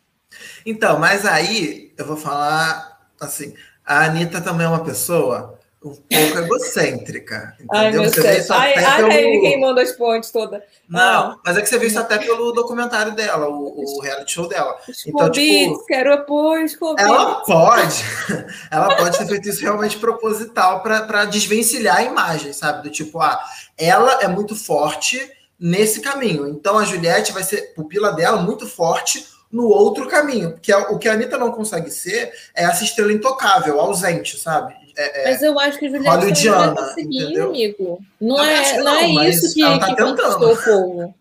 Então, 0.66 0.98
mas 0.98 1.26
aí 1.26 1.92
eu 1.98 2.06
vou 2.06 2.16
falar 2.16 2.98
assim: 3.20 3.54
a 3.86 4.06
Anitta 4.06 4.40
também 4.40 4.66
é 4.66 4.70
uma 4.70 4.84
pessoa 4.84 5.59
um 5.84 5.96
pouco 5.96 6.06
egocêntrica. 6.10 7.56
Entendeu? 7.56 7.70
Ai, 7.72 7.92
meu 7.92 8.04
você 8.04 8.22
Deus. 8.22 8.52
Ai, 8.52 8.74
ai, 8.76 8.98
pelo... 8.98 9.12
ai, 9.12 9.40
quem 9.40 9.62
manda 9.62 9.82
as 9.82 9.92
pontes 9.94 10.30
toda. 10.30 10.64
Não, 10.90 11.00
ah. 11.32 11.40
mas 11.46 11.58
é 11.58 11.62
que 11.62 11.70
você 11.70 11.78
viu 11.78 11.88
isso 11.88 12.00
até 12.00 12.18
pelo 12.18 12.52
documentário 12.52 13.14
dela, 13.14 13.48
o, 13.48 13.98
o 13.98 14.02
reality 14.02 14.34
show 14.34 14.48
dela. 14.48 14.78
Então, 15.08 15.32
tipo, 15.32 15.86
quero 15.86 16.14
apoio, 16.14 16.68
Scooby. 16.68 17.02
Ela 17.02 17.36
pode, 17.46 18.04
ela 18.70 18.96
pode 18.96 19.18
ter 19.18 19.28
feito 19.28 19.50
isso 19.50 19.62
realmente 19.62 19.98
proposital 19.98 20.84
para 20.84 21.26
desvencilhar 21.26 21.98
a 21.98 22.04
imagem, 22.04 22.52
sabe? 22.52 22.84
Do 22.84 22.90
tipo, 22.90 23.20
ah, 23.22 23.40
ela 23.78 24.20
é 24.22 24.28
muito 24.28 24.56
forte 24.56 25.32
nesse 25.60 26.02
caminho. 26.02 26.48
Então 26.48 26.78
a 26.78 26.84
Juliette 26.84 27.32
vai 27.32 27.44
ser 27.44 27.74
pupila 27.74 28.12
dela 28.12 28.42
muito 28.42 28.68
forte 28.68 29.26
no 29.52 29.68
outro 29.68 30.08
caminho. 30.08 30.52
Porque 30.52 30.74
o 30.74 30.98
que 30.98 31.08
a 31.08 31.14
Anitta 31.14 31.38
não 31.38 31.52
consegue 31.52 31.90
ser 31.90 32.32
é 32.56 32.64
essa 32.64 32.84
estrela 32.84 33.12
intocável, 33.12 33.80
ausente, 33.80 34.40
sabe? 34.40 34.74
É, 35.00 35.22
é, 35.22 35.32
mas 35.32 35.41
eu 35.41 35.58
acho 35.58 35.80
que 35.80 35.86
a 35.86 35.89
Juliette 35.89 36.45
não 36.45 36.58
vai 36.58 36.76
conseguir, 36.76 37.39
amigo. 37.39 38.02
Não, 38.20 38.43
é, 38.43 38.78
não, 38.84 39.22
é 39.22 39.30
isso 39.30 39.54
que, 39.54 39.62
tá 39.62 39.80
que 39.80 39.95
conquistou 39.95 40.54
o 40.54 40.64
povo. 40.64 41.16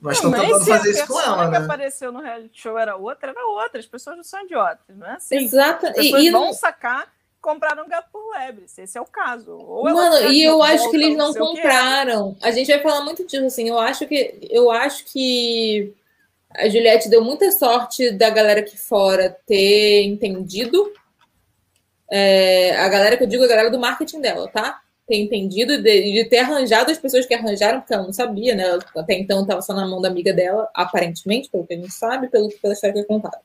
Mas 0.00 0.16
estão 0.16 0.32
tentando 0.32 0.64
fazer 0.64 0.90
isso 0.90 1.06
com 1.06 1.20
ela, 1.20 1.50
né? 1.50 1.58
que 1.58 1.64
apareceu 1.64 2.10
no 2.10 2.20
reality 2.20 2.58
show 2.58 2.78
era 2.78 2.96
outra, 2.96 3.30
era 3.30 3.46
outra. 3.46 3.78
As 3.78 3.86
pessoas 3.86 4.16
não 4.16 4.24
são 4.24 4.42
idiotas, 4.42 4.96
não 4.96 5.06
é 5.06 5.16
assim? 5.16 5.36
Exato. 5.36 5.86
As 5.86 5.92
pessoas 5.92 6.22
e, 6.24 6.30
vão 6.30 6.50
e... 6.50 6.54
sacar 6.54 7.12
comprar 7.42 7.78
um 7.78 7.86
gato 7.86 8.08
por 8.10 8.30
lebre, 8.30 8.66
se 8.66 8.80
esse 8.80 8.96
é 8.96 9.00
o 9.02 9.04
caso. 9.04 9.52
Ou 9.52 9.84
Mano, 9.84 10.32
e 10.32 10.42
eu 10.42 10.62
acho 10.62 10.90
que 10.90 10.96
eles 10.96 11.14
não 11.14 11.34
compraram. 11.34 12.34
A 12.40 12.50
gente 12.50 12.72
vai 12.72 12.80
falar 12.80 13.02
muito 13.02 13.26
disso, 13.26 13.44
assim. 13.44 13.68
Eu 13.68 13.78
acho 13.78 14.06
que 14.06 14.48
eu 14.48 14.70
acho 14.70 15.04
que 15.04 15.92
a 16.54 16.70
Juliette 16.70 17.10
deu 17.10 17.22
muita 17.22 17.50
sorte 17.50 18.10
da 18.12 18.30
galera 18.30 18.60
aqui 18.60 18.78
fora 18.78 19.36
ter 19.46 20.04
entendido 20.04 20.90
é, 22.10 22.76
a 22.76 22.88
galera 22.88 23.16
que 23.16 23.24
eu 23.24 23.28
digo, 23.28 23.44
a 23.44 23.48
galera 23.48 23.70
do 23.70 23.78
marketing 23.78 24.20
dela, 24.20 24.48
tá? 24.48 24.80
Ter 25.06 25.16
entendido 25.16 25.82
de, 25.82 26.12
de 26.12 26.24
ter 26.24 26.38
arranjado 26.38 26.90
as 26.90 26.98
pessoas 26.98 27.26
que 27.26 27.34
arranjaram, 27.34 27.80
porque 27.80 27.94
ela 27.94 28.04
não 28.04 28.12
sabia, 28.12 28.54
né? 28.54 28.64
Ela, 28.64 28.84
até 28.96 29.14
então 29.14 29.42
estava 29.42 29.62
só 29.62 29.74
na 29.74 29.86
mão 29.86 30.00
da 30.00 30.08
amiga 30.08 30.32
dela, 30.32 30.68
aparentemente, 30.74 31.50
pelo 31.50 31.66
que 31.66 31.74
a 31.74 31.76
gente 31.76 31.92
sabe, 31.92 32.28
pelo, 32.28 32.48
pela 32.60 32.72
história 32.72 32.94
que 32.94 33.00
é 33.00 33.04
contada. 33.04 33.38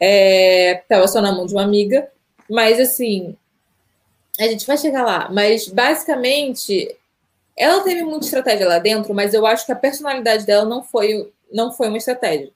Estava 0.00 1.04
é, 1.04 1.08
só 1.08 1.20
na 1.20 1.32
mão 1.32 1.46
de 1.46 1.54
uma 1.54 1.62
amiga, 1.62 2.08
mas 2.48 2.80
assim, 2.80 3.36
a 4.38 4.44
gente 4.44 4.66
vai 4.66 4.78
chegar 4.78 5.04
lá. 5.04 5.28
Mas 5.30 5.68
basicamente, 5.68 6.96
ela 7.56 7.82
teve 7.82 8.02
muita 8.02 8.24
estratégia 8.24 8.66
lá 8.66 8.78
dentro, 8.78 9.12
mas 9.12 9.34
eu 9.34 9.46
acho 9.46 9.66
que 9.66 9.72
a 9.72 9.76
personalidade 9.76 10.46
dela 10.46 10.64
não 10.64 10.82
foi, 10.82 11.30
não 11.52 11.72
foi 11.72 11.88
uma 11.88 11.98
estratégia. 11.98 12.50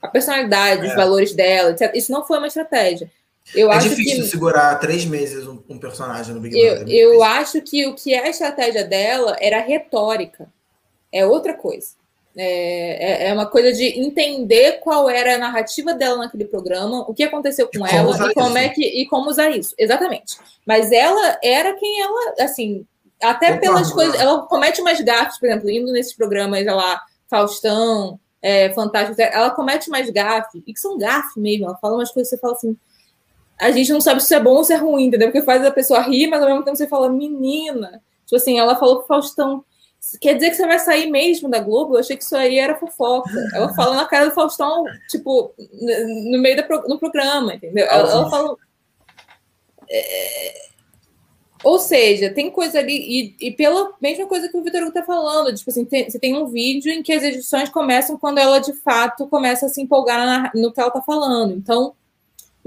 A 0.00 0.06
personalidade, 0.06 0.86
é. 0.86 0.88
os 0.88 0.94
valores 0.94 1.34
dela, 1.34 1.70
etc. 1.70 1.92
Isso 1.94 2.12
não 2.12 2.24
foi 2.24 2.38
uma 2.38 2.46
estratégia. 2.46 3.10
Eu 3.54 3.72
é 3.72 3.78
difícil 3.78 4.22
que... 4.22 4.30
segurar 4.30 4.74
três 4.76 5.04
meses 5.04 5.46
um, 5.46 5.58
um 5.68 5.78
personagem 5.78 6.34
no 6.34 6.40
Big 6.40 6.54
Brother. 6.54 6.88
Eu, 6.88 7.14
eu 7.14 7.22
acho 7.22 7.60
que 7.62 7.86
o 7.86 7.94
que 7.94 8.12
é 8.14 8.26
a 8.26 8.28
estratégia 8.28 8.84
dela 8.84 9.36
era 9.40 9.60
retórica. 9.60 10.48
É 11.12 11.24
outra 11.24 11.54
coisa. 11.54 11.88
É, 12.36 13.24
é, 13.24 13.28
é, 13.28 13.32
uma 13.34 13.46
coisa 13.46 13.72
de 13.72 13.84
entender 13.98 14.78
qual 14.80 15.10
era 15.10 15.34
a 15.34 15.38
narrativa 15.38 15.92
dela 15.92 16.18
naquele 16.18 16.44
programa, 16.44 17.00
o 17.00 17.12
que 17.12 17.24
aconteceu 17.24 17.68
com 17.68 17.84
e 17.84 17.90
ela 17.90 18.30
e 18.30 18.34
como 18.34 18.48
isso. 18.50 18.58
é 18.58 18.68
que 18.68 18.82
e 18.82 19.06
como 19.08 19.28
usar 19.28 19.50
isso. 19.50 19.74
Exatamente. 19.76 20.36
Mas 20.64 20.92
ela 20.92 21.38
era 21.42 21.74
quem 21.74 22.00
ela, 22.00 22.34
assim, 22.38 22.86
até 23.20 23.56
pelas 23.56 23.90
coisas, 23.90 24.14
ela 24.20 24.42
comete 24.42 24.80
umas 24.80 25.00
gafes, 25.00 25.38
por 25.38 25.48
exemplo, 25.48 25.68
indo 25.68 25.90
nesses 25.90 26.14
programas 26.14 26.64
lá, 26.64 27.02
Faustão, 27.28 28.20
é, 28.40 28.70
Fantástico, 28.72 29.20
ela 29.20 29.50
comete 29.50 29.90
mais 29.90 30.08
gafes, 30.08 30.62
e 30.64 30.72
que 30.72 30.78
são 30.78 30.96
gafes 30.96 31.34
mesmo, 31.36 31.66
ela 31.66 31.76
fala 31.78 31.96
umas 31.96 32.12
coisas 32.12 32.30
que 32.30 32.36
você 32.36 32.40
fala 32.40 32.54
assim, 32.54 32.76
a 33.58 33.70
gente 33.70 33.92
não 33.92 34.00
sabe 34.00 34.22
se 34.22 34.34
é 34.34 34.40
bom 34.40 34.54
ou 34.54 34.64
se 34.64 34.72
é 34.72 34.76
ruim, 34.76 35.06
entendeu? 35.06 35.28
Porque 35.28 35.44
faz 35.44 35.64
a 35.64 35.70
pessoa 35.70 36.00
rir, 36.00 36.28
mas 36.28 36.40
ao 36.40 36.48
mesmo 36.48 36.64
tempo 36.64 36.76
você 36.76 36.86
fala, 36.86 37.10
menina. 37.10 38.02
Tipo 38.24 38.36
assim, 38.36 38.58
ela 38.58 38.76
falou 38.76 38.98
pro 38.98 39.06
Faustão. 39.06 39.64
Quer 40.20 40.34
dizer 40.34 40.50
que 40.50 40.56
você 40.56 40.66
vai 40.66 40.78
sair 40.78 41.10
mesmo 41.10 41.48
da 41.48 41.58
Globo? 41.58 41.94
Eu 41.94 42.00
achei 42.00 42.16
que 42.16 42.22
isso 42.22 42.36
aí 42.36 42.58
era 42.58 42.76
fofoca. 42.76 43.30
Ela 43.52 43.74
fala 43.74 43.96
na 43.96 44.06
cara 44.06 44.26
do 44.26 44.34
Faustão, 44.34 44.84
tipo, 45.10 45.52
no 45.58 46.38
meio 46.38 46.56
do 46.56 46.88
no 46.88 46.98
programa, 46.98 47.54
entendeu? 47.54 47.86
Ela, 47.86 48.10
ela 48.10 48.30
fala. 48.30 48.56
É... 49.90 50.68
Ou 51.64 51.80
seja, 51.80 52.32
tem 52.32 52.50
coisa 52.50 52.78
ali, 52.78 53.34
e, 53.40 53.48
e, 53.48 53.50
pela 53.50 53.92
mesma 54.00 54.26
coisa 54.26 54.48
que 54.48 54.56
o 54.56 54.62
Vitor 54.62 54.82
está 54.82 55.02
falando, 55.02 55.52
tipo 55.52 55.68
assim, 55.68 55.84
tem, 55.84 56.08
você 56.08 56.16
tem 56.16 56.36
um 56.36 56.46
vídeo 56.46 56.92
em 56.92 57.02
que 57.02 57.12
as 57.12 57.24
edições 57.24 57.68
começam 57.68 58.16
quando 58.16 58.38
ela 58.38 58.60
de 58.60 58.72
fato 58.74 59.26
começa 59.26 59.66
a 59.66 59.68
se 59.68 59.82
empolgar 59.82 60.24
na, 60.24 60.52
no 60.54 60.72
que 60.72 60.78
ela 60.78 60.88
está 60.88 61.02
falando. 61.02 61.54
Então, 61.54 61.96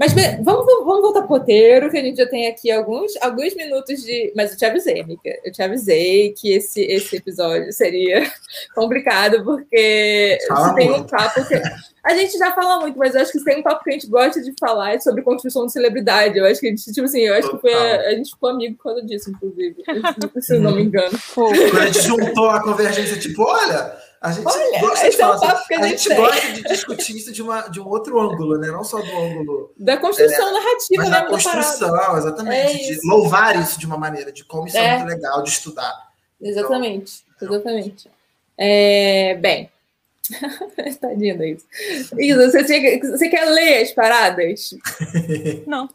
mas 0.02 0.14
vamos, 0.42 0.66
vamos 0.84 1.00
voltar 1.00 1.20
pro 1.22 1.36
roteiro, 1.36 1.88
que 1.88 1.96
a 1.96 2.02
gente 2.02 2.16
já 2.16 2.26
tem 2.26 2.48
aqui 2.48 2.72
alguns, 2.72 3.12
alguns 3.22 3.54
minutos 3.54 4.02
de. 4.02 4.32
Mas 4.34 4.50
eu 4.50 4.58
te 4.58 4.64
avisei, 4.64 5.00
amiga. 5.00 5.38
Eu 5.44 5.52
te 5.52 5.62
avisei 5.62 6.32
que 6.32 6.52
esse, 6.52 6.82
esse 6.82 7.18
episódio 7.18 7.72
seria 7.72 8.28
complicado, 8.74 9.44
porque 9.44 10.38
se 10.40 10.74
tem 10.74 10.90
um 10.90 11.04
papo 11.04 11.46
que. 11.46 11.54
A 12.02 12.16
gente 12.16 12.36
já 12.36 12.52
fala 12.52 12.80
muito, 12.80 12.98
mas 12.98 13.14
eu 13.14 13.20
acho 13.20 13.30
que 13.30 13.38
se 13.38 13.44
tem 13.44 13.60
um 13.60 13.62
papo 13.62 13.84
que 13.84 13.90
a 13.90 13.92
gente 13.92 14.08
gosta 14.08 14.42
de 14.42 14.52
falar 14.58 14.94
é 14.94 14.98
sobre 14.98 15.22
construção 15.22 15.66
de 15.66 15.72
celebridade. 15.72 16.36
Eu 16.36 16.46
acho 16.46 16.58
que 16.58 16.66
a 16.66 16.70
gente, 16.70 16.92
tipo 16.92 17.06
assim, 17.06 17.20
eu 17.20 17.34
acho 17.34 17.48
que 17.52 17.58
foi 17.58 17.72
a, 17.72 18.08
a 18.08 18.14
gente 18.14 18.30
ficou 18.30 18.50
amigo 18.50 18.74
por 18.78 18.82
causa 18.82 19.06
disso, 19.06 19.30
inclusive. 19.30 19.76
Se 20.40 20.58
não 20.58 20.74
me 20.74 20.82
engano. 20.82 21.16
Quando 21.32 21.78
a 21.78 21.86
gente 21.86 22.02
juntou 22.02 22.50
a 22.50 22.60
convergência, 22.60 23.16
tipo, 23.20 23.44
olha 23.44 23.96
a 24.22 24.30
gente 24.30 24.46
Olha, 24.46 24.80
gosta 24.80 25.10
de 25.10 25.20
é 25.20 25.26
um 25.26 25.32
a, 25.32 25.34
a 25.34 25.86
gente, 25.88 26.02
gente 26.04 26.14
gosta 26.14 26.52
de 26.52 26.62
discutir 26.62 27.16
isso 27.16 27.32
de, 27.32 27.42
uma, 27.42 27.62
de 27.62 27.80
um 27.80 27.88
outro 27.88 28.20
ângulo, 28.20 28.56
né? 28.56 28.68
Não 28.68 28.84
só 28.84 29.00
do 29.00 29.16
ângulo 29.18 29.72
da 29.76 29.96
construção 29.96 30.48
é, 30.48 30.52
narrativa, 30.52 31.02
mas 31.02 31.10
né? 31.10 31.20
da 31.20 31.26
construção, 31.26 32.16
exatamente, 32.16 32.92
é 32.92 32.94
de 32.94 33.00
louvar 33.04 33.60
isso 33.60 33.80
de 33.80 33.84
uma 33.84 33.98
maneira, 33.98 34.30
de 34.30 34.44
como 34.44 34.68
isso 34.68 34.76
é, 34.76 34.86
é 34.86 34.98
muito 34.98 35.08
legal 35.08 35.42
de 35.42 35.50
estudar. 35.50 36.12
Exatamente, 36.40 37.24
então, 37.34 37.52
exatamente. 37.52 38.08
É, 38.56 39.34
bem, 39.40 39.68
Tadinha 41.00 41.36
da 41.36 41.46
Isa. 41.46 41.66
Isa, 42.16 42.50
você, 42.50 43.00
você 43.00 43.28
quer 43.28 43.44
ler 43.46 43.82
as 43.82 43.90
paradas? 43.90 44.70
Não. 45.66 45.88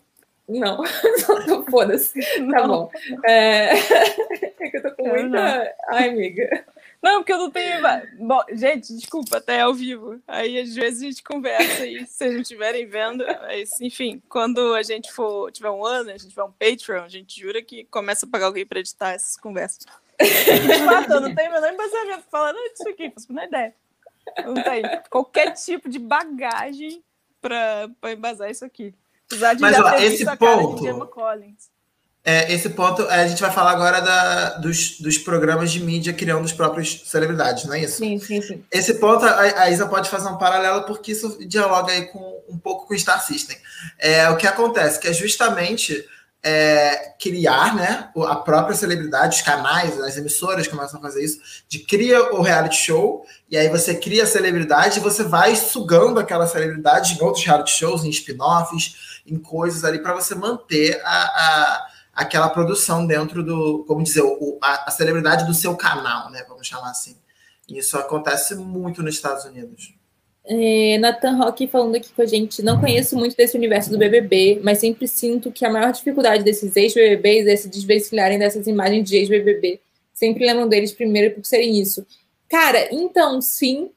Não, 0.50 0.82
foda-se. 1.70 2.20
Tá 2.50 2.66
bom. 2.66 2.90
É... 3.26 3.74
é 3.76 4.70
que 4.70 4.78
eu 4.78 4.82
tô 4.82 4.92
com 4.92 5.08
muita. 5.10 5.76
Ai, 5.90 6.10
amiga. 6.10 6.66
Não, 7.02 7.20
porque 7.20 7.34
eu 7.34 7.38
não 7.38 7.52
tenho. 7.52 7.82
Bom, 8.20 8.42
gente, 8.52 8.94
desculpa, 8.96 9.38
até 9.38 9.62
ao 9.62 9.74
vivo. 9.74 10.20
Aí 10.28 10.60
às 10.60 10.74
vezes 10.74 11.02
a 11.02 11.06
gente 11.06 11.24
conversa 11.24 11.86
e 11.86 12.06
se 12.06 12.14
vocês 12.14 12.34
não 12.34 12.42
estiverem 12.42 12.86
vendo. 12.88 13.24
Mas, 13.42 13.80
enfim, 13.80 14.22
quando 14.28 14.74
a 14.74 14.82
gente 14.82 15.12
for 15.12 15.52
tiver 15.52 15.70
um 15.70 15.86
ano, 15.86 16.10
a 16.10 16.14
gente 16.14 16.30
tiver 16.30 16.44
um 16.44 16.52
Patreon, 16.52 17.04
a 17.04 17.10
gente 17.10 17.40
jura 17.40 17.62
que 17.62 17.86
começa 17.86 18.26
a 18.26 18.30
pagar 18.30 18.48
alguém 18.48 18.66
para 18.66 18.80
editar 18.80 19.12
essas 19.12 19.38
conversas. 19.38 19.86
De 20.20 20.86
fato, 20.86 21.12
eu 21.12 21.22
não 21.22 21.36
tenho 21.36 21.52
menor 21.52 21.72
embasamento 21.72 22.24
falando 22.32 22.58
disso 22.72 22.90
aqui, 22.90 23.12
faço 23.12 23.32
uma 23.32 23.46
ideia. 23.46 23.76
Não 24.44 24.56
tem 24.56 24.82
qualquer 25.10 25.52
tipo 25.52 25.88
de 25.88 26.00
bagagem 26.00 27.04
para 27.40 27.90
embasar 28.12 28.50
isso 28.50 28.66
aqui. 28.66 28.94
Apesar 29.28 29.54
de 29.54 29.62
Mas, 29.62 29.80
ó, 29.80 29.94
esse 29.96 30.26
ponto. 30.38 30.84
É, 32.30 32.54
esse 32.54 32.72
ponto, 32.72 33.04
é, 33.04 33.24
a 33.24 33.28
gente 33.28 33.40
vai 33.40 33.50
falar 33.50 33.72
agora 33.72 34.02
da, 34.02 34.50
dos, 34.58 35.00
dos 35.00 35.18
programas 35.18 35.72
de 35.72 35.82
mídia 35.82 36.12
criando 36.12 36.44
os 36.44 36.52
próprios 36.52 37.04
celebridades, 37.06 37.64
não 37.64 37.74
é 37.74 37.84
isso? 37.84 38.00
Sim, 38.00 38.20
sim, 38.20 38.42
sim. 38.42 38.66
Esse 38.70 38.96
ponto, 38.96 39.24
a, 39.24 39.62
a 39.62 39.72
Isa 39.72 39.86
pode 39.86 40.10
fazer 40.10 40.28
um 40.28 40.38
paralelo, 40.38 40.84
porque 40.84 41.14
isso 41.14 41.38
dialoga 41.48 41.94
aí 41.94 42.08
com, 42.08 42.44
um 42.50 42.58
pouco 42.58 42.86
com 42.86 42.94
o 42.94 43.00
Star 43.00 43.26
System. 43.26 43.56
É, 43.98 44.30
o 44.30 44.36
que 44.36 44.46
acontece, 44.46 45.00
que 45.00 45.08
é 45.08 45.14
justamente 45.14 46.06
é, 46.44 47.14
criar 47.18 47.74
né, 47.74 48.10
a 48.28 48.36
própria 48.36 48.76
celebridade, 48.76 49.38
os 49.38 49.42
canais, 49.42 49.98
as 49.98 50.18
emissoras 50.18 50.68
começam 50.68 51.00
a 51.00 51.02
fazer 51.02 51.24
isso, 51.24 51.40
de 51.70 51.80
cria 51.80 52.34
o 52.34 52.42
reality 52.42 52.76
show, 52.76 53.26
e 53.50 53.56
aí 53.56 53.70
você 53.70 53.96
cria 53.96 54.24
a 54.24 54.28
celebridade 54.28 55.00
e 55.00 55.02
você 55.02 55.24
vai 55.24 55.56
sugando 55.56 56.20
aquela 56.20 56.46
celebridade 56.46 57.14
em 57.14 57.24
outros 57.24 57.46
reality 57.46 57.72
shows, 57.72 58.04
em 58.04 58.10
spin-offs, 58.10 59.22
em 59.26 59.38
coisas 59.38 59.86
ali, 59.86 60.00
para 60.00 60.14
você 60.14 60.36
manter 60.36 61.02
a, 61.06 61.24
a 61.24 61.97
aquela 62.18 62.50
produção 62.50 63.06
dentro 63.06 63.44
do, 63.44 63.86
como 63.88 64.02
dizer, 64.02 64.24
o, 64.24 64.58
a, 64.60 64.90
a, 64.90 64.92
celebridade 64.92 65.46
do 65.46 65.54
seu 65.54 65.76
canal, 65.76 66.32
né? 66.32 66.44
Vamos 66.50 66.66
chamar 66.66 66.90
assim. 66.90 67.16
Isso 67.70 67.96
acontece 67.96 68.56
muito 68.56 69.04
nos 69.04 69.14
Estados 69.14 69.46
Unidos. 69.46 69.94
É, 70.44 70.98
Nathan 70.98 71.36
Rock 71.36 71.68
falando 71.68 71.96
aqui 71.96 72.12
com 72.12 72.22
a 72.24 72.26
gente, 72.26 72.64
não 72.64 72.80
conheço 72.80 73.16
muito 73.16 73.36
desse 73.36 73.56
universo 73.56 73.92
do 73.92 74.00
BBB, 74.00 74.62
mas 74.64 74.80
sempre 74.80 75.08
sinto 75.08 75.52
que 75.52 75.64
a 75.64 75.70
maior 75.70 75.92
dificuldade 75.92 76.44
desses 76.44 76.76
ex-BBBs 76.76 77.46
é 77.46 77.56
se 77.56 77.70
desvencilharem 77.70 78.40
dessas 78.40 78.66
imagens 78.66 79.08
de 79.08 79.18
ex-BBB. 79.18 79.80
Sempre 80.12 80.46
lembram 80.46 80.68
deles 80.68 80.92
primeiro 80.94 81.36
por 81.36 81.46
serem 81.46 81.80
isso. 81.80 82.04
Cara, 82.50 82.88
então 82.92 83.40
sim, 83.42 83.92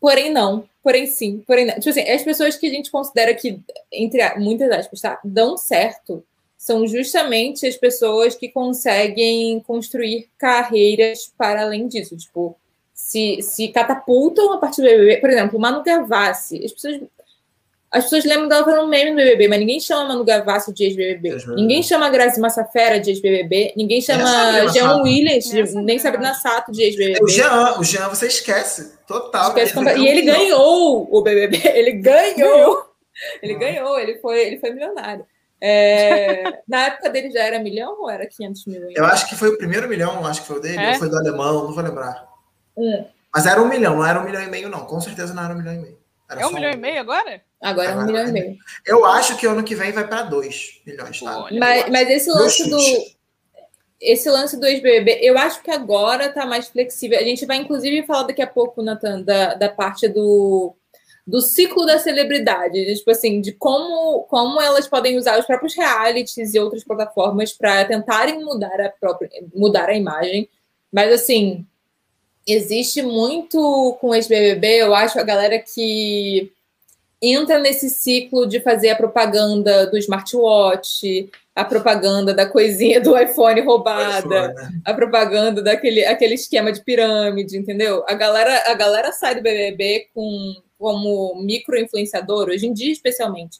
porém 0.00 0.32
não, 0.32 0.68
porém 0.80 1.06
sim, 1.06 1.42
porém 1.44 1.66
não. 1.66 1.74
Tipo 1.74 1.90
assim, 1.90 2.08
as 2.08 2.22
pessoas 2.22 2.56
que 2.56 2.66
a 2.68 2.70
gente 2.70 2.90
considera 2.90 3.34
que, 3.34 3.58
entre 3.90 4.38
muitas 4.38 4.70
aspas, 4.70 5.00
tá, 5.00 5.18
dão 5.24 5.56
certo, 5.56 6.22
são 6.58 6.84
justamente 6.88 7.64
as 7.64 7.76
pessoas 7.76 8.34
que 8.34 8.48
conseguem 8.48 9.60
construir 9.60 10.28
carreiras 10.36 11.32
para 11.38 11.62
além 11.62 11.86
disso. 11.86 12.16
Tipo, 12.16 12.58
se, 12.92 13.40
se 13.42 13.68
catapultam 13.68 14.52
a 14.52 14.58
partir 14.58 14.82
do 14.82 14.88
BBB. 14.88 15.18
Por 15.18 15.30
exemplo, 15.30 15.60
Manu 15.60 15.84
Gavassi. 15.84 16.64
As 16.64 16.72
pessoas, 16.72 17.00
as 17.92 18.04
pessoas 18.04 18.24
lembram 18.24 18.48
dela 18.48 18.64
fazendo 18.64 18.88
meme 18.88 19.12
no 19.12 19.16
BBB, 19.16 19.46
mas 19.46 19.60
ninguém 19.60 19.78
chama 19.78 20.08
Manu 20.08 20.24
Gavassi 20.24 20.74
de 20.74 20.82
ex-BBB. 20.82 21.36
Ninguém 21.54 21.80
chama 21.80 22.10
Grazi 22.10 22.40
Massafera 22.40 22.98
de 22.98 23.10
ex-BBB. 23.10 23.74
Ninguém 23.76 24.02
chama 24.02 24.68
Jean 24.72 25.00
Williams, 25.00 25.48
de, 25.48 25.62
nem 25.76 26.00
Sabrina 26.00 26.34
Sato 26.34 26.72
de 26.72 26.82
ex-BBB. 26.82 27.22
O 27.22 27.28
Jean, 27.28 27.78
o 27.78 27.84
Jean 27.84 28.08
você 28.08 28.26
esquece. 28.26 28.98
Total. 29.06 29.56
Esquece 29.56 29.78
ele 29.78 30.00
e 30.00 30.08
ele 30.08 30.22
ganhou 30.22 31.08
o 31.08 31.22
BBB. 31.22 31.62
Ele 31.72 31.92
ganhou. 31.92 32.84
Ele 33.40 33.54
ganhou, 33.54 33.98
ele 33.98 34.18
foi, 34.18 34.40
ele 34.40 34.58
foi 34.58 34.70
milionário. 34.70 35.24
É, 35.60 36.60
na 36.68 36.86
época 36.86 37.10
dele 37.10 37.30
já 37.30 37.42
era 37.42 37.58
milhão 37.58 38.00
ou 38.00 38.10
era 38.10 38.26
500 38.26 38.66
mil? 38.66 38.90
Eu 38.90 39.04
acho 39.04 39.28
que 39.28 39.36
foi 39.36 39.48
o 39.48 39.58
primeiro 39.58 39.88
milhão, 39.88 40.24
acho 40.24 40.42
que 40.42 40.46
foi 40.46 40.58
o 40.58 40.60
dele, 40.60 40.78
é? 40.78 40.90
ou 40.90 40.94
foi 40.94 41.08
do 41.08 41.16
alemão, 41.16 41.64
não 41.64 41.74
vou 41.74 41.82
lembrar. 41.82 42.26
Hum. 42.76 43.04
Mas 43.34 43.46
era 43.46 43.60
um 43.60 43.68
milhão, 43.68 43.96
não 43.96 44.06
era 44.06 44.20
um 44.20 44.24
milhão 44.24 44.42
e 44.42 44.48
meio, 44.48 44.68
não. 44.68 44.86
Com 44.86 45.00
certeza 45.00 45.34
não 45.34 45.44
era 45.44 45.54
um 45.54 45.58
milhão 45.58 45.74
e 45.74 45.78
meio. 45.78 45.98
Era 46.30 46.42
é 46.42 46.46
um 46.46 46.52
milhão 46.52 46.70
um... 46.70 46.74
e 46.74 46.76
meio 46.76 47.00
agora? 47.00 47.42
Agora 47.60 47.90
é 47.90 47.96
um 47.96 48.06
milhão 48.06 48.28
e 48.28 48.32
meio. 48.32 48.56
Eu 48.86 49.04
acho 49.04 49.36
que 49.36 49.46
ano 49.46 49.64
que 49.64 49.74
vem 49.74 49.92
vai 49.92 50.06
para 50.06 50.22
dois 50.22 50.80
milhões, 50.86 51.20
tá? 51.20 51.48
Mas, 51.52 51.88
mas 51.90 52.10
esse 52.10 52.30
lance 52.30 52.68
do. 52.68 52.78
Esse 54.00 54.30
lance 54.30 54.56
do 54.60 54.64
ex-BBB, 54.64 55.18
eu 55.22 55.36
acho 55.36 55.60
que 55.60 55.72
agora 55.72 56.32
tá 56.32 56.46
mais 56.46 56.68
flexível. 56.68 57.18
A 57.18 57.22
gente 57.24 57.44
vai, 57.44 57.56
inclusive, 57.56 58.06
falar 58.06 58.28
daqui 58.28 58.40
a 58.40 58.46
pouco, 58.46 58.80
Nathan, 58.80 59.22
da, 59.22 59.54
da 59.54 59.68
parte 59.68 60.06
do 60.06 60.76
do 61.28 61.42
ciclo 61.42 61.84
da 61.84 61.98
celebridade, 61.98 62.86
de, 62.86 62.94
tipo 62.94 63.10
assim, 63.10 63.42
de 63.42 63.52
como, 63.52 64.22
como 64.30 64.58
elas 64.58 64.88
podem 64.88 65.18
usar 65.18 65.38
os 65.38 65.44
próprios 65.44 65.76
realities 65.76 66.54
e 66.54 66.58
outras 66.58 66.82
plataformas 66.82 67.52
para 67.52 67.84
tentarem 67.84 68.42
mudar 68.42 68.80
a 68.80 68.88
própria 68.88 69.28
mudar 69.54 69.90
a 69.90 69.94
imagem. 69.94 70.48
Mas 70.90 71.12
assim, 71.12 71.66
existe 72.46 73.02
muito 73.02 73.94
com 74.00 74.14
esse 74.14 74.26
BBB, 74.26 74.80
eu 74.80 74.94
acho 74.94 75.20
a 75.20 75.22
galera 75.22 75.58
que 75.58 76.50
entra 77.20 77.58
nesse 77.58 77.90
ciclo 77.90 78.46
de 78.46 78.60
fazer 78.60 78.88
a 78.88 78.96
propaganda 78.96 79.86
do 79.86 79.98
smartwatch, 79.98 81.28
a 81.58 81.64
propaganda 81.64 82.32
da 82.32 82.46
coisinha 82.46 83.00
do 83.00 83.18
iPhone 83.18 83.60
roubada, 83.62 84.54
iPhone. 84.54 84.80
a 84.84 84.94
propaganda 84.94 85.60
daquele 85.60 86.04
aquele 86.04 86.34
esquema 86.34 86.70
de 86.70 86.80
pirâmide, 86.84 87.58
entendeu? 87.58 88.04
A 88.06 88.14
galera, 88.14 88.70
a 88.70 88.74
galera 88.74 89.10
sai 89.10 89.34
do 89.34 89.42
BBB 89.42 90.06
com 90.14 90.54
como 90.78 91.34
micro-influenciador, 91.42 92.48
hoje 92.48 92.68
em 92.68 92.72
dia 92.72 92.92
especialmente, 92.92 93.58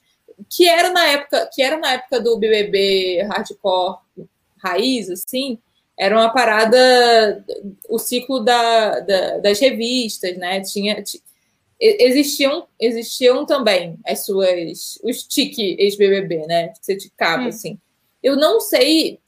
que 0.49 0.68
era 0.68 0.90
na 0.90 1.07
época, 1.09 1.51
que 1.53 1.61
era 1.61 1.76
na 1.76 1.94
época 1.94 2.20
do 2.20 2.38
BBB 2.38 3.22
hardcore 3.22 3.99
raiz, 4.62 5.11
assim, 5.11 5.59
era 5.99 6.14
uma 6.16 6.32
parada, 6.32 7.44
o 7.88 7.99
ciclo 7.99 8.38
da, 8.38 9.01
da 9.01 9.38
das 9.38 9.59
revistas, 9.59 10.36
né? 10.36 10.61
Tinha, 10.61 11.03
existiam, 11.80 12.68
existiam 12.80 13.44
também 13.44 13.99
as 14.07 14.24
suas, 14.24 15.01
os 15.03 15.24
tique 15.24 15.74
ex-BBB, 15.80 16.46
né? 16.46 16.68
Que 16.68 16.78
você 16.80 16.96
ticava, 16.96 17.42
hum. 17.42 17.49
assim. 17.49 17.76
Eu 18.28 18.36
não 18.36 18.60
sei, 18.60 19.18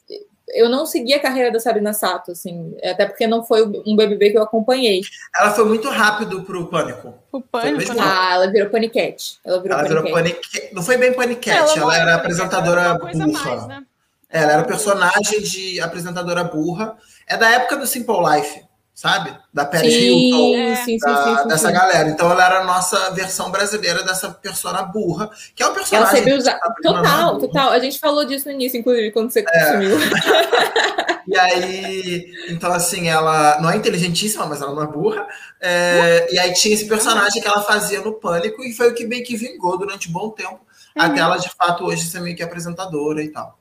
eu 0.48 0.68
não 0.68 0.84
segui 0.84 1.14
a 1.14 1.20
carreira 1.20 1.50
da 1.50 1.58
Sabrina 1.58 1.94
Sato, 1.94 2.32
assim, 2.32 2.76
até 2.84 3.06
porque 3.06 3.26
não 3.26 3.42
foi 3.42 3.64
um 3.64 3.96
BBB 3.96 4.30
que 4.30 4.36
eu 4.36 4.42
acompanhei. 4.42 5.00
Ela 5.38 5.52
foi 5.52 5.64
muito 5.64 5.88
rápido 5.88 6.42
pro 6.42 6.66
Pânico. 6.66 7.14
O 7.32 7.40
Pânico? 7.40 7.92
Ah, 7.98 8.34
ela 8.34 8.52
virou 8.52 8.68
Paniquete. 8.68 9.38
Ela 9.42 9.62
virou, 9.62 9.78
ela 9.78 9.88
Paniquete. 9.88 10.12
virou 10.12 10.22
Paniquete. 10.22 10.74
Não 10.74 10.82
foi 10.82 10.98
bem 10.98 11.14
Paniquete, 11.14 11.56
ela, 11.56 11.72
ela 11.78 11.96
era 11.96 12.14
apresentadora 12.16 12.94
burra. 12.98 13.26
Mais, 13.26 13.66
né? 13.66 13.86
Ela 14.28 14.52
era 14.52 14.64
personagem 14.64 15.40
de 15.40 15.80
apresentadora 15.80 16.44
burra. 16.44 16.94
É 17.26 17.38
da 17.38 17.50
época 17.52 17.78
do 17.78 17.86
Simple 17.86 18.16
Life 18.36 18.69
sabe? 19.00 19.34
Da 19.50 19.64
Paris 19.64 19.94
sim, 19.94 20.28
Hilton, 20.28 20.56
é. 20.58 20.76
sim, 20.84 20.98
da, 20.98 21.42
sim, 21.42 21.48
dessa 21.48 21.72
galera. 21.72 22.10
Então 22.10 22.30
ela 22.30 22.44
era 22.44 22.60
a 22.60 22.64
nossa 22.64 23.10
versão 23.12 23.50
brasileira 23.50 24.02
dessa 24.02 24.30
persona 24.30 24.82
burra, 24.82 25.30
que 25.56 25.62
é 25.62 25.66
o 25.66 25.72
personagem. 25.72 26.06
Ela 26.06 26.18
sabia 26.18 26.36
usar. 26.36 26.58
Tá 26.58 26.74
total, 26.82 27.38
total. 27.38 27.70
A 27.70 27.78
gente 27.78 27.98
falou 27.98 28.26
disso 28.26 28.46
no 28.46 28.52
início, 28.52 28.78
inclusive, 28.78 29.10
quando 29.10 29.30
você 29.30 29.40
é. 29.40 29.42
consumiu. 29.44 29.96
e 31.26 31.38
aí, 31.38 32.30
então 32.50 32.70
assim, 32.70 33.08
ela 33.08 33.58
não 33.62 33.70
é 33.70 33.76
inteligentíssima, 33.78 34.44
mas 34.44 34.60
ela 34.60 34.74
não 34.74 34.82
é 34.82 34.86
burra. 34.86 35.26
É, 35.62 36.28
e 36.30 36.38
aí 36.38 36.52
tinha 36.52 36.74
esse 36.74 36.86
personagem 36.86 37.40
que 37.40 37.48
ela 37.48 37.62
fazia 37.62 38.02
no 38.02 38.12
Pânico 38.12 38.62
e 38.62 38.74
foi 38.74 38.90
o 38.90 38.94
que 38.94 39.06
meio 39.06 39.24
que 39.24 39.34
vingou 39.34 39.78
durante 39.78 40.10
um 40.10 40.12
bom 40.12 40.28
tempo, 40.28 40.60
uhum. 40.94 41.02
até 41.02 41.20
ela 41.20 41.38
de 41.38 41.48
fato 41.48 41.86
hoje 41.86 42.04
ser 42.04 42.20
meio 42.20 42.36
que 42.36 42.42
apresentadora 42.42 43.22
e 43.22 43.28
tal. 43.28 43.59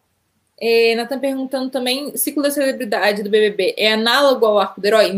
É, 0.62 0.94
Nathan 0.96 1.20
perguntando 1.20 1.70
também, 1.70 2.16
ciclo 2.18 2.44
da 2.44 2.52
celebridade 2.52 3.24
do 3.24 3.30
BBB 3.30 3.76
é 3.78 3.94
análogo 3.94 4.46
ao 4.46 4.60
arco 4.60 4.82
do 4.82 4.86
herói? 4.86 5.14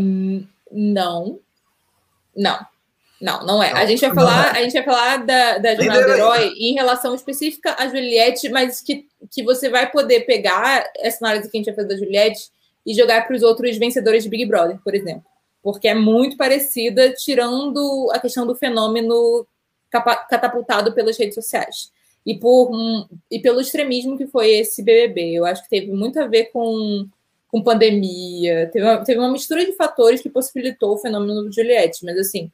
Não. 0.70 1.40
Não. 2.36 2.66
Não, 3.20 3.46
não 3.46 3.62
é. 3.62 3.72
Não, 3.72 3.80
a 3.80 3.86
gente 3.86 4.00
vai 4.00 4.14
falar, 4.14 4.50
a 4.52 4.62
gente 4.62 4.72
vai 4.72 4.82
falar 4.82 5.16
da, 5.18 5.58
da 5.58 5.74
jornada 5.74 6.04
do 6.04 6.12
herói 6.12 6.54
em 6.58 6.74
relação 6.74 7.14
específica 7.14 7.76
a 7.78 7.86
Juliette, 7.88 8.48
mas 8.48 8.80
que, 8.80 9.06
que 9.30 9.44
você 9.44 9.68
vai 9.68 9.90
poder 9.90 10.20
pegar 10.20 10.90
essa 10.96 11.24
análise 11.24 11.48
que 11.48 11.56
a 11.56 11.60
gente 11.60 11.66
vai 11.66 11.74
fazer 11.76 11.88
da 11.88 11.96
Juliette 11.96 12.50
e 12.84 12.94
jogar 12.94 13.26
para 13.26 13.36
os 13.36 13.42
outros 13.42 13.76
vencedores 13.76 14.24
de 14.24 14.28
Big 14.28 14.44
Brother, 14.46 14.78
por 14.82 14.94
exemplo. 14.94 15.24
Porque 15.62 15.86
é 15.86 15.94
muito 15.94 16.36
parecida, 16.36 17.12
tirando 17.12 18.10
a 18.12 18.18
questão 18.18 18.44
do 18.44 18.56
fenômeno 18.56 19.46
catapultado 20.28 20.92
pelas 20.92 21.16
redes 21.16 21.34
sociais 21.34 21.92
e, 22.24 22.38
por, 22.38 22.70
e 23.30 23.38
pelo 23.40 23.60
extremismo 23.60 24.16
que 24.16 24.26
foi 24.26 24.50
esse 24.50 24.82
BBB. 24.82 25.32
Eu 25.34 25.44
acho 25.44 25.62
que 25.62 25.70
teve 25.70 25.90
muito 25.92 26.20
a 26.20 26.26
ver 26.26 26.46
com, 26.46 27.06
com 27.48 27.62
pandemia, 27.62 28.70
teve 28.72 28.84
uma, 28.84 29.04
teve 29.04 29.18
uma 29.18 29.30
mistura 29.30 29.64
de 29.64 29.72
fatores 29.72 30.20
que 30.20 30.30
possibilitou 30.30 30.94
o 30.94 30.98
fenômeno 30.98 31.42
do 31.42 31.52
Juliette, 31.52 32.04
mas 32.04 32.18
assim, 32.18 32.50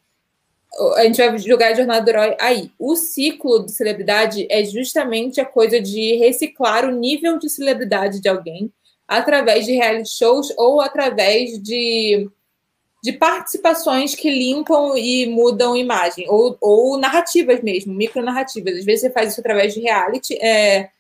a 0.97 1.05
gente 1.05 1.17
vai 1.17 1.39
jogar 1.39 1.73
a 1.73 1.75
jornada 1.75 2.05
do 2.05 2.09
herói 2.11 2.37
aí. 2.41 2.71
O 2.79 2.95
ciclo 2.97 3.65
de 3.65 3.73
celebridade 3.73 4.47
é 4.51 4.65
justamente 4.65 5.41
a 5.41 5.45
coisa 5.45 5.81
de 5.81 6.17
reciclar 6.17 6.85
o 6.85 6.93
nível 6.93 7.39
de 7.39 7.49
celebridade 7.49 8.21
de 8.21 8.29
alguém 8.29 8.73
através 9.07 9.65
de 9.65 9.73
reality 9.73 10.11
shows 10.11 10.53
ou 10.57 10.81
através 10.81 11.61
de 11.63 12.29
de 13.03 13.13
participações 13.13 14.15
que 14.15 14.31
limpam 14.31 14.97
e 14.97 15.27
mudam 15.27 15.77
imagem, 15.77 16.27
ou, 16.29 16.57
ou 16.61 16.99
narrativas 16.99 17.63
mesmo, 17.63 17.95
micronarrativas. 17.95 18.79
Às 18.79 18.85
vezes 18.85 19.03
você 19.03 19.11
faz 19.11 19.33
isso 19.33 19.41
através 19.41 19.73
de 19.73 19.81
reality, 19.81 20.35
é, 20.41 20.91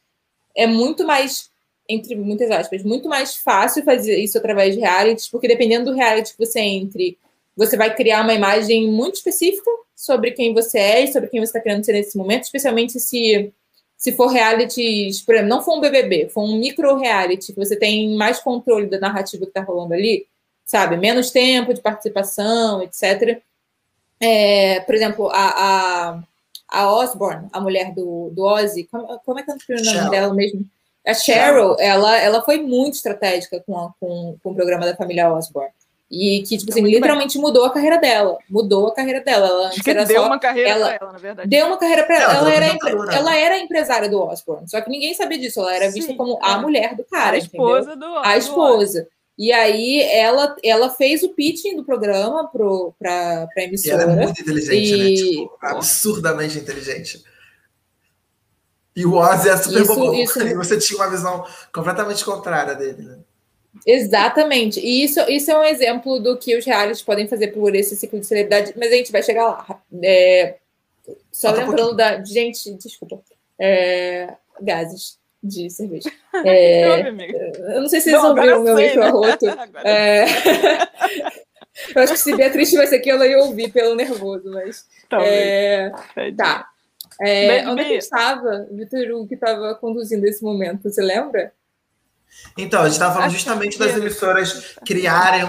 é 0.57 0.67
muito 0.67 1.05
mais, 1.05 1.51
entre 1.89 2.15
muitas 2.15 2.51
aspas, 2.51 2.83
muito 2.85 3.09
mais 3.09 3.37
fácil 3.37 3.85
fazer 3.85 4.17
isso 4.19 4.39
através 4.39 4.75
de 4.75 4.81
reality, 4.81 5.29
porque 5.31 5.49
dependendo 5.49 5.91
do 5.91 5.97
reality 5.97 6.37
que 6.37 6.47
você 6.47 6.61
entre, 6.61 7.19
você 7.57 7.77
vai 7.77 7.95
criar 7.95 8.23
uma 8.23 8.35
imagem 8.35 8.89
muito 8.89 9.17
específica 9.17 9.71
sobre 9.97 10.31
quem 10.31 10.55
você 10.55 10.79
é 10.79 11.05
e 11.05 11.13
sobre 11.13 11.29
quem 11.29 11.41
você 11.41 11.47
está 11.47 11.61
querendo 11.61 11.85
ser 11.85 11.93
nesse 11.93 12.17
momento, 12.17 12.45
especialmente 12.45 13.01
se 13.01 13.53
se 13.99 14.13
for 14.13 14.29
reality, 14.29 15.11
por 15.27 15.35
exemplo, 15.35 15.51
não 15.51 15.61
for 15.61 15.77
um 15.77 15.81
BBB, 15.81 16.29
for 16.29 16.45
um 16.45 16.57
micro 16.57 16.97
reality, 16.97 17.53
que 17.53 17.59
você 17.59 17.75
tem 17.75 18.17
mais 18.17 18.39
controle 18.39 18.87
da 18.87 19.01
narrativa 19.01 19.45
que 19.45 19.51
está 19.51 19.61
rolando 19.61 19.93
ali, 19.93 20.25
sabe? 20.69 20.99
Menos 20.99 21.31
tempo 21.31 21.73
de 21.73 21.81
participação, 21.81 22.83
etc. 22.83 23.41
É, 24.21 24.81
por 24.81 24.95
exemplo, 24.95 25.31
a, 25.33 25.49
a, 25.49 26.23
a 26.69 26.93
Osborne, 26.93 27.49
a 27.51 27.59
mulher 27.59 27.95
do, 27.95 28.31
do 28.33 28.45
Ozzy, 28.45 28.85
como, 28.85 29.19
como 29.21 29.41
é 29.41 29.43
que 29.43 29.51
é 29.51 29.55
o 29.55 29.85
nome 29.95 30.11
dela 30.11 30.35
mesmo? 30.35 30.65
A 31.07 31.15
Cheryl, 31.15 31.75
ela, 31.79 32.19
ela 32.19 32.43
foi 32.43 32.61
muito 32.61 32.95
estratégica 32.95 33.63
com, 33.67 33.79
a, 33.79 33.93
com, 33.99 34.37
com 34.43 34.51
o 34.51 34.55
programa 34.55 34.85
da 34.85 34.95
família 34.95 35.33
Osborne. 35.33 35.71
E 36.11 36.43
que, 36.47 36.59
tipo 36.59 36.71
assim, 36.71 36.83
literalmente 36.83 37.35
bem. 37.35 37.43
mudou 37.43 37.65
a 37.65 37.73
carreira 37.73 37.99
dela. 37.99 38.37
Mudou 38.49 38.89
a 38.89 38.95
carreira 38.95 39.21
dela. 39.21 39.47
Ela 39.47 39.69
Acho 39.69 39.83
que 39.83 39.95
deu 39.95 40.21
só, 40.21 40.27
uma 40.27 40.39
carreira 40.39 40.71
ela, 40.71 40.87
pra 40.87 40.99
ela, 41.01 41.13
na 41.13 41.19
verdade. 41.19 41.49
Deu 41.49 41.67
uma 41.67 41.77
carreira 41.79 42.05
pra 42.05 42.17
ela. 42.17 42.25
Ela, 42.25 42.39
ela 42.39 42.55
era, 42.55 42.75
empre, 42.75 42.91
ela 43.15 43.37
era 43.37 43.59
empresária 43.59 44.09
do 44.09 44.21
Osborne. 44.21 44.69
Só 44.69 44.81
que 44.81 44.91
ninguém 44.91 45.15
sabia 45.15 45.39
disso. 45.39 45.61
Ela 45.61 45.77
era 45.77 45.91
vista 45.91 46.11
Sim, 46.11 46.17
como 46.17 46.39
a 46.43 46.53
é. 46.53 46.61
mulher 46.61 46.95
do 46.95 47.05
cara. 47.05 47.37
A 47.37 47.39
esposa 47.39 47.91
entendeu? 47.91 48.09
do 48.11 48.19
A 48.19 48.37
esposa. 48.39 49.09
E 49.39 49.53
aí 49.53 50.03
ela, 50.03 50.57
ela 50.65 50.91
fez 50.91 51.23
o 51.23 51.29
pitching 51.29 51.77
do 51.77 51.85
programa 51.85 52.49
para 52.49 53.49
a 53.57 53.63
emissora. 53.63 54.03
E 54.03 54.03
ela 54.03 54.13
é 54.13 54.25
muito 54.25 54.43
inteligente, 54.43 54.97
né? 54.97 55.05
e... 55.05 55.11
né? 55.11 55.15
Tipo, 55.15 55.59
absurdamente 55.63 56.59
inteligente. 56.59 57.25
E 58.97 59.07
o 59.07 59.15
Ozzy 59.15 59.49
é 59.49 59.57
super 59.57 59.83
isso, 59.83 59.95
bobão. 59.95 60.15
Isso... 60.15 60.43
E 60.43 60.55
você 60.59 60.77
tinha 60.77 60.99
uma 60.99 61.09
visão 61.09 61.47
completamente 61.73 62.25
contrária 62.25 62.75
dele, 62.75 63.03
né? 63.03 63.19
Exatamente. 63.87 64.81
E 64.81 65.05
isso, 65.05 65.21
isso 65.31 65.53
é 65.53 65.57
um 65.57 65.63
exemplo 65.63 66.19
do 66.19 66.37
que 66.37 66.57
os 66.57 66.65
realities 66.65 67.03
podem 67.03 67.29
fazer 67.29 67.49
por 67.49 67.77
esse 67.77 67.95
ciclo 67.95 68.19
de 68.19 68.27
celebridade, 68.27 68.75
mas 68.77 68.91
a 68.91 68.97
gente 68.97 69.13
vai 69.13 69.23
chegar 69.23 69.47
lá. 69.47 69.83
É... 70.03 70.57
Só 71.31 71.49
Falta 71.49 71.65
lembrando 71.65 71.93
um 71.93 71.97
da. 71.97 72.25
Gente, 72.25 72.73
desculpa. 72.75 73.21
É... 73.57 74.35
Gases 74.61 75.18
de 75.43 75.71
cerveja. 75.71 76.11
É, 76.45 77.09
eu 77.09 77.81
não 77.81 77.89
sei 77.89 78.01
se 78.01 78.11
vocês 78.11 78.23
não, 78.23 78.29
ouviram 78.31 78.61
o 78.61 78.65
meu 78.65 78.77
micro 78.77 79.03
arroto. 79.03 79.47
É, 79.85 80.25
Eu 81.95 82.03
acho 82.03 82.15
que 82.15 82.19
se 82.19 82.37
Beatriz 82.37 82.71
tivesse 82.71 82.95
aqui, 82.95 83.11
ela 83.11 83.27
ia 83.27 83.39
ouvir 83.39 83.73
pelo 83.73 83.95
nervoso, 83.95 84.51
mas. 84.51 84.87
É... 85.13 85.91
Tá. 86.37 86.69
É, 87.21 87.69
onde 87.69 87.83
é 87.83 87.85
que 87.85 87.95
estava, 87.95 88.67
Vitor 88.71 89.11
Hugo, 89.11 89.29
que 89.29 89.35
estava 89.35 89.75
conduzindo 89.75 90.25
esse 90.27 90.43
momento? 90.43 90.89
Você 90.89 91.03
lembra? 91.03 91.53
Então, 92.57 92.81
a 92.81 92.85
gente 92.85 92.93
estava 92.93 93.15
falando 93.15 93.33
justamente 93.33 93.79
das 93.79 93.97
emissoras 93.97 94.77
criarem 94.87 95.43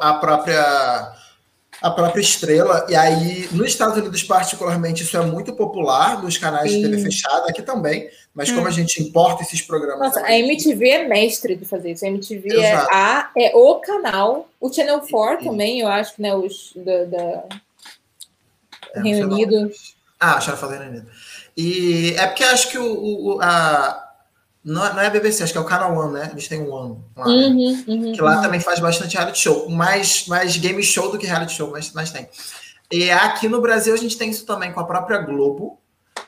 a 0.00 0.14
própria 0.14 1.12
a 1.82 1.90
própria 1.90 2.20
estrela. 2.20 2.86
E 2.88 2.94
aí, 2.94 3.48
nos 3.50 3.66
Estados 3.66 3.98
Unidos, 3.98 4.22
particularmente, 4.22 5.02
isso 5.02 5.16
é 5.16 5.20
muito 5.20 5.52
popular 5.52 6.22
nos 6.22 6.38
canais 6.38 6.70
Sim. 6.70 6.82
de 6.82 6.88
TV 6.88 7.02
fechada, 7.02 7.50
aqui 7.50 7.60
também. 7.60 8.08
Mas 8.32 8.48
hum. 8.50 8.54
como 8.54 8.68
a 8.68 8.70
gente 8.70 9.02
importa 9.02 9.42
esses 9.42 9.60
programas. 9.60 9.98
Nossa, 9.98 10.24
a 10.24 10.38
MTV 10.38 10.88
é 10.88 11.08
mestre 11.08 11.56
de 11.56 11.64
fazer 11.64 11.90
isso. 11.90 12.04
A 12.04 12.08
MTV 12.08 12.56
é, 12.56 12.72
a, 12.72 13.30
é 13.36 13.52
o 13.54 13.74
canal. 13.76 14.48
O 14.60 14.72
Channel 14.72 15.00
4 15.00 15.44
também, 15.44 15.80
eu 15.80 15.88
acho 15.88 16.14
que, 16.14 16.22
né? 16.22 16.34
Os 16.34 16.72
da, 16.76 17.04
da... 17.04 17.44
É, 18.94 19.02
Reino 19.02 19.26
Unido. 19.32 19.70
Ah, 20.20 20.36
acharam 20.36 20.56
falar 20.56 20.78
Reino 20.78 20.90
Unido. 20.90 21.10
E 21.56 22.14
é 22.16 22.26
porque 22.28 22.44
acho 22.44 22.70
que 22.70 22.78
o, 22.78 23.34
o 23.34 23.38
a, 23.42 24.01
não, 24.64 24.86
é, 24.86 24.92
não 24.92 25.00
é 25.00 25.06
a 25.06 25.10
BBC, 25.10 25.42
acho 25.42 25.52
que 25.52 25.58
é 25.58 25.60
o 25.60 25.64
Canal 25.64 25.96
One, 25.96 26.14
né? 26.14 26.28
Eles 26.30 26.46
têm 26.46 26.60
um 26.60 26.76
ano 26.76 27.04
lá, 27.16 27.26
né? 27.26 27.32
uhum, 27.32 27.84
uhum, 27.88 28.12
que 28.12 28.20
lá 28.20 28.36
uhum. 28.36 28.42
também 28.42 28.60
faz 28.60 28.78
bastante 28.78 29.16
reality 29.16 29.38
show. 29.40 29.68
Mais, 29.68 30.26
mais 30.28 30.56
game 30.56 30.82
show 30.82 31.10
do 31.10 31.18
que 31.18 31.26
reality 31.26 31.52
show, 31.52 31.70
mas, 31.70 31.92
mas 31.92 32.12
tem. 32.12 32.28
E 32.90 33.10
aqui 33.10 33.48
no 33.48 33.60
Brasil 33.60 33.92
a 33.92 33.96
gente 33.96 34.16
tem 34.16 34.30
isso 34.30 34.46
também 34.46 34.72
com 34.72 34.78
a 34.78 34.84
própria 34.84 35.18
Globo, 35.18 35.78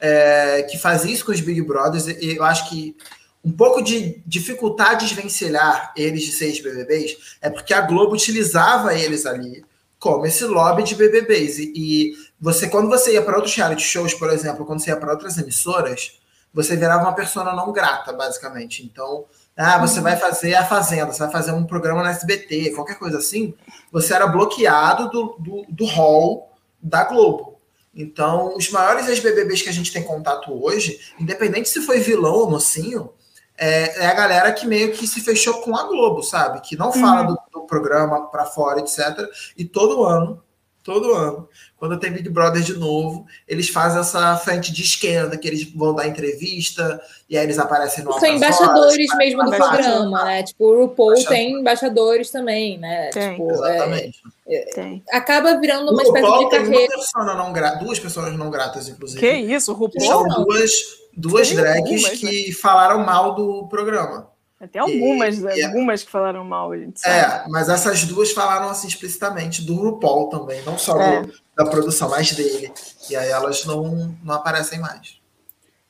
é, 0.01 0.63
que 0.69 0.77
faz 0.77 1.05
isso 1.05 1.25
com 1.25 1.31
os 1.31 1.41
Big 1.41 1.63
Brothers. 1.63 2.09
E 2.09 2.37
eu 2.37 2.43
acho 2.43 2.69
que 2.69 2.97
um 3.45 3.53
pouco 3.53 3.83
de 3.83 4.21
dificultar 4.27 4.97
desvencilhar 4.97 5.93
eles 5.97 6.25
de 6.25 6.33
seis 6.33 6.61
BBBs 6.61 7.37
é 7.41 7.51
porque 7.51 7.75
a 7.75 7.83
Globo 7.83 8.15
utilizava 8.15 8.95
eles 8.95 9.27
ali 9.27 9.65
como 9.99 10.27
esse 10.27 10.45
lobby 10.45 10.83
de 10.83 10.97
BBBs. 10.97 11.59
E, 11.59 11.73
e 11.75 12.13
você, 12.41 12.69
quando 12.69 12.89
você 12.89 13.13
ia 13.13 13.23
para 13.23 13.37
outros 13.37 13.55
reality 13.55 13.83
shows, 13.83 14.13
por 14.13 14.31
exemplo, 14.31 14.67
quando 14.67 14.81
você 14.81 14.91
ia 14.91 14.97
para 14.97 15.13
outras 15.13 15.39
emissoras 15.39 16.19
você 16.55 16.77
virava 16.77 17.03
uma 17.03 17.15
pessoa 17.15 17.53
não 17.53 17.73
grata, 17.73 18.13
basicamente. 18.13 18.85
Então, 18.85 19.25
ah, 19.57 19.79
você 19.79 20.01
vai 20.01 20.17
fazer 20.17 20.55
a 20.55 20.65
Fazenda, 20.65 21.13
você 21.13 21.19
vai 21.25 21.33
fazer 21.33 21.51
um 21.51 21.65
programa 21.65 22.03
na 22.03 22.11
SBT, 22.11 22.71
qualquer 22.71 22.99
coisa 22.99 23.19
assim, 23.19 23.53
você 23.91 24.15
era 24.15 24.29
bloqueado 24.29 25.11
do, 25.11 25.37
do, 25.39 25.67
do 25.69 25.85
hall 25.87 26.53
da 26.81 27.05
Globo. 27.05 27.59
Então, 27.93 28.57
os 28.57 28.71
maiores 28.71 29.09
ex-BBBs 29.09 29.63
que 29.63 29.69
a 29.69 29.73
gente 29.73 29.93
tem 29.93 30.03
contato 30.03 30.53
hoje, 30.53 31.01
independente 31.19 31.69
se 31.69 31.81
foi 31.83 31.99
vilão 31.99 32.35
ou 32.35 32.51
mocinho, 32.51 33.11
é, 33.57 34.05
é, 34.05 34.07
a 34.07 34.15
galera 34.15 34.53
que 34.53 34.67
meio 34.67 34.93
que 34.93 35.07
se 35.07 35.21
fechou 35.21 35.61
com 35.63 35.77
a 35.77 35.85
Globo, 35.85 36.23
sabe? 36.23 36.61
Que 36.61 36.77
não 36.77 36.93
fala 36.93 37.23
uhum. 37.23 37.27
do, 37.35 37.61
do 37.61 37.67
programa 37.67 38.27
para 38.27 38.47
fora, 38.47 38.81
etc. 38.81 39.29
E 39.57 39.65
todo 39.65 40.05
ano 40.05 40.43
todo 40.85 41.15
ano. 41.15 41.49
Quando 41.85 42.01
tem 42.01 42.11
Big 42.11 42.31
Brother 42.31 42.63
de 42.63 42.73
novo, 42.79 43.27
eles 43.47 43.69
fazem 43.69 44.01
essa 44.01 44.35
frente 44.39 44.73
de 44.73 44.81
esquerda, 44.81 45.37
que 45.37 45.47
eles 45.47 45.65
vão 45.65 45.95
dar 45.95 46.09
entrevista, 46.09 46.99
e 47.29 47.37
aí 47.37 47.45
eles 47.45 47.59
aparecem 47.59 48.03
no 48.03 48.19
São 48.19 48.27
embaixadores 48.27 49.11
horas, 49.11 49.19
mesmo 49.19 49.45
do 49.45 49.51
programa, 49.51 50.25
né? 50.25 50.43
Tipo, 50.45 50.65
o 50.65 50.81
RuPaul 50.81 51.23
tem 51.27 51.61
embaixadores 51.61 52.31
também, 52.31 52.79
né? 52.79 53.11
Tem. 53.11 53.33
Tipo, 53.33 53.53
Exatamente. 53.53 54.23
É, 54.49 54.61
tem. 54.75 55.03
Acaba 55.13 55.61
virando 55.61 55.93
uma 55.93 56.01
o 56.01 56.07
espécie 56.07 56.25
RuPaul 56.25 56.49
de 56.49 56.57
carreira. 56.57 56.89
Tem 56.89 57.23
uma 57.23 57.35
não 57.35 57.53
gra... 57.53 57.75
duas 57.75 57.99
pessoas 57.99 58.35
não 58.35 58.51
gratas, 58.51 58.89
inclusive. 58.89 59.21
Que 59.21 59.31
isso, 59.55 59.71
o 59.71 59.75
RuPaul? 59.75 60.07
São 60.07 60.43
duas, 60.43 60.71
duas 61.15 61.51
drags 61.51 62.09
que 62.19 62.49
né? 62.49 62.55
falaram 62.55 63.05
mal 63.05 63.35
do 63.35 63.69
programa. 63.69 64.33
Tem 64.71 64.81
algumas, 64.81 65.39
e, 65.39 65.63
algumas 65.63 66.01
e, 66.01 66.07
que 66.07 66.11
falaram 66.11 66.45
mal, 66.45 66.73
a 66.73 66.79
gente 66.79 67.01
sabe. 67.01 67.45
É, 67.45 67.49
mas 67.49 67.69
essas 67.69 68.05
duas 68.05 68.33
falaram 68.33 68.69
assim 68.69 68.89
explicitamente 68.89 69.63
do 69.63 69.75
RuPaul 69.75 70.29
também, 70.29 70.63
não 70.63 70.79
só 70.79 70.99
é. 71.01 71.23
do, 71.23 71.33
da 71.57 71.67
produção, 71.67 72.09
mas 72.09 72.33
dele. 72.33 72.73
E 73.11 73.17
aí 73.17 73.29
elas 73.31 73.65
não, 73.67 74.17
não 74.23 74.35
aparecem 74.35 74.79
mais. 74.79 75.21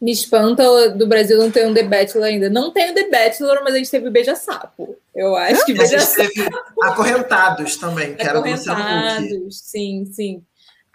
Me 0.01 0.11
espanta 0.13 0.91
do 0.91 1.07
Brasil 1.07 1.39
não 1.39 1.51
ter 1.51 1.67
um 1.67 1.73
The 1.73 1.85
Bachelor 1.85 2.27
ainda. 2.27 2.51
Não 2.51 2.73
tem 2.73 2.91
o 2.91 2.95
The 2.95 3.09
Bachelor, 3.09 3.61
mas 3.63 3.75
a 3.75 3.79
gente 3.79 3.91
teve 3.91 4.09
o 4.09 4.11
Beija-Sapo. 4.11 4.97
Eu 5.15 5.37
acho 5.37 5.65
que 5.65 5.73
Beija-Sapo. 5.73 6.21
A 6.21 6.25
gente 6.25 6.35
teve 6.35 6.57
Acorrentados 6.83 7.77
também, 7.77 8.13
que 8.17 8.27
era 8.27 8.41
do 8.41 8.51
Luciano 8.51 8.81
Huck. 8.81 9.49
Sim, 9.51 10.05
sim. 10.13 10.43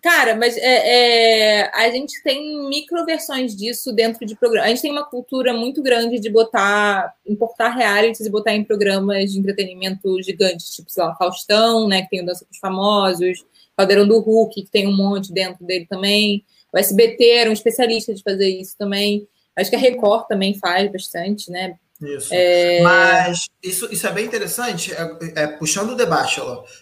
Cara, 0.02 0.36
mas 0.36 0.56
é, 0.58 1.62
é, 1.62 1.72
a 1.74 1.90
gente 1.90 2.24
tem 2.24 2.70
microversões 2.70 3.56
disso 3.56 3.92
dentro 3.92 4.26
de 4.26 4.36
programas. 4.36 4.68
A 4.68 4.70
gente 4.70 4.82
tem 4.82 4.92
uma 4.92 5.06
cultura 5.06 5.54
muito 5.54 5.82
grande 5.82 6.20
de 6.20 6.30
botar, 6.30 7.14
importar 7.28 7.70
realities 7.70 8.26
e 8.26 8.30
botar 8.30 8.54
em 8.54 8.64
programas 8.64 9.32
de 9.32 9.40
entretenimento 9.40 10.22
gigantes, 10.22 10.70
tipo, 10.70 10.90
sei 10.90 11.04
lá, 11.04 11.16
Faustão, 11.16 11.88
né, 11.88 12.04
que 12.04 12.10
tem 12.10 12.22
o 12.22 12.26
Dança 12.26 12.46
dos 12.50 12.58
Famosos, 12.60 13.46
Caldeirão 13.76 14.08
do 14.08 14.20
Hulk, 14.20 14.64
que 14.64 14.72
tem 14.72 14.88
um 14.88 14.96
monte 14.96 15.34
dentro 15.34 15.66
dele 15.66 15.86
também. 15.90 16.46
O 16.74 16.78
SBT 16.78 17.30
era 17.32 17.50
um 17.50 17.54
especialista 17.54 18.14
de 18.14 18.24
fazer 18.24 18.48
isso 18.48 18.76
também. 18.78 19.28
Acho 19.56 19.70
que 19.70 19.76
a 19.76 19.80
Record 19.80 20.28
também 20.28 20.58
faz 20.58 20.90
bastante, 20.92 21.52
né? 21.52 21.76
Isso. 22.02 22.30
É... 22.32 22.82
Mas 22.82 23.48
isso, 23.62 23.90
isso 23.92 24.08
é 24.08 24.12
bem 24.14 24.26
interessante, 24.26 24.94
é, 24.94 25.18
é, 25.36 25.48
puxando 25.48 25.92
o 25.92 25.96
debate, 25.96 26.40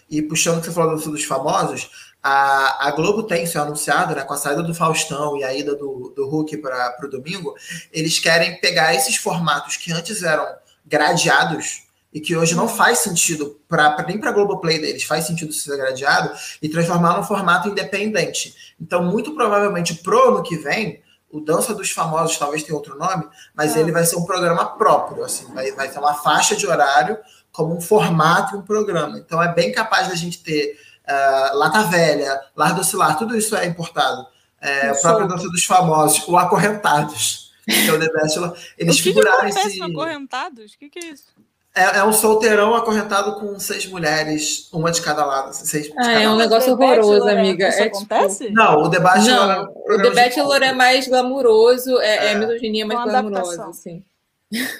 e 0.08 0.22
puxando 0.22 0.58
o 0.58 0.60
que 0.60 0.66
você 0.66 0.72
falou 0.72 0.96
dos 0.96 1.24
famosos, 1.24 1.90
a, 2.22 2.88
a 2.88 2.90
Globo 2.90 3.22
tem 3.22 3.44
isso 3.44 3.58
anunciado, 3.58 4.14
né, 4.14 4.22
com 4.22 4.34
a 4.34 4.36
saída 4.36 4.62
do 4.62 4.74
Faustão 4.74 5.36
e 5.36 5.44
a 5.44 5.54
ida 5.54 5.74
do, 5.74 6.12
do 6.14 6.28
Hulk 6.28 6.56
para 6.58 6.96
o 7.04 7.08
domingo, 7.08 7.54
eles 7.92 8.18
querem 8.18 8.60
pegar 8.60 8.94
esses 8.94 9.16
formatos 9.16 9.76
que 9.76 9.92
antes 9.92 10.22
eram 10.22 10.46
gradeados 10.84 11.86
e 12.12 12.20
que 12.20 12.34
hoje 12.34 12.54
não 12.54 12.68
faz 12.68 12.98
sentido 12.98 13.60
pra, 13.68 13.96
nem 14.06 14.18
para 14.18 14.30
a 14.30 14.32
Globoplay 14.32 14.78
deles, 14.78 15.04
faz 15.04 15.26
sentido 15.26 15.52
ser 15.52 15.76
gradeado, 15.76 16.32
e 16.60 16.68
transformar 16.68 17.16
num 17.16 17.22
formato 17.22 17.68
independente. 17.68 18.74
Então, 18.80 19.04
muito 19.04 19.34
provavelmente, 19.34 19.94
pro 19.94 20.28
ano 20.28 20.42
que 20.42 20.56
vem, 20.56 21.02
o 21.30 21.40
Dança 21.40 21.74
dos 21.74 21.90
Famosos 21.90 22.38
talvez 22.38 22.62
tenha 22.62 22.74
outro 22.74 22.96
nome, 22.96 23.28
mas 23.54 23.76
é. 23.76 23.80
ele 23.80 23.92
vai 23.92 24.04
ser 24.04 24.16
um 24.16 24.24
programa 24.24 24.64
próprio, 24.78 25.22
assim, 25.22 25.46
vai, 25.52 25.70
vai 25.72 25.90
ter 25.90 25.98
uma 25.98 26.14
faixa 26.14 26.56
de 26.56 26.66
horário 26.66 27.18
como 27.52 27.76
um 27.76 27.80
formato 27.80 28.54
e 28.54 28.58
um 28.58 28.62
programa. 28.62 29.18
Então, 29.18 29.42
é 29.42 29.52
bem 29.52 29.70
capaz 29.70 30.08
da 30.08 30.14
gente 30.14 30.42
ter 30.42 30.78
uh, 31.08 31.56
Lata 31.56 31.82
Velha, 31.84 32.40
Lar 32.56 32.74
do 32.74 32.84
Cilar, 32.84 33.16
tudo 33.16 33.36
isso 33.36 33.56
é 33.56 33.66
importado. 33.66 34.26
É, 34.60 34.92
o 34.92 35.00
próprio 35.00 35.28
Dança 35.28 35.48
dos 35.48 35.64
Famosos, 35.64 36.26
o 36.26 36.36
Acorrentados, 36.36 37.52
que 37.64 37.88
é 37.88 37.92
o 37.92 37.98
The 37.98 38.12
Bachelor, 38.12 38.56
eles 38.76 38.94
o 38.94 38.98
que 38.98 39.02
figuraram 39.04 39.50
que 39.50 39.58
esse... 39.58 39.82
Acorrentados? 39.82 40.72
O 40.72 40.78
que, 40.78 40.90
que 40.90 40.98
é 40.98 41.10
isso? 41.12 41.26
É, 41.74 41.98
é, 41.98 42.04
um 42.04 42.12
solteirão 42.12 42.74
acorrentado 42.74 43.38
com 43.38 43.56
seis 43.60 43.86
mulheres, 43.86 44.68
uma 44.72 44.90
de 44.90 45.00
cada 45.00 45.24
lado. 45.24 45.52
Seis 45.52 45.92
ah, 45.96 46.12
é 46.12 46.28
um 46.28 46.32
lado. 46.32 46.38
negócio 46.38 46.72
horroroso, 46.72 47.28
amiga. 47.28 47.68
Isso 47.68 47.82
é, 47.82 47.84
acontece? 47.84 48.44
Tipo... 48.46 48.54
Não, 48.54 48.82
o 48.82 48.88
debate 48.88 49.28
Não, 49.28 49.52
é 49.52 49.60
o 49.60 50.02
The 50.02 50.10
Bachelor 50.10 50.62
é 50.62 50.72
mais 50.72 51.06
glamuroso, 51.06 52.00
é, 52.00 52.16
é. 52.16 52.32
é 52.32 52.34
misoginia 52.34 52.84
mais 52.84 53.04
glamurosa, 53.04 53.66
assim. 53.66 54.04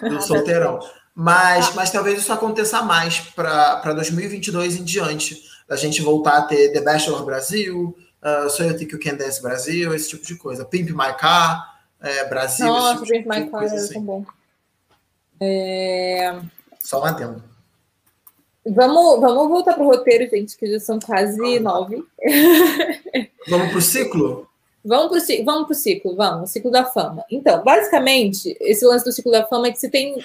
Do 0.02 0.20
solteirão. 0.22 0.80
Mas, 1.14 1.72
mas 1.74 1.90
talvez 1.90 2.18
isso 2.18 2.32
aconteça 2.32 2.82
mais 2.82 3.20
para 3.20 3.92
2022 3.92 4.76
em 4.76 4.84
diante 4.84 5.40
da 5.68 5.76
gente 5.76 6.00
voltar 6.00 6.38
a 6.38 6.42
ter 6.42 6.72
The 6.72 6.80
Bachelor 6.80 7.24
Brasil, 7.24 7.96
uh, 8.22 8.48
So 8.48 8.64
You 8.64 8.76
Think 8.76 8.94
You 8.94 9.00
Can 9.00 9.16
Dance 9.16 9.42
Brasil, 9.42 9.94
esse 9.94 10.08
tipo 10.08 10.24
de 10.24 10.36
coisa. 10.36 10.64
Pimp 10.64 10.90
My 10.90 11.14
Car, 11.18 11.78
é, 12.00 12.24
Brasil. 12.28 12.66
Nossa, 12.66 13.04
tipo 13.04 13.12
Pimp 13.12 13.26
My 13.26 13.50
Car 13.50 13.64
é 13.64 13.66
assim. 13.66 13.94
tão 13.94 14.02
bom. 14.02 14.24
É... 15.40 16.40
Só 16.80 17.02
um 17.02 17.04
adendo. 17.04 17.42
Vamos, 18.66 19.20
vamos 19.20 19.48
voltar 19.48 19.74
para 19.74 19.82
o 19.82 19.86
roteiro, 19.86 20.28
gente, 20.28 20.56
que 20.56 20.66
já 20.70 20.80
são 20.80 20.98
quase 20.98 21.60
nove. 21.60 22.04
Vamos 23.48 23.68
para 23.68 23.78
o 23.78 23.82
ciclo? 23.82 24.48
Vamos 24.84 25.08
para 25.08 25.18
o 25.18 25.44
vamos 25.44 25.78
ciclo, 25.78 26.16
vamos, 26.16 26.50
ciclo 26.50 26.70
da 26.70 26.84
fama. 26.84 27.24
Então, 27.30 27.62
basicamente, 27.62 28.56
esse 28.60 28.84
lance 28.84 29.04
do 29.04 29.12
ciclo 29.12 29.32
da 29.32 29.46
fama 29.46 29.68
é 29.68 29.72
que 29.72 29.78
você 29.78 29.88
tem 29.88 30.16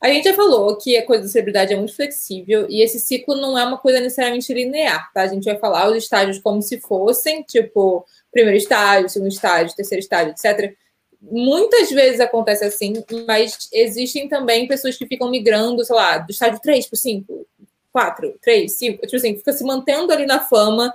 a 0.00 0.08
gente 0.08 0.24
já 0.24 0.34
falou 0.34 0.76
que 0.76 0.96
a 0.96 1.06
coisa 1.06 1.22
da 1.22 1.28
celebridade 1.28 1.72
é 1.72 1.76
muito 1.76 1.94
flexível 1.96 2.66
e 2.68 2.82
esse 2.82 3.00
ciclo 3.00 3.34
não 3.36 3.58
é 3.58 3.64
uma 3.64 3.78
coisa 3.78 3.98
necessariamente 3.98 4.52
linear, 4.52 5.10
tá? 5.12 5.22
A 5.22 5.26
gente 5.26 5.44
vai 5.44 5.56
falar 5.56 5.88
os 5.88 5.96
estágios 5.96 6.38
como 6.38 6.60
se 6.60 6.78
fossem, 6.80 7.42
tipo, 7.42 8.04
primeiro 8.30 8.58
estágio, 8.58 9.08
segundo 9.08 9.30
estágio, 9.30 9.74
terceiro 9.74 10.00
estágio, 10.00 10.32
etc. 10.32 10.74
Muitas 11.20 11.90
vezes 11.90 12.20
acontece 12.20 12.64
assim, 12.64 13.02
mas 13.26 13.68
existem 13.72 14.28
também 14.28 14.68
pessoas 14.68 14.96
que 14.96 15.06
ficam 15.06 15.30
migrando, 15.30 15.82
sei 15.82 15.96
lá, 15.96 16.18
do 16.18 16.30
estágio 16.30 16.60
3 16.60 16.86
para 16.86 16.98
5, 16.98 17.46
4, 17.90 18.38
3, 18.42 18.72
5, 18.72 19.02
tipo 19.02 19.16
assim, 19.16 19.36
fica 19.36 19.52
se 19.52 19.64
mantendo 19.64 20.12
ali 20.12 20.26
na 20.26 20.40
fama 20.40 20.94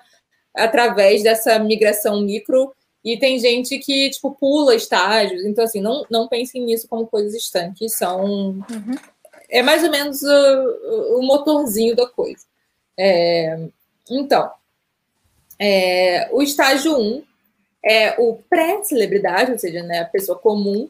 através 0.54 1.24
dessa 1.24 1.58
migração 1.58 2.22
micro 2.22 2.72
e 3.04 3.18
tem 3.18 3.40
gente 3.40 3.80
que, 3.80 4.10
tipo, 4.12 4.32
pula 4.32 4.76
estágios. 4.76 5.44
Então, 5.44 5.64
assim, 5.64 5.82
não, 5.82 6.06
não 6.10 6.28
pensem 6.28 6.64
nisso 6.64 6.88
como 6.88 7.08
coisas 7.08 7.34
estanques. 7.34 7.98
São. 7.98 8.24
Uhum. 8.24 8.96
É 9.50 9.64
mais 9.64 9.84
ou 9.84 9.90
menos 9.90 10.22
o, 10.22 11.18
o 11.18 11.24
motorzinho 11.24 11.96
da 11.96 12.08
coisa. 12.08 12.46
É, 12.98 13.60
então, 14.10 14.52
é, 15.60 16.30
o 16.32 16.42
estágio 16.42 16.96
1 16.96 17.02
um 17.02 17.24
é 17.84 18.16
o 18.20 18.36
pré-celebridade, 18.50 19.52
ou 19.52 19.60
seja, 19.60 19.82
né, 19.84 20.00
a 20.00 20.06
pessoa 20.06 20.38
comum. 20.38 20.90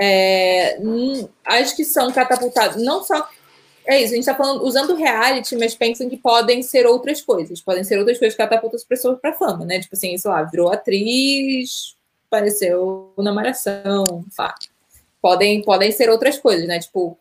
É, 0.00 0.78
acho 1.44 1.76
que 1.76 1.84
são 1.84 2.10
catapultados, 2.10 2.82
não 2.82 3.04
só 3.04 3.28
é 3.84 4.00
isso, 4.00 4.12
a 4.12 4.16
gente 4.16 4.24
tá 4.24 4.34
falando, 4.34 4.64
usando 4.64 4.94
reality, 4.94 5.56
mas 5.56 5.74
pensam 5.74 6.08
que 6.08 6.16
podem 6.16 6.62
ser 6.62 6.86
outras 6.86 7.20
coisas. 7.20 7.60
Podem 7.60 7.82
ser 7.82 7.98
outras 7.98 8.18
coisas 8.18 8.36
que 8.36 8.42
catapultam 8.42 8.76
as 8.76 8.84
pessoas 8.84 9.18
pra 9.20 9.32
fama, 9.32 9.64
né? 9.64 9.80
Tipo 9.80 9.94
assim, 9.94 10.16
sei 10.16 10.30
lá, 10.30 10.42
virou 10.44 10.70
atriz, 10.70 11.96
apareceu 12.26 13.12
na 13.18 13.32
Malhação, 13.32 14.24
pá. 14.36 14.54
Podem, 15.20 15.62
podem 15.62 15.92
ser 15.92 16.10
outras 16.10 16.38
coisas, 16.38 16.66
né? 16.66 16.78
Tipo, 16.78 17.16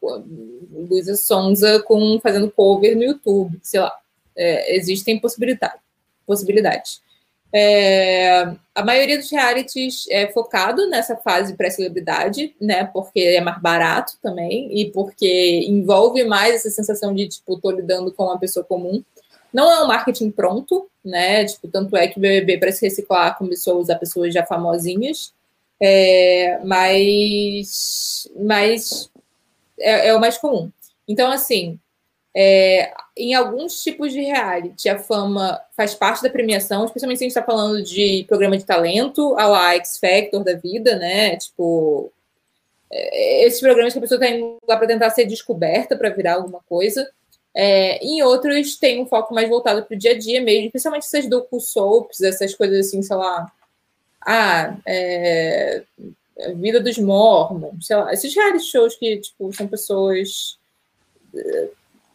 Luísa 0.71 1.15
Sonza 1.15 1.81
com, 1.83 2.19
fazendo 2.21 2.51
cover 2.51 2.95
no 2.95 3.03
YouTube, 3.03 3.59
sei 3.61 3.79
lá. 3.79 3.95
É, 4.35 4.75
existem 4.75 5.19
possibilidade, 5.19 5.79
possibilidades. 6.25 7.01
É, 7.53 8.53
a 8.73 8.83
maioria 8.83 9.17
dos 9.17 9.29
realities 9.29 10.05
é 10.09 10.27
focado 10.31 10.87
nessa 10.89 11.17
fase 11.17 11.55
pré-celebridade, 11.55 12.55
né? 12.59 12.85
Porque 12.85 13.19
é 13.19 13.41
mais 13.41 13.61
barato 13.61 14.13
também 14.21 14.69
e 14.71 14.89
porque 14.91 15.65
envolve 15.67 16.23
mais 16.23 16.55
essa 16.55 16.69
sensação 16.69 17.13
de, 17.13 17.27
tipo, 17.27 17.59
tô 17.59 17.71
lidando 17.71 18.11
com 18.13 18.25
uma 18.25 18.39
pessoa 18.39 18.63
comum. 18.63 19.03
Não 19.53 19.69
é 19.69 19.83
um 19.83 19.87
marketing 19.87 20.31
pronto, 20.31 20.89
né? 21.03 21.43
Tipo, 21.45 21.67
tanto 21.67 21.95
é 21.97 22.07
que 22.07 22.17
o 22.17 22.21
BBB, 22.21 22.57
para 22.57 22.71
se 22.71 22.85
reciclar, 22.85 23.37
começou 23.37 23.73
a 23.75 23.79
usar 23.79 23.95
pessoas 23.95 24.33
já 24.33 24.45
famosinhas. 24.45 25.33
É, 25.83 26.59
mas 26.63 28.29
mas 28.39 29.09
é, 29.79 30.09
é 30.09 30.15
o 30.15 30.19
mais 30.19 30.37
comum. 30.37 30.71
Então, 31.07 31.29
assim, 31.31 31.79
é, 32.33 32.93
em 33.15 33.33
alguns 33.33 33.83
tipos 33.83 34.13
de 34.13 34.21
reality, 34.21 34.87
a 34.87 34.97
fama 34.97 35.59
faz 35.75 35.93
parte 35.93 36.23
da 36.23 36.29
premiação, 36.29 36.85
especialmente 36.85 37.17
se 37.17 37.25
a 37.25 37.27
gente 37.27 37.37
está 37.37 37.43
falando 37.43 37.83
de 37.83 38.25
programa 38.27 38.57
de 38.57 38.65
talento, 38.65 39.35
a 39.37 39.47
la 39.47 39.75
X 39.75 39.97
Factor 39.97 40.43
da 40.43 40.53
vida, 40.53 40.95
né? 40.97 41.35
Tipo, 41.35 42.11
é, 42.89 43.45
esses 43.45 43.59
programas 43.59 43.93
que 43.93 43.99
a 43.99 44.01
pessoa 44.01 44.21
está 44.21 44.33
indo 44.33 44.57
lá 44.67 44.77
para 44.77 44.87
tentar 44.87 45.09
ser 45.09 45.25
descoberta, 45.25 45.97
para 45.97 46.09
virar 46.09 46.35
alguma 46.35 46.61
coisa. 46.69 47.09
É, 47.53 47.97
em 47.97 48.21
outros, 48.23 48.77
tem 48.77 49.01
um 49.01 49.05
foco 49.05 49.33
mais 49.33 49.49
voltado 49.49 49.83
para 49.83 49.93
o 49.93 49.99
dia 49.99 50.11
a 50.11 50.17
dia 50.17 50.41
mesmo, 50.41 50.67
especialmente 50.67 51.05
essas 51.05 51.27
docu-soaps, 51.27 52.21
essas 52.21 52.55
coisas 52.55 52.87
assim, 52.87 53.01
sei 53.01 53.15
lá. 53.15 53.51
Ah, 54.25 54.77
é, 54.85 55.83
Vida 56.55 56.79
dos 56.79 56.97
Mormons, 56.97 57.87
sei 57.87 57.95
lá. 57.97 58.13
Esses 58.13 58.33
reality 58.33 58.63
shows 58.63 58.95
que, 58.95 59.17
tipo, 59.17 59.51
são 59.53 59.67
pessoas 59.67 60.57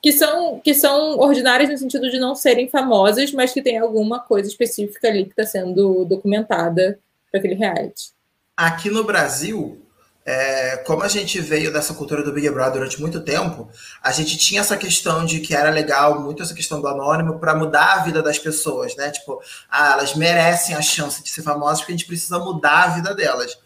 que 0.06 0.12
são, 0.12 0.60
que 0.60 0.72
são 0.72 1.18
ordinárias 1.18 1.68
no 1.68 1.76
sentido 1.76 2.08
de 2.08 2.20
não 2.20 2.32
serem 2.32 2.68
famosas, 2.68 3.32
mas 3.32 3.52
que 3.52 3.60
tem 3.60 3.76
alguma 3.76 4.20
coisa 4.20 4.48
específica 4.48 5.08
ali 5.08 5.24
que 5.24 5.30
está 5.30 5.44
sendo 5.44 6.04
documentada 6.04 7.00
para 7.28 7.40
aquele 7.40 7.56
reality. 7.56 8.12
Aqui 8.56 8.88
no 8.88 9.02
Brasil, 9.02 9.84
é, 10.24 10.76
como 10.86 11.02
a 11.02 11.08
gente 11.08 11.40
veio 11.40 11.72
dessa 11.72 11.92
cultura 11.92 12.22
do 12.22 12.32
Big 12.32 12.48
Brother 12.50 12.74
durante 12.74 13.00
muito 13.00 13.20
tempo, 13.20 13.68
a 14.00 14.12
gente 14.12 14.38
tinha 14.38 14.60
essa 14.60 14.76
questão 14.76 15.24
de 15.24 15.40
que 15.40 15.56
era 15.56 15.70
legal, 15.70 16.22
muito 16.22 16.40
essa 16.40 16.54
questão 16.54 16.80
do 16.80 16.86
anônimo, 16.86 17.40
para 17.40 17.56
mudar 17.56 17.94
a 17.94 18.04
vida 18.04 18.22
das 18.22 18.38
pessoas, 18.38 18.94
né? 18.94 19.10
Tipo, 19.10 19.42
ah, 19.68 19.94
elas 19.94 20.14
merecem 20.14 20.76
a 20.76 20.82
chance 20.82 21.20
de 21.20 21.30
ser 21.30 21.42
famosas 21.42 21.80
porque 21.80 21.94
a 21.94 21.96
gente 21.96 22.06
precisa 22.06 22.38
mudar 22.38 22.84
a 22.84 22.88
vida 22.90 23.12
delas. 23.12 23.58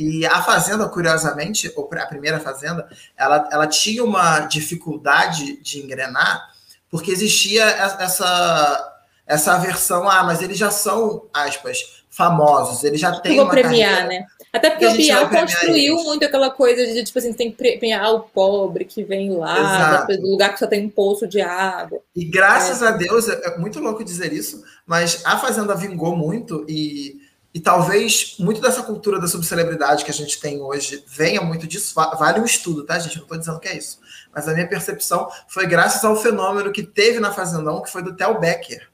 E 0.00 0.24
a 0.24 0.40
Fazenda, 0.40 0.88
curiosamente, 0.88 1.70
ou 1.76 1.86
a 1.92 2.06
primeira 2.06 2.40
Fazenda, 2.40 2.88
ela, 3.14 3.46
ela 3.52 3.66
tinha 3.66 4.02
uma 4.02 4.40
dificuldade 4.40 5.60
de 5.60 5.78
engrenar, 5.78 6.54
porque 6.90 7.10
existia 7.10 7.64
essa, 7.64 9.02
essa 9.26 9.52
aversão, 9.56 10.08
ah, 10.08 10.24
mas 10.24 10.40
eles 10.40 10.56
já 10.56 10.70
são, 10.70 11.26
aspas, 11.34 12.02
famosos, 12.08 12.82
eles 12.82 12.98
já 12.98 13.20
têm 13.20 13.40
uma 13.40 13.50
premiar, 13.50 14.04
carreira. 14.04 14.08
né? 14.08 14.26
Até 14.50 14.70
porque 14.70 14.86
o 14.86 14.92
Bial 14.96 15.28
construiu 15.28 15.94
eles. 15.94 16.06
muito 16.06 16.24
aquela 16.24 16.48
coisa 16.50 16.84
de, 16.86 17.04
tipo 17.04 17.18
assim, 17.18 17.34
tem 17.34 17.50
que 17.50 17.58
premiar 17.58 18.14
o 18.14 18.20
pobre 18.20 18.86
que 18.86 19.04
vem 19.04 19.36
lá, 19.36 20.06
do 20.06 20.30
lugar 20.30 20.54
que 20.54 20.60
só 20.60 20.66
tem 20.66 20.86
um 20.86 20.88
poço 20.88 21.28
de 21.28 21.42
água. 21.42 22.00
E 22.16 22.24
graças 22.24 22.80
é. 22.80 22.88
a 22.88 22.90
Deus, 22.92 23.28
é 23.28 23.58
muito 23.58 23.78
louco 23.80 24.02
dizer 24.02 24.32
isso, 24.32 24.64
mas 24.86 25.20
a 25.26 25.36
Fazenda 25.36 25.74
vingou 25.74 26.16
muito 26.16 26.64
e 26.66 27.20
e 27.52 27.60
talvez 27.60 28.36
muito 28.38 28.60
dessa 28.60 28.82
cultura 28.82 29.18
da 29.18 29.26
subcelebridade 29.26 30.04
que 30.04 30.10
a 30.10 30.14
gente 30.14 30.40
tem 30.40 30.60
hoje 30.60 31.04
venha 31.06 31.40
muito 31.40 31.66
disso. 31.66 31.94
Vale 31.94 32.40
um 32.40 32.44
estudo, 32.44 32.84
tá, 32.84 32.98
gente? 32.98 33.16
Não 33.16 33.24
estou 33.24 33.38
dizendo 33.38 33.60
que 33.60 33.68
é 33.68 33.76
isso. 33.76 33.98
Mas 34.32 34.46
a 34.46 34.52
minha 34.52 34.68
percepção 34.68 35.28
foi 35.48 35.66
graças 35.66 36.04
ao 36.04 36.16
fenômeno 36.16 36.70
que 36.70 36.82
teve 36.82 37.18
na 37.18 37.32
Fazendão, 37.32 37.82
que 37.82 37.90
foi 37.90 38.02
do 38.02 38.14
Tel 38.14 38.38
Becker 38.38 38.89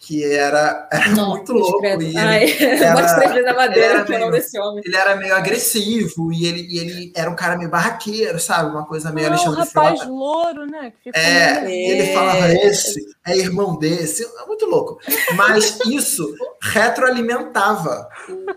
que 0.00 0.24
era, 0.24 0.88
era 0.90 1.10
não, 1.10 1.28
muito 1.28 1.52
louco. 1.52 1.84
E 1.84 2.16
Ai, 2.16 2.50
era, 2.58 3.14
três 3.14 3.32
vezes 3.32 3.46
a 3.46 3.54
madeira 3.54 4.04
que 4.04 4.30
desse 4.30 4.58
homem. 4.58 4.82
Ele 4.84 4.96
era 4.96 5.14
meio 5.14 5.34
agressivo 5.34 6.32
e 6.32 6.46
ele, 6.46 6.66
e 6.68 6.78
ele 6.78 7.12
era 7.14 7.30
um 7.30 7.36
cara 7.36 7.56
meio 7.58 7.70
barraqueiro, 7.70 8.40
sabe? 8.40 8.70
Uma 8.70 8.86
coisa 8.86 9.12
meio 9.12 9.28
não, 9.28 9.34
Alexandre 9.34 9.60
um 9.60 9.64
rapaz 9.64 9.98
Frota. 9.98 10.12
louro, 10.12 10.66
né? 10.66 10.92
é, 11.14 11.70
ele 11.70 12.14
falava 12.14 12.50
esse, 12.50 13.14
é 13.26 13.36
irmão 13.36 13.78
desse. 13.78 14.24
É 14.24 14.46
muito 14.46 14.64
louco. 14.64 14.98
Mas 15.36 15.78
isso 15.84 16.34
retroalimentava. 16.62 18.08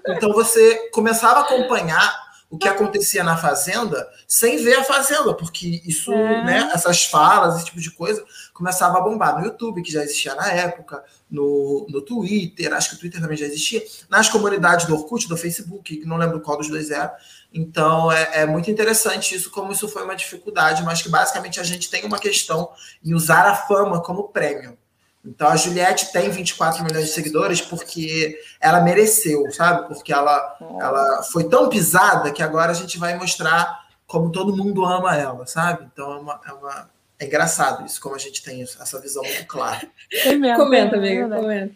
Então 0.08 0.32
você 0.32 0.90
começava 0.92 1.40
a 1.40 1.44
acompanhar 1.44 2.24
o 2.54 2.58
que 2.58 2.68
acontecia 2.68 3.24
na 3.24 3.36
fazenda 3.36 4.08
sem 4.28 4.64
ver 4.64 4.76
a 4.76 4.84
fazenda, 4.84 5.34
porque 5.34 5.82
isso, 5.86 6.14
é. 6.14 6.44
né, 6.46 6.72
essas 6.72 7.04
falas, 7.04 7.56
esse 7.56 7.66
tipo 7.66 7.82
de 7.82 7.90
coisa, 7.90 8.24
começava 8.54 9.00
a 9.00 9.02
bombar 9.02 9.40
no 9.40 9.44
YouTube, 9.44 9.82
que 9.82 9.92
já 9.92 10.04
existia 10.04 10.36
na 10.36 10.52
época, 10.52 11.04
no, 11.34 11.88
no 11.90 12.00
Twitter, 12.04 12.72
acho 12.72 12.92
que 12.92 12.96
o 12.96 13.00
Twitter 13.00 13.20
também 13.20 13.36
já 13.36 13.48
existia, 13.48 13.84
nas 14.08 14.30
comunidades 14.30 14.86
do 14.86 14.94
Orkut, 14.94 15.28
do 15.28 15.36
Facebook, 15.36 15.98
que 15.98 16.06
não 16.06 16.16
lembro 16.16 16.40
qual 16.40 16.58
dos 16.58 16.70
dois 16.70 16.92
era. 16.92 17.12
Então 17.52 18.12
é, 18.12 18.42
é 18.42 18.46
muito 18.46 18.70
interessante 18.70 19.34
isso, 19.34 19.50
como 19.50 19.72
isso 19.72 19.90
foi 19.90 20.04
uma 20.04 20.16
dificuldade, 20.16 20.84
mas 20.84 21.02
que 21.02 21.10
basicamente 21.10 21.60
a 21.60 21.64
gente 21.64 21.90
tem 21.90 22.06
uma 22.06 22.20
questão 22.20 22.70
em 23.04 23.16
usar 23.16 23.48
a 23.48 23.56
fama 23.56 24.00
como 24.00 24.30
prêmio. 24.30 24.78
Então 25.26 25.48
a 25.48 25.56
Juliette 25.56 26.12
tem 26.12 26.30
24 26.30 26.84
milhões 26.84 27.08
de 27.08 27.14
seguidores 27.14 27.62
porque 27.62 28.38
ela 28.62 28.82
mereceu, 28.82 29.50
sabe? 29.52 29.88
Porque 29.88 30.14
ela, 30.14 30.58
ela 30.80 31.24
foi 31.32 31.46
tão 31.46 31.68
pisada 31.68 32.32
que 32.32 32.44
agora 32.44 32.72
a 32.72 32.76
gente 32.76 33.00
vai 33.00 33.18
mostrar 33.18 33.84
como 34.06 34.32
todo 34.32 34.56
mundo 34.56 34.86
ama 34.86 35.16
ela, 35.16 35.48
sabe? 35.48 35.90
Então 35.92 36.14
é, 36.14 36.18
uma, 36.18 36.42
é, 36.46 36.54
uma, 36.54 36.90
é 37.24 37.28
engraçado 37.28 37.86
isso, 37.86 38.02
como 38.02 38.16
a 38.16 38.20
gente 38.20 38.44
tem 38.44 38.62
essa 38.62 39.00
visão 39.00 39.24
muito 39.24 39.48
clara. 39.48 39.90
É 40.26 40.36
mesmo, 40.36 40.64
comenta, 40.64 40.98
amiga, 40.98 41.36
comenta. 41.36 41.76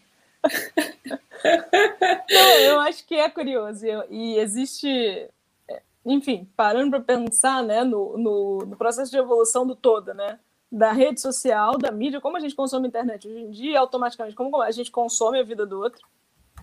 Não, 2.29 2.49
eu 2.59 2.79
acho 2.81 3.05
que 3.05 3.15
é 3.15 3.29
curioso. 3.29 3.85
E 4.09 4.37
existe, 4.37 4.87
é, 5.69 5.81
enfim, 6.05 6.49
parando 6.55 6.91
para 6.91 7.01
pensar 7.01 7.63
né, 7.63 7.83
no, 7.83 8.17
no, 8.17 8.57
no, 8.59 8.77
processo 8.77 9.11
de 9.11 9.17
evolução 9.17 9.65
do 9.65 9.75
todo, 9.75 10.13
né? 10.13 10.39
da 10.69 10.91
rede 10.91 11.21
social, 11.21 11.77
da 11.77 11.91
mídia, 11.91 12.19
como 12.19 12.35
a 12.35 12.41
gente 12.41 12.53
consome 12.53 12.87
a 12.87 12.89
internet 12.89 13.25
hoje 13.25 13.39
em 13.39 13.49
dia, 13.49 13.79
automaticamente, 13.79 14.35
como 14.35 14.61
a 14.61 14.69
gente 14.69 14.91
consome 14.91 15.39
a 15.39 15.43
vida 15.43 15.65
do 15.65 15.79
outro. 15.79 16.05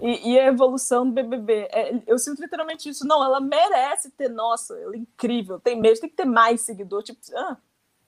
E, 0.00 0.32
e 0.32 0.38
a 0.38 0.46
evolução 0.46 1.06
do 1.06 1.12
BBB. 1.12 1.68
É, 1.72 2.02
eu 2.06 2.18
sinto 2.18 2.42
literalmente 2.42 2.88
isso. 2.88 3.06
Não, 3.06 3.24
ela 3.24 3.40
merece 3.40 4.10
ter, 4.10 4.28
nossa, 4.28 4.76
ela 4.78 4.94
é 4.94 4.98
incrível, 4.98 5.58
tem 5.58 5.80
mesmo, 5.80 6.02
tem 6.02 6.10
que 6.10 6.16
ter 6.16 6.26
mais 6.26 6.60
seguidor. 6.62 7.02
Tipo, 7.02 7.20
ah, 7.34 7.56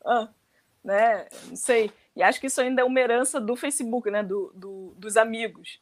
ah, 0.04 0.28
né? 0.86 1.26
Não 1.48 1.56
sei. 1.56 1.90
E 2.14 2.22
acho 2.22 2.40
que 2.40 2.46
isso 2.46 2.60
ainda 2.60 2.80
é 2.80 2.84
uma 2.84 3.00
herança 3.00 3.40
do 3.40 3.56
Facebook, 3.56 4.10
né? 4.10 4.22
Do, 4.22 4.52
do 4.54 4.94
dos 4.96 5.16
amigos. 5.16 5.80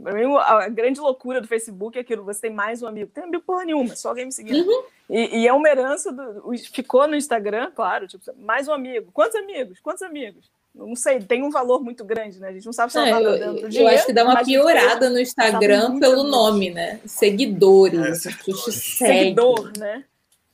Pra 0.00 0.12
mim, 0.12 0.34
a 0.36 0.68
grande 0.68 1.00
loucura 1.00 1.40
do 1.40 1.48
Facebook 1.48 1.98
é 1.98 2.00
aquilo: 2.00 2.24
você 2.24 2.42
tem 2.42 2.50
mais 2.50 2.82
um 2.82 2.86
amigo. 2.86 3.10
Tem 3.12 3.24
amigo 3.24 3.42
porra 3.44 3.64
nenhuma, 3.64 3.96
só 3.96 4.10
alguém 4.10 4.26
me 4.26 4.32
seguindo. 4.32 4.68
Uhum. 4.68 4.84
E, 5.10 5.40
e, 5.40 5.48
é 5.48 5.52
uma 5.52 5.68
herança, 5.68 6.12
do, 6.12 6.52
ficou 6.72 7.06
no 7.06 7.16
Instagram, 7.16 7.70
claro, 7.74 8.06
tipo, 8.06 8.24
mais 8.38 8.68
um 8.68 8.72
amigo. 8.72 9.10
Quantos 9.12 9.36
amigos? 9.36 9.80
Quantos 9.80 10.02
amigos? 10.02 10.50
Não 10.74 10.94
sei, 10.94 11.20
tem 11.20 11.42
um 11.42 11.50
valor 11.50 11.82
muito 11.82 12.04
grande, 12.04 12.38
né? 12.38 12.48
A 12.48 12.52
gente 12.52 12.66
não 12.66 12.72
sabe 12.72 12.92
se 12.92 12.98
ela 12.98 13.08
é, 13.08 13.12
tá 13.12 13.18
dentro 13.18 13.62
do 13.62 13.68
dinheiro. 13.68 13.92
Eu 13.92 13.96
acho 13.96 14.06
que 14.06 14.12
dá 14.12 14.24
uma 14.24 14.44
piorada 14.44 15.08
no 15.08 15.18
Instagram 15.18 15.98
pelo 15.98 16.24
nome, 16.24 16.70
né? 16.70 17.00
Seguidores. 17.06 18.26
É, 18.26 18.30
Seguidor, 18.70 19.72
né? 19.78 20.04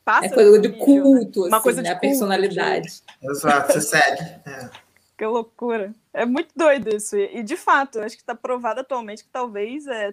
Passa 0.04 0.26
é 0.26 0.28
coisa 0.30 0.58
de 0.58 0.68
culto, 0.70 1.40
né? 1.40 1.46
assim, 1.46 1.48
uma 1.48 1.60
coisa 1.62 1.82
de 1.82 1.88
né? 1.88 1.94
culto, 1.94 2.08
personalidade. 2.08 3.02
Exato, 3.22 3.72
você 3.72 3.80
segue. 3.80 4.22
É. 4.46 4.70
Que 5.16 5.26
loucura. 5.26 5.94
É 6.12 6.26
muito 6.26 6.50
doido 6.56 6.94
isso. 6.94 7.16
E, 7.16 7.42
de 7.42 7.56
fato, 7.56 8.00
acho 8.00 8.16
que 8.16 8.22
está 8.22 8.34
provado 8.34 8.80
atualmente 8.80 9.22
que 9.22 9.30
talvez 9.30 9.86
é, 9.86 10.12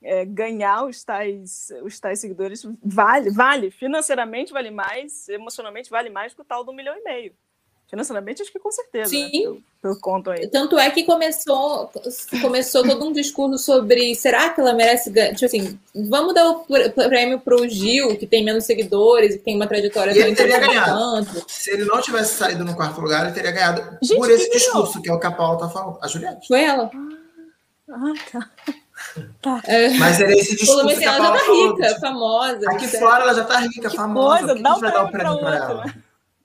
é, 0.00 0.24
ganhar 0.24 0.84
os 0.84 1.02
tais, 1.02 1.72
os 1.82 1.98
tais 1.98 2.20
seguidores 2.20 2.64
vale, 2.82 3.30
vale. 3.30 3.70
Financeiramente 3.70 4.52
vale 4.52 4.70
mais, 4.70 5.28
emocionalmente 5.28 5.90
vale 5.90 6.10
mais 6.10 6.32
que 6.32 6.40
o 6.40 6.44
tal 6.44 6.62
do 6.62 6.72
milhão 6.72 6.96
e 6.96 7.02
meio. 7.02 7.32
Financeiramente, 7.88 8.42
acho 8.42 8.50
que 8.50 8.58
com 8.58 8.72
certeza. 8.72 9.14
Né? 9.14 9.28
Sim. 9.30 9.54
Né? 9.54 9.60
Pelo, 9.80 10.00
conto 10.00 10.30
aí. 10.30 10.48
Tanto 10.48 10.78
é 10.78 10.90
que 10.90 11.04
começou, 11.04 11.90
começou 12.40 12.82
todo 12.82 13.04
um 13.04 13.12
discurso 13.12 13.58
sobre 13.62 14.14
será 14.14 14.48
que 14.48 14.60
ela 14.60 14.72
merece 14.72 15.10
ganhar? 15.10 15.34
Tipo 15.34 15.44
assim, 15.44 15.78
vamos 15.94 16.34
dar 16.34 16.48
o 16.50 16.64
prêmio 17.08 17.38
pro 17.38 17.68
Gil, 17.68 18.16
que 18.16 18.26
tem 18.26 18.42
menos 18.42 18.64
seguidores 18.64 19.34
e 19.34 19.38
tem 19.38 19.54
uma 19.54 19.66
trajetória 19.66 20.12
e 20.12 20.18
ele 20.18 20.34
teria 20.34 20.58
ganhado. 20.58 20.98
Tanto. 20.98 21.44
Se 21.46 21.70
ele 21.70 21.84
não 21.84 22.00
tivesse 22.00 22.34
saído 22.34 22.64
no 22.64 22.74
quarto 22.74 23.00
lugar, 23.00 23.26
ele 23.26 23.34
teria 23.34 23.52
ganhado 23.52 23.98
Gente, 24.02 24.18
por 24.18 24.30
esse 24.30 24.50
discurso, 24.50 25.02
que 25.02 25.10
é 25.10 25.12
o 25.12 25.20
que 25.20 25.26
a 25.26 25.32
Paula 25.32 25.58
tá 25.58 25.68
falando. 25.68 25.98
A 26.00 26.08
Juliette. 26.08 26.48
Foi 26.48 26.62
ela. 26.62 26.90
Ah, 27.90 28.12
tá. 28.32 28.50
Tá. 29.42 29.60
É. 29.66 29.90
Mas 29.98 30.20
era 30.20 30.32
esse 30.32 30.56
discurso 30.56 30.98
que 30.98 31.04
a 31.04 31.12
Paula 31.12 31.26
ela 31.26 31.38
já 31.38 31.44
tá 31.44 31.52
rica, 31.52 32.00
falou. 32.00 32.00
famosa. 32.00 32.70
Aqui 32.70 32.88
fora 32.88 33.22
ela 33.22 33.34
já 33.34 33.44
tá 33.44 33.58
rica, 33.58 33.90
famosa. 33.90 34.46
Coisa, 34.46 34.62
dá 34.62 34.74
um 34.74 34.80
vai 34.80 34.92
dar 34.92 35.04
o 35.04 35.10
prêmio 35.10 35.38
pra 35.38 35.56
ela? 35.56 35.94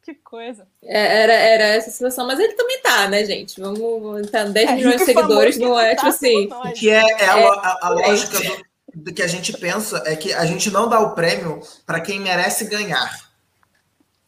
Que 0.09 0.15
coisa. 0.15 0.65
É, 0.81 1.21
era, 1.21 1.33
era 1.33 1.63
essa 1.65 1.91
situação, 1.91 2.25
mas 2.25 2.39
ele 2.39 2.53
também 2.53 2.81
tá, 2.81 3.07
né, 3.07 3.23
gente? 3.23 3.61
Vamos. 3.61 4.27
Tá 4.31 4.43
10 4.43 4.69
é, 4.69 4.73
milhões 4.73 4.97
de 4.97 5.05
seguidores, 5.05 5.57
não 5.59 5.79
é 5.79 5.89
tipo 5.89 6.01
tá 6.01 6.07
assim. 6.07 6.49
Que 6.75 6.89
é, 6.89 7.03
é, 7.21 7.25
a, 7.25 7.35
a, 7.35 7.79
a 7.83 7.89
lógica 7.89 8.39
do, 8.39 9.03
do, 9.03 9.13
que 9.13 9.21
a 9.21 9.27
gente 9.27 9.55
pensa 9.55 10.01
é 10.07 10.15
que 10.15 10.33
a 10.33 10.47
gente 10.47 10.71
não 10.71 10.89
dá 10.89 10.99
o 10.99 11.13
prêmio 11.13 11.61
para 11.85 12.01
quem 12.01 12.19
merece 12.19 12.65
ganhar. 12.65 13.29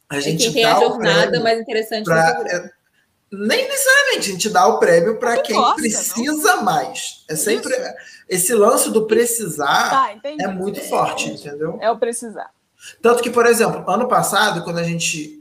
A 0.07 0.19
gente 0.19 0.43
quem 0.43 0.53
tem 0.53 0.65
a 0.65 0.79
jornada 0.79 1.39
mais 1.39 1.59
interessante 1.59 2.05
pra, 2.05 2.43
é, 2.47 2.69
Nem 3.31 3.67
necessariamente, 3.67 4.29
a 4.29 4.33
gente 4.33 4.49
dá 4.49 4.67
o 4.67 4.77
prêmio 4.77 5.17
para 5.17 5.41
quem 5.41 5.55
gosta, 5.55 5.81
precisa 5.81 6.57
não? 6.57 6.63
mais. 6.63 7.25
É 7.27 7.35
sempre. 7.35 7.73
Isso. 7.73 7.93
Esse 8.29 8.53
lance 8.53 8.91
do 8.91 9.07
precisar 9.07 9.89
tá, 9.89 10.29
é 10.39 10.47
muito 10.47 10.79
forte, 10.81 11.31
entendeu? 11.31 11.79
É 11.81 11.89
o 11.89 11.97
precisar. 11.97 12.51
Tanto 13.01 13.21
que, 13.21 13.29
por 13.29 13.45
exemplo, 13.45 13.83
ano 13.89 14.07
passado, 14.07 14.63
quando 14.63 14.79
a 14.79 14.83
gente, 14.83 15.40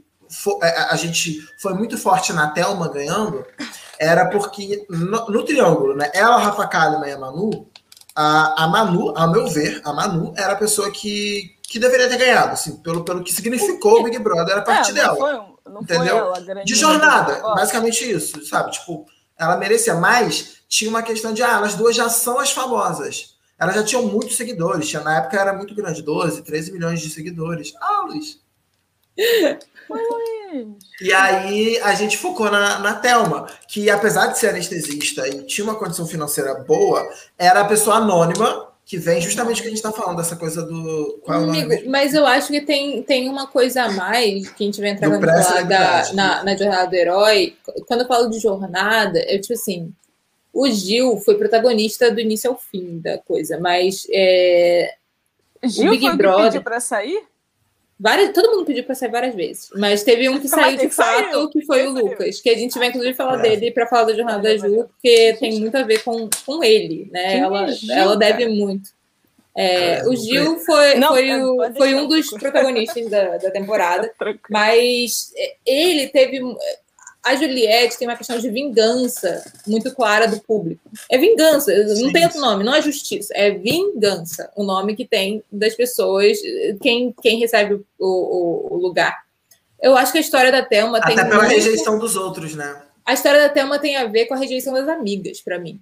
a 0.89 0.95
gente 0.95 1.45
foi 1.59 1.73
muito 1.73 1.97
forte 1.97 2.33
na 2.33 2.49
Thelma 2.49 2.89
ganhando, 2.89 3.45
era 3.99 4.25
porque 4.25 4.85
no, 4.89 5.27
no 5.27 5.43
triângulo, 5.43 5.95
né? 5.95 6.09
Ela, 6.13 6.35
a 6.35 6.39
Rafa 6.39 6.67
Kalimann 6.67 7.09
e 7.09 7.13
a 7.13 7.19
Manu, 7.19 7.67
a, 8.15 8.63
a 8.63 8.67
Manu, 8.67 9.13
ao 9.15 9.31
meu 9.31 9.47
ver, 9.47 9.81
a 9.83 9.93
Manu 9.93 10.33
era 10.35 10.53
a 10.53 10.57
pessoa 10.57 10.89
que, 10.91 11.55
que 11.63 11.79
deveria 11.79 12.09
ter 12.09 12.17
ganhado, 12.17 12.53
assim, 12.53 12.77
pelo, 12.77 13.03
pelo 13.03 13.23
que 13.23 13.33
significou 13.33 13.99
o 13.99 14.03
Big 14.03 14.17
Brother 14.19 14.57
a 14.57 14.61
partir 14.61 14.91
é, 14.91 14.93
dela. 14.95 15.15
Foi, 15.15 15.33
não 15.71 15.81
entendeu? 15.81 16.33
De 16.65 16.75
jornada, 16.75 17.41
basicamente 17.55 18.09
isso, 18.09 18.43
sabe? 18.45 18.71
Tipo, 18.71 19.05
ela 19.37 19.57
merecia, 19.57 19.95
mas 19.95 20.61
tinha 20.67 20.89
uma 20.89 21.03
questão 21.03 21.33
de, 21.33 21.43
ah, 21.43 21.53
elas 21.53 21.75
duas 21.75 21.95
já 21.95 22.09
são 22.09 22.39
as 22.39 22.51
famosas. 22.51 23.35
Elas 23.59 23.75
já 23.75 23.83
tinham 23.83 24.07
muitos 24.07 24.35
seguidores, 24.35 24.89
tinha, 24.89 25.03
na 25.03 25.17
época 25.17 25.39
era 25.39 25.53
muito 25.53 25.75
grande, 25.75 26.01
12, 26.01 26.41
13 26.41 26.71
milhões 26.71 26.99
de 26.99 27.09
seguidores. 27.09 27.73
Ah, 27.79 28.05
Luiz. 28.07 28.39
E 31.01 31.13
aí 31.13 31.79
a 31.79 31.93
gente 31.95 32.17
focou 32.17 32.51
na, 32.51 32.79
na 32.79 32.93
Thelma, 32.93 33.47
que 33.67 33.89
apesar 33.89 34.27
de 34.27 34.37
ser 34.37 34.49
anestesista 34.49 35.27
e 35.27 35.43
tinha 35.43 35.65
uma 35.65 35.75
condição 35.75 36.05
financeira 36.05 36.53
boa, 36.55 37.09
era 37.37 37.61
a 37.61 37.65
pessoa 37.65 37.95
anônima 37.95 38.71
que 38.85 38.97
vem 38.97 39.21
justamente 39.21 39.59
o 39.59 39.61
que 39.61 39.67
a 39.67 39.71
gente 39.71 39.77
está 39.77 39.91
falando, 39.91 40.17
dessa 40.17 40.35
coisa 40.35 40.63
do. 40.63 41.21
Qual 41.23 41.39
é 41.39 41.43
Amigo, 41.43 41.89
mas 41.89 42.13
eu 42.13 42.25
acho 42.25 42.49
que 42.49 42.61
tem, 42.61 43.01
tem 43.03 43.29
uma 43.29 43.47
coisa 43.47 43.83
a 43.83 43.91
mais 43.91 44.49
que 44.49 44.63
a 44.63 44.65
gente 44.65 44.81
vai 44.81 44.89
entrar 44.89 45.07
no 45.07 45.19
falar 45.19 45.63
da, 45.63 46.13
na, 46.13 46.43
na 46.43 46.55
jornada 46.57 46.87
do 46.87 46.95
herói. 46.95 47.55
Quando 47.87 48.01
eu 48.01 48.07
falo 48.07 48.29
de 48.29 48.39
jornada, 48.39 49.19
eu 49.29 49.39
tipo 49.39 49.53
assim, 49.53 49.93
o 50.53 50.69
Gil 50.69 51.17
foi 51.17 51.35
protagonista 51.35 52.11
do 52.11 52.19
início 52.19 52.49
ao 52.49 52.57
fim 52.57 52.99
da 52.99 53.17
coisa, 53.17 53.57
mas 53.59 54.05
é, 54.11 54.93
Gil 55.63 55.87
o 55.87 55.91
Big 55.91 56.05
foi 56.05 56.17
Brother 56.17 56.45
pediu 56.45 56.61
para 56.61 56.79
sair? 56.79 57.23
Várias, 58.01 58.33
todo 58.33 58.49
mundo 58.49 58.65
pediu 58.65 58.83
para 58.83 58.95
sair 58.95 59.11
várias 59.11 59.35
vezes, 59.35 59.69
mas 59.75 60.03
teve 60.03 60.27
um 60.27 60.39
que 60.39 60.47
saiu 60.47 60.75
de 60.75 60.89
fato, 60.89 61.33
saiu. 61.33 61.49
que 61.49 61.63
foi 61.63 61.85
o 61.85 61.91
Lucas, 61.91 62.41
que 62.41 62.49
a 62.49 62.57
gente 62.57 62.79
vai 62.79 62.87
inclusive 62.87 63.13
falar 63.13 63.37
é. 63.45 63.55
dele 63.55 63.69
para 63.69 63.85
falar 63.85 64.05
da 64.05 64.15
jornada 64.15 64.41
da 64.41 64.57
Ju, 64.57 64.85
porque 64.85 65.37
tem 65.39 65.59
muito 65.59 65.77
a 65.77 65.83
ver 65.83 66.03
com, 66.03 66.27
com 66.43 66.63
ele, 66.63 67.07
né? 67.11 67.37
ela, 67.37 67.67
Gil, 67.67 67.93
ela 67.93 68.17
deve 68.17 68.47
muito. 68.47 68.89
É, 69.55 70.01
o 70.07 70.15
Gil 70.15 70.57
foi, 70.59 70.95
não, 70.95 71.09
foi, 71.09 71.43
o, 71.43 71.73
foi 71.77 71.93
um 71.93 72.07
dos 72.07 72.27
protagonistas 72.31 73.07
da, 73.07 73.37
da 73.37 73.51
temporada, 73.51 74.11
mas 74.49 75.31
ele 75.63 76.07
teve 76.07 76.41
a 77.23 77.35
Juliette 77.35 77.97
tem 77.97 78.07
uma 78.07 78.17
questão 78.17 78.39
de 78.39 78.49
vingança 78.49 79.43
muito 79.67 79.93
clara 79.93 80.27
do 80.27 80.39
público. 80.41 80.81
É 81.09 81.17
vingança, 81.17 81.71
não 81.71 81.95
Sim. 81.95 82.11
tem 82.11 82.23
outro 82.23 82.41
nome, 82.41 82.63
não 82.63 82.73
é 82.73 82.81
justiça, 82.81 83.31
é 83.35 83.51
vingança 83.51 84.51
o 84.55 84.63
nome 84.63 84.95
que 84.95 85.05
tem 85.05 85.43
das 85.51 85.75
pessoas, 85.75 86.37
quem, 86.81 87.13
quem 87.21 87.39
recebe 87.39 87.79
o, 87.99 88.73
o, 88.73 88.77
lugar. 88.77 89.15
Eu 89.79 89.95
acho 89.95 90.11
que 90.11 90.17
a 90.17 90.21
história 90.21 90.51
da 90.51 90.63
Thelma 90.63 90.97
Até 90.97 91.09
tem. 91.09 91.19
Até 91.19 91.29
pela 91.29 91.43
muito... 91.43 91.53
rejeição 91.53 91.99
dos 91.99 92.15
outros, 92.15 92.55
né? 92.55 92.81
A 93.05 93.13
história 93.13 93.39
da 93.39 93.49
Thelma 93.49 93.77
tem 93.79 93.97
a 93.97 94.05
ver 94.05 94.25
com 94.25 94.33
a 94.33 94.37
rejeição 94.37 94.73
das 94.73 94.87
amigas, 94.87 95.41
para 95.41 95.59
mim. 95.59 95.79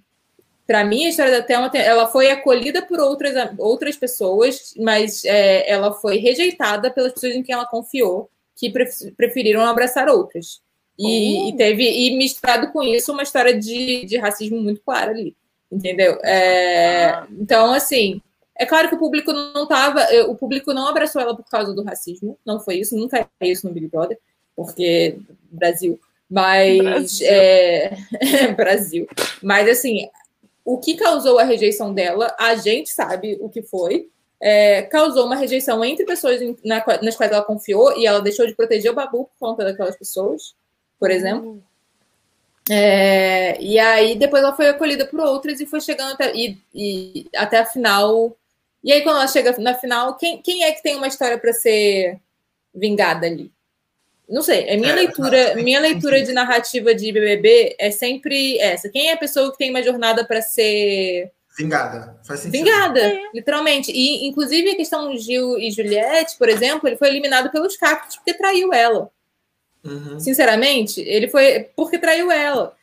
Para 0.66 0.84
mim, 0.84 1.06
a 1.06 1.08
história 1.08 1.32
da 1.32 1.42
Thelma, 1.42 1.70
tem... 1.70 1.80
ela 1.80 2.06
foi 2.06 2.30
acolhida 2.30 2.82
por 2.82 3.00
outras, 3.00 3.34
outras 3.58 3.96
pessoas, 3.96 4.74
mas 4.76 5.24
é, 5.24 5.70
ela 5.70 5.92
foi 5.92 6.18
rejeitada 6.18 6.90
pelas 6.90 7.12
pessoas 7.12 7.34
em 7.34 7.42
quem 7.42 7.54
ela 7.54 7.66
confiou, 7.66 8.30
que 8.54 8.70
preferiram 9.16 9.62
abraçar 9.62 10.08
outras. 10.08 10.60
E, 11.00 11.48
e, 11.48 11.56
teve, 11.56 11.82
e 11.82 12.16
misturado 12.16 12.70
com 12.70 12.82
isso, 12.82 13.12
uma 13.12 13.22
história 13.22 13.58
de, 13.58 14.04
de 14.04 14.18
racismo 14.18 14.60
muito 14.60 14.82
clara 14.82 15.10
ali. 15.10 15.34
Entendeu? 15.72 16.18
É, 16.22 17.06
ah. 17.06 17.26
Então, 17.30 17.72
assim, 17.72 18.20
é 18.54 18.66
claro 18.66 18.88
que 18.88 18.96
o 18.96 18.98
público 18.98 19.32
não 19.32 19.62
estava. 19.62 20.06
O 20.28 20.34
público 20.34 20.74
não 20.74 20.86
abraçou 20.88 21.22
ela 21.22 21.34
por 21.34 21.48
causa 21.48 21.72
do 21.72 21.82
racismo. 21.82 22.36
Não 22.44 22.60
foi 22.60 22.80
isso, 22.80 22.96
nunca 22.96 23.26
é 23.40 23.48
isso 23.48 23.66
no 23.66 23.72
Big 23.72 23.86
Brother, 23.88 24.18
porque 24.54 25.16
Brasil. 25.50 25.98
Mas. 26.28 26.78
Brasil. 26.78 27.26
É, 27.26 27.96
Brasil. 28.54 29.08
Mas, 29.42 29.68
assim, 29.68 30.06
o 30.64 30.76
que 30.76 30.96
causou 30.96 31.38
a 31.38 31.44
rejeição 31.44 31.94
dela, 31.94 32.34
a 32.38 32.56
gente 32.56 32.90
sabe 32.90 33.38
o 33.40 33.48
que 33.48 33.62
foi. 33.62 34.10
É, 34.42 34.82
causou 34.82 35.26
uma 35.26 35.36
rejeição 35.36 35.84
entre 35.84 36.04
pessoas 36.04 36.40
na, 36.64 36.82
nas 37.02 37.14
quais 37.14 37.30
ela 37.30 37.42
confiou 37.42 37.96
e 37.98 38.06
ela 38.06 38.20
deixou 38.20 38.46
de 38.46 38.54
proteger 38.54 38.90
o 38.90 38.94
Babu 38.94 39.24
por 39.24 39.38
conta 39.38 39.64
daquelas 39.64 39.96
pessoas 39.96 40.54
por 41.00 41.10
exemplo. 41.10 41.60
É, 42.70 43.60
e 43.60 43.78
aí 43.80 44.14
depois 44.14 44.44
ela 44.44 44.54
foi 44.54 44.68
acolhida 44.68 45.04
por 45.04 45.18
outras 45.18 45.58
e 45.60 45.66
foi 45.66 45.80
chegando 45.80 46.12
até, 46.12 46.32
e, 46.36 46.56
e, 46.72 47.26
até 47.34 47.58
a 47.58 47.66
final. 47.66 48.36
E 48.84 48.92
aí, 48.92 49.02
quando 49.02 49.16
ela 49.16 49.26
chega 49.26 49.56
na 49.58 49.74
final, 49.74 50.16
quem, 50.16 50.40
quem 50.40 50.62
é 50.62 50.72
que 50.72 50.82
tem 50.82 50.96
uma 50.96 51.08
história 51.08 51.36
para 51.36 51.52
ser 51.52 52.18
vingada 52.74 53.26
ali? 53.26 53.50
Não 54.28 54.42
sei, 54.42 54.68
é 54.68 54.76
minha 54.76 54.92
é, 54.92 54.94
leitura, 54.94 55.54
minha 55.56 55.80
leitura 55.80 56.22
de 56.22 56.32
narrativa 56.32 56.94
de 56.94 57.10
BBB 57.10 57.74
é 57.78 57.90
sempre 57.90 58.58
essa. 58.58 58.88
Quem 58.88 59.08
é 59.08 59.14
a 59.14 59.18
pessoa 59.18 59.50
que 59.50 59.58
tem 59.58 59.70
uma 59.70 59.82
jornada 59.82 60.24
para 60.24 60.40
ser 60.40 61.32
vingada? 61.58 62.16
Faz 62.24 62.40
sentido. 62.40 62.64
Vingada, 62.64 63.00
é. 63.00 63.20
literalmente. 63.34 63.90
E 63.90 64.28
inclusive 64.28 64.70
a 64.70 64.76
questão 64.76 65.16
Gil 65.16 65.58
e 65.58 65.72
Juliette, 65.72 66.38
por 66.38 66.48
exemplo, 66.48 66.88
ele 66.88 66.96
foi 66.96 67.08
eliminado 67.08 67.50
pelos 67.50 67.76
cactos 67.76 68.16
porque 68.16 68.32
traiu 68.32 68.72
ela. 68.72 69.10
Uhum. 69.84 70.20
Sinceramente, 70.20 71.00
ele 71.00 71.28
foi 71.28 71.70
porque 71.74 71.98
traiu 71.98 72.30
ela. 72.30 72.76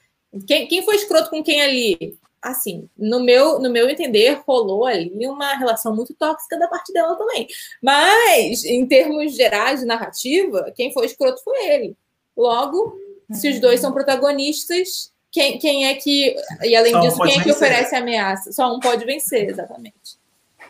Quem, 0.45 0.67
quem 0.67 0.83
foi 0.83 0.95
escroto 0.95 1.29
com 1.29 1.43
quem 1.43 1.61
ali? 1.61 2.17
Assim, 2.41 2.87
no 2.97 3.19
meu, 3.19 3.59
no 3.59 3.69
meu 3.69 3.89
entender, 3.89 4.41
rolou 4.47 4.85
ali 4.85 5.27
uma 5.27 5.55
relação 5.55 5.95
muito 5.95 6.13
tóxica 6.13 6.57
da 6.57 6.67
parte 6.67 6.93
dela 6.93 7.15
também. 7.15 7.47
Mas, 7.81 8.63
em 8.63 8.85
termos 8.85 9.35
gerais 9.35 9.79
de 9.79 9.85
narrativa, 9.85 10.71
quem 10.75 10.93
foi 10.93 11.05
escroto 11.07 11.43
foi 11.43 11.65
ele. 11.65 11.95
Logo, 12.35 12.99
uhum. 13.29 13.35
se 13.35 13.49
os 13.49 13.59
dois 13.59 13.79
são 13.79 13.91
protagonistas, 13.91 15.11
quem, 15.31 15.57
quem 15.57 15.87
é 15.87 15.95
que. 15.95 16.35
E 16.63 16.75
além 16.75 16.93
Só 16.93 16.99
disso, 17.01 17.21
um 17.21 17.25
quem 17.25 17.33
é 17.33 17.37
que 17.37 17.45
vencer. 17.45 17.55
oferece 17.55 17.95
ameaça? 17.95 18.51
Só 18.51 18.73
um 18.73 18.79
pode 18.79 19.03
vencer, 19.05 19.49
exatamente. 19.49 20.17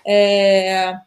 É. 0.05 0.97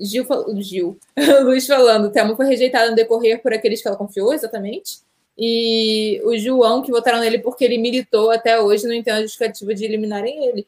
Gil, 0.00 0.26
Gil. 0.58 0.98
Luiz 1.42 1.66
falando, 1.66 2.10
Thelma 2.10 2.36
foi 2.36 2.46
rejeitada 2.46 2.90
no 2.90 2.96
decorrer 2.96 3.42
por 3.42 3.52
aqueles 3.52 3.82
que 3.82 3.88
ela 3.88 3.96
confiou, 3.96 4.32
exatamente. 4.32 4.98
E 5.42 6.20
o 6.24 6.36
João, 6.36 6.82
que 6.82 6.90
votaram 6.90 7.20
nele 7.20 7.38
porque 7.38 7.64
ele 7.64 7.78
militou 7.78 8.30
até 8.30 8.60
hoje, 8.60 8.86
não 8.86 8.92
entendo 8.92 9.18
a 9.18 9.22
justificativa 9.22 9.74
de 9.74 9.84
eliminarem 9.84 10.46
ele. 10.46 10.66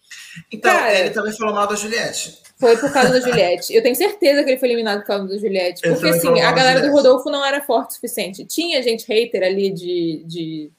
Então, 0.51 0.73
Cara, 0.73 0.99
ele 0.99 1.11
também 1.11 1.33
falou 1.33 1.55
mal 1.55 1.67
da 1.67 1.75
Juliette. 1.75 2.39
Foi 2.59 2.77
por 2.79 2.91
causa 2.91 3.11
da 3.11 3.21
Juliette. 3.21 3.75
Eu 3.75 3.83
tenho 3.83 3.95
certeza 3.95 4.43
que 4.43 4.51
ele 4.51 4.59
foi 4.59 4.69
eliminado 4.69 5.01
por 5.01 5.09
causa 5.09 5.29
da 5.29 5.37
Juliette. 5.37 5.83
Porque, 5.83 6.07
assim, 6.07 6.41
a 6.41 6.53
galera 6.53 6.81
do 6.81 6.91
Rodolfo 6.91 7.29
não 7.29 7.45
era 7.45 7.61
forte 7.61 7.91
o 7.91 7.95
suficiente. 7.95 8.47
Tinha 8.47 8.83
gente 8.83 9.05
hater 9.07 9.43
ali 9.43 9.69
de, 9.69 10.23
de 10.25 10.71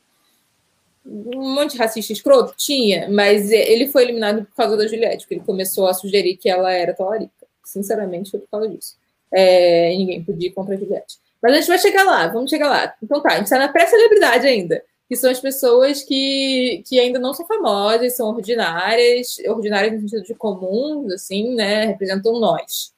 um 1.06 1.54
monte 1.54 1.74
de 1.74 1.78
racista 1.78 2.14
escroto? 2.14 2.56
Tinha, 2.58 3.10
mas 3.10 3.51
ele 3.51 3.88
foi 3.89 4.04
eliminado 4.04 4.45
por 4.45 4.56
causa 4.56 4.78
da 4.78 4.88
Juliette, 4.88 5.26
porque 5.26 5.36
ele 5.36 5.43
começou 5.45 5.88
a 5.88 5.93
sugerir 5.93 6.38
que 6.38 6.49
ela 6.49 6.72
era 6.72 6.93
talarica. 6.93 7.43
Sinceramente, 7.64 8.32
foi 8.32 8.39
por 8.39 8.49
causa 8.49 8.70
disso. 8.70 8.95
É, 9.32 9.89
ninguém 9.89 10.24
podia 10.24 10.49
ir 10.49 10.51
contra 10.51 10.78
Juliette. 10.78 11.18
Mas 11.41 11.53
a 11.53 11.55
gente 11.57 11.68
vai 11.68 11.80
chegar 11.80 12.03
lá, 12.03 12.28
vamos 12.28 12.49
chegar 12.49 12.70
lá. 12.70 12.95
Então 13.01 13.22
tá, 13.22 13.30
a 13.30 13.36
gente 13.36 13.45
está 13.45 13.59
na 13.59 13.68
pré-celebridade 13.68 14.47
ainda, 14.47 14.84
que 15.09 15.16
são 15.16 15.30
as 15.30 15.39
pessoas 15.39 16.01
que, 16.03 16.84
que 16.88 16.99
ainda 16.99 17.20
não 17.20 17.34
são 17.34 17.45
famosas, 17.45 18.16
são 18.16 18.30
ordinárias, 18.30 19.38
ordinárias 19.47 19.93
no 19.93 20.07
sentido 20.07 20.26
de 20.26 20.36
comuns, 20.36 21.11
assim, 21.11 21.53
né? 21.55 21.86
Representam 21.86 22.39
nós, 22.39 22.93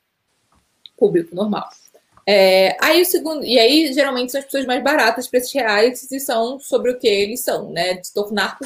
público 0.98 1.36
normal. 1.36 1.68
É, 2.28 2.76
aí 2.82 3.02
o 3.02 3.06
segundo, 3.06 3.46
e 3.46 3.58
aí 3.60 3.94
geralmente 3.94 4.32
são 4.32 4.40
as 4.40 4.46
pessoas 4.46 4.66
mais 4.66 4.84
baratas 4.84 5.28
para 5.28 5.40
esses 5.40 5.54
reais 5.54 6.12
e 6.12 6.20
são 6.20 6.60
sobre 6.60 6.92
o 6.92 7.00
que 7.00 7.08
eles 7.08 7.42
são, 7.42 7.72
né? 7.72 7.96
De 7.96 8.12
tornar 8.14 8.60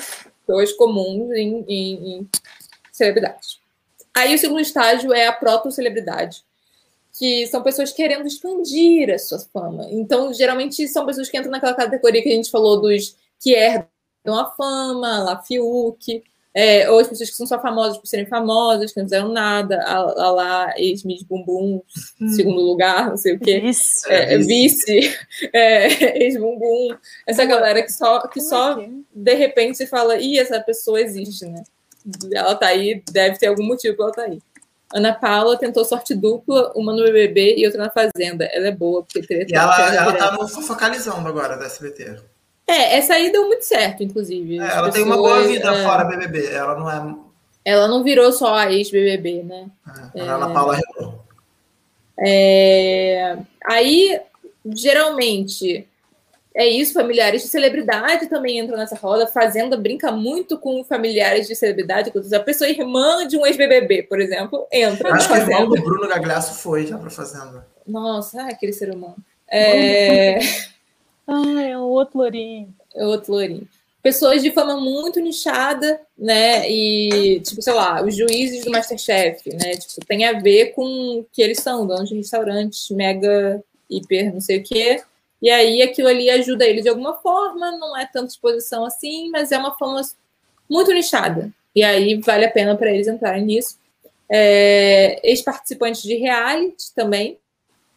pessoas 0.45 0.74
comuns 0.74 1.32
em, 1.32 1.64
em, 1.68 2.14
em 2.14 2.30
celebridades. 2.91 3.59
Aí 4.16 4.36
o 4.36 4.38
segundo 4.38 4.60
estágio 4.60 5.14
é 5.14 5.28
a 5.28 5.34
proto-celebridade, 5.34 6.43
que 7.18 7.47
são 7.47 7.62
pessoas 7.64 7.91
querendo 7.91 8.28
expandir 8.28 9.14
a 9.14 9.18
sua 9.18 9.39
fama. 9.39 9.88
Então, 9.91 10.34
geralmente, 10.34 10.88
são 10.88 11.05
pessoas 11.05 11.30
que 11.30 11.38
entram 11.38 11.51
naquela 11.51 11.74
categoria 11.74 12.22
que 12.22 12.30
a 12.30 12.36
gente 12.36 12.51
falou 12.51 12.82
dos 12.82 13.16
que 13.39 13.53
herdam 13.53 13.88
a 14.28 14.45
fama, 14.51 15.24
lá 15.24 15.41
Fiuk, 15.41 16.24
É, 16.51 16.89
ou 16.89 16.99
as 16.99 17.07
pessoas 17.07 17.30
que 17.30 17.36
são 17.36 17.45
só 17.45 17.62
famosas 17.62 17.99
por 17.99 18.07
serem 18.07 18.26
famosas, 18.26 18.91
que 18.91 18.99
não 18.99 19.05
fizeram 19.05 19.30
nada, 19.30 19.80
a, 19.84 19.97
a 19.97 20.32
lá, 20.32 20.74
ex-Miss 20.78 21.22
Bumbum, 21.24 21.82
hum. 22.20 22.30
segundo 22.30 22.60
lugar, 22.60 23.10
não 23.10 23.18
sei 23.18 23.36
o 23.36 23.39
quê. 23.39 23.60
Vice. 23.60 24.12
É, 24.12 24.34
é, 24.34 24.38
vice, 24.39 25.18
é, 25.53 26.24
ex-Bumbum. 26.24 26.97
Essa 27.28 27.45
galera 27.45 27.84
que 27.84 27.93
só, 27.93 28.28
que 28.28 28.41
só 28.41 28.82
é? 28.82 28.89
de 29.14 29.34
repente 29.36 29.86
fala, 29.86 30.18
ih, 30.18 30.39
essa 30.39 30.60
pessoa 30.60 30.99
existe, 30.99 31.45
né? 31.45 31.64
Ela 32.32 32.56
tá 32.56 32.68
aí, 32.68 33.04
deve 33.12 33.38
ter 33.38 33.47
algum 33.47 33.64
motivo 33.64 33.95
pra 33.95 34.06
ela 34.06 34.14
tá 34.14 34.22
aí. 34.24 34.39
Ana 34.93 35.14
Paula 35.14 35.58
tentou 35.58 35.86
sorte 35.86 36.16
dupla, 36.16 36.72
uma 36.76 36.91
no 36.91 37.04
BBB 37.04 37.58
e 37.58 37.66
outra 37.66 37.84
na 37.84 37.91
Fazenda. 37.91 38.45
Ela 38.45 38.68
é 38.68 38.72
boa, 38.72 39.04
porque 39.04 39.22
treta. 39.22 39.54
E 39.54 39.56
ela, 39.56 39.95
ela 39.95 40.14
tá 40.14 40.32
no 40.32 40.47
focalizando 40.47 41.28
agora 41.28 41.56
da 41.56 41.66
SBT. 41.66 42.18
É, 42.68 42.97
essa 42.97 43.14
aí 43.14 43.32
deu 43.32 43.47
muito 43.47 43.64
certo, 43.64 44.04
inclusive. 44.04 44.60
É, 44.60 44.62
ela 44.62 44.91
pessoas, 44.91 44.93
tem 44.93 45.04
uma 45.04 45.18
boa 45.18 45.41
vida 45.41 45.76
é... 45.76 45.84
fora 45.84 46.04
BBB. 46.06 46.52
Ela 46.52 46.78
não 46.78 46.89
é. 46.89 47.16
Ela 47.66 47.88
não 47.88 48.04
virou 48.04 48.32
só 48.32 48.56
a 48.56 48.72
ex-BBB, 48.72 49.43
né? 49.43 49.68
É, 50.16 50.22
a 50.22 50.36
Ana 50.36 50.54
Paula 50.54 50.76
retornou. 50.76 51.24
É... 52.20 53.38
Aí, 53.66 54.22
geralmente, 54.66 55.88
é 56.60 56.68
isso, 56.68 56.91
familiares 56.91 57.41
de 57.41 57.47
celebridade 57.47 58.28
também 58.28 58.60
entram 58.60 58.78
nessa 58.78 58.93
roda. 58.93 59.26
Fazenda 59.26 59.78
brinca 59.78 60.12
muito 60.12 60.57
com 60.57 60.84
familiares 60.84 61.47
de 61.47 61.55
celebridade. 61.55 62.12
A 62.34 62.39
pessoa 62.41 62.70
irmã 62.70 63.26
de 63.26 63.38
um 63.38 63.45
ex-BBB, 63.45 64.03
por 64.03 64.20
exemplo, 64.20 64.68
entra. 64.70 65.14
Acho 65.14 65.30
que 65.30 65.34
o 65.36 65.38
irmão 65.38 65.70
do 65.70 65.82
Bruno 65.82 66.05
Gagliasso 66.10 66.62
foi 66.62 66.86
já 66.86 66.97
para 66.97 67.10
Fazenda. 67.10 67.66
Nossa, 67.88 68.41
ah, 68.41 68.49
aquele 68.49 68.74
ser 68.74 68.93
humano. 68.93 69.16
É... 69.49 70.39
ah, 71.26 71.62
é 71.62 71.78
o 71.78 71.84
outro 71.84 72.18
lourinho. 72.18 72.76
É 72.93 73.05
o 73.05 73.07
outro 73.07 73.32
lourinho. 73.32 73.66
Pessoas 74.03 74.41
de 74.41 74.51
fama 74.51 74.76
muito 74.76 75.22
nichada, 75.22 76.01
né? 76.18 76.70
E, 76.70 77.39
tipo, 77.39 77.62
sei 77.62 77.74
lá, 77.74 78.03
os 78.03 78.14
juízes 78.14 78.66
do 78.66 78.72
Masterchef, 78.72 79.49
né? 79.53 79.76
Tipo, 79.76 80.05
tem 80.05 80.26
a 80.26 80.34
ver 80.34 80.74
com 80.74 81.24
que 81.32 81.41
eles 81.41 81.60
são 81.60 81.88
donos 81.88 82.10
de 82.10 82.16
restaurantes 82.16 82.89
mega, 82.89 83.64
hiper, 83.89 84.34
não 84.34 84.41
sei 84.41 84.57
o 84.57 84.64
quê 84.64 85.01
e 85.42 85.50
aí 85.50 85.82
aquilo 85.82 86.08
ali 86.08 86.30
ajuda 86.30 86.66
ele 86.66 86.82
de 86.82 86.90
alguma 86.90 87.16
forma, 87.16 87.72
não 87.78 87.98
é 87.98 88.06
tanta 88.06 88.28
exposição 88.28 88.86
assim, 88.86 89.30
mas 89.30 89.52
é 89.52 89.58
uma 89.58 89.78
forma 89.78 90.02
muito 90.70 90.92
nichada. 90.94 91.52
E 91.76 91.84
aí 91.84 92.20
vale 92.20 92.46
a 92.46 92.52
pena 92.52 92.76
para 92.76 92.92
eles 92.92 93.08
entrarem 93.08 93.46
nisso. 93.46 93.78
É, 94.30 95.20
Ex-participantes 95.24 96.04
de 96.04 96.16
reality 96.16 96.94
também 96.94 97.38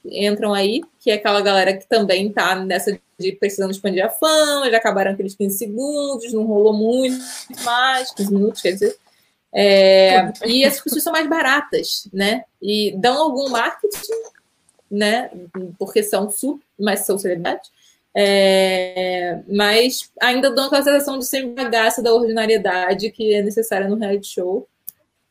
entram 0.05 0.53
aí, 0.53 0.83
que 0.99 1.11
é 1.11 1.15
aquela 1.15 1.41
galera 1.41 1.77
que 1.77 1.87
também 1.87 2.29
está 2.29 2.57
nessa 2.57 2.99
de 3.19 3.33
precisando 3.33 3.71
expandir 3.71 4.05
a 4.05 4.11
fama, 4.11 4.71
já 4.71 4.77
acabaram 4.79 5.13
aqueles 5.13 5.35
15 5.35 5.57
segundos, 5.57 6.33
não 6.33 6.45
rolou 6.45 6.73
muito 6.73 7.17
mais, 7.65 8.13
15 8.13 8.35
minutos, 8.35 8.61
quer 8.61 8.73
dizer. 8.73 8.97
É, 9.55 10.33
e 10.47 10.65
essas 10.65 10.81
pessoas 10.81 11.03
são 11.05 11.13
mais 11.13 11.29
baratas, 11.29 12.09
né? 12.13 12.45
E 12.61 12.95
dão 12.97 13.17
algum 13.23 13.49
marketing, 13.51 14.13
né? 14.93 15.31
Porque 15.79 16.03
são 16.03 16.31
super, 16.31 16.65
mas 16.79 17.01
são 17.01 17.19
celebridades. 17.19 17.71
É, 18.15 19.41
mas 19.49 20.11
ainda 20.21 20.51
dão 20.51 20.67
aquela 20.67 20.83
sensação 20.83 21.19
de 21.19 21.25
ser 21.25 21.47
bagaça 21.47 22.03
da 22.03 22.13
ordinariedade 22.13 23.11
que 23.11 23.33
é 23.33 23.43
necessária 23.43 23.89
no 23.89 23.97
reality 23.97 24.27
show. 24.27 24.69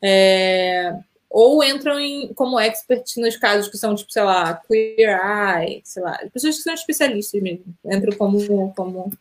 É, 0.04 0.96
ou 1.30 1.64
entram 1.64 2.00
em, 2.00 2.34
como 2.34 2.60
expert 2.60 3.06
nos 3.18 3.38
casos 3.38 3.70
que 3.70 3.78
são, 3.78 3.94
tipo, 3.94 4.12
sei 4.12 4.24
lá, 4.24 4.60
queer 4.68 5.20
eye, 5.24 5.82
sei 5.86 6.02
lá, 6.02 6.18
pessoas 6.34 6.58
que 6.58 6.64
são 6.64 6.74
especialistas 6.74 7.40
mesmo, 7.40 7.66
entram 7.86 8.18
como. 8.18 8.74
como... 8.74 9.14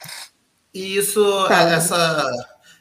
E 0.73 0.97
isso, 0.97 1.23
essa. 1.49 2.33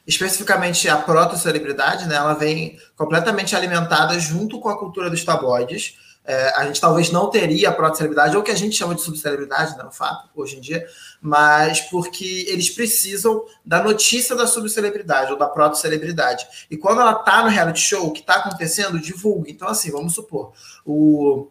Especificamente 0.07 0.89
a 0.89 0.97
proto-celebridade, 0.97 2.07
né? 2.07 2.16
Ela 2.16 2.34
vem 2.34 2.80
completamente 2.95 3.55
alimentada 3.55 4.18
junto 4.20 4.60
com 4.60 4.70
a 4.70 4.80
cultura 4.80 5.07
dos 5.07 5.24
tabloides 5.24 5.97
é, 6.30 6.53
a 6.55 6.63
gente 6.63 6.80
talvez 6.80 7.09
não 7.09 7.27
teria 7.27 7.69
a 7.69 7.71
proto-celebridade, 7.71 8.38
ou 8.38 8.43
que 8.43 8.51
a 8.51 8.55
gente 8.55 8.75
chama 8.75 8.93
de 8.93 9.01
subcelebridade, 9.01 9.75
né, 9.75 9.82
no 9.84 9.91
fato, 9.91 10.30
hoje 10.36 10.57
em 10.57 10.61
dia, 10.61 10.86
mas 11.19 11.82
porque 11.82 12.45
eles 12.47 12.69
precisam 12.69 13.43
da 13.65 13.82
notícia 13.82 14.36
da 14.36 14.45
subcelebridade 14.45 15.32
ou 15.32 15.39
da 15.39 15.47
proto-celebridade. 15.47 16.45
E 16.69 16.77
quando 16.77 17.01
ela 17.01 17.13
está 17.13 17.41
no 17.41 17.49
reality 17.49 17.80
show, 17.80 18.05
o 18.05 18.11
que 18.11 18.19
está 18.19 18.36
acontecendo, 18.36 18.99
divulga. 18.99 19.49
Então, 19.49 19.67
assim, 19.67 19.89
vamos 19.89 20.13
supor, 20.13 20.53
o, 20.86 21.49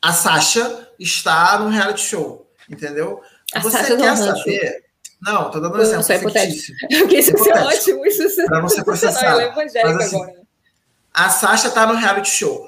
a 0.00 0.14
Sasha 0.14 0.88
está 0.98 1.58
no 1.58 1.68
reality 1.68 2.00
show, 2.00 2.50
entendeu? 2.66 3.20
A 3.52 3.60
Você 3.60 3.76
Sasha 3.76 3.94
quer 3.94 4.16
saber... 4.16 4.84
Não, 5.20 5.50
tô 5.50 5.60
dando 5.60 5.76
um 5.76 5.80
exemplo 5.82 6.30
fictício. 6.30 6.74
Porque 6.98 7.18
isso 7.18 7.32
é 7.50 7.60
ótimo. 7.60 8.06
Isso 8.06 8.46
para 8.46 8.62
não 8.62 8.68
ser 8.70 8.84
processado. 8.86 9.52
Mas, 9.54 9.76
assim, 9.76 10.16
agora. 10.16 10.32
A 11.12 11.28
Sasha 11.28 11.68
está 11.68 11.86
no 11.86 11.94
reality 11.94 12.30
show 12.30 12.67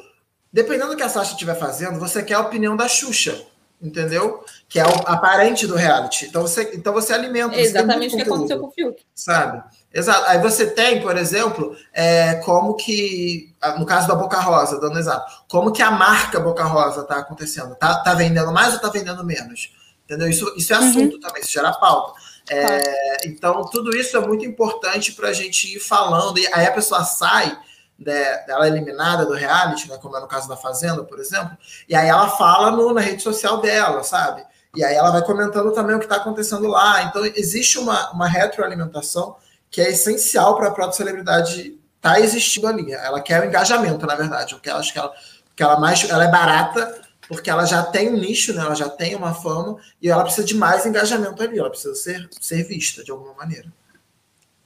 dependendo 0.53 0.91
do 0.91 0.97
que 0.97 1.03
a 1.03 1.09
Sasha 1.09 1.33
estiver 1.33 1.55
fazendo, 1.55 1.99
você 1.99 2.23
quer 2.23 2.35
a 2.35 2.41
opinião 2.41 2.77
da 2.77 2.89
Xuxa, 2.89 3.47
entendeu? 3.81 4.45
Que 4.69 4.79
é 4.79 4.83
a 4.83 5.17
parente 5.17 5.67
do 5.67 5.75
reality. 5.75 6.27
Então 6.27 6.43
você, 6.43 6.73
então 6.75 6.93
você 6.93 7.13
alimenta. 7.13 7.57
É 7.57 7.61
exatamente 7.61 8.15
o 8.15 8.17
que 8.17 8.23
aconteceu 8.23 8.59
com 8.61 8.67
o 8.67 8.71
Fiuk. 8.71 9.03
Sabe? 9.15 9.63
Exato. 9.93 10.29
Aí 10.29 10.39
você 10.39 10.67
tem, 10.67 11.01
por 11.01 11.17
exemplo, 11.17 11.77
é, 11.93 12.37
como 12.37 12.75
que, 12.75 13.53
no 13.79 13.85
caso 13.85 14.07
da 14.07 14.15
Boca 14.15 14.39
Rosa, 14.39 14.81
dando 14.81 14.99
exato, 14.99 15.45
como 15.49 15.73
que 15.73 15.83
a 15.83 15.91
marca 15.91 16.39
Boca 16.39 16.63
Rosa 16.65 17.01
está 17.01 17.19
acontecendo? 17.19 17.75
Tá, 17.75 18.01
tá 18.03 18.15
vendendo 18.15 18.53
mais 18.53 18.69
ou 18.69 18.77
está 18.77 18.89
vendendo 18.89 19.25
menos? 19.25 19.73
Entendeu? 20.05 20.29
Isso, 20.29 20.53
isso 20.57 20.73
é 20.73 20.79
uhum. 20.79 20.89
assunto 20.89 21.15
uhum. 21.15 21.21
também, 21.21 21.43
isso 21.43 21.53
gera 21.53 21.73
pauta. 21.73 22.21
É, 22.49 23.29
então, 23.29 23.65
tudo 23.67 23.97
isso 23.97 24.17
é 24.17 24.21
muito 24.21 24.45
importante 24.45 25.13
para 25.13 25.29
a 25.29 25.33
gente 25.33 25.77
ir 25.77 25.81
falando. 25.81 26.39
E 26.39 26.47
aí 26.53 26.67
a 26.67 26.73
pessoa 26.73 27.05
sai 27.05 27.57
dela 28.01 28.67
eliminada 28.67 29.27
do 29.27 29.35
reality, 29.35 29.89
né, 29.89 29.99
como 29.99 30.17
é 30.17 30.21
no 30.21 30.27
caso 30.27 30.49
da 30.49 30.57
Fazenda, 30.57 31.05
por 31.05 31.21
exemplo, 31.21 31.57
e 31.87 31.95
aí 31.95 32.09
ela 32.09 32.29
fala 32.31 32.71
no, 32.71 32.95
na 32.95 33.01
rede 33.01 33.23
social 33.23 33.61
dela, 33.61 34.03
sabe? 34.03 34.43
E 34.75 34.83
aí 34.83 34.95
ela 34.95 35.11
vai 35.11 35.23
comentando 35.23 35.73
também 35.73 35.97
o 35.97 35.99
que 35.99 36.07
está 36.07 36.17
acontecendo 36.17 36.67
lá. 36.69 37.03
Então, 37.03 37.25
existe 37.25 37.79
uma, 37.79 38.11
uma 38.13 38.29
retroalimentação 38.29 39.37
que 39.69 39.81
é 39.81 39.91
essencial 39.91 40.57
para 40.57 40.69
a 40.69 40.71
própria 40.71 40.97
celebridade 40.97 41.79
estar 41.97 42.15
tá 42.15 42.21
existindo 42.21 42.69
ali. 42.69 42.93
Ela 42.93 43.21
quer 43.21 43.43
o 43.43 43.45
engajamento, 43.45 44.07
na 44.07 44.15
verdade. 44.15 44.55
O 44.55 44.61
que 44.61 44.71
ela 44.71 44.79
acho 44.79 44.93
que 44.93 44.99
ela, 44.99 45.13
que 45.57 45.63
ela 45.63 45.79
mais 45.79 46.09
ela 46.09 46.25
é 46.25 46.31
barata 46.31 47.01
porque 47.29 47.49
ela 47.49 47.65
já 47.65 47.83
tem 47.85 48.09
um 48.09 48.17
nicho, 48.17 48.53
né? 48.53 48.61
ela 48.61 48.75
já 48.75 48.89
tem 48.89 49.15
uma 49.15 49.33
fama 49.33 49.77
e 50.03 50.11
ela 50.11 50.25
precisa 50.25 50.45
de 50.45 50.57
mais 50.57 50.85
engajamento 50.85 51.41
ali. 51.41 51.59
Ela 51.59 51.71
precisa 51.71 51.95
ser, 51.95 52.29
ser 52.41 52.65
vista 52.65 53.05
de 53.05 53.11
alguma 53.13 53.35
maneira. 53.35 53.73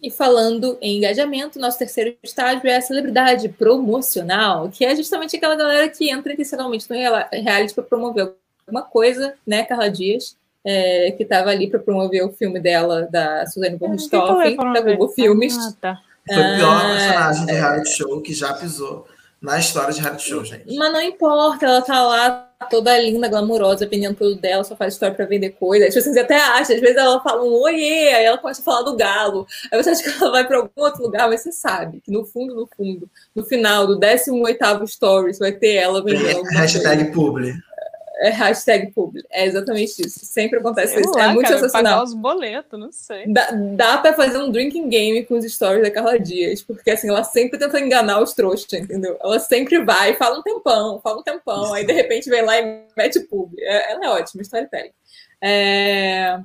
E 0.04 0.10
falando 0.10 0.76
em 0.82 0.98
engajamento, 0.98 1.58
nosso 1.58 1.78
terceiro 1.78 2.14
estágio 2.22 2.68
é 2.68 2.76
a 2.76 2.80
celebridade 2.82 3.48
promocional, 3.48 4.68
que 4.68 4.84
é 4.84 4.94
justamente 4.94 5.34
aquela 5.34 5.56
galera 5.56 5.88
que 5.88 6.10
entra 6.10 6.34
intencionalmente 6.34 6.84
no 6.90 6.94
reality 6.94 7.72
para 7.72 7.84
promover 7.84 8.34
alguma 8.66 8.82
coisa, 8.82 9.32
né, 9.46 9.64
Carla 9.64 9.90
Dias, 9.90 10.36
é, 10.62 11.10
que 11.16 11.22
estava 11.22 11.48
ali 11.48 11.70
para 11.70 11.78
promover 11.78 12.22
o 12.22 12.30
filme 12.30 12.60
dela, 12.60 13.08
da 13.10 13.46
Suzane 13.46 13.78
von 13.78 13.92
Richthofen, 13.92 14.56
da 14.74 14.80
Globo 14.82 15.08
Filmes. 15.08 15.56
Ah, 15.56 15.72
tá. 15.80 15.98
Foi 16.28 16.36
o 16.36 16.56
pior 16.56 16.76
ah, 16.76 16.94
personagem 16.94 17.46
de 17.46 17.52
é. 17.52 17.54
reality 17.54 17.90
show 17.96 18.20
que 18.20 18.34
já 18.34 18.52
pisou 18.52 19.06
na 19.44 19.58
história 19.58 19.92
de 19.92 20.00
reality 20.00 20.28
show, 20.28 20.42
gente. 20.42 20.74
Mas 20.74 20.92
não 20.92 21.02
importa, 21.02 21.66
ela 21.66 21.82
tá 21.82 22.02
lá 22.02 22.48
toda 22.70 22.98
linda, 22.98 23.28
glamurosa, 23.28 23.86
vendendo 23.86 24.16
tudo 24.16 24.36
dela, 24.36 24.64
só 24.64 24.74
faz 24.74 24.94
história 24.94 25.14
pra 25.14 25.26
vender 25.26 25.50
coisa. 25.50 25.90
Você 25.90 26.18
até 26.18 26.36
acha, 26.36 26.72
às 26.72 26.80
vezes 26.80 26.96
ela 26.96 27.20
fala 27.20 27.44
um 27.44 27.52
oiê, 27.60 28.14
aí 28.14 28.24
ela 28.24 28.38
começa 28.38 28.62
a 28.62 28.64
falar 28.64 28.82
do 28.82 28.96
galo. 28.96 29.46
Aí 29.70 29.82
você 29.82 29.90
acha 29.90 30.02
que 30.02 30.22
ela 30.22 30.30
vai 30.30 30.46
pra 30.46 30.56
algum 30.56 30.70
outro 30.76 31.02
lugar, 31.02 31.28
mas 31.28 31.42
você 31.42 31.52
sabe 31.52 32.00
que 32.00 32.10
no 32.10 32.24
fundo, 32.24 32.54
no 32.54 32.66
fundo, 32.74 33.08
no 33.34 33.44
final 33.44 33.86
do 33.86 33.98
18 33.98 34.86
Stories 34.86 35.38
vai 35.38 35.52
ter 35.52 35.74
ela 35.74 36.02
vendendo. 36.02 36.42
Hashtag 36.44 37.12
publi 37.12 37.54
é 38.20 38.30
hashtag 38.30 38.92
público. 38.92 39.26
É 39.30 39.46
exatamente 39.46 40.00
isso. 40.00 40.24
Sempre 40.24 40.58
acontece 40.58 41.00
isso. 41.00 41.10
Lá, 41.10 41.24
é 41.24 41.28
muito 41.28 41.46
cara, 41.46 41.58
sensacional. 41.58 41.92
Pagar 41.92 42.04
os 42.04 42.14
boletos, 42.14 42.78
não 42.78 42.92
sei. 42.92 43.24
Dá, 43.26 43.50
dá 43.50 43.98
pra 43.98 44.14
fazer 44.14 44.38
um 44.38 44.50
drinking 44.50 44.88
game 44.88 45.24
com 45.24 45.36
os 45.36 45.44
stories 45.52 45.82
da 45.82 45.90
Carla 45.90 46.18
Dias, 46.18 46.62
porque 46.62 46.90
assim, 46.90 47.08
ela 47.08 47.24
sempre 47.24 47.58
tenta 47.58 47.80
enganar 47.80 48.22
os 48.22 48.32
trouxas, 48.32 48.72
entendeu? 48.72 49.18
Ela 49.20 49.40
sempre 49.40 49.84
vai, 49.84 50.14
fala 50.14 50.38
um 50.38 50.42
tempão, 50.42 51.00
fala 51.00 51.20
um 51.20 51.22
tempão, 51.22 51.74
aí 51.74 51.84
de 51.84 51.92
repente 51.92 52.30
vem 52.30 52.42
lá 52.42 52.58
e 52.58 52.84
mete 52.96 53.20
público. 53.20 53.60
É, 53.60 53.92
ela 53.92 54.06
é 54.06 54.08
ótima, 54.10 54.42
storytelling. 54.42 54.92
É... 55.42 56.38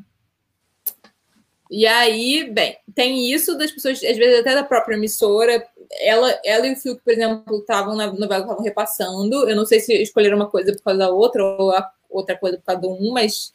E 1.72 1.86
aí, 1.86 2.50
bem, 2.52 2.78
tem 2.96 3.32
isso 3.32 3.56
das 3.56 3.72
pessoas, 3.72 4.04
às 4.04 4.18
vezes 4.18 4.40
até 4.40 4.56
da 4.56 4.64
própria 4.64 4.96
emissora, 4.96 5.64
ela, 5.92 6.40
ela 6.46 6.68
e 6.68 6.74
o 6.74 6.78
Fiuk, 6.78 7.02
por 7.04 7.12
exemplo, 7.12 7.60
estavam 7.60 7.96
na 7.96 8.08
novela, 8.08 8.44
estavam 8.44 8.64
repassando. 8.64 9.50
Eu 9.50 9.56
não 9.56 9.66
sei 9.66 9.80
se 9.80 9.94
escolheram 10.02 10.38
uma 10.38 10.50
coisa 10.50 10.72
por 10.74 10.84
causa 10.84 11.00
da 11.00 11.10
outra 11.10 11.44
ou 11.44 11.72
a 11.72 11.92
outra 12.10 12.38
coisa 12.38 12.58
por 12.58 12.64
causa 12.64 12.82
do 12.82 12.92
um, 12.92 13.12
mas, 13.12 13.54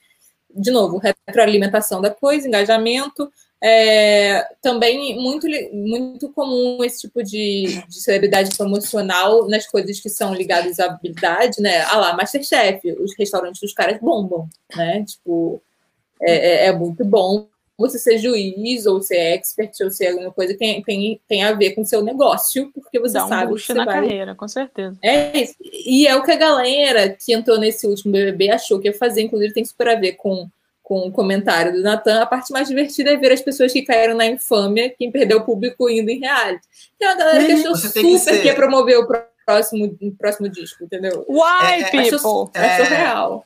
de 0.50 0.70
novo, 0.70 1.00
retroalimentação 1.26 2.00
da 2.00 2.10
coisa, 2.10 2.46
engajamento. 2.46 3.30
É, 3.66 4.46
também 4.60 5.16
muito, 5.18 5.46
muito 5.72 6.28
comum 6.32 6.84
esse 6.84 7.02
tipo 7.02 7.22
de, 7.22 7.82
de 7.88 8.00
celebridade 8.00 8.54
promocional 8.54 9.48
nas 9.48 9.66
coisas 9.66 9.98
que 10.00 10.10
são 10.10 10.34
ligadas 10.34 10.78
à 10.78 10.86
habilidade, 10.86 11.62
né? 11.62 11.80
Ah 11.82 11.96
lá, 11.96 12.16
Masterchef, 12.16 12.92
os 13.00 13.16
restaurantes 13.16 13.60
dos 13.60 13.72
caras 13.72 13.98
bombam, 14.00 14.46
né? 14.76 15.02
Tipo, 15.04 15.62
é, 16.20 16.32
é, 16.32 16.66
é 16.66 16.72
muito 16.72 17.04
bom 17.06 17.48
você 17.76 17.98
ser 17.98 18.18
juiz, 18.18 18.86
ou 18.86 19.02
ser 19.02 19.16
expert, 19.16 19.72
ou 19.82 19.90
ser 19.90 20.08
alguma 20.08 20.30
coisa 20.30 20.52
que 20.52 20.58
tem, 20.58 21.20
tem, 21.26 21.42
a 21.42 21.52
ver 21.52 21.74
com 21.74 21.82
o 21.82 21.84
seu 21.84 22.02
negócio, 22.02 22.70
porque 22.72 23.00
você 23.00 23.14
Dá 23.14 23.26
um 23.26 23.28
sabe 23.28 23.54
que 23.54 23.60
você 23.60 23.74
na 23.74 23.84
vai... 23.84 23.94
carreira, 23.94 24.34
com 24.34 24.46
certeza. 24.46 24.96
É 25.02 25.40
isso. 25.40 25.54
E 25.60 26.06
é 26.06 26.14
o 26.14 26.22
que 26.22 26.30
a 26.30 26.36
galera 26.36 27.10
que 27.10 27.32
entrou 27.32 27.58
nesse 27.58 27.86
último 27.86 28.12
BBB 28.12 28.50
achou 28.50 28.78
que 28.78 28.88
ia 28.88 28.94
fazer, 28.94 29.22
inclusive 29.22 29.52
tem 29.52 29.64
super 29.64 29.88
a 29.88 29.96
ver 29.96 30.12
com, 30.12 30.48
com 30.82 31.08
o 31.08 31.12
comentário 31.12 31.72
do 31.72 31.82
Natan. 31.82 32.22
A 32.22 32.26
parte 32.26 32.52
mais 32.52 32.68
divertida 32.68 33.10
é 33.10 33.16
ver 33.16 33.32
as 33.32 33.40
pessoas 33.40 33.72
que 33.72 33.82
caíram 33.82 34.16
na 34.16 34.26
infâmia, 34.26 34.94
quem 34.96 35.10
perdeu 35.10 35.38
o 35.38 35.44
público 35.44 35.90
indo 35.90 36.10
em 36.10 36.20
reality. 36.20 36.62
Tem 36.96 37.08
uma 37.08 37.16
galera 37.16 37.44
que 37.44 37.52
achou 37.52 37.74
super 37.74 38.02
que, 38.02 38.18
ser... 38.18 38.40
que 38.40 38.46
ia 38.46 38.54
promover 38.54 38.98
o 38.98 39.06
próximo, 39.44 39.96
o 40.00 40.12
próximo 40.12 40.48
disco, 40.48 40.84
entendeu? 40.84 41.24
Why, 41.28 41.82
é, 41.82 41.90
people? 41.90 42.14
Achou, 42.14 42.50
é, 42.54 42.66
é 42.66 42.84
surreal. 42.84 43.44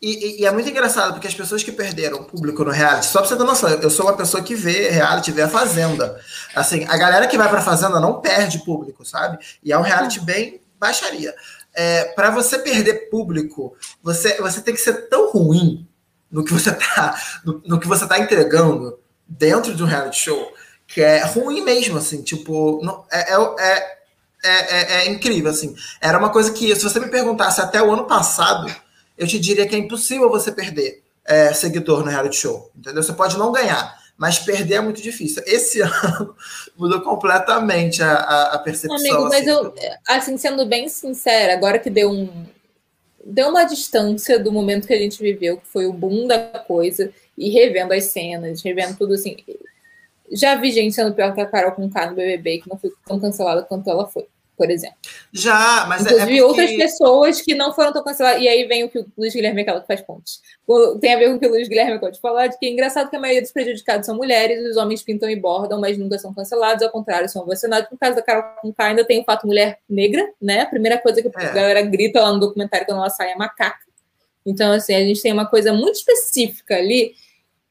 E, 0.00 0.42
e, 0.42 0.46
é 0.46 0.50
muito 0.52 0.68
engraçado, 0.68 1.12
porque 1.12 1.26
as 1.26 1.34
pessoas 1.34 1.64
que 1.64 1.72
perderam 1.72 2.18
o 2.18 2.24
público 2.24 2.64
no 2.64 2.70
reality, 2.70 3.06
só 3.06 3.18
pra 3.18 3.28
você 3.28 3.36
ter 3.36 3.42
noção, 3.42 3.68
eu 3.68 3.90
sou 3.90 4.06
uma 4.06 4.16
pessoa 4.16 4.42
que 4.42 4.54
vê 4.54 4.90
reality, 4.90 5.32
vê 5.32 5.42
a 5.42 5.48
Fazenda. 5.48 6.20
Assim, 6.54 6.84
a 6.88 6.96
galera 6.96 7.26
que 7.26 7.36
vai 7.36 7.48
pra 7.48 7.60
Fazenda 7.60 7.98
não 7.98 8.20
perde 8.20 8.60
público, 8.60 9.04
sabe? 9.04 9.38
E 9.62 9.72
é 9.72 9.78
um 9.78 9.82
reality 9.82 10.20
bem 10.20 10.60
baixaria. 10.78 11.34
É, 11.74 12.04
para 12.04 12.30
você 12.30 12.60
perder 12.60 13.10
público, 13.10 13.76
você, 14.00 14.40
você 14.40 14.60
tem 14.60 14.72
que 14.72 14.80
ser 14.80 15.08
tão 15.08 15.32
ruim 15.32 15.86
no 16.30 16.44
que 16.44 16.52
você 16.52 16.72
tá, 16.72 17.20
no, 17.44 17.60
no, 17.66 17.80
que 17.80 17.88
você 17.88 18.06
tá 18.06 18.20
entregando 18.20 19.00
dentro 19.26 19.74
de 19.74 19.82
um 19.82 19.86
reality 19.86 20.16
show, 20.16 20.52
que 20.86 21.00
é 21.00 21.24
ruim 21.24 21.62
mesmo, 21.62 21.98
assim, 21.98 22.22
tipo, 22.22 22.80
não, 22.84 23.04
é, 23.10 23.34
é, 23.34 23.98
é, 24.44 24.94
é, 24.94 25.08
incrível, 25.08 25.50
assim. 25.50 25.74
Era 26.00 26.18
uma 26.18 26.30
coisa 26.30 26.52
que, 26.52 26.74
se 26.76 26.84
você 26.84 27.00
me 27.00 27.08
perguntasse 27.08 27.60
até 27.60 27.82
o 27.82 27.92
ano 27.92 28.06
passado 28.06 28.72
eu 29.18 29.26
te 29.26 29.38
diria 29.38 29.66
que 29.66 29.74
é 29.74 29.78
impossível 29.78 30.30
você 30.30 30.52
perder 30.52 31.02
é, 31.24 31.52
seguidor 31.52 32.04
no 32.04 32.10
reality 32.10 32.36
show, 32.36 32.70
entendeu? 32.74 33.02
Você 33.02 33.12
pode 33.12 33.36
não 33.36 33.52
ganhar, 33.52 33.98
mas 34.16 34.38
perder 34.38 34.76
é 34.76 34.80
muito 34.80 35.02
difícil. 35.02 35.42
Esse 35.44 35.82
ano 35.82 36.34
mudou 36.76 37.00
completamente 37.02 38.02
a, 38.02 38.14
a, 38.14 38.54
a 38.54 38.58
percepção. 38.60 38.96
Amigo, 38.96 39.24
mas 39.24 39.46
assim, 39.46 39.50
eu, 39.50 39.74
assim, 40.06 40.36
sendo 40.38 40.64
bem 40.64 40.88
sincera, 40.88 41.52
agora 41.52 41.78
que 41.78 41.90
deu 41.90 42.10
um 42.10 42.46
deu 43.30 43.50
uma 43.50 43.64
distância 43.64 44.38
do 44.38 44.50
momento 44.50 44.86
que 44.86 44.94
a 44.94 44.98
gente 44.98 45.22
viveu, 45.22 45.58
que 45.58 45.66
foi 45.66 45.84
o 45.84 45.92
boom 45.92 46.26
da 46.26 46.38
coisa, 46.60 47.12
e 47.36 47.50
revendo 47.50 47.92
as 47.92 48.04
cenas, 48.04 48.62
revendo 48.62 48.96
tudo 48.96 49.12
assim. 49.12 49.36
Já 50.32 50.54
vi 50.54 50.72
gente 50.72 50.94
sendo 50.94 51.12
pior 51.12 51.34
que 51.34 51.40
a 51.40 51.46
Carol 51.46 51.72
com 51.72 51.90
K 51.90 52.06
no 52.06 52.16
BBB, 52.16 52.58
que 52.58 52.70
não 52.70 52.78
foi 52.78 52.90
tão 53.06 53.20
cancelada 53.20 53.62
quanto 53.62 53.90
ela 53.90 54.08
foi 54.08 54.26
por 54.58 54.70
exemplo. 54.70 54.96
Já, 55.32 55.86
mas 55.88 56.04
é 56.04 56.10
Inclusive, 56.10 56.20
é 56.20 56.26
porque... 56.26 56.42
outras 56.42 56.76
pessoas 56.76 57.40
que 57.40 57.54
não 57.54 57.72
foram 57.72 57.92
tão 57.92 58.02
canceladas. 58.02 58.42
E 58.42 58.48
aí 58.48 58.66
vem 58.66 58.82
o 58.82 58.90
que 58.90 58.98
o 58.98 59.06
Luiz 59.16 59.32
Guilherme 59.32 59.62
Aquela 59.62 59.80
que 59.80 59.86
faz 59.86 60.00
pontes. 60.00 60.40
Tem 61.00 61.14
a 61.14 61.18
ver 61.18 61.28
com 61.28 61.36
o 61.36 61.38
que 61.38 61.46
o 61.46 61.50
Luiz 61.50 61.68
Guilherme 61.68 61.92
acabou 61.92 62.10
de 62.10 62.20
falar, 62.20 62.48
de 62.48 62.58
que 62.58 62.66
é 62.66 62.70
engraçado 62.70 63.08
que 63.08 63.16
a 63.16 63.20
maioria 63.20 63.40
dos 63.40 63.52
prejudicados 63.52 64.04
são 64.04 64.16
mulheres, 64.16 64.68
os 64.68 64.76
homens 64.76 65.02
pintam 65.02 65.30
e 65.30 65.36
bordam, 65.36 65.80
mas 65.80 65.96
nunca 65.96 66.18
são 66.18 66.34
cancelados, 66.34 66.82
ao 66.82 66.90
contrário, 66.90 67.28
são 67.28 67.46
vacinados. 67.46 67.88
No 67.90 67.96
caso 67.96 68.16
da 68.16 68.22
Carol 68.22 68.42
Conká, 68.60 68.86
ainda 68.86 69.04
tem 69.04 69.20
o 69.20 69.24
fato 69.24 69.46
mulher 69.46 69.78
negra, 69.88 70.28
né? 70.42 70.62
A 70.62 70.66
primeira 70.66 70.98
coisa 70.98 71.22
que 71.22 71.28
a 71.32 71.42
é. 71.42 71.52
galera 71.54 71.82
grita 71.82 72.20
lá 72.20 72.32
no 72.32 72.40
documentário 72.40 72.84
quando 72.84 72.98
ela 72.98 73.10
sai 73.10 73.30
é 73.30 73.36
macaca. 73.36 73.86
Então, 74.44 74.72
assim, 74.72 74.94
a 74.94 75.00
gente 75.00 75.22
tem 75.22 75.32
uma 75.32 75.46
coisa 75.46 75.72
muito 75.72 75.96
específica 75.96 76.74
ali 76.76 77.14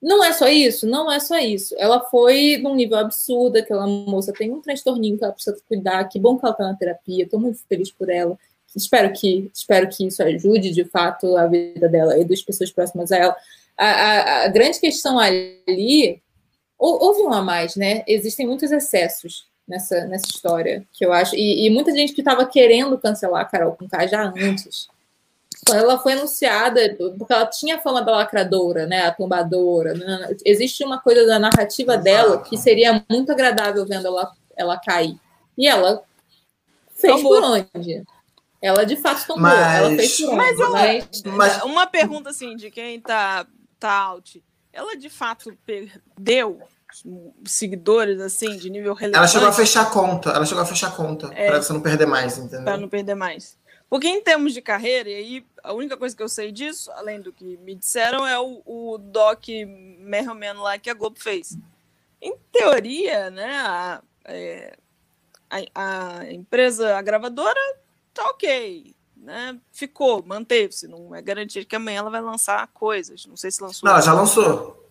não 0.08 0.24
é 0.24 0.32
só 0.32 0.48
isso? 0.48 0.88
Não 0.88 1.12
é 1.12 1.20
só 1.20 1.38
isso. 1.38 1.76
Ela 1.78 2.00
foi 2.00 2.58
num 2.58 2.74
nível 2.74 2.98
absurdo, 2.98 3.58
aquela 3.58 3.86
moça 3.86 4.32
tem 4.32 4.50
um 4.50 4.62
transtorninho 4.62 5.18
que 5.18 5.24
ela 5.26 5.34
precisa 5.34 5.58
cuidar, 5.68 6.06
que 6.06 6.18
bom 6.18 6.38
que 6.38 6.46
ela 6.46 6.54
está 6.54 6.64
na 6.64 6.76
terapia, 6.76 7.26
estou 7.26 7.38
muito 7.38 7.60
feliz 7.68 7.92
por 7.92 8.10
ela. 8.10 8.40
Espero 8.74 9.12
que, 9.12 9.52
espero 9.54 9.90
que 9.90 10.08
isso 10.08 10.24
ajude, 10.24 10.72
de 10.72 10.86
fato, 10.86 11.36
a 11.36 11.46
vida 11.48 11.90
dela 11.90 12.18
e 12.18 12.24
das 12.24 12.42
pessoas 12.42 12.72
próximas 12.72 13.12
a 13.12 13.18
ela. 13.18 13.36
A, 13.78 13.86
a, 13.86 14.46
a 14.46 14.48
grande 14.48 14.80
questão 14.80 15.20
ali, 15.20 16.22
houve 16.78 17.22
um 17.24 17.34
a 17.34 17.42
mais, 17.42 17.76
né? 17.76 18.04
Existem 18.08 18.48
muitos 18.48 18.72
excessos 18.72 19.46
nessa, 19.68 20.06
nessa 20.06 20.28
história, 20.28 20.88
que 20.94 21.06
eu 21.06 21.12
acho, 21.12 21.36
e, 21.36 21.66
e 21.66 21.70
muita 21.70 21.92
gente 21.92 22.14
que 22.14 22.22
estava 22.22 22.46
querendo 22.46 22.98
cancelar 22.98 23.42
a 23.42 23.46
Carol 23.46 23.76
com 23.76 23.88
já 24.08 24.34
antes, 24.38 24.88
quando 25.66 25.80
ela 25.80 25.98
foi 25.98 26.14
anunciada, 26.14 26.96
porque 27.18 27.34
ela 27.34 27.46
tinha 27.46 27.80
fama 27.80 28.02
da 28.02 28.12
lacradora, 28.12 28.86
né, 28.86 29.06
a 29.06 29.12
tombadora, 29.12 29.94
né, 29.94 30.36
existe 30.46 30.84
uma 30.84 31.00
coisa 31.00 31.26
da 31.26 31.40
narrativa 31.40 31.94
Exato. 31.94 32.04
dela 32.04 32.42
que 32.42 32.58
seria 32.58 33.04
muito 33.10 33.32
agradável 33.32 33.86
vendo 33.86 34.08
ela, 34.08 34.32
ela 34.56 34.78
cair. 34.78 35.18
E 35.58 35.68
ela 35.68 36.04
fez 36.96 37.16
Tomou. 37.16 37.34
por 37.34 37.44
onde? 37.44 38.04
Ela 38.62 38.84
de 38.86 38.96
fato 38.98 39.26
tomou, 39.28 39.44
mas, 39.44 39.78
ela 39.78 39.90
fez 39.96 40.18
por 40.18 40.30
onde. 40.30 40.36
Mas, 40.36 40.60
ela, 40.60 40.70
mas, 40.70 41.24
mas, 41.26 41.64
uma 41.64 41.88
pergunta 41.88 42.30
assim, 42.30 42.56
de 42.56 42.70
quem 42.72 43.00
tá, 43.00 43.46
tá 43.80 43.92
out, 43.92 44.44
ela 44.72 44.96
de 44.96 45.10
fato 45.10 45.56
perdeu 45.66 46.60
seguidores 47.46 48.20
assim 48.22 48.58
de 48.58 48.70
nível 48.70 48.94
relevante? 48.94 49.18
Ela 49.18 49.28
chegou 49.28 49.48
a 49.48 49.54
fechar 49.54 49.82
a 49.82 49.86
conta, 49.86 50.30
ela 50.30 50.46
chegou 50.46 50.64
a 50.64 50.66
fechar 50.66 50.88
a 50.88 50.92
conta, 50.92 51.30
é, 51.34 51.48
para 51.48 51.62
você 51.62 51.74
não 51.74 51.82
perder 51.82 52.06
mais, 52.06 52.38
entendeu? 52.38 52.64
Para 52.64 52.78
não 52.78 52.88
perder 52.88 53.16
mais. 53.16 53.57
Porque 53.90 54.08
em 54.08 54.22
termos 54.22 54.54
de 54.54 54.62
carreira, 54.62 55.10
e 55.10 55.16
aí 55.16 55.46
a 55.64 55.74
única 55.74 55.96
coisa 55.96 56.16
que 56.16 56.22
eu 56.22 56.28
sei 56.28 56.52
disso, 56.52 56.92
além 56.92 57.22
do 57.22 57.32
que 57.32 57.58
me 57.58 57.74
disseram, 57.74 58.28
é 58.28 58.38
o, 58.38 58.62
o 58.66 58.98
doc 58.98 59.48
Merroman 60.00 60.62
lá 60.62 60.78
que 60.78 60.90
a 60.90 60.94
Globo 60.94 61.20
fez. 61.20 61.58
Em 62.22 62.36
teoria, 62.52 63.30
né, 63.30 63.58
a, 63.58 64.02
é, 64.26 64.78
a, 65.50 66.20
a, 66.20 66.32
empresa, 66.32 66.98
a 66.98 67.02
gravadora, 67.02 67.60
tá 68.14 68.26
ok. 68.30 68.94
Né? 69.16 69.60
Ficou, 69.72 70.24
manteve-se. 70.24 70.88
Não 70.88 71.16
é 71.16 71.22
garantia 71.22 71.64
que 71.64 71.76
amanhã 71.76 72.00
ela 72.00 72.10
vai 72.10 72.22
lançar 72.22 72.68
coisas. 72.68 73.26
Não 73.26 73.38
sei 73.38 73.52
se 73.52 73.62
lançou. 73.62 73.90
Não, 73.90 74.02
já 74.02 74.14
lançou. 74.14 74.86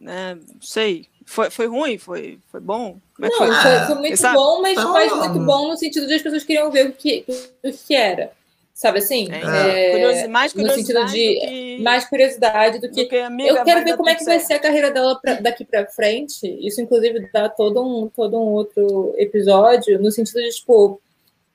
Né, 0.00 0.34
não 0.34 0.62
sei. 0.62 1.08
Foi, 1.30 1.48
foi 1.48 1.66
ruim? 1.68 1.96
Foi, 1.96 2.40
foi 2.50 2.58
bom? 2.58 2.98
É 3.20 3.28
não, 3.28 3.38
foi? 3.38 3.46
foi, 3.46 3.78
foi 3.86 3.94
muito 3.94 4.22
bom, 4.32 4.62
mas 4.62 4.76
não, 4.76 4.92
faz 4.92 5.12
muito 5.12 5.38
bom 5.38 5.68
no 5.68 5.76
sentido 5.76 6.08
de 6.08 6.14
as 6.14 6.22
pessoas 6.22 6.42
queriam 6.42 6.72
ver 6.72 6.88
o 6.88 6.92
que, 6.92 7.24
o 7.64 7.72
que 7.72 7.94
era. 7.94 8.32
Sabe 8.74 8.98
assim? 8.98 9.28
É, 9.30 9.36
é, 9.38 9.90
Curiosi 9.92 10.26
mais 10.26 10.52
curiosidade. 10.52 10.80
No 10.80 10.86
sentido 10.86 11.06
de 11.06 11.40
que, 11.40 11.82
mais 11.82 12.04
curiosidade 12.06 12.78
do 12.80 12.90
que. 12.90 13.04
Do 13.04 13.08
que 13.08 13.14
eu 13.14 13.62
quero 13.62 13.84
ver 13.84 13.96
como 13.96 14.08
é 14.08 14.16
que 14.16 14.24
vai 14.24 14.40
ser 14.40 14.54
a 14.54 14.58
carreira 14.58 14.90
dela 14.90 15.20
pra, 15.22 15.34
daqui 15.34 15.64
para 15.64 15.86
frente. 15.86 16.48
Isso, 16.66 16.80
inclusive, 16.80 17.30
dá 17.32 17.48
todo 17.48 17.80
um, 17.80 18.08
todo 18.08 18.36
um 18.36 18.48
outro 18.48 19.14
episódio, 19.16 20.02
no 20.02 20.10
sentido 20.10 20.40
de, 20.40 20.50
tipo, 20.50 21.00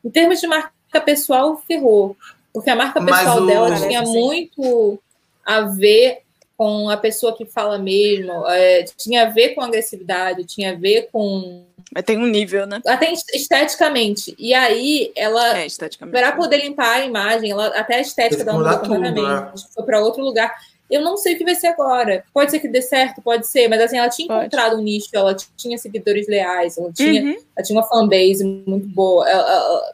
em 0.05 0.09
termos 0.09 0.39
de 0.39 0.47
marca 0.47 1.01
pessoal, 1.03 1.61
ferrou. 1.67 2.15
Porque 2.53 2.69
a 2.69 2.75
marca 2.77 3.03
pessoal 3.03 3.41
o... 3.41 3.45
dela 3.45 3.75
tinha 3.75 4.03
muito 4.03 4.97
a 5.45 5.61
ver 5.63 6.21
com 6.57 6.89
a 6.89 6.97
pessoa 6.97 7.35
que 7.35 7.45
fala 7.45 7.77
mesmo, 7.77 8.47
é, 8.47 8.83
tinha 8.83 9.23
a 9.23 9.29
ver 9.29 9.49
com 9.49 9.61
agressividade, 9.61 10.45
tinha 10.45 10.71
a 10.71 10.75
ver 10.75 11.09
com. 11.11 11.65
Mas 11.93 12.03
tem 12.03 12.17
um 12.17 12.25
nível, 12.25 12.65
né? 12.65 12.81
Até 12.87 13.11
esteticamente. 13.33 14.35
E 14.39 14.53
aí, 14.53 15.11
ela, 15.15 15.57
é, 15.57 15.67
para 16.09 16.31
poder 16.31 16.57
limpar 16.57 16.97
a 16.97 17.05
imagem, 17.05 17.51
ela, 17.51 17.67
até 17.67 17.95
a 17.95 18.01
estética 18.01 18.43
dela 18.43 18.57
mudou 18.57 18.79
completamente. 18.79 19.21
Né? 19.21 19.51
Foi 19.73 19.83
para 19.83 20.01
outro 20.01 20.23
lugar. 20.23 20.53
Eu 20.89 21.01
não 21.01 21.17
sei 21.17 21.35
o 21.35 21.37
que 21.37 21.43
vai 21.43 21.55
ser 21.55 21.67
agora. 21.67 22.23
Pode 22.33 22.51
ser 22.51 22.59
que 22.59 22.67
dê 22.67 22.81
certo, 22.81 23.21
pode 23.21 23.47
ser, 23.47 23.67
mas 23.67 23.81
assim, 23.81 23.97
ela 23.97 24.09
tinha 24.09 24.27
pode. 24.27 24.41
encontrado 24.41 24.77
um 24.77 24.81
nicho, 24.81 25.09
ela 25.13 25.35
tinha 25.57 25.77
seguidores 25.77 26.27
leais, 26.27 26.77
ela 26.77 26.91
tinha, 26.93 27.21
uhum. 27.21 27.37
ela 27.55 27.65
tinha 27.65 27.79
uma 27.79 27.87
fanbase 27.87 28.43
muito 28.43 28.87
boa. 28.87 29.27
Ela, 29.27 29.51
ela, 29.51 29.93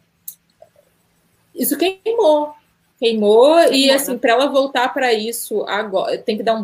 isso 1.56 1.78
queimou 1.78 2.54
queimou 3.02 3.60
e 3.74 3.90
assim 3.90 4.16
para 4.16 4.34
ela 4.34 4.46
voltar 4.46 4.94
para 4.94 5.12
isso 5.12 5.66
agora 5.68 6.16
tem 6.20 6.38
que 6.38 6.44
dar 6.44 6.54
um 6.54 6.64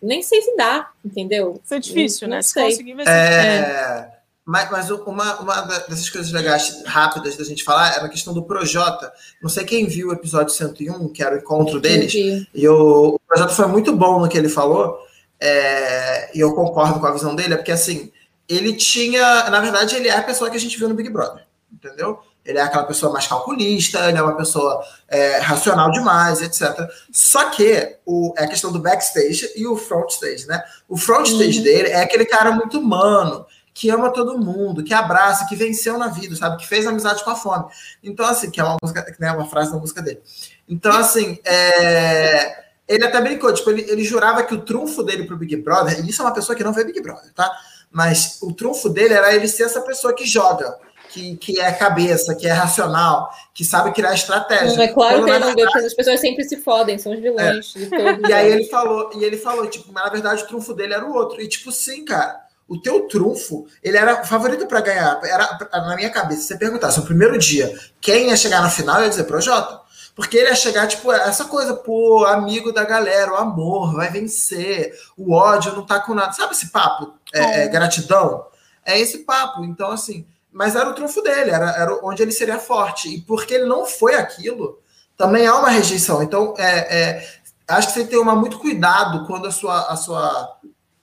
nem 0.00 0.22
sei 0.22 0.40
se 0.40 0.56
dá 0.56 0.90
entendeu? 1.04 1.60
Isso 1.62 1.74
é 1.74 1.80
difícil 1.80 2.28
não, 2.28 2.36
né? 2.36 2.36
Não 2.36 2.42
se 2.44 2.54
conseguir 2.54 2.94
vai 2.94 3.04
ser 3.04 3.10
é... 3.10 4.08
mas, 4.46 4.70
mas 4.70 4.90
uma, 4.92 5.40
uma 5.40 5.60
dessas 5.62 6.08
coisas 6.08 6.30
legais 6.30 6.84
rápidas 6.86 7.36
da 7.36 7.42
gente 7.42 7.64
falar 7.64 7.96
é 7.96 7.98
a 7.98 8.08
questão 8.08 8.32
do 8.32 8.44
Projota. 8.44 9.12
Não 9.42 9.50
sei 9.50 9.64
quem 9.64 9.88
viu 9.88 10.10
o 10.10 10.12
episódio 10.12 10.54
101 10.54 11.08
que 11.08 11.20
era 11.20 11.34
o 11.34 11.38
encontro 11.38 11.80
deles 11.80 12.14
Entendi. 12.14 12.48
e 12.54 12.68
o, 12.68 13.16
o 13.16 13.18
Projota 13.26 13.52
foi 13.52 13.66
muito 13.66 13.92
bom 13.92 14.20
no 14.20 14.28
que 14.28 14.38
ele 14.38 14.48
falou 14.48 14.96
é... 15.40 16.30
e 16.32 16.38
eu 16.38 16.54
concordo 16.54 17.00
com 17.00 17.06
a 17.06 17.12
visão 17.12 17.34
dele 17.34 17.54
é 17.54 17.56
porque 17.56 17.72
assim 17.72 18.12
ele 18.48 18.74
tinha 18.74 19.50
na 19.50 19.60
verdade 19.60 19.96
ele 19.96 20.06
é 20.06 20.16
a 20.16 20.22
pessoa 20.22 20.48
que 20.48 20.56
a 20.56 20.60
gente 20.60 20.78
viu 20.78 20.88
no 20.88 20.94
Big 20.94 21.10
Brother 21.10 21.44
entendeu 21.72 22.20
ele 22.44 22.58
é 22.58 22.62
aquela 22.62 22.84
pessoa 22.84 23.12
mais 23.12 23.26
calculista, 23.26 24.08
ele 24.08 24.18
é 24.18 24.22
uma 24.22 24.36
pessoa 24.36 24.82
é, 25.08 25.38
racional 25.38 25.90
demais, 25.90 26.42
etc. 26.42 26.88
Só 27.12 27.50
que 27.50 27.96
o, 28.04 28.34
é 28.36 28.44
a 28.44 28.48
questão 28.48 28.72
do 28.72 28.80
backstage 28.80 29.52
e 29.54 29.66
o 29.66 29.76
front 29.76 30.10
stage, 30.10 30.46
né? 30.46 30.62
O 30.88 30.96
front 30.96 31.26
stage 31.26 31.58
uhum. 31.58 31.64
dele 31.64 31.88
é 31.88 32.02
aquele 32.02 32.24
cara 32.24 32.50
muito 32.50 32.78
humano, 32.78 33.46
que 33.74 33.88
ama 33.90 34.10
todo 34.10 34.38
mundo, 34.38 34.82
que 34.82 34.92
abraça, 34.92 35.46
que 35.46 35.56
venceu 35.56 35.96
na 35.96 36.08
vida, 36.08 36.36
sabe? 36.36 36.58
Que 36.58 36.66
fez 36.66 36.86
amizade 36.86 37.24
com 37.24 37.30
a 37.30 37.36
fome. 37.36 37.64
Então, 38.02 38.26
assim, 38.26 38.50
que 38.50 38.60
é 38.60 38.64
uma 38.64 38.76
música, 38.82 39.16
né, 39.18 39.32
uma 39.32 39.48
frase 39.48 39.72
da 39.72 39.78
música 39.78 40.02
dele. 40.02 40.20
Então, 40.68 40.92
assim, 40.92 41.38
é, 41.44 42.64
ele 42.86 43.04
até 43.04 43.20
brincou, 43.20 43.52
tipo, 43.52 43.70
ele, 43.70 43.82
ele 43.88 44.04
jurava 44.04 44.42
que 44.42 44.54
o 44.54 44.60
trunfo 44.60 45.02
dele 45.02 45.24
pro 45.24 45.38
Big 45.38 45.56
Brother, 45.56 46.00
e 46.00 46.10
isso 46.10 46.20
é 46.20 46.24
uma 46.24 46.34
pessoa 46.34 46.56
que 46.56 46.64
não 46.64 46.72
vê 46.72 46.84
Big 46.84 47.00
Brother, 47.00 47.32
tá? 47.32 47.50
Mas 47.90 48.38
o 48.42 48.52
trunfo 48.52 48.88
dele 48.88 49.14
era 49.14 49.34
ele 49.34 49.48
ser 49.48 49.64
essa 49.64 49.80
pessoa 49.80 50.14
que 50.14 50.26
joga 50.26 50.76
que, 51.12 51.36
que 51.36 51.60
é 51.60 51.70
cabeça, 51.72 52.34
que 52.34 52.46
é 52.46 52.52
racional, 52.52 53.30
que 53.52 53.64
sabe 53.64 53.92
criar 53.92 54.14
estratégia. 54.14 54.76
Não, 54.76 54.82
é 54.82 54.88
claro 54.88 55.18
Quando, 55.18 55.24
que 55.26 55.30
ele 55.30 55.38
não 55.44 55.54
vê, 55.54 55.62
porque 55.64 55.86
as 55.86 55.94
pessoas 55.94 56.20
sempre 56.20 56.44
se 56.44 56.56
fodem, 56.56 56.98
são 56.98 57.12
os 57.12 57.20
vilões. 57.20 57.74
É. 57.76 58.28
e 58.28 58.32
aí 58.32 58.52
ele 58.52 58.64
falou, 58.64 59.10
e 59.14 59.22
ele 59.22 59.36
falou, 59.36 59.66
tipo, 59.66 59.92
na 59.92 60.08
verdade 60.08 60.42
o 60.42 60.46
trunfo 60.46 60.72
dele 60.72 60.94
era 60.94 61.04
o 61.04 61.12
outro. 61.12 61.40
E 61.40 61.48
tipo, 61.48 61.70
sim, 61.70 62.04
cara, 62.04 62.40
o 62.66 62.80
teu 62.80 63.06
trunfo, 63.06 63.66
ele 63.82 63.98
era 63.98 64.24
favorito 64.24 64.66
para 64.66 64.80
ganhar. 64.80 65.20
Era 65.22 65.58
na 65.72 65.94
minha 65.94 66.10
cabeça, 66.10 66.40
se 66.40 66.46
você 66.48 66.56
perguntasse 66.56 66.98
no 66.98 67.04
primeiro 67.04 67.38
dia 67.38 67.78
quem 68.00 68.28
ia 68.28 68.36
chegar 68.36 68.62
na 68.62 68.70
final, 68.70 68.96
eu 68.96 69.04
ia 69.04 69.10
dizer 69.10 69.24
Projota. 69.24 69.82
Porque 70.14 70.36
ele 70.36 70.48
ia 70.48 70.54
chegar, 70.54 70.86
tipo, 70.86 71.10
essa 71.12 71.46
coisa, 71.46 71.74
pô, 71.74 72.24
amigo 72.26 72.70
da 72.72 72.84
galera, 72.84 73.32
o 73.32 73.36
amor 73.36 73.94
vai 73.94 74.10
vencer, 74.10 74.92
o 75.16 75.32
ódio 75.32 75.74
não 75.74 75.86
tá 75.86 76.00
com 76.00 76.14
nada. 76.14 76.32
Sabe 76.32 76.52
esse 76.52 76.70
papo? 76.70 77.14
É, 77.32 77.64
é, 77.64 77.68
gratidão? 77.68 78.46
É 78.84 78.98
esse 78.98 79.18
papo. 79.18 79.64
Então, 79.64 79.90
assim, 79.90 80.26
mas 80.52 80.76
era 80.76 80.88
o 80.88 80.94
trunfo 80.94 81.22
dele, 81.22 81.50
era, 81.50 81.70
era 81.70 81.98
onde 82.04 82.22
ele 82.22 82.32
seria 82.32 82.58
forte. 82.58 83.08
E 83.08 83.20
porque 83.22 83.54
ele 83.54 83.66
não 83.66 83.86
foi 83.86 84.14
aquilo, 84.14 84.78
também 85.16 85.46
há 85.46 85.56
uma 85.56 85.70
rejeição. 85.70 86.22
Então, 86.22 86.54
é, 86.58 87.00
é 87.00 87.28
acho 87.68 87.88
que 87.88 87.94
você 87.94 88.00
tem 88.00 88.08
que 88.08 88.16
tomar 88.16 88.36
muito 88.36 88.58
cuidado 88.58 89.26
quando 89.26 89.46
a 89.46 89.50
sua, 89.50 89.80
a 89.90 89.96
sua, 89.96 90.58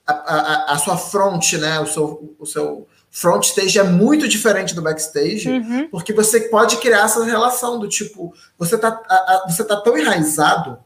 a, 0.06 0.12
a, 0.12 0.72
a 0.74 0.78
sua 0.78 0.96
front, 0.96 1.52
né, 1.54 1.80
o 1.80 1.86
seu, 1.86 2.34
o 2.38 2.46
seu 2.46 2.86
front 3.10 3.44
stage 3.44 3.78
é 3.78 3.82
muito 3.82 4.28
diferente 4.28 4.74
do 4.74 4.82
backstage, 4.82 5.48
uhum. 5.48 5.88
porque 5.90 6.12
você 6.12 6.42
pode 6.42 6.76
criar 6.76 7.04
essa 7.04 7.24
relação 7.24 7.78
do 7.78 7.88
tipo, 7.88 8.32
você 8.56 8.78
tá, 8.78 8.88
a, 9.08 9.14
a, 9.14 9.44
você 9.48 9.64
tá 9.64 9.76
tão 9.76 9.98
enraizado 9.98 10.78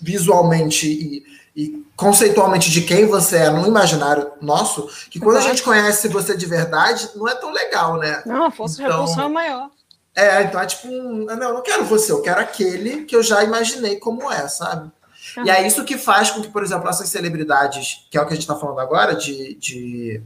visualmente 0.00 0.88
e, 0.90 1.22
e, 1.54 1.84
conceitualmente 1.96 2.70
de 2.70 2.82
quem 2.82 3.06
você 3.06 3.36
é 3.36 3.50
no 3.50 3.66
imaginário 3.66 4.30
nosso, 4.40 4.88
que 5.10 5.18
quando 5.18 5.36
Exato. 5.36 5.46
a 5.46 5.50
gente 5.50 5.62
conhece 5.62 6.08
você 6.08 6.36
de 6.36 6.46
verdade, 6.46 7.10
não 7.16 7.28
é 7.28 7.34
tão 7.34 7.50
legal, 7.50 7.96
né? 7.96 8.22
Não, 8.24 8.44
a 8.44 8.50
força 8.50 8.82
então, 8.82 8.86
de 8.86 9.00
repulsão 9.00 9.24
é 9.26 9.28
maior. 9.28 9.70
É, 10.14 10.42
então 10.42 10.60
é 10.60 10.66
tipo, 10.66 10.88
um, 10.88 11.24
não, 11.24 11.48
eu 11.48 11.54
não 11.54 11.62
quero 11.62 11.84
você, 11.84 12.12
eu 12.12 12.22
quero 12.22 12.40
aquele 12.40 13.04
que 13.04 13.14
eu 13.14 13.22
já 13.22 13.42
imaginei 13.44 13.96
como 13.96 14.30
é, 14.30 14.48
sabe? 14.48 14.90
Uhum. 15.36 15.46
E 15.46 15.50
é 15.50 15.66
isso 15.66 15.84
que 15.84 15.96
faz 15.96 16.30
com 16.30 16.40
que, 16.40 16.48
por 16.48 16.62
exemplo, 16.62 16.88
essas 16.88 17.08
celebridades, 17.08 18.06
que 18.10 18.18
é 18.18 18.20
o 18.20 18.26
que 18.26 18.32
a 18.32 18.36
gente 18.36 18.42
está 18.42 18.56
falando 18.56 18.80
agora, 18.80 19.14
de, 19.14 19.54
de 19.54 20.22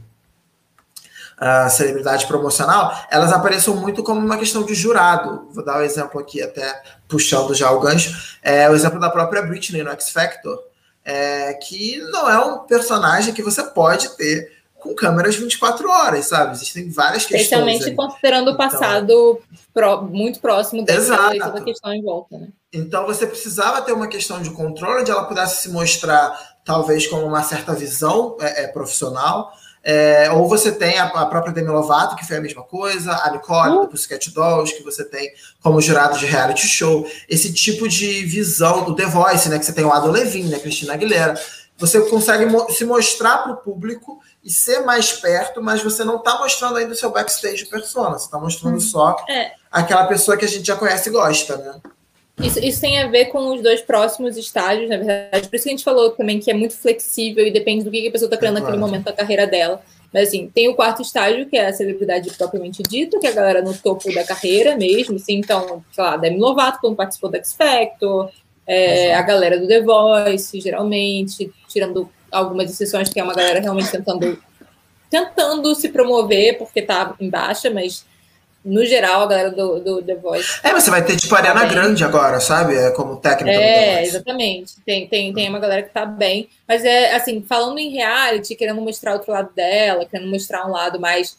uh, 1.39 1.69
celebridade 1.69 2.25
promocional, 2.25 2.93
elas 3.09 3.31
apareçam 3.31 3.75
muito 3.75 4.03
como 4.03 4.19
uma 4.19 4.37
questão 4.37 4.63
de 4.63 4.73
jurado. 4.73 5.47
Vou 5.51 5.63
dar 5.63 5.79
um 5.79 5.83
exemplo 5.83 6.19
aqui, 6.19 6.41
até 6.41 6.81
puxando 7.07 7.53
já 7.53 7.71
o 7.71 7.79
gancho. 7.79 8.37
É 8.41 8.69
o 8.69 8.73
exemplo 8.73 8.99
da 8.99 9.09
própria 9.09 9.41
Britney 9.41 9.83
no 9.83 9.91
X 9.91 10.09
Factor, 10.09 10.59
é, 11.05 11.53
que 11.53 11.99
não 12.11 12.29
é 12.29 12.43
um 12.43 12.59
personagem 12.59 13.33
que 13.33 13.43
você 13.43 13.63
pode 13.63 14.09
ter 14.17 14.55
com 14.85 14.93
câmeras 14.93 15.35
24 15.35 15.89
horas, 15.89 16.25
sabe? 16.25 16.53
Existem 16.53 16.89
várias 16.89 17.23
questões. 17.23 17.41
Especialmente 17.41 17.85
aí. 17.85 17.95
considerando 17.95 18.51
o 18.51 18.57
passado 18.57 19.39
então, 19.71 20.03
muito 20.03 20.39
próximo 20.39 20.83
dela 20.83 21.35
e 21.35 21.39
toda 21.39 21.59
a 21.59 21.63
questão 21.63 21.93
em 21.93 22.03
volta, 22.03 22.37
né? 22.37 22.47
Então 22.71 23.05
você 23.05 23.25
precisava 23.25 23.81
ter 23.81 23.93
uma 23.93 24.07
questão 24.07 24.41
de 24.41 24.49
controle 24.51 25.01
onde 25.01 25.09
ela 25.09 25.25
pudesse 25.25 25.63
se 25.63 25.69
mostrar, 25.69 26.57
talvez, 26.63 27.07
com 27.07 27.17
uma 27.17 27.41
certa 27.41 27.73
visão 27.73 28.37
é, 28.39 28.63
é, 28.63 28.67
profissional, 28.67 29.51
é, 29.87 30.31
ou 30.31 30.49
você 30.49 30.71
tem 30.71 30.97
a, 30.97 31.03
a, 31.03 31.27
própria 31.27 31.53
Demi 31.53 31.69
Lovato, 31.69 32.15
que 32.15 32.25
foi 32.25 32.37
a 32.37 32.41
mesma 32.41 32.63
coisa, 32.63 33.11
a 33.23 33.29
Nicole, 33.29 33.75
uhum. 33.75 33.81
do 33.81 33.87
Pussycat 33.87 34.31
Dolls, 34.31 34.75
que 34.75 34.81
você 34.81 35.05
tem 35.05 35.31
como 35.61 35.79
jurado 35.79 36.17
de 36.17 36.25
reality 36.25 36.67
show. 36.67 37.07
Esse 37.29 37.53
tipo 37.53 37.87
de 37.87 38.25
visão 38.25 38.83
do 38.83 38.95
The 38.95 39.05
Voice, 39.05 39.47
né? 39.47 39.59
Que 39.59 39.65
você 39.65 39.73
tem 39.73 39.85
o 39.85 39.93
Adam 39.93 40.09
Levine, 40.09 40.49
né? 40.49 40.57
Cristina 40.57 40.93
Aguilera. 40.93 41.39
Você 41.77 42.01
consegue 42.09 42.47
mo 42.47 42.67
se 42.71 42.83
mostrar 42.83 43.39
para 43.39 43.51
o 43.51 43.57
público 43.57 44.19
e 44.43 44.51
ser 44.51 44.79
mais 44.79 45.13
perto, 45.13 45.61
mas 45.61 45.83
você 45.83 46.03
não 46.03 46.17
está 46.17 46.39
mostrando 46.39 46.77
ainda 46.77 46.93
o 46.93 46.95
seu 46.95 47.11
backstage 47.11 47.65
persona. 47.65 48.17
Você 48.17 48.25
está 48.25 48.39
mostrando 48.39 48.75
uhum. 48.75 48.79
só 48.79 49.15
é. 49.29 49.51
aquela 49.71 50.07
pessoa 50.07 50.35
que 50.35 50.45
a 50.45 50.47
gente 50.47 50.65
já 50.65 50.75
conhece 50.75 51.09
e 51.09 51.11
gosta, 51.11 51.57
né? 51.57 51.79
Isso, 52.41 52.59
isso 52.59 52.81
tem 52.81 53.01
a 53.01 53.07
ver 53.07 53.25
com 53.25 53.53
os 53.53 53.61
dois 53.61 53.81
próximos 53.81 54.35
estágios, 54.35 54.89
na 54.89 54.97
verdade. 54.97 55.47
Por 55.47 55.55
isso 55.55 55.63
que 55.63 55.69
a 55.69 55.71
gente 55.71 55.83
falou 55.83 56.09
também 56.11 56.39
que 56.39 56.51
é 56.51 56.53
muito 56.53 56.75
flexível 56.75 57.45
e 57.47 57.51
depende 57.51 57.83
do 57.83 57.91
que 57.91 58.07
a 58.07 58.11
pessoa 58.11 58.27
está 58.27 58.37
criando 58.37 58.57
é 58.57 58.59
naquele 58.59 58.77
momento 58.77 59.05
da 59.05 59.13
carreira 59.13 59.47
dela. 59.47 59.81
Mas 60.13 60.29
assim, 60.29 60.49
tem 60.53 60.69
o 60.69 60.75
quarto 60.75 61.01
estágio, 61.01 61.45
que 61.45 61.57
é 61.57 61.67
a 61.67 61.73
celebridade 61.73 62.29
propriamente 62.37 62.81
dita, 62.83 63.19
que 63.19 63.27
é 63.27 63.29
a 63.29 63.33
galera 63.33 63.61
no 63.61 63.73
topo 63.73 64.13
da 64.13 64.23
carreira 64.23 64.75
mesmo, 64.77 65.15
assim, 65.15 65.35
então, 65.35 65.83
sei 65.91 66.03
lá, 66.03 66.15
Demi 66.15 66.37
Lovato, 66.37 66.79
quando 66.79 66.95
participou 66.95 67.29
do 67.29 67.35
X 67.37 67.53
Factor, 67.53 68.31
é, 68.65 69.13
a 69.13 69.21
galera 69.21 69.59
do 69.59 69.67
The 69.67 69.81
Voice, 69.81 70.59
geralmente, 70.59 71.51
tirando 71.67 72.09
algumas 72.31 72.71
exceções, 72.71 73.09
que 73.09 73.19
é 73.19 73.23
uma 73.23 73.33
galera 73.33 73.59
realmente 73.59 73.91
tentando, 73.91 74.41
tentando 75.09 75.75
se 75.75 75.89
promover, 75.89 76.57
porque 76.57 76.81
tá 76.81 77.13
em 77.19 77.29
baixa, 77.29 77.69
mas 77.69 78.05
no 78.65 78.83
geral, 78.83 79.21
a 79.21 79.27
galera 79.27 79.51
do, 79.51 79.79
do 79.79 80.01
The 80.01 80.15
Voice. 80.15 80.59
É, 80.63 80.73
você 80.73 80.89
vai 80.89 81.05
ter 81.05 81.15
tipo 81.15 81.35
Ariana 81.35 81.61
tá 81.61 81.67
Grande 81.67 82.03
agora, 82.03 82.39
sabe? 82.39 82.75
É 82.75 82.89
como 82.89 83.17
técnica 83.17 83.55
É, 83.55 84.03
exatamente. 84.03 84.73
Tem, 84.83 85.07
tem, 85.07 85.31
tem 85.31 85.47
uma 85.47 85.59
galera 85.59 85.83
que 85.83 85.93
tá 85.93 86.03
bem. 86.03 86.49
Mas 86.67 86.83
é 86.83 87.13
assim, 87.13 87.45
falando 87.47 87.77
em 87.77 87.91
reality, 87.91 88.55
querendo 88.55 88.81
mostrar 88.81 89.13
outro 89.13 89.31
lado 89.31 89.53
dela, 89.53 90.05
querendo 90.05 90.31
mostrar 90.31 90.65
um 90.65 90.71
lado 90.71 90.99
mais, 90.99 91.37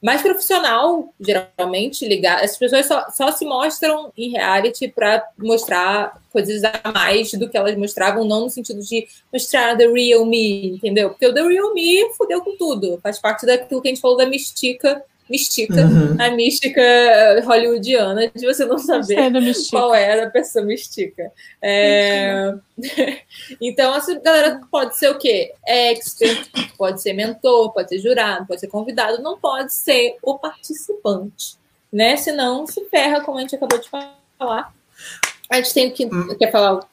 mais 0.00 0.22
profissional, 0.22 1.12
geralmente, 1.20 2.06
ligar. 2.06 2.44
As 2.44 2.56
pessoas 2.56 2.86
só, 2.86 3.06
só 3.10 3.32
se 3.32 3.44
mostram 3.44 4.12
em 4.16 4.30
reality 4.30 4.86
para 4.86 5.26
mostrar 5.36 6.16
coisas 6.32 6.62
a 6.62 6.92
mais 6.92 7.32
do 7.32 7.48
que 7.48 7.56
elas 7.56 7.76
mostravam, 7.76 8.24
não 8.24 8.42
no 8.42 8.50
sentido 8.50 8.80
de 8.80 9.08
mostrar 9.32 9.76
the 9.76 9.88
real 9.88 10.24
me, 10.24 10.76
entendeu? 10.76 11.10
Porque 11.10 11.26
o 11.26 11.34
the 11.34 11.42
real 11.42 11.74
me 11.74 12.08
fudeu 12.16 12.40
com 12.40 12.56
tudo. 12.56 13.00
Faz 13.02 13.18
parte 13.18 13.44
daquilo 13.44 13.82
que 13.82 13.88
a 13.88 13.90
gente 13.90 14.00
falou 14.00 14.16
da 14.16 14.26
mística 14.26 15.02
mística, 15.32 15.86
uhum. 15.86 16.16
a 16.20 16.30
mística 16.30 16.82
hollywoodiana, 17.44 18.28
de 18.28 18.46
você 18.46 18.66
não 18.66 18.76
saber 18.78 19.16
qual 19.70 19.94
era 19.94 20.26
a 20.26 20.30
pessoa 20.30 20.62
mística. 20.62 21.32
É... 21.62 22.54
então, 23.60 23.94
essa 23.94 24.14
galera 24.20 24.60
pode 24.70 24.98
ser 24.98 25.08
o 25.08 25.18
quê? 25.18 25.54
Expert, 25.66 26.50
pode 26.76 27.00
ser 27.00 27.14
mentor, 27.14 27.72
pode 27.72 27.88
ser 27.88 27.98
jurado, 27.98 28.46
pode 28.46 28.60
ser 28.60 28.68
convidado, 28.68 29.22
não 29.22 29.38
pode 29.38 29.72
ser 29.72 30.16
o 30.22 30.38
participante, 30.38 31.56
né? 31.90 32.16
Senão 32.18 32.66
se 32.66 32.84
ferra, 32.90 33.22
como 33.22 33.38
a 33.38 33.40
gente 33.40 33.56
acabou 33.56 33.78
de 33.78 33.88
falar. 33.88 34.74
A 35.48 35.56
gente 35.56 35.72
tem 35.72 35.90
que. 35.90 36.04
Hum. 36.06 36.36
Quer 36.38 36.50
falar 36.50 36.86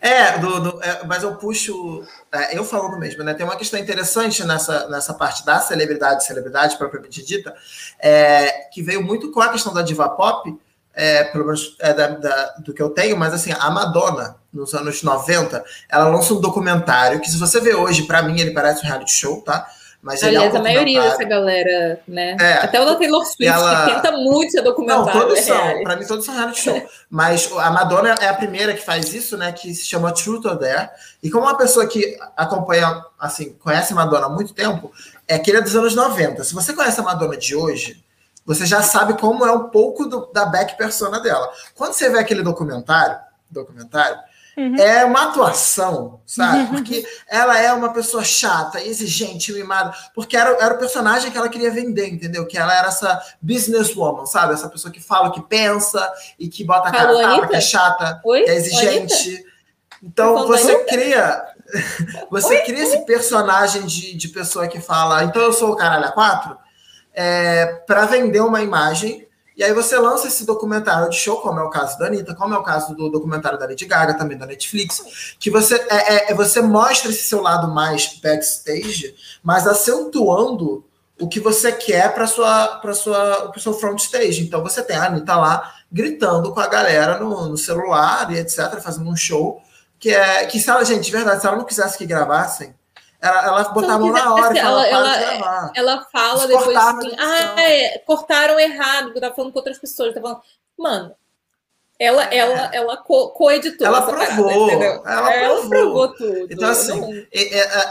É, 0.00 0.38
do, 0.38 0.60
do 0.60 0.82
é, 0.82 1.04
mas 1.06 1.22
eu 1.22 1.36
puxo. 1.36 2.04
É, 2.30 2.56
eu 2.56 2.64
falando 2.64 2.98
mesmo, 2.98 3.22
né? 3.22 3.34
Tem 3.34 3.46
uma 3.46 3.56
questão 3.56 3.80
interessante 3.80 4.44
nessa, 4.44 4.88
nessa 4.88 5.14
parte 5.14 5.44
da 5.44 5.60
celebridade, 5.60 6.24
celebridade 6.24 6.76
propriamente 6.76 7.24
dita, 7.24 7.54
é, 7.98 8.68
que 8.72 8.82
veio 8.82 9.02
muito 9.02 9.30
com 9.30 9.40
a 9.40 9.48
questão 9.48 9.72
da 9.72 9.82
diva 9.82 10.08
pop, 10.08 10.54
é, 10.94 11.24
pelo 11.24 11.44
menos 11.44 11.76
é, 11.78 11.94
da, 11.94 12.08
da, 12.08 12.46
do 12.58 12.74
que 12.74 12.82
eu 12.82 12.90
tenho, 12.90 13.16
mas 13.16 13.32
assim, 13.32 13.52
a 13.58 13.70
Madonna, 13.70 14.36
nos 14.52 14.74
anos 14.74 15.02
90, 15.02 15.64
ela 15.88 16.08
lança 16.08 16.34
um 16.34 16.40
documentário 16.40 17.20
que, 17.20 17.30
se 17.30 17.38
você 17.38 17.60
vê 17.60 17.74
hoje, 17.74 18.02
para 18.02 18.22
mim, 18.22 18.40
ele 18.40 18.50
parece 18.50 18.84
um 18.84 18.88
reality 18.88 19.12
show, 19.12 19.40
tá? 19.42 19.66
Mas 20.08 20.24
Aliás, 20.24 20.54
é 20.54 20.56
a 20.56 20.62
maioria 20.62 21.02
dessa 21.02 21.22
galera, 21.22 22.00
né? 22.08 22.34
É, 22.40 22.54
Até 22.64 22.80
o 22.80 22.86
da 22.86 22.96
Taylor 22.96 23.22
Swift, 23.26 23.46
ela... 23.46 23.84
que 23.84 23.94
tenta 23.94 24.12
muito 24.12 24.52
ser 24.52 24.62
documentário. 24.62 25.04
Não, 25.04 25.12
todos 25.12 25.38
é 25.38 25.42
são. 25.42 25.82
Para 25.82 25.96
mim, 25.96 26.06
todos 26.06 26.24
são 26.24 26.34
reality 26.34 26.62
show. 26.62 26.88
Mas 27.10 27.52
a 27.52 27.70
Madonna 27.70 28.14
é 28.18 28.26
a 28.26 28.32
primeira 28.32 28.72
que 28.72 28.82
faz 28.82 29.12
isso, 29.12 29.36
né? 29.36 29.52
Que 29.52 29.74
se 29.74 29.84
chama 29.84 30.10
Truth 30.10 30.46
or 30.46 30.58
Dare. 30.58 30.88
E 31.22 31.30
como 31.30 31.44
uma 31.44 31.58
pessoa 31.58 31.86
que 31.86 32.16
acompanha, 32.34 33.04
assim, 33.20 33.52
conhece 33.62 33.92
a 33.92 33.96
Madonna 33.96 34.24
há 34.24 34.30
muito 34.30 34.54
tempo, 34.54 34.90
é 35.26 35.38
que 35.38 35.50
ele 35.50 35.58
é 35.58 35.60
dos 35.60 35.76
anos 35.76 35.94
90. 35.94 36.42
Se 36.42 36.54
você 36.54 36.72
conhece 36.72 36.98
a 36.98 37.02
Madonna 37.02 37.36
de 37.36 37.54
hoje, 37.54 38.02
você 38.46 38.64
já 38.64 38.80
sabe 38.80 39.12
como 39.20 39.44
é 39.44 39.52
um 39.52 39.68
pouco 39.68 40.06
do, 40.06 40.24
da 40.32 40.46
back 40.46 40.78
persona 40.78 41.20
dela. 41.20 41.52
Quando 41.74 41.92
você 41.92 42.08
vê 42.08 42.18
aquele 42.18 42.42
documentário, 42.42 43.18
documentário, 43.50 44.18
Uhum. 44.58 44.74
É 44.74 45.04
uma 45.04 45.28
atuação, 45.28 46.20
sabe? 46.26 46.58
Uhum. 46.58 46.66
Porque 46.66 47.06
ela 47.28 47.56
é 47.60 47.72
uma 47.72 47.92
pessoa 47.92 48.24
chata, 48.24 48.82
exigente, 48.82 49.52
mimada. 49.52 49.94
Porque 50.12 50.36
era, 50.36 50.50
era 50.60 50.74
o 50.74 50.78
personagem 50.78 51.30
que 51.30 51.38
ela 51.38 51.48
queria 51.48 51.70
vender, 51.70 52.08
entendeu? 52.08 52.44
Que 52.44 52.58
ela 52.58 52.76
era 52.76 52.88
essa 52.88 53.22
businesswoman, 53.40 54.26
sabe? 54.26 54.54
Essa 54.54 54.68
pessoa 54.68 54.92
que 54.92 55.00
fala, 55.00 55.30
que 55.30 55.40
pensa 55.42 56.12
e 56.36 56.48
que 56.48 56.64
bota 56.64 56.88
a 56.88 56.92
cara 56.92 57.12
a 57.12 57.36
tapa, 57.36 57.46
que 57.46 57.54
é 57.54 57.60
chata, 57.60 58.20
Oi? 58.24 58.42
que 58.42 58.50
é 58.50 58.56
exigente. 58.56 59.44
Então 60.02 60.48
você 60.48 60.84
cria. 60.84 61.44
Você 62.30 62.54
Oi? 62.54 62.62
cria 62.62 62.82
esse 62.82 63.04
personagem 63.04 63.84
de, 63.84 64.16
de 64.16 64.28
pessoa 64.28 64.66
que 64.66 64.80
fala, 64.80 65.22
então 65.24 65.42
eu 65.42 65.52
sou 65.52 65.72
o 65.72 65.76
caralho 65.76 66.06
a 66.06 66.12
quatro, 66.12 66.56
é, 67.12 67.66
para 67.86 68.06
vender 68.06 68.40
uma 68.40 68.62
imagem 68.62 69.27
e 69.58 69.64
aí 69.64 69.72
você 69.72 69.98
lança 69.98 70.28
esse 70.28 70.46
documentário 70.46 71.10
de 71.10 71.16
show, 71.16 71.40
como 71.40 71.58
é 71.58 71.62
o 71.64 71.68
caso 71.68 71.98
da 71.98 72.06
Anitta, 72.06 72.32
como 72.32 72.54
é 72.54 72.58
o 72.58 72.62
caso 72.62 72.94
do 72.94 73.10
documentário 73.10 73.58
da 73.58 73.66
Lady 73.66 73.84
Gaga, 73.86 74.14
também 74.14 74.38
da 74.38 74.46
Netflix, 74.46 75.34
que 75.36 75.50
você, 75.50 75.74
é, 75.90 76.14
é, 76.14 76.30
é 76.30 76.34
você 76.34 76.62
mostra 76.62 77.10
esse 77.10 77.24
seu 77.24 77.42
lado 77.42 77.66
mais 77.66 78.20
backstage, 78.22 79.16
mas 79.42 79.66
acentuando 79.66 80.84
o 81.20 81.26
que 81.26 81.40
você 81.40 81.72
quer 81.72 82.14
para 82.14 82.28
sua 82.28 82.78
para 82.78 82.94
sua 82.94 83.50
o 83.50 83.58
seu 83.58 83.74
front 83.74 83.98
stage. 83.98 84.40
Então 84.42 84.62
você 84.62 84.80
tem 84.80 84.96
a 84.96 85.06
Anitta 85.06 85.34
lá 85.34 85.74
gritando 85.90 86.54
com 86.54 86.60
a 86.60 86.68
galera 86.68 87.18
no, 87.18 87.48
no 87.48 87.56
celular 87.56 88.30
e 88.30 88.38
etc, 88.38 88.80
fazendo 88.80 89.10
um 89.10 89.16
show 89.16 89.60
que 89.98 90.10
é 90.10 90.46
que 90.46 90.60
se 90.60 90.70
ela, 90.70 90.84
gente, 90.84 91.06
de 91.06 91.10
verdade, 91.10 91.40
se 91.40 91.46
ela 91.48 91.56
não 91.56 91.64
quisesse 91.64 91.98
que 91.98 92.06
gravassem, 92.06 92.72
Ela, 93.20 93.44
ela 93.46 93.64
botar 93.64 93.94
a 93.94 93.98
mão 93.98 94.12
na 94.12 94.34
hora. 94.34 94.58
Ela, 94.58 94.86
ela, 94.86 95.16
ela, 95.16 95.72
ela, 95.74 96.06
fala 96.12 96.46
depois 96.46 96.76
assim, 96.76 97.16
ah, 97.18 97.60
é, 97.60 97.98
cortaram 97.98 98.58
errado, 98.60 99.12
eu 99.14 99.20
tava 99.20 99.34
falando 99.34 99.52
com 99.52 99.58
outras 99.58 99.78
pessoas, 99.78 100.14
tava 100.14 100.28
falando. 100.28 100.42
Mano, 100.78 101.14
ela, 101.98 102.32
é. 102.32 102.36
ela, 102.36 102.70
ela 102.72 102.96
co 102.96 103.30
coeditou. 103.30 103.84
Ela 103.84 104.02
provou. 104.02 104.68
Parada, 104.68 104.84
ela, 105.04 105.34
ela 105.34 105.56
provou. 105.56 105.68
provou. 105.68 106.08
tudo. 106.14 106.46
Então, 106.48 106.68
assim, 106.68 107.00
não... 107.00 107.24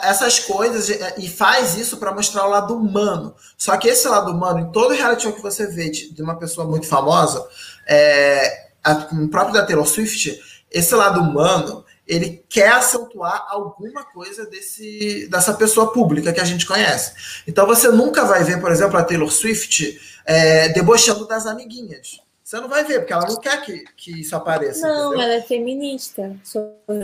essas 0.02 0.40
coisas, 0.40 0.88
e 1.18 1.28
faz 1.28 1.76
isso 1.76 1.98
para 1.98 2.14
mostrar 2.14 2.46
o 2.46 2.50
lado 2.50 2.74
humano. 2.74 3.36
Só 3.58 3.76
que 3.76 3.90
esse 3.90 4.08
lado 4.08 4.32
humano, 4.32 4.60
em 4.60 4.72
todo 4.72 4.94
reality 4.94 5.24
show 5.24 5.34
que 5.34 5.42
você 5.42 5.68
vê 5.68 5.90
de, 5.90 6.14
de 6.14 6.24
uma 6.24 6.40
pessoa 6.40 6.66
muito 6.66 6.88
famosa, 6.88 7.46
é, 7.86 8.70
a, 8.82 8.94
o 9.12 9.28
próprio 9.28 9.54
da 9.54 9.66
Taylor 9.66 9.86
Swift, 9.86 10.40
esse 10.72 10.96
lado 10.96 11.20
humano, 11.20 11.84
ele 12.08 12.44
quer 12.48 12.70
acentuar 12.70 13.46
alguma 13.50 14.04
coisa 14.06 14.46
desse, 14.46 15.28
dessa 15.30 15.54
pessoa 15.54 15.92
pública 15.92 16.32
que 16.32 16.40
a 16.40 16.46
gente 16.46 16.66
conhece. 16.66 17.44
Então 17.46 17.68
você 17.68 17.90
nunca 17.90 18.24
vai 18.24 18.44
ver, 18.44 18.62
por 18.62 18.72
exemplo, 18.72 18.98
a 18.98 19.04
Taylor 19.04 19.30
Swift 19.30 20.00
é, 20.26 20.70
debochando 20.70 21.28
das 21.28 21.46
amiguinhas. 21.46 22.22
Você 22.48 22.62
não 22.62 22.70
vai 22.70 22.86
ver, 22.86 23.00
porque 23.00 23.12
ela 23.12 23.28
não 23.28 23.36
quer 23.36 23.62
que, 23.62 23.84
que 23.98 24.22
isso 24.22 24.34
apareça. 24.34 24.88
Não, 24.88 25.08
entendeu? 25.08 25.22
ela 25.22 25.34
é 25.34 25.42
feminista. 25.42 26.34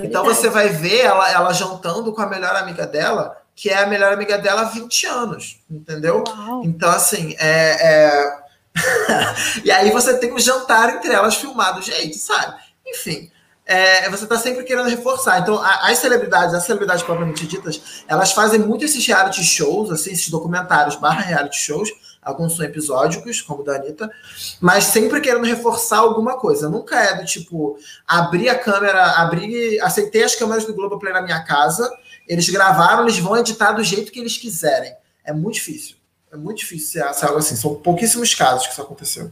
Então 0.02 0.24
você 0.24 0.50
vai 0.50 0.70
ver 0.70 1.02
ela, 1.02 1.30
ela 1.30 1.52
jantando 1.52 2.14
com 2.14 2.22
a 2.22 2.28
melhor 2.28 2.56
amiga 2.56 2.88
dela, 2.88 3.38
que 3.54 3.70
é 3.70 3.84
a 3.84 3.86
melhor 3.86 4.14
amiga 4.14 4.38
dela 4.38 4.62
há 4.62 4.66
20 4.66 5.06
anos, 5.06 5.60
entendeu? 5.70 6.24
Uau. 6.26 6.64
Então, 6.64 6.90
assim, 6.90 7.36
é. 7.38 7.78
é... 7.82 8.44
e 9.66 9.70
aí 9.70 9.92
você 9.92 10.18
tem 10.18 10.32
um 10.32 10.40
jantar 10.40 10.96
entre 10.96 11.14
elas 11.14 11.36
filmado, 11.36 11.82
gente, 11.82 12.18
sabe? 12.18 12.56
Enfim. 12.88 13.30
É, 13.66 14.10
você 14.10 14.26
está 14.26 14.38
sempre 14.38 14.64
querendo 14.64 14.90
reforçar. 14.90 15.40
Então, 15.40 15.62
as 15.64 15.98
celebridades, 16.00 16.54
as 16.54 16.66
celebridades 16.66 17.04
propriamente 17.04 17.48
ditas, 17.48 18.04
elas 18.08 18.34
fazem 18.34 18.60
muito 18.60 18.84
esses 18.84 19.06
reality 19.06 19.44
shows, 19.44 19.90
assim, 19.90 20.12
esses 20.12 20.30
documentários 20.30 20.98
barra 20.98 21.22
reality 21.22 21.58
shows, 21.58 21.90
alguns 22.22 22.56
são 22.56 22.66
episódicos, 22.66 23.42
como 23.42 23.62
o 23.62 23.64
da 23.64 23.76
Anitta, 23.76 24.12
mas 24.60 24.86
sempre 24.86 25.22
querendo 25.22 25.46
reforçar 25.46 26.00
alguma 26.00 26.38
coisa. 26.38 26.70
Nunca 26.70 27.00
é 27.00 27.16
do 27.16 27.26
tipo, 27.26 27.78
abrir 28.06 28.50
a 28.50 28.60
câmera, 28.60 29.02
abrir. 29.14 29.80
Aceitei 29.82 30.24
as 30.24 30.36
câmeras 30.36 30.66
do 30.66 30.74
Globoplay 30.74 31.14
na 31.14 31.22
minha 31.22 31.42
casa, 31.44 31.90
eles 32.28 32.50
gravaram, 32.50 33.04
eles 33.04 33.18
vão 33.18 33.38
editar 33.38 33.72
do 33.72 33.84
jeito 33.84 34.12
que 34.12 34.20
eles 34.20 34.38
quiserem. 34.38 34.94
É 35.24 35.32
muito 35.32 35.56
difícil. 35.56 35.96
É 36.32 36.36
muito 36.36 36.58
difícil 36.58 37.02
ser 37.14 37.26
algo 37.26 37.38
assim. 37.38 37.56
São 37.56 37.76
pouquíssimos 37.76 38.34
casos 38.34 38.66
que 38.66 38.74
isso 38.74 38.82
aconteceu. 38.82 39.32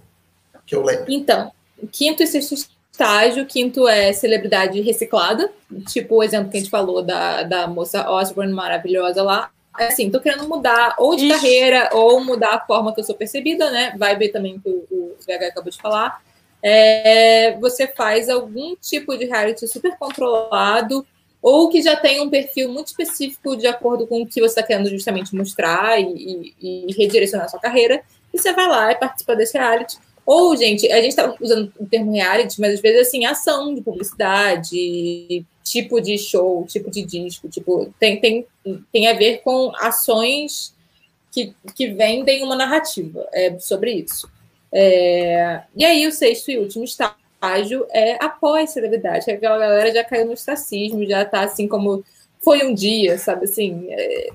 Que 0.66 0.76
eu 0.76 0.84
lembro. 0.84 1.06
Então, 1.10 1.52
quinto 1.91 2.22
e 2.24 2.28
sexto 2.28 2.56
estágio, 2.91 3.45
quinto 3.45 3.88
é 3.88 4.11
celebridade 4.13 4.80
reciclada, 4.81 5.51
tipo 5.88 6.15
o 6.15 6.23
exemplo 6.23 6.51
que 6.51 6.57
a 6.57 6.59
gente 6.59 6.69
falou 6.69 7.01
da, 7.01 7.43
da 7.43 7.68
moça 7.68 8.09
Osborne 8.09 8.53
maravilhosa 8.53 9.23
lá 9.23 9.49
assim, 9.73 10.09
tô 10.09 10.19
querendo 10.19 10.47
mudar 10.47 10.95
ou 10.97 11.15
de 11.15 11.26
Ixi. 11.26 11.34
carreira 11.34 11.89
ou 11.93 12.23
mudar 12.23 12.55
a 12.55 12.65
forma 12.65 12.93
que 12.93 12.99
eu 12.99 13.03
sou 13.03 13.15
percebida, 13.15 13.69
né? 13.72 13.95
Vai 13.97 14.18
ver 14.18 14.30
também 14.30 14.59
que 14.59 14.69
o, 14.69 14.85
o 14.91 15.15
VH 15.26 15.47
acabou 15.47 15.72
de 15.72 15.77
falar. 15.77 16.22
É, 16.61 17.57
você 17.59 17.88
faz 17.88 18.30
algum 18.30 18.76
tipo 18.76 19.18
de 19.18 19.26
reality 19.26 19.68
super 19.68 19.97
controlado 19.97 21.05
ou 21.41 21.69
que 21.69 21.81
já 21.81 21.95
tem 21.95 22.22
um 22.22 22.30
perfil 22.30 22.69
muito 22.69 22.88
específico 22.88 23.55
de 23.55 23.65
acordo 23.65 24.05
com 24.05 24.22
o 24.22 24.27
que 24.27 24.39
você 24.39 24.59
está 24.59 24.63
querendo 24.63 24.89
justamente 24.89 25.35
mostrar 25.35 25.99
e, 25.99 26.53
e, 26.61 26.85
e 26.88 26.93
redirecionar 26.93 27.47
a 27.47 27.49
sua 27.49 27.59
carreira, 27.59 28.03
e 28.31 28.38
você 28.38 28.53
vai 28.53 28.68
lá 28.68 28.91
e 28.91 28.95
participa 28.95 29.35
desse 29.35 29.57
reality. 29.57 29.97
Ou, 30.34 30.56
gente, 30.56 30.90
a 30.90 31.02
gente 31.02 31.10
está 31.10 31.36
usando 31.41 31.74
o 31.78 31.86
termo 31.86 32.14
reality, 32.14 32.62
mas 32.62 32.76
às 32.76 32.80
vezes 32.80 33.06
assim, 33.06 33.26
ação 33.26 33.76
de 33.76 33.82
publicidade, 33.82 35.45
tipo 35.62 35.99
de 35.99 36.18
show, 36.18 36.66
tipo 36.66 36.90
de 36.90 37.03
disco, 37.03 37.49
tipo, 37.49 37.94
tem, 37.99 38.18
tem, 38.22 38.48
tem 38.94 39.10
a 39.10 39.14
ver 39.14 39.41
com 39.44 39.74
ações 39.76 40.74
que, 41.34 41.53
que 41.76 41.88
vendem 41.90 42.45
uma 42.45 42.56
narrativa 42.56 43.28
é, 43.34 43.60
sobre 43.60 43.91
isso. 43.91 44.32
É, 44.72 45.64
e 45.76 45.84
aí, 45.84 46.08
o 46.08 46.12
sexto 46.14 46.49
e 46.49 46.58
último 46.58 46.86
estágio 46.86 47.86
é 47.90 48.16
após 48.24 48.70
celebridade, 48.70 49.26
que 49.26 49.32
aquela 49.32 49.58
galera 49.58 49.94
já 49.94 50.02
caiu 50.06 50.28
no 50.28 50.32
ostracismo, 50.32 51.06
já 51.06 51.26
tá 51.26 51.41
assim 51.41 51.68
como 51.68 52.06
foi 52.40 52.66
um 52.66 52.74
dia, 52.74 53.18
sabe 53.18 53.44
assim, 53.44 53.86
é, 53.90 54.30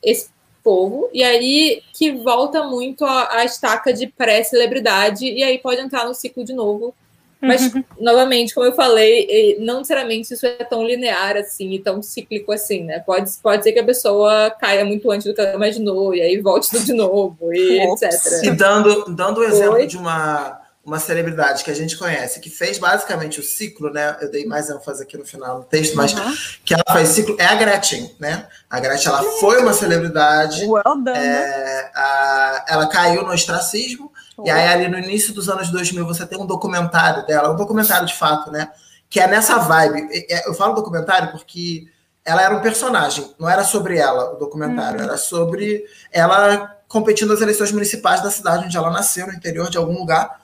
esse 0.00 0.30
povo, 0.62 1.08
e 1.12 1.22
aí 1.22 1.82
que 1.92 2.12
volta 2.12 2.62
muito 2.64 3.04
a, 3.04 3.38
a 3.38 3.44
estaca 3.44 3.92
de 3.92 4.06
pré-celebridade, 4.06 5.26
e 5.26 5.42
aí 5.42 5.58
pode 5.58 5.80
entrar 5.80 6.06
no 6.06 6.14
ciclo 6.14 6.44
de 6.44 6.52
novo. 6.52 6.94
Mas, 7.42 7.72
uhum. 7.72 7.82
novamente, 7.98 8.54
como 8.54 8.66
eu 8.66 8.72
falei, 8.72 9.56
não 9.60 9.78
necessariamente 9.78 10.34
isso 10.34 10.44
é 10.44 10.62
tão 10.62 10.84
linear 10.84 11.38
assim 11.38 11.70
e 11.70 11.78
tão 11.78 12.02
cíclico 12.02 12.52
assim, 12.52 12.84
né? 12.84 12.98
Pode, 12.98 13.30
pode 13.42 13.64
ser 13.64 13.72
que 13.72 13.78
a 13.78 13.84
pessoa 13.84 14.50
caia 14.50 14.84
muito 14.84 15.10
antes 15.10 15.26
do 15.26 15.32
que 15.32 15.40
ela 15.40 15.54
imaginou, 15.54 16.14
e 16.14 16.20
aí 16.20 16.38
volte 16.38 16.68
tudo 16.68 16.84
de 16.84 16.92
novo, 16.92 17.50
e 17.50 17.80
Ops. 17.86 18.02
etc. 18.02 18.44
E 18.44 18.50
dando, 18.50 19.14
dando 19.14 19.40
o 19.40 19.44
exemplo 19.44 19.76
Oi? 19.76 19.86
de 19.86 19.96
uma 19.96 20.59
uma 20.84 20.98
celebridade 20.98 21.62
que 21.62 21.70
a 21.70 21.74
gente 21.74 21.96
conhece, 21.96 22.40
que 22.40 22.48
fez 22.48 22.78
basicamente 22.78 23.38
o 23.38 23.42
ciclo, 23.42 23.92
né? 23.92 24.16
Eu 24.20 24.30
dei 24.30 24.46
mais 24.46 24.70
ênfase 24.70 25.02
aqui 25.02 25.16
no 25.16 25.26
final 25.26 25.60
do 25.60 25.66
texto, 25.66 25.94
mas 25.94 26.14
uhum. 26.14 26.34
que 26.64 26.72
ela 26.72 26.84
faz 26.88 27.08
ciclo, 27.10 27.36
é 27.38 27.44
a 27.44 27.54
Gretchen, 27.54 28.14
né? 28.18 28.46
A 28.68 28.80
Gretchen, 28.80 29.12
ela 29.12 29.22
foi 29.38 29.60
uma 29.60 29.74
celebridade. 29.74 30.64
Well 30.64 30.82
done, 30.84 31.10
é, 31.10 31.22
né? 31.22 31.90
a, 31.94 32.64
ela 32.68 32.88
caiu 32.88 33.22
no 33.22 33.32
ostracismo, 33.32 34.10
oh. 34.38 34.46
e 34.46 34.50
aí 34.50 34.68
ali 34.68 34.88
no 34.88 34.98
início 34.98 35.34
dos 35.34 35.50
anos 35.50 35.70
2000 35.70 36.06
você 36.06 36.26
tem 36.26 36.40
um 36.40 36.46
documentário 36.46 37.26
dela, 37.26 37.52
um 37.52 37.56
documentário 37.56 38.06
de 38.06 38.14
fato, 38.14 38.50
né? 38.50 38.70
Que 39.08 39.20
é 39.20 39.26
nessa 39.26 39.58
vibe. 39.58 40.08
Eu 40.46 40.54
falo 40.54 40.72
documentário 40.74 41.30
porque 41.30 41.88
ela 42.24 42.42
era 42.42 42.56
um 42.56 42.60
personagem, 42.62 43.34
não 43.38 43.48
era 43.50 43.64
sobre 43.64 43.98
ela 43.98 44.34
o 44.34 44.36
documentário, 44.38 44.98
uhum. 44.98 45.04
era 45.04 45.18
sobre 45.18 45.84
ela 46.10 46.78
competindo 46.88 47.28
nas 47.28 47.40
eleições 47.40 47.70
municipais 47.70 48.22
da 48.22 48.30
cidade 48.30 48.64
onde 48.64 48.76
ela 48.76 48.90
nasceu, 48.90 49.26
no 49.26 49.34
interior 49.34 49.68
de 49.68 49.76
algum 49.76 49.96
lugar 49.98 50.39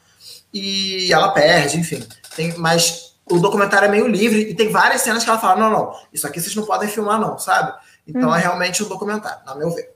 e 0.57 1.13
ela 1.13 1.33
perde, 1.33 1.79
enfim. 1.79 2.03
Tem, 2.35 2.57
mas 2.57 3.15
o 3.31 3.39
documentário 3.39 3.87
é 3.87 3.91
meio 3.91 4.07
livre 4.07 4.41
e 4.41 4.55
tem 4.55 4.71
várias 4.71 5.03
cenas 5.03 5.25
que 5.25 5.31
ela 5.31 5.39
fala: 5.39 5.61
não, 5.61 5.71
não, 5.71 5.93
isso 6.13 6.27
aqui 6.27 6.41
vocês 6.41 6.55
não 6.55 6.65
podem 6.65 6.89
filmar, 6.89 7.21
não, 7.21 7.39
sabe? 7.39 7.73
Então 8.07 8.35
é 8.35 8.39
realmente 8.39 8.83
um 8.83 8.89
documentário, 8.89 9.41
a 9.47 9.55
meu 9.55 9.71
ver. 9.71 9.95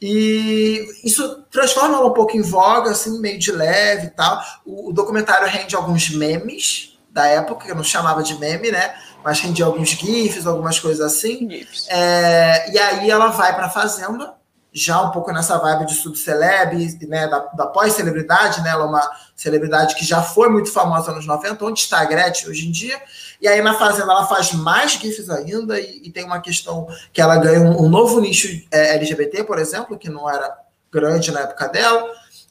E 0.00 0.86
isso 1.02 1.42
transforma 1.50 1.96
ela 1.96 2.06
um 2.06 2.14
pouco 2.14 2.36
em 2.36 2.42
voga, 2.42 2.90
assim, 2.90 3.18
meio 3.20 3.38
de 3.38 3.50
leve 3.50 4.06
e 4.06 4.10
tal. 4.10 4.40
O, 4.64 4.90
o 4.90 4.92
documentário 4.92 5.48
rende 5.48 5.74
alguns 5.74 6.10
memes 6.10 6.96
da 7.10 7.26
época, 7.26 7.64
que 7.64 7.72
eu 7.72 7.74
não 7.74 7.82
chamava 7.82 8.22
de 8.22 8.38
meme, 8.38 8.70
né? 8.70 8.94
Mas 9.24 9.40
rende 9.40 9.62
alguns 9.62 9.88
GIFs, 9.88 10.46
algumas 10.46 10.78
coisas 10.78 11.04
assim. 11.04 11.48
É, 11.88 12.70
e 12.72 12.78
aí 12.78 13.10
ela 13.10 13.28
vai 13.28 13.54
para 13.56 13.66
a 13.66 13.70
fazenda 13.70 14.37
já 14.78 15.02
um 15.02 15.10
pouco 15.10 15.32
nessa 15.32 15.58
vibe 15.58 15.86
de 15.86 15.94
subceleb, 15.94 16.98
né, 17.08 17.26
da, 17.26 17.38
da 17.54 17.66
pós-celebridade, 17.66 18.62
né, 18.62 18.70
ela 18.70 18.84
é 18.84 18.86
uma 18.86 19.10
celebridade 19.34 19.94
que 19.94 20.04
já 20.04 20.22
foi 20.22 20.48
muito 20.48 20.70
famosa 20.70 21.12
nos 21.12 21.26
90, 21.26 21.64
onde 21.64 21.80
está 21.80 22.00
a 22.00 22.04
Gretchen 22.04 22.48
hoje 22.48 22.68
em 22.68 22.70
dia, 22.70 23.00
e 23.40 23.48
aí 23.48 23.60
na 23.60 23.74
Fazenda 23.74 24.12
ela 24.12 24.26
faz 24.26 24.52
mais 24.52 24.92
GIFs 24.92 25.28
ainda, 25.30 25.78
e, 25.80 26.02
e 26.04 26.10
tem 26.10 26.24
uma 26.24 26.40
questão 26.40 26.86
que 27.12 27.20
ela 27.20 27.36
ganha 27.36 27.60
um, 27.60 27.84
um 27.84 27.88
novo 27.88 28.20
nicho 28.20 28.48
é, 28.70 28.94
LGBT, 28.94 29.44
por 29.44 29.58
exemplo, 29.58 29.98
que 29.98 30.08
não 30.08 30.28
era 30.28 30.56
grande 30.92 31.30
na 31.32 31.40
época 31.40 31.68
dela, 31.68 32.08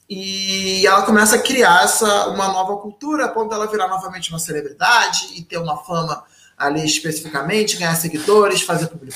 e 0.10 0.88
ela 0.88 1.02
começa 1.02 1.36
a 1.36 1.40
criar 1.40 1.84
essa, 1.84 2.28
uma 2.28 2.48
nova 2.48 2.78
cultura, 2.78 3.26
a 3.26 3.30
ponto 3.30 3.50
dela 3.50 3.68
virar 3.68 3.88
novamente 3.88 4.30
uma 4.30 4.40
celebridade 4.40 5.34
e 5.36 5.44
ter 5.44 5.58
uma 5.58 5.78
fama 5.78 6.24
ali 6.58 6.84
especificamente, 6.84 7.78
ganhar 7.78 7.96
seguidores, 7.96 8.62
fazer 8.62 8.88
public 8.88 9.16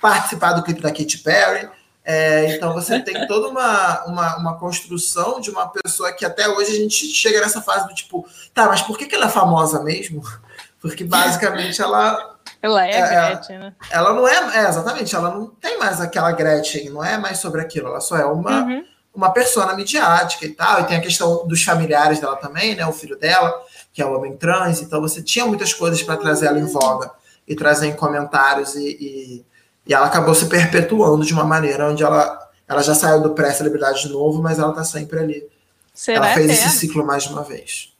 participar 0.00 0.54
do 0.54 0.62
clipe 0.62 0.80
da 0.80 0.90
Katy 0.90 1.18
Perry, 1.18 1.68
é, 2.04 2.56
então 2.56 2.72
você 2.72 2.98
tem 3.00 3.26
toda 3.28 3.48
uma, 3.48 4.04
uma, 4.06 4.36
uma, 4.36 4.58
construção 4.58 5.40
de 5.40 5.50
uma 5.50 5.68
pessoa 5.68 6.12
que 6.12 6.24
até 6.24 6.48
hoje 6.48 6.72
a 6.72 6.76
gente 6.76 7.06
chega 7.06 7.40
nessa 7.40 7.62
fase 7.62 7.86
do 7.86 7.94
tipo, 7.94 8.26
tá, 8.52 8.66
mas 8.66 8.82
por 8.82 8.98
que, 8.98 9.06
que 9.06 9.14
ela 9.14 9.26
é 9.26 9.30
famosa 9.30 9.82
mesmo? 9.82 10.22
Porque 10.80 11.04
basicamente 11.04 11.80
ela. 11.80 12.36
Ela 12.60 12.86
é, 12.86 12.90
é 12.90 13.08
Gretchen, 13.08 13.58
né? 13.58 13.74
Ela 13.88 14.12
não 14.14 14.26
é, 14.26 14.64
é, 14.64 14.68
exatamente, 14.68 15.14
ela 15.14 15.30
não 15.30 15.46
tem 15.46 15.78
mais 15.78 16.00
aquela 16.00 16.32
Gretchen, 16.32 16.90
não 16.90 17.04
é 17.04 17.16
mais 17.16 17.38
sobre 17.38 17.60
aquilo, 17.60 17.86
ela 17.86 18.00
só 18.00 18.16
é 18.16 18.24
uma, 18.24 18.62
uhum. 18.62 18.84
uma 19.14 19.30
persona 19.30 19.74
midiática 19.74 20.44
e 20.44 20.52
tal. 20.52 20.80
E 20.80 20.84
tem 20.84 20.96
a 20.96 21.00
questão 21.00 21.46
dos 21.46 21.62
familiares 21.62 22.18
dela 22.18 22.34
também, 22.34 22.74
né? 22.74 22.84
O 22.84 22.92
filho 22.92 23.16
dela, 23.16 23.54
que 23.92 24.02
é 24.02 24.06
o 24.06 24.16
homem 24.16 24.36
trans, 24.36 24.80
então 24.80 25.00
você 25.00 25.22
tinha 25.22 25.46
muitas 25.46 25.72
coisas 25.72 26.02
para 26.02 26.16
trazer 26.16 26.46
ela 26.46 26.58
em 26.58 26.66
voga 26.66 27.12
e 27.46 27.54
trazer 27.54 27.86
em 27.86 27.94
comentários 27.94 28.74
e, 28.74 28.88
e 29.00 29.46
e 29.86 29.94
ela 29.94 30.06
acabou 30.06 30.34
se 30.34 30.46
perpetuando 30.46 31.24
de 31.24 31.32
uma 31.32 31.44
maneira 31.44 31.90
onde 31.90 32.02
ela, 32.02 32.50
ela 32.68 32.82
já 32.82 32.94
saiu 32.94 33.20
do 33.20 33.30
pré-celebridade 33.30 34.02
de 34.02 34.08
novo, 34.08 34.40
mas 34.42 34.58
ela 34.58 34.70
está 34.70 34.84
sempre 34.84 35.18
ali. 35.18 35.48
Será 35.92 36.26
ela 36.26 36.34
fez 36.34 36.50
esse 36.50 36.70
ciclo 36.70 37.04
mais 37.04 37.24
de 37.24 37.30
uma 37.30 37.42
vez. 37.42 37.92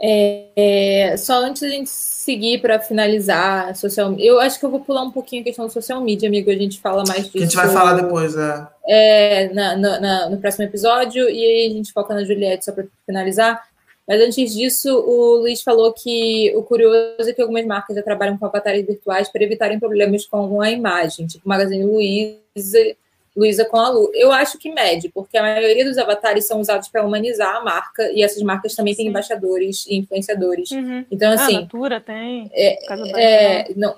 É, 0.00 0.46
é, 0.54 1.16
só 1.16 1.44
antes 1.44 1.60
da 1.60 1.68
gente 1.68 1.90
seguir 1.90 2.60
para 2.60 2.78
finalizar 2.78 3.74
social 3.74 4.14
eu 4.16 4.38
acho 4.38 4.56
que 4.60 4.64
eu 4.64 4.70
vou 4.70 4.78
pular 4.78 5.02
um 5.02 5.10
pouquinho 5.10 5.42
a 5.42 5.44
questão 5.44 5.66
do 5.66 5.72
social 5.72 6.00
media, 6.00 6.28
amigo. 6.28 6.50
A 6.50 6.54
gente 6.54 6.78
fala 6.80 7.02
mais 7.06 7.24
disso. 7.24 7.38
a 7.38 7.40
gente 7.40 7.56
vai 7.56 7.68
falar 7.68 7.94
depois, 7.94 8.36
é. 8.36 8.68
é 8.86 9.52
na, 9.52 9.76
na, 9.76 10.00
na, 10.00 10.30
no 10.30 10.38
próximo 10.38 10.64
episódio, 10.64 11.28
e 11.28 11.44
aí 11.44 11.66
a 11.70 11.74
gente 11.74 11.92
foca 11.92 12.14
na 12.14 12.22
Juliette 12.22 12.64
só 12.64 12.72
para 12.72 12.84
finalizar. 13.04 13.67
Mas 14.08 14.22
antes 14.22 14.54
disso, 14.54 14.88
o 14.88 15.36
Luiz 15.36 15.60
falou 15.60 15.92
que 15.92 16.50
o 16.56 16.62
curioso 16.62 17.28
é 17.28 17.32
que 17.34 17.42
algumas 17.42 17.66
marcas 17.66 17.94
já 17.94 18.02
trabalham 18.02 18.38
com 18.38 18.46
avatares 18.46 18.86
virtuais 18.86 19.28
para 19.28 19.44
evitarem 19.44 19.78
problemas 19.78 20.24
com 20.24 20.62
a 20.62 20.70
imagem, 20.70 21.26
tipo 21.26 21.44
o 21.44 21.48
Magazine 21.48 21.84
Luiza, 21.84 22.96
Luiza 23.36 23.66
com 23.66 23.76
a 23.76 23.90
Lu. 23.90 24.10
Eu 24.14 24.32
acho 24.32 24.58
que 24.58 24.72
mede, 24.72 25.10
porque 25.10 25.36
a 25.36 25.42
maioria 25.42 25.84
dos 25.84 25.98
avatares 25.98 26.46
são 26.46 26.58
usados 26.58 26.88
para 26.88 27.04
humanizar 27.04 27.56
a 27.56 27.60
marca 27.60 28.10
e 28.10 28.22
essas 28.22 28.42
marcas 28.42 28.74
também 28.74 28.94
têm 28.94 29.04
Sim. 29.04 29.10
embaixadores 29.10 29.86
e 29.86 29.96
influenciadores. 29.96 30.70
Uhum. 30.70 31.04
Então, 31.10 31.30
assim. 31.32 31.56
A 31.56 31.60
Natura 31.60 32.00
tem. 32.00 32.50
É, 32.52 32.78
é, 33.22 33.74
não, 33.76 33.94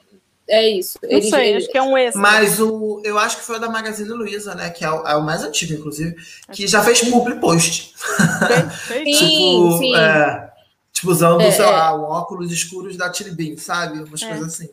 é 0.51 0.69
isso. 0.69 0.99
Não 1.03 1.11
ele, 1.11 1.31
sei, 1.31 1.49
ele... 1.49 1.59
acho 1.59 1.69
que 1.69 1.79
é 1.79 1.83
um 1.83 1.97
extra. 1.97 2.21
Mas 2.21 2.61
o, 2.61 3.01
eu 3.05 3.19
acho 3.19 3.39
que 3.39 3.45
foi 3.45 3.57
o 3.57 3.61
da 3.61 3.69
Magazine 3.69 4.09
Luiza, 4.09 4.55
né? 4.55 4.69
Que 4.71 4.85
é 4.85 4.91
o, 4.91 5.07
é 5.07 5.15
o 5.17 5.23
mais 5.23 5.43
antigo, 5.45 5.75
inclusive, 5.75 6.17
que 6.53 6.67
já 6.67 6.83
fez 6.83 7.01
public 7.03 7.41
post. 7.41 7.95
Sim, 8.89 9.05
tipo, 9.05 9.79
sim. 9.79 9.97
É, 9.97 10.51
tipo, 10.93 11.11
usando, 11.11 11.41
é, 11.41 11.51
sei 11.51 11.65
lá, 11.65 11.97
um 11.97 12.03
óculos 12.03 12.51
escuros 12.51 12.97
da 12.97 13.13
Bean, 13.33 13.57
sabe? 13.57 14.03
Umas 14.03 14.23
é. 14.23 14.29
coisas 14.29 14.55
assim. 14.55 14.69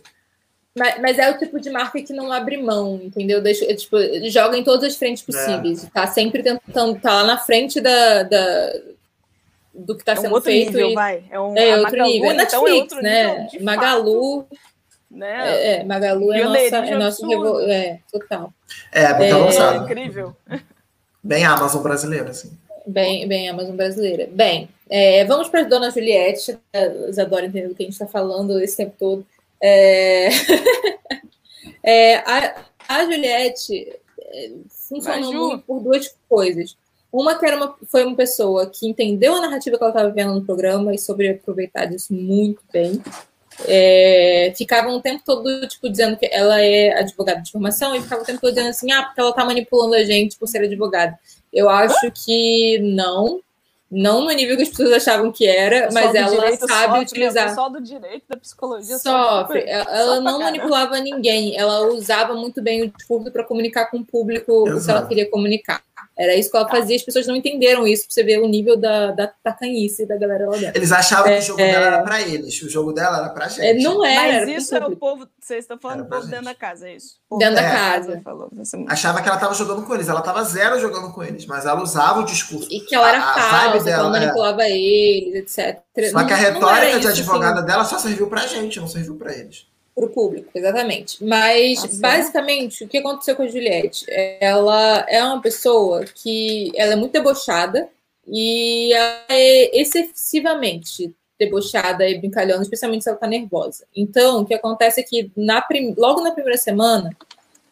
Mas, 0.76 1.02
mas, 1.02 1.18
é 1.18 1.30
o 1.32 1.38
tipo 1.38 1.60
de 1.60 1.70
marca 1.70 2.02
que 2.02 2.14
não 2.14 2.32
abre 2.32 2.58
mão, 2.58 3.00
entendeu? 3.02 3.42
Deixa, 3.42 3.66
é, 3.66 3.74
tipo, 3.74 3.98
joga 4.30 4.58
em 4.58 4.64
todas 4.64 4.84
as 4.84 4.96
frentes 4.96 5.24
possíveis. 5.24 5.84
É. 5.84 5.90
Tá 5.90 6.08
sempre 6.08 6.44
tentando, 6.44 7.00
tá 7.00 7.14
lá 7.14 7.24
na 7.24 7.38
frente 7.38 7.82
da, 7.82 8.24
da 8.24 8.74
do 9.74 9.96
que 9.96 10.02
está 10.02 10.14
é 10.14 10.20
um 10.20 10.22
sendo 10.22 10.42
feito. 10.42 10.72
Nível, 10.72 10.90
e... 10.90 10.94
vai. 10.94 11.24
É, 11.30 11.40
um, 11.40 11.58
é 11.58 11.78
outro 11.78 11.98
Magalu, 11.98 12.12
nível. 12.12 12.32
É 12.32 12.34
Netflix, 12.34 12.54
então 12.54 12.68
é 12.68 12.74
outro 12.74 13.02
né? 13.02 13.44
Nível, 13.52 13.66
Magalu. 13.66 14.42
Fato 14.42 14.67
né? 15.10 15.50
É, 15.50 15.76
é 15.78 15.84
Magalu 15.84 16.34
é 16.34 16.44
nossa, 16.44 16.60
é 16.60 16.98
nosso 16.98 17.28
revo... 17.28 17.60
é, 17.62 18.00
total. 18.12 18.54
É, 18.92 19.04
é, 19.04 19.32
avançado. 19.32 19.80
É 19.80 19.84
incrível. 19.84 20.36
Bem 21.24 21.46
Amazon 21.46 21.82
brasileira, 21.82 22.30
assim. 22.30 22.52
Bem, 22.86 23.28
bem 23.28 23.50
Amazon 23.50 23.76
brasileira. 23.76 24.30
Bem, 24.32 24.70
é, 24.90 25.26
vamos 25.26 25.50
para 25.50 25.62
a 25.62 25.64
Dona 25.64 25.92
Juliette. 25.92 26.58
Eles 26.74 27.18
adoram 27.18 27.48
entender 27.48 27.68
do 27.68 27.76
que 27.76 27.84
a 27.84 27.86
gente 27.86 27.94
está 27.94 28.08
falando 28.08 28.60
esse 28.62 28.78
tempo 28.78 28.96
todo. 28.98 29.26
É... 29.62 30.30
é, 31.84 32.16
a, 32.18 32.66
a 32.88 33.06
Juliette 33.06 34.00
é, 34.22 34.52
funcionou 34.70 35.60
por 35.60 35.82
duas 35.82 36.16
coisas. 36.30 36.78
Uma 37.12 37.38
que 37.38 37.46
era 37.46 37.58
uma, 37.58 37.76
foi 37.88 38.06
uma 38.06 38.16
pessoa 38.16 38.68
que 38.68 38.88
entendeu 38.88 39.36
a 39.36 39.42
narrativa 39.42 39.78
que 39.78 39.84
ela 39.84 39.92
estava 39.92 40.12
vendo 40.12 40.36
no 40.36 40.46
programa 40.46 40.94
e 40.94 40.98
soube 40.98 41.28
aproveitar 41.28 41.86
disso 41.86 42.14
muito 42.14 42.62
bem 42.72 43.02
é, 43.66 44.54
ficavam 44.56 44.96
o 44.96 45.02
tempo 45.02 45.24
todo, 45.26 45.68
tipo, 45.68 45.90
dizendo 45.90 46.18
que 46.18 46.28
ela 46.32 46.62
é 46.62 47.00
advogada 47.00 47.42
de 47.42 47.52
formação 47.52 47.96
e 47.96 48.02
ficava 48.02 48.22
o 48.22 48.26
tempo 48.26 48.42
todo 48.42 48.54
dizendo 48.54 48.70
assim, 48.70 48.92
ah, 48.92 49.04
porque 49.04 49.20
ela 49.20 49.34
tá 49.34 49.46
manipulando 49.46 49.96
a 49.96 50.04
gente 50.04 50.38
por 50.38 50.48
ser 50.48 50.64
advogada. 50.64 51.18
Eu 51.52 51.70
acho 51.70 52.12
que 52.12 52.78
não, 52.80 53.42
não 53.90 54.26
no 54.26 54.32
nível 54.32 54.58
que 54.58 54.64
as 54.64 54.70
pessoas 54.70 54.94
achavam 54.94 55.32
que 55.32 55.48
era, 55.48 55.90
mas 55.92 56.14
ela 56.14 56.30
sabe 56.58 56.58
sofre, 56.58 57.00
utilizar. 57.00 57.56
Só 57.56 57.70
do 57.70 57.82
direito 57.82 58.26
da 58.28 58.38
psicologia 58.38 58.98
sofre. 58.98 59.64
Ela, 59.66 59.98
ela 59.98 60.20
não 60.20 60.40
manipulava 60.40 61.00
ninguém, 61.00 61.58
ela 61.58 61.88
usava 61.88 62.36
muito 62.36 62.62
bem 62.62 62.84
o 62.84 62.92
discurso 62.92 63.32
para 63.32 63.44
comunicar 63.44 63.90
com 63.90 63.98
o 63.98 64.06
público 64.06 64.68
Exato. 64.68 64.78
o 64.78 64.84
que 64.84 64.92
ela 64.92 65.08
queria 65.08 65.32
comunicar. 65.32 65.82
Era 66.18 66.36
isso 66.36 66.50
que 66.50 66.58
ela 66.58 66.68
fazia, 66.68 66.96
as 66.96 67.04
pessoas 67.04 67.28
não 67.28 67.36
entenderam 67.36 67.88
isso, 67.88 68.06
pra 68.06 68.14
você 68.14 68.24
ver 68.24 68.40
o 68.40 68.48
nível 68.48 68.76
da, 68.76 69.12
da 69.12 69.28
tacanhice 69.28 70.06
da 70.06 70.18
galera 70.18 70.50
lá 70.50 70.58
dentro. 70.58 70.78
Eles 70.78 70.92
achavam 70.92 71.32
é, 71.32 71.36
que 71.36 71.44
o 71.44 71.46
jogo 71.46 71.62
é... 71.62 71.72
dela 71.72 71.86
era 71.86 72.04
pra 72.04 72.22
eles, 72.22 72.62
o 72.64 72.70
jogo 72.70 72.92
dela 72.92 73.18
era 73.18 73.30
pra 73.30 73.46
é, 73.46 73.50
gente. 73.50 73.84
não 73.84 74.04
era. 74.04 74.46
Mas 74.46 74.64
isso 74.64 74.76
era 74.76 74.88
o 74.88 74.96
povo, 74.96 75.28
vocês 75.40 75.64
estão 75.64 75.78
falando 75.80 76.04
do 76.04 76.10
povo 76.10 76.26
dentro 76.26 76.46
da 76.46 76.56
casa, 76.56 76.90
é 76.90 76.96
isso? 76.96 77.18
Dentro 77.38 77.56
da 77.56 77.62
é. 77.62 77.72
casa. 77.72 78.22
Falou, 78.24 78.50
Achava 78.88 79.22
que 79.22 79.30
ela 79.30 79.38
tava 79.38 79.54
jogando 79.54 79.84
com 79.84 79.94
eles, 79.94 80.10
ela 80.10 80.22
tava 80.22 80.44
zero 80.44 80.80
jogando 80.80 81.14
com 81.14 81.24
eles, 81.24 81.46
mas 81.46 81.66
ela 81.66 81.82
usava 81.82 82.22
o 82.22 82.26
discurso. 82.26 82.68
E 82.72 82.80
que 82.82 82.96
ela 82.96 83.10
era 83.10 83.20
a, 83.20 83.34
falsa, 83.34 83.86
dela, 83.86 84.04
ela 84.04 84.10
manipulava 84.10 84.64
é... 84.64 84.72
eles, 84.72 85.58
etc. 85.58 85.84
Só 86.12 86.24
que 86.24 86.34
a 86.34 86.36
retórica 86.36 87.00
de 87.00 87.08
advogada 87.08 87.60
assim. 87.60 87.68
dela 87.68 87.86
só 87.86 88.00
serviu 88.00 88.28
pra 88.28 88.48
gente, 88.48 88.80
não 88.80 88.88
serviu 88.88 89.16
pra 89.16 89.34
eles 89.34 89.68
para 89.98 90.06
o 90.06 90.10
público, 90.10 90.48
exatamente. 90.54 91.24
Mas, 91.26 91.82
Nossa, 91.82 92.00
basicamente, 92.00 92.84
o 92.84 92.88
que 92.88 93.00
aconteceu 93.00 93.36
com 93.36 93.42
a 93.42 93.48
Juliette? 93.48 94.06
Ela 94.40 95.04
é 95.10 95.24
uma 95.24 95.42
pessoa 95.42 96.06
que 96.06 96.72
ela 96.76 96.94
é 96.94 96.96
muito 96.96 97.14
debochada 97.14 97.90
e 98.28 98.94
é 98.94 99.82
excessivamente 99.82 101.12
debochada 101.40 102.08
e 102.08 102.20
brincalhona, 102.20 102.62
especialmente 102.62 103.04
se 103.04 103.10
ela 103.10 103.18
está 103.18 103.28
nervosa. 103.28 103.86
Então, 103.96 104.42
o 104.42 104.46
que 104.46 104.54
acontece 104.54 105.02
é 105.02 105.04
que 105.04 105.32
na 105.36 105.62
prim... 105.62 105.96
logo 105.98 106.22
na 106.22 106.32
primeira 106.32 106.60
semana, 106.60 107.10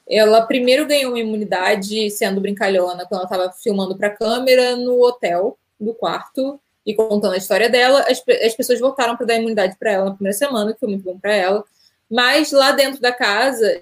ela 0.10 0.42
primeiro 0.42 0.88
ganhou 0.88 1.12
uma 1.12 1.20
imunidade 1.20 2.10
sendo 2.10 2.42
brincalhona 2.42 3.06
quando 3.06 3.22
ela 3.22 3.24
estava 3.24 3.52
filmando 3.52 3.96
para 3.96 4.08
a 4.08 4.16
câmera 4.16 4.76
no 4.76 5.00
hotel 5.00 5.58
do 5.80 5.94
quarto 5.94 6.60
e 6.84 6.96
contando 6.96 7.34
a 7.34 7.38
história 7.38 7.70
dela. 7.70 8.02
As, 8.10 8.24
as 8.44 8.56
pessoas 8.56 8.80
voltaram 8.80 9.16
para 9.16 9.28
dar 9.28 9.36
imunidade 9.36 9.76
para 9.78 9.92
ela 9.92 10.06
na 10.06 10.14
primeira 10.14 10.38
semana, 10.38 10.74
que 10.74 10.80
foi 10.80 10.90
muito 10.90 11.04
bom 11.04 11.20
para 11.20 11.34
ela. 11.34 11.64
Mas 12.10 12.52
lá 12.52 12.72
dentro 12.72 13.02
da 13.02 13.12
casa 13.12 13.82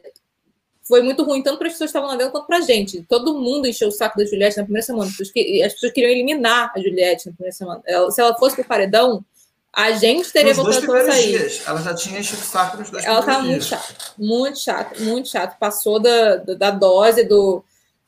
foi 0.84 1.02
muito 1.02 1.24
ruim, 1.24 1.41
tanto 1.41 1.58
para 1.58 1.68
as 1.68 1.74
pessoas 1.74 1.91
que 1.91 1.98
estavam 1.98 2.10
lá 2.10 2.18
dentro 2.18 2.32
quanto 2.32 2.48
para 2.48 2.58
a 2.58 2.62
gente. 2.62 3.04
Todo 3.08 3.40
mundo 3.40 3.68
encheu 3.68 3.88
o 3.88 3.91
saco 3.91 4.18
da 4.18 4.26
Juliette 4.26 4.58
na 4.58 4.64
primeira 4.64 4.86
semana. 4.86 5.10
As 5.10 5.16
pessoas 5.74 5.91
queriam 5.91 6.12
eliminar 6.12 6.72
a 6.76 6.80
Juliette 6.80 7.28
na 7.28 7.34
primeira 7.34 7.56
semana. 7.56 7.82
Ela, 7.86 8.12
se 8.12 8.22
ela 8.22 8.36
fosse 8.38 8.56
para 8.56 8.64
o 8.64 8.68
paredão, 8.68 9.26
a 9.72 9.91
gente 9.94 10.32
teria 10.32 10.54
voltado 10.54 10.94
a 10.94 11.06
sair. 11.06 11.38
Dias, 11.38 11.64
ela 11.66 11.82
já 11.82 11.95
tinha 11.95 12.20
enchido 12.20 12.41
o 12.41 12.45
saco 12.45 12.78
nos 12.78 12.90
dois 12.90 13.04
Ela 13.06 13.22
estava 13.22 13.41
muito 13.44 13.64
chata, 13.64 13.95
muito 14.18 14.60
chata, 14.60 15.00
muito 15.00 15.30
chata. 15.30 15.56
Passou 15.60 16.00
da, 16.00 16.36
da 16.36 16.70
dose 16.70 17.24
do, 17.24 17.64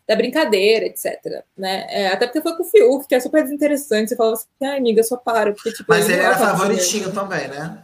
da 0.07 0.15
brincadeira, 0.15 0.85
etc. 0.85 1.43
Né? 1.57 1.87
É, 1.89 2.07
até 2.07 2.27
porque 2.27 2.41
foi 2.41 2.55
com 2.55 2.63
o 2.63 2.65
Fiuk, 2.65 3.07
que 3.07 3.15
é 3.15 3.19
super 3.19 3.41
desinteressante. 3.41 4.09
Você 4.09 4.15
falava 4.15 4.35
assim, 4.35 4.47
ai, 4.61 4.77
amiga, 4.77 5.01
só 5.01 5.17
para. 5.17 5.53
Porque, 5.53 5.71
tipo, 5.71 5.85
Mas 5.87 6.09
ele 6.09 6.21
era 6.21 6.37
favoritinho 6.37 7.11
também, 7.11 7.47
né? 7.47 7.83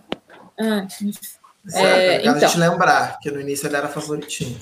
Ah, 0.59 0.85
é, 1.73 2.21
então, 2.21 2.35
a 2.35 2.39
gente 2.39 2.57
lembrar 2.57 3.19
que 3.19 3.29
no 3.29 3.39
início 3.39 3.67
ele 3.67 3.75
era 3.75 3.87
favoritinho. 3.87 4.57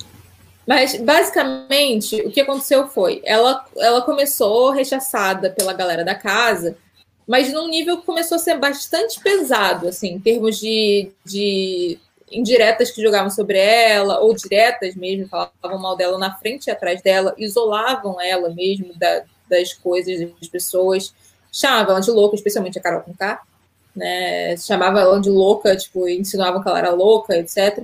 Mas, 0.67 0.95
basicamente, 0.97 2.15
o 2.21 2.31
que 2.31 2.41
aconteceu 2.41 2.87
foi, 2.87 3.21
ela, 3.25 3.65
ela 3.77 4.01
começou 4.01 4.71
rechaçada 4.71 5.49
pela 5.49 5.73
galera 5.73 6.03
da 6.03 6.13
casa, 6.13 6.77
mas 7.25 7.51
num 7.51 7.67
nível 7.67 7.97
que 7.97 8.05
começou 8.05 8.35
a 8.35 8.39
ser 8.39 8.57
bastante 8.57 9.19
pesado, 9.19 9.87
assim, 9.87 10.09
em 10.09 10.19
termos 10.19 10.59
de, 10.59 11.11
de 11.25 11.97
indiretas 12.31 12.91
que 12.91 13.01
jogavam 13.01 13.29
sobre 13.31 13.57
ela, 13.57 14.19
ou 14.19 14.35
diretas 14.35 14.95
mesmo, 14.95 15.27
falavam 15.27 15.79
mal 15.79 15.95
dela 15.95 16.17
na 16.17 16.35
frente 16.35 16.67
e 16.67 16.71
atrás 16.71 17.01
dela, 17.01 17.33
isolavam 17.37 18.19
ela 18.21 18.49
mesmo 18.49 18.93
da, 18.95 19.23
das 19.49 19.73
coisas, 19.73 20.19
das 20.19 20.49
pessoas, 20.49 21.13
chamavam 21.51 21.93
ela 21.93 22.01
de 22.01 22.11
louca, 22.11 22.35
especialmente 22.35 22.77
a 22.77 22.81
Carol 22.81 23.01
Conká 23.01 23.41
né? 23.99 24.57
Chamava 24.57 25.01
ela 25.01 25.19
de 25.19 25.29
louca, 25.29 25.75
tipo, 25.75 26.07
insinuavam 26.07 26.63
que 26.63 26.69
ela 26.69 26.79
era 26.79 26.91
louca, 26.91 27.37
etc. 27.37 27.83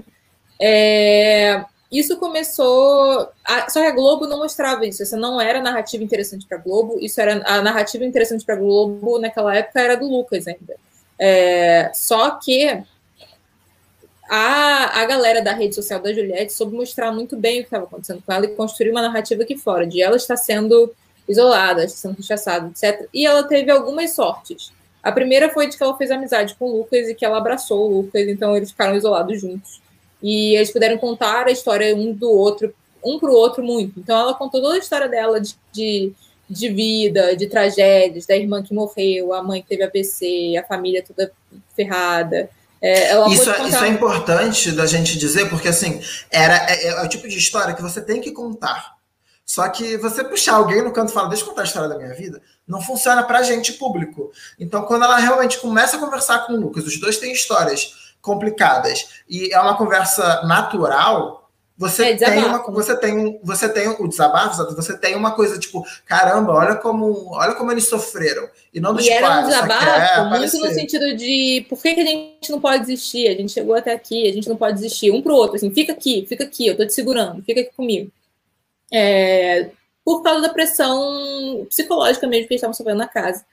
É, 0.59 1.63
isso 1.91 2.17
começou. 2.17 3.29
A, 3.43 3.69
só 3.69 3.81
que 3.81 3.87
a 3.87 3.91
Globo 3.91 4.25
não 4.25 4.39
mostrava 4.39 4.85
isso. 4.85 5.03
Essa 5.03 5.17
não 5.17 5.39
era 5.39 5.61
narrativa 5.61 6.03
interessante 6.03 6.45
para 6.47 6.57
a 6.57 6.61
Globo. 6.61 6.97
Isso 6.99 7.19
era 7.21 7.43
a 7.45 7.61
narrativa 7.61 8.05
interessante 8.05 8.45
para 8.45 8.55
a 8.55 8.57
Globo 8.57 9.19
naquela 9.19 9.55
época 9.55 9.79
era 9.81 9.95
do 9.95 10.07
Lucas 10.07 10.47
ainda. 10.47 10.75
É, 11.19 11.91
só 11.93 12.31
que 12.31 12.83
a, 14.29 15.01
a 15.01 15.05
galera 15.05 15.41
da 15.41 15.53
rede 15.53 15.75
social 15.75 15.99
da 15.99 16.13
Juliette 16.13 16.53
soube 16.53 16.75
mostrar 16.75 17.11
muito 17.11 17.37
bem 17.37 17.59
o 17.59 17.61
que 17.61 17.67
estava 17.67 17.83
acontecendo 17.83 18.23
com 18.25 18.33
ela 18.33 18.45
e 18.45 18.55
construir 18.55 18.91
uma 18.91 19.01
narrativa 19.01 19.43
aqui 19.43 19.57
fora, 19.57 19.85
de 19.85 20.01
ela 20.01 20.15
estar 20.15 20.37
sendo 20.37 20.93
isolada, 21.27 21.87
sendo 21.87 22.15
rechaçada, 22.15 22.69
etc. 22.69 23.07
E 23.13 23.25
ela 23.25 23.43
teve 23.43 23.71
algumas 23.71 24.11
sortes. 24.11 24.71
A 25.05 25.11
primeira 25.11 25.49
foi 25.49 25.69
de 25.69 25.77
que 25.77 25.83
ela 25.83 25.95
fez 25.95 26.09
amizade 26.09 26.55
com 26.55 26.65
o 26.65 26.77
Lucas 26.77 27.07
e 27.07 27.13
que 27.13 27.23
ela 27.23 27.37
abraçou 27.37 27.85
o 27.85 28.01
Lucas, 28.01 28.27
então 28.27 28.57
eles 28.57 28.71
ficaram 28.71 28.95
isolados 28.95 29.39
juntos. 29.39 29.79
E 30.19 30.55
eles 30.55 30.71
puderam 30.71 30.97
contar 30.97 31.45
a 31.45 31.51
história 31.51 31.95
um 31.95 32.11
do 32.11 32.27
outro, 32.27 32.73
um 33.03 33.19
para 33.19 33.29
o 33.29 33.35
outro 33.35 33.63
muito. 33.63 33.99
Então 33.99 34.17
ela 34.17 34.33
contou 34.33 34.59
toda 34.59 34.73
a 34.73 34.79
história 34.79 35.07
dela 35.07 35.39
de, 35.39 35.55
de, 35.71 36.11
de, 36.49 36.69
vida, 36.69 37.35
de 37.35 37.45
tragédias, 37.45 38.25
da 38.25 38.35
irmã 38.35 38.63
que 38.63 38.73
morreu, 38.73 39.31
a 39.31 39.43
mãe 39.43 39.61
que 39.61 39.67
teve 39.67 39.83
APC, 39.83 40.57
a 40.57 40.63
família 40.63 41.03
toda 41.07 41.31
ferrada. 41.75 42.49
É, 42.81 43.15
isso, 43.29 43.51
é, 43.51 43.67
isso 43.67 43.83
é 43.83 43.87
importante 43.87 44.71
da 44.71 44.87
gente 44.87 45.19
dizer, 45.19 45.51
porque 45.51 45.67
assim, 45.67 46.01
era, 46.31 46.65
é, 46.67 46.87
é 46.87 47.03
o 47.03 47.07
tipo 47.07 47.27
de 47.27 47.37
história 47.37 47.75
que 47.75 47.81
você 47.83 48.01
tem 48.01 48.19
que 48.19 48.31
contar. 48.31 48.94
Só 49.45 49.69
que 49.69 49.95
você 49.97 50.23
puxar 50.23 50.55
alguém 50.55 50.81
no 50.81 50.91
canto 50.91 51.11
e 51.11 51.13
falar, 51.13 51.29
deixa 51.29 51.43
eu 51.43 51.49
contar 51.49 51.61
a 51.61 51.65
história 51.65 51.87
da 51.87 51.97
minha 51.97 52.13
vida, 52.15 52.41
não 52.67 52.81
funciona 52.81 53.23
para 53.23 53.43
gente 53.43 53.73
público. 53.73 54.31
Então, 54.59 54.81
quando 54.83 55.03
ela 55.03 55.17
realmente 55.17 55.59
começa 55.59 55.97
a 55.97 55.99
conversar 55.99 56.47
com 56.47 56.53
o 56.53 56.59
Lucas, 56.59 56.85
os 56.85 56.99
dois 56.99 57.19
têm 57.19 57.31
histórias 57.31 58.15
complicadas 58.21 59.07
e 59.29 59.53
é 59.53 59.59
uma 59.59 59.77
conversa 59.77 60.41
natural, 60.47 61.45
você 61.77 62.05
é, 62.05 62.15
tem 62.15 62.43
uma, 62.43 62.63
você 62.71 62.97
tem 62.97 63.39
você 63.43 63.67
tem 63.67 63.89
o 63.89 64.07
desabafo, 64.07 64.63
você 64.75 64.97
tem 64.97 65.13
uma 65.15 65.31
coisa 65.31 65.59
tipo, 65.59 65.85
caramba, 66.05 66.53
olha 66.53 66.75
como 66.75 67.33
olha 67.33 67.53
como 67.53 67.69
eles 67.69 67.87
sofreram 67.87 68.49
e 68.73 68.79
não 68.79 68.93
do 68.93 69.01
e 69.01 69.09
era 69.09 69.41
um 69.41 69.43
desabafo 69.43 70.29
muito 70.29 70.57
no 70.57 70.73
sentido 70.73 71.15
de 71.17 71.65
por 71.69 71.81
que, 71.81 71.93
que 71.93 71.99
a 71.99 72.05
gente 72.05 72.49
não 72.49 72.61
pode 72.61 72.85
desistir? 72.85 73.27
A 73.27 73.33
gente 73.33 73.51
chegou 73.51 73.75
até 73.75 73.93
aqui, 73.93 74.27
a 74.27 74.33
gente 74.33 74.47
não 74.47 74.55
pode 74.55 74.75
desistir 74.75 75.11
um 75.11 75.21
pro 75.21 75.35
outro, 75.35 75.57
assim, 75.57 75.69
fica 75.69 75.91
aqui, 75.91 76.25
fica 76.27 76.45
aqui, 76.45 76.65
eu 76.65 76.77
tô 76.77 76.85
te 76.85 76.93
segurando, 76.93 77.43
fica 77.43 77.59
aqui 77.59 77.71
comigo. 77.75 78.09
É, 78.91 79.69
por 80.03 80.21
causa 80.21 80.41
da 80.41 80.49
pressão 80.49 81.65
psicológica 81.69 82.27
mesmo 82.27 82.47
que 82.47 82.53
eles 82.53 82.59
estavam 82.59 82.73
sofrendo 82.73 82.99
na 82.99 83.07
casa. 83.07 83.45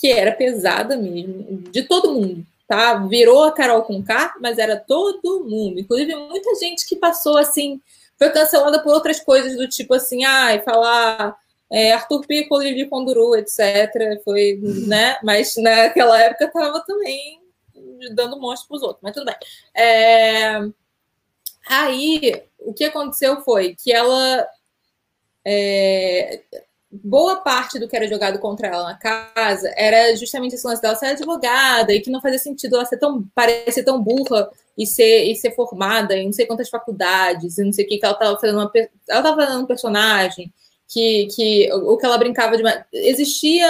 que 0.00 0.10
era 0.10 0.32
pesada 0.32 0.96
mesmo, 0.96 1.62
de 1.70 1.82
todo 1.84 2.12
mundo, 2.12 2.44
tá? 2.66 2.94
Virou 3.06 3.44
a 3.44 3.52
Carol 3.52 3.82
com 3.82 4.02
K, 4.02 4.34
mas 4.40 4.58
era 4.58 4.76
todo 4.76 5.44
mundo, 5.44 5.78
inclusive 5.80 6.14
muita 6.16 6.54
gente 6.56 6.86
que 6.88 6.96
passou 6.96 7.38
assim, 7.38 7.80
foi 8.18 8.30
cancelada 8.30 8.82
por 8.82 8.92
outras 8.92 9.20
coisas 9.20 9.56
do 9.56 9.68
tipo 9.68 9.94
assim, 9.94 10.24
ai, 10.24 10.58
ah, 10.58 10.62
falar 10.62 11.36
é, 11.70 11.92
Arthur 11.92 12.26
Piccolo, 12.26 12.62
Lili 12.62 12.88
Conduru, 12.88 13.36
etc. 13.36 14.22
Foi, 14.24 14.60
né? 14.86 15.18
Mas 15.22 15.56
naquela 15.56 16.20
época 16.20 16.50
tava 16.50 16.80
também 16.86 17.40
dando 18.14 18.38
monstro 18.38 18.68
para 18.68 18.76
os 18.76 18.82
outros, 18.82 19.00
mas 19.02 19.12
tudo 19.12 19.26
bem. 19.26 19.36
É... 19.74 20.60
Aí, 21.66 22.42
o 22.64 22.74
que 22.74 22.84
aconteceu 22.84 23.40
foi 23.42 23.74
que 23.74 23.92
ela. 23.92 24.46
É... 25.44 26.42
Boa 26.90 27.40
parte 27.40 27.76
do 27.76 27.88
que 27.88 27.96
era 27.96 28.06
jogado 28.06 28.38
contra 28.38 28.68
ela 28.68 28.84
na 28.84 28.94
casa 28.96 29.68
era 29.76 30.14
justamente 30.14 30.54
esse 30.54 30.64
lance 30.64 30.80
dela 30.80 30.94
ser 30.94 31.06
advogada 31.06 31.92
e 31.92 32.00
que 32.00 32.08
não 32.08 32.20
fazia 32.20 32.38
sentido 32.38 32.76
ela 32.76 32.84
ser 32.84 32.98
tão, 32.98 33.24
parecer 33.34 33.82
tão 33.82 34.00
burra 34.00 34.48
e 34.78 34.86
ser, 34.86 35.24
e 35.24 35.34
ser 35.34 35.56
formada 35.56 36.16
em 36.16 36.26
não 36.26 36.32
sei 36.32 36.46
quantas 36.46 36.68
faculdades 36.68 37.58
e 37.58 37.64
não 37.64 37.72
sei 37.72 37.84
o 37.84 37.88
que, 37.88 37.98
que 37.98 38.04
ela 38.04 38.14
estava 38.14 38.38
fazendo 38.38 38.60
uma, 38.60 38.70
ela 38.72 38.88
estava 39.20 39.34
fazendo 39.34 39.64
um 39.64 39.66
personagem 39.66 40.54
que, 40.88 41.26
que 41.34 41.72
o 41.72 41.96
que 41.96 42.06
ela 42.06 42.16
brincava 42.16 42.56
de 42.56 42.62
existia 42.92 43.68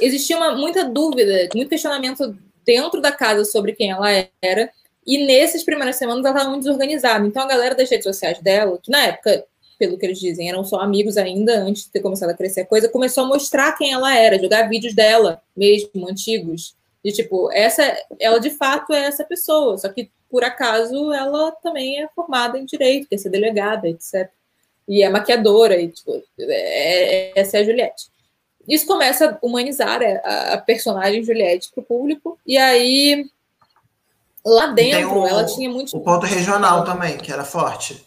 existia 0.00 0.36
uma, 0.36 0.54
muita 0.54 0.84
dúvida, 0.84 1.48
muito 1.54 1.68
questionamento 1.68 2.36
dentro 2.64 3.00
da 3.00 3.12
casa 3.12 3.44
sobre 3.44 3.72
quem 3.72 3.90
ela 3.90 4.08
era. 4.40 4.70
E 5.06 5.26
nessas 5.26 5.62
primeiras 5.62 5.96
semanas 5.96 6.24
ela 6.24 6.34
estava 6.34 6.50
muito 6.50 6.64
desorganizada. 6.64 7.26
Então 7.26 7.42
a 7.42 7.46
galera 7.46 7.74
das 7.74 7.90
redes 7.90 8.04
sociais 8.04 8.38
dela, 8.40 8.78
que 8.80 8.90
na 8.90 9.06
época, 9.06 9.44
pelo 9.78 9.98
que 9.98 10.06
eles 10.06 10.20
dizem, 10.20 10.48
eram 10.48 10.64
só 10.64 10.80
amigos 10.80 11.16
ainda, 11.16 11.60
antes 11.60 11.84
de 11.84 11.90
ter 11.90 12.00
começado 12.00 12.30
a 12.30 12.34
crescer 12.34 12.62
a 12.62 12.66
coisa, 12.66 12.88
começou 12.88 13.24
a 13.24 13.28
mostrar 13.28 13.72
quem 13.76 13.92
ela 13.92 14.16
era, 14.16 14.38
jogar 14.38 14.68
vídeos 14.68 14.94
dela 14.94 15.42
mesmo, 15.56 16.08
antigos. 16.08 16.76
De 17.04 17.10
tipo, 17.12 17.50
essa, 17.52 17.82
ela 18.20 18.38
de 18.38 18.50
fato 18.50 18.92
é 18.92 19.04
essa 19.04 19.24
pessoa, 19.24 19.76
só 19.76 19.88
que 19.88 20.10
por 20.30 20.44
acaso 20.44 21.12
ela 21.12 21.50
também 21.50 22.00
é 22.00 22.08
formada 22.14 22.56
em 22.58 22.64
direito, 22.64 23.08
quer 23.08 23.18
ser 23.18 23.28
delegada, 23.28 23.88
etc. 23.88 24.30
E 24.88 25.02
é 25.02 25.08
maquiadora, 25.08 25.80
e 25.80 25.88
tipo, 25.88 26.22
é, 26.38 27.30
é, 27.30 27.32
essa 27.34 27.58
é 27.58 27.60
a 27.60 27.64
Juliette 27.64 28.12
isso 28.68 28.86
começa 28.86 29.30
a 29.30 29.46
humanizar 29.46 30.00
a, 30.24 30.54
a 30.54 30.58
personagem 30.58 31.24
Juliette 31.24 31.70
para 31.72 31.82
o 31.82 31.84
público. 31.84 32.38
E 32.46 32.56
aí, 32.56 33.26
lá 34.44 34.66
dentro, 34.66 35.20
o, 35.20 35.26
ela 35.26 35.44
tinha 35.44 35.70
muito. 35.70 35.96
O 35.96 36.00
ponto 36.00 36.26
regional 36.26 36.84
também, 36.84 37.18
que 37.18 37.32
era 37.32 37.44
forte. 37.44 38.04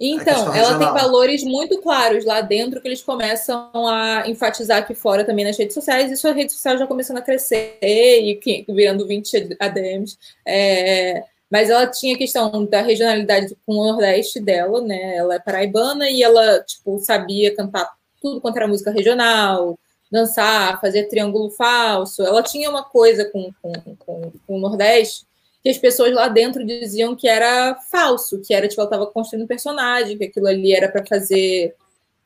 Então, 0.00 0.54
ela 0.54 0.78
tem 0.78 0.86
valores 0.92 1.42
muito 1.42 1.80
claros 1.82 2.24
lá 2.24 2.40
dentro 2.40 2.80
que 2.80 2.86
eles 2.86 3.02
começam 3.02 3.68
a 3.74 4.28
enfatizar 4.28 4.78
aqui 4.78 4.94
fora 4.94 5.24
também 5.24 5.44
nas 5.44 5.58
redes 5.58 5.74
sociais. 5.74 6.12
E 6.12 6.16
sua 6.16 6.32
rede 6.32 6.52
social 6.52 6.78
já 6.78 6.86
começando 6.86 7.18
a 7.18 7.22
crescer 7.22 7.78
e 7.82 8.38
virando 8.68 9.08
20 9.08 9.56
ADMs. 9.58 10.16
É, 10.46 11.24
mas 11.50 11.68
ela 11.68 11.88
tinha 11.88 12.14
a 12.14 12.18
questão 12.18 12.64
da 12.64 12.80
regionalidade 12.80 13.56
com 13.66 13.72
o 13.72 13.86
Nordeste 13.86 14.38
dela, 14.38 14.80
né? 14.80 15.16
Ela 15.16 15.34
é 15.34 15.40
paraibana 15.40 16.08
e 16.08 16.22
ela, 16.22 16.60
tipo, 16.60 17.00
sabia 17.00 17.56
cantar 17.56 17.90
tudo 18.22 18.40
quanto 18.40 18.56
era 18.56 18.68
música 18.68 18.92
regional, 18.92 19.76
dançar, 20.12 20.80
fazer 20.80 21.08
triângulo 21.08 21.50
falso. 21.50 22.22
Ela 22.22 22.42
tinha 22.42 22.70
uma 22.70 22.84
coisa 22.84 23.24
com, 23.24 23.50
com, 23.60 23.72
com, 23.98 24.32
com, 24.46 24.56
o 24.56 24.60
Nordeste 24.60 25.26
que 25.62 25.68
as 25.68 25.78
pessoas 25.78 26.12
lá 26.12 26.28
dentro 26.28 26.64
diziam 26.64 27.16
que 27.16 27.28
era 27.28 27.74
falso, 27.90 28.40
que 28.40 28.54
era 28.54 28.68
tipo, 28.68 28.80
ela 28.80 28.88
estava 28.88 29.06
construindo 29.06 29.44
um 29.44 29.48
personagem, 29.48 30.16
que 30.16 30.24
aquilo 30.24 30.46
ali 30.46 30.72
era 30.72 30.88
para 30.88 31.04
fazer 31.06 31.74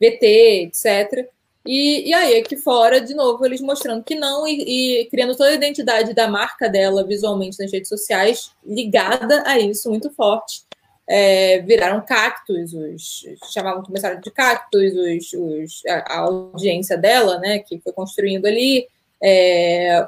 VT, 0.00 0.70
etc. 0.70 1.28
E, 1.64 2.08
e 2.08 2.12
aí, 2.12 2.38
aqui 2.38 2.56
fora, 2.56 3.00
de 3.00 3.14
novo, 3.14 3.44
eles 3.46 3.60
mostrando 3.60 4.02
que 4.02 4.16
não 4.16 4.46
e, 4.46 5.00
e, 5.00 5.04
criando 5.06 5.36
toda 5.36 5.50
a 5.50 5.54
identidade 5.54 6.12
da 6.12 6.28
marca 6.28 6.68
dela 6.68 7.06
visualmente 7.06 7.58
nas 7.58 7.72
redes 7.72 7.88
sociais, 7.88 8.50
ligada 8.64 9.44
a 9.46 9.58
isso 9.58 9.88
muito 9.88 10.10
forte 10.10 10.64
é, 11.08 11.60
viraram 11.60 12.00
cactos, 12.00 12.72
os 12.72 13.24
chamavam, 13.52 13.82
começaram 13.82 14.20
de 14.20 14.30
cactos, 14.30 14.92
os, 14.94 15.32
os, 15.32 15.82
a, 15.86 16.14
a, 16.14 16.18
audiência 16.20 16.96
dela, 16.96 17.38
né, 17.38 17.58
que 17.58 17.78
foi 17.80 17.92
construindo 17.92 18.46
ali, 18.46 18.86
é, 19.22 20.06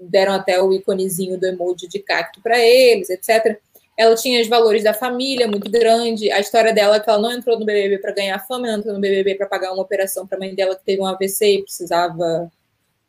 deram 0.00 0.32
até 0.32 0.62
o 0.62 0.72
iconezinho 0.72 1.38
do 1.38 1.46
emoji 1.46 1.86
de 1.86 1.98
cacto 1.98 2.40
para 2.40 2.58
eles, 2.58 3.10
etc. 3.10 3.58
Ela 3.96 4.14
tinha 4.14 4.40
os 4.40 4.48
valores 4.48 4.82
da 4.82 4.94
família 4.94 5.46
muito 5.46 5.70
grande. 5.70 6.30
A 6.30 6.40
história 6.40 6.72
dela 6.72 6.96
é 6.96 7.00
que 7.00 7.08
ela 7.08 7.18
não 7.18 7.32
entrou 7.32 7.58
no 7.58 7.66
BBB 7.66 7.98
para 7.98 8.12
ganhar 8.12 8.38
fama, 8.38 8.66
não 8.66 8.78
entrou 8.78 8.94
no 8.94 9.00
BBB 9.00 9.34
para 9.34 9.46
pagar 9.46 9.72
uma 9.72 9.82
operação 9.82 10.26
para 10.26 10.36
a 10.36 10.40
mãe 10.40 10.54
dela 10.54 10.74
que 10.74 10.84
teve 10.84 11.02
um 11.02 11.06
AVC 11.06 11.54
e 11.56 11.62
precisava 11.62 12.50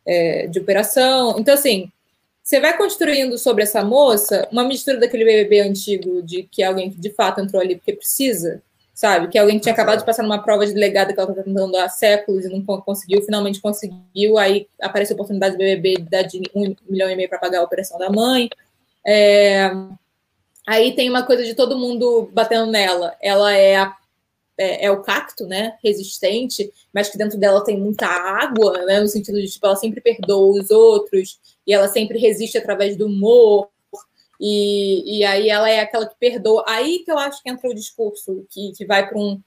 é, 0.06 0.46
de 0.46 0.58
operação. 0.58 1.36
Então, 1.38 1.54
assim, 1.54 1.90
você 2.42 2.60
vai 2.60 2.76
construindo 2.76 3.38
sobre 3.38 3.62
essa 3.62 3.84
moça 3.84 4.48
uma 4.50 4.64
mistura 4.64 4.98
daquele 4.98 5.24
BBB 5.24 5.60
antigo 5.60 6.22
de 6.22 6.42
que 6.42 6.62
alguém 6.62 6.90
que 6.90 7.00
de 7.00 7.10
fato 7.10 7.40
entrou 7.40 7.62
ali 7.62 7.76
porque 7.76 7.92
precisa, 7.92 8.60
sabe? 8.94 9.28
Que 9.28 9.38
alguém 9.38 9.56
que 9.56 9.62
tinha 9.62 9.72
acabado 9.72 9.98
de 9.98 10.04
passar 10.04 10.22
numa 10.22 10.42
prova 10.42 10.66
de 10.66 10.72
delegada 10.72 11.12
que 11.12 11.20
ela 11.20 11.30
está 11.30 11.42
tentando 11.42 11.76
há 11.76 11.88
séculos 11.88 12.44
e 12.44 12.48
não 12.48 12.62
conseguiu, 12.80 13.22
finalmente 13.22 13.60
conseguiu, 13.60 14.38
aí 14.38 14.66
aparece 14.80 15.12
a 15.12 15.14
oportunidade 15.14 15.56
do 15.56 15.58
BBB 15.58 15.96
de 15.96 16.10
dar 16.10 16.22
de 16.22 16.42
um 16.54 16.74
milhão 16.88 17.10
e 17.10 17.16
meio 17.16 17.28
para 17.28 17.38
pagar 17.38 17.60
a 17.60 17.64
operação 17.64 17.98
da 17.98 18.10
mãe. 18.10 18.48
É... 19.06 19.70
Aí 20.66 20.94
tem 20.94 21.10
uma 21.10 21.24
coisa 21.24 21.44
de 21.44 21.54
todo 21.54 21.78
mundo 21.78 22.30
batendo 22.32 22.70
nela. 22.70 23.16
Ela 23.20 23.52
é 23.52 23.76
a 23.76 23.96
é, 24.56 24.86
é, 24.86 24.90
o 24.90 25.02
cacto, 25.02 25.46
né? 25.46 25.76
Resistente, 25.82 26.70
mas 26.92 27.08
que 27.08 27.18
dentro 27.18 27.38
dela 27.38 27.64
tem 27.64 27.78
muita 27.78 28.06
água, 28.06 28.84
né? 28.84 29.00
No 29.00 29.08
sentido 29.08 29.40
de, 29.40 29.48
tipo, 29.48 29.66
ela 29.66 29.76
sempre 29.76 30.00
perdoa 30.00 30.60
os 30.60 30.70
outros 30.70 31.40
e 31.66 31.72
ela 31.72 31.88
sempre 31.88 32.18
resiste 32.18 32.58
através 32.58 32.96
do 32.96 33.06
humor. 33.06 33.68
E, 34.44 35.18
e 35.18 35.24
aí 35.24 35.48
ela 35.48 35.70
é 35.70 35.78
aquela 35.78 36.04
que 36.04 36.16
perdoa. 36.18 36.64
Aí 36.66 36.98
que 37.04 37.12
eu 37.12 37.16
acho 37.16 37.40
que 37.40 37.48
entra 37.48 37.70
o 37.70 37.74
discurso 37.74 38.44
que, 38.50 38.72
que 38.72 38.84
vai 38.84 39.08
para 39.08 39.16
um. 39.16 39.40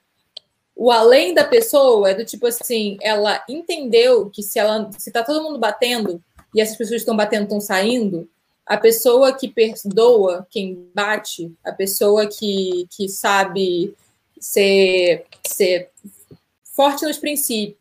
O 0.73 0.89
além 0.89 1.33
da 1.33 1.43
pessoa 1.43 2.09
é 2.09 2.13
do 2.13 2.23
tipo 2.23 2.47
assim, 2.47 2.97
ela 3.01 3.43
entendeu 3.49 4.29
que 4.29 4.41
se 4.41 4.57
ela 4.57 4.89
se 4.97 5.11
tá 5.11 5.21
todo 5.21 5.43
mundo 5.43 5.59
batendo 5.59 6.23
e 6.53 6.61
essas 6.61 6.77
pessoas 6.77 7.01
estão 7.01 7.15
batendo 7.15 7.43
estão 7.43 7.59
saindo, 7.59 8.29
a 8.65 8.77
pessoa 8.77 9.33
que 9.33 9.49
perdoa 9.49 10.47
quem 10.49 10.89
bate, 10.93 11.53
a 11.63 11.73
pessoa 11.73 12.27
que, 12.27 12.87
que 12.89 13.09
sabe 13.09 13.93
ser, 14.39 15.25
ser 15.45 15.89
forte 16.63 17.05
nos 17.05 17.17
princípios, 17.17 17.77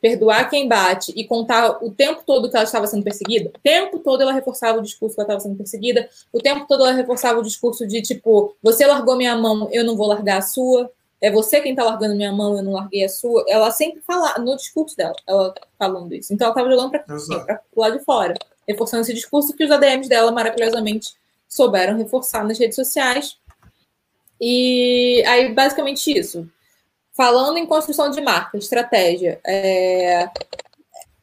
perdoar 0.00 0.48
quem 0.48 0.68
bate 0.68 1.12
e 1.16 1.24
contar 1.24 1.82
o 1.82 1.90
tempo 1.90 2.22
todo 2.26 2.50
que 2.50 2.56
ela 2.56 2.64
estava 2.64 2.86
sendo 2.86 3.02
perseguida, 3.02 3.50
o 3.54 3.58
tempo 3.58 3.98
todo 3.98 4.22
ela 4.22 4.32
reforçava 4.32 4.78
o 4.78 4.82
discurso 4.82 5.14
que 5.14 5.20
ela 5.20 5.26
estava 5.28 5.40
sendo 5.40 5.56
perseguida, 5.56 6.08
o 6.32 6.38
tempo 6.38 6.66
todo 6.66 6.84
ela 6.84 6.92
reforçava 6.92 7.38
o 7.38 7.42
discurso 7.42 7.86
de 7.86 8.02
tipo, 8.02 8.54
você 8.62 8.86
largou 8.86 9.16
minha 9.16 9.36
mão, 9.36 9.68
eu 9.72 9.84
não 9.84 9.96
vou 9.96 10.06
largar 10.06 10.38
a 10.38 10.42
sua, 10.42 10.90
é 11.20 11.30
você 11.30 11.60
quem 11.60 11.72
está 11.72 11.84
largando 11.84 12.14
minha 12.14 12.32
mão, 12.32 12.56
eu 12.56 12.62
não 12.62 12.72
larguei 12.72 13.04
a 13.04 13.08
sua. 13.08 13.44
Ela 13.46 13.70
sempre 13.70 14.00
fala 14.00 14.38
no 14.38 14.56
discurso 14.56 14.96
dela, 14.96 15.14
ela 15.26 15.54
falando 15.78 16.14
isso. 16.14 16.32
Então 16.32 16.46
ela 16.46 16.54
estava 16.54 16.70
jogando 16.70 16.90
para 16.90 17.60
o 17.76 17.80
lado 17.80 17.98
de 17.98 18.04
fora, 18.04 18.34
reforçando 18.66 19.02
esse 19.02 19.12
discurso 19.12 19.54
que 19.54 19.64
os 19.64 19.70
ADMs 19.70 20.08
dela 20.08 20.32
maravilhosamente 20.32 21.14
souberam 21.46 21.98
reforçar 21.98 22.42
nas 22.42 22.58
redes 22.58 22.76
sociais 22.76 23.38
e 24.40 25.22
aí, 25.26 25.52
basicamente 25.52 26.10
isso. 26.18 26.48
Falando 27.12 27.58
em 27.58 27.66
construção 27.66 28.10
de 28.10 28.20
marca, 28.20 28.56
estratégia, 28.56 29.40
é, 29.46 30.28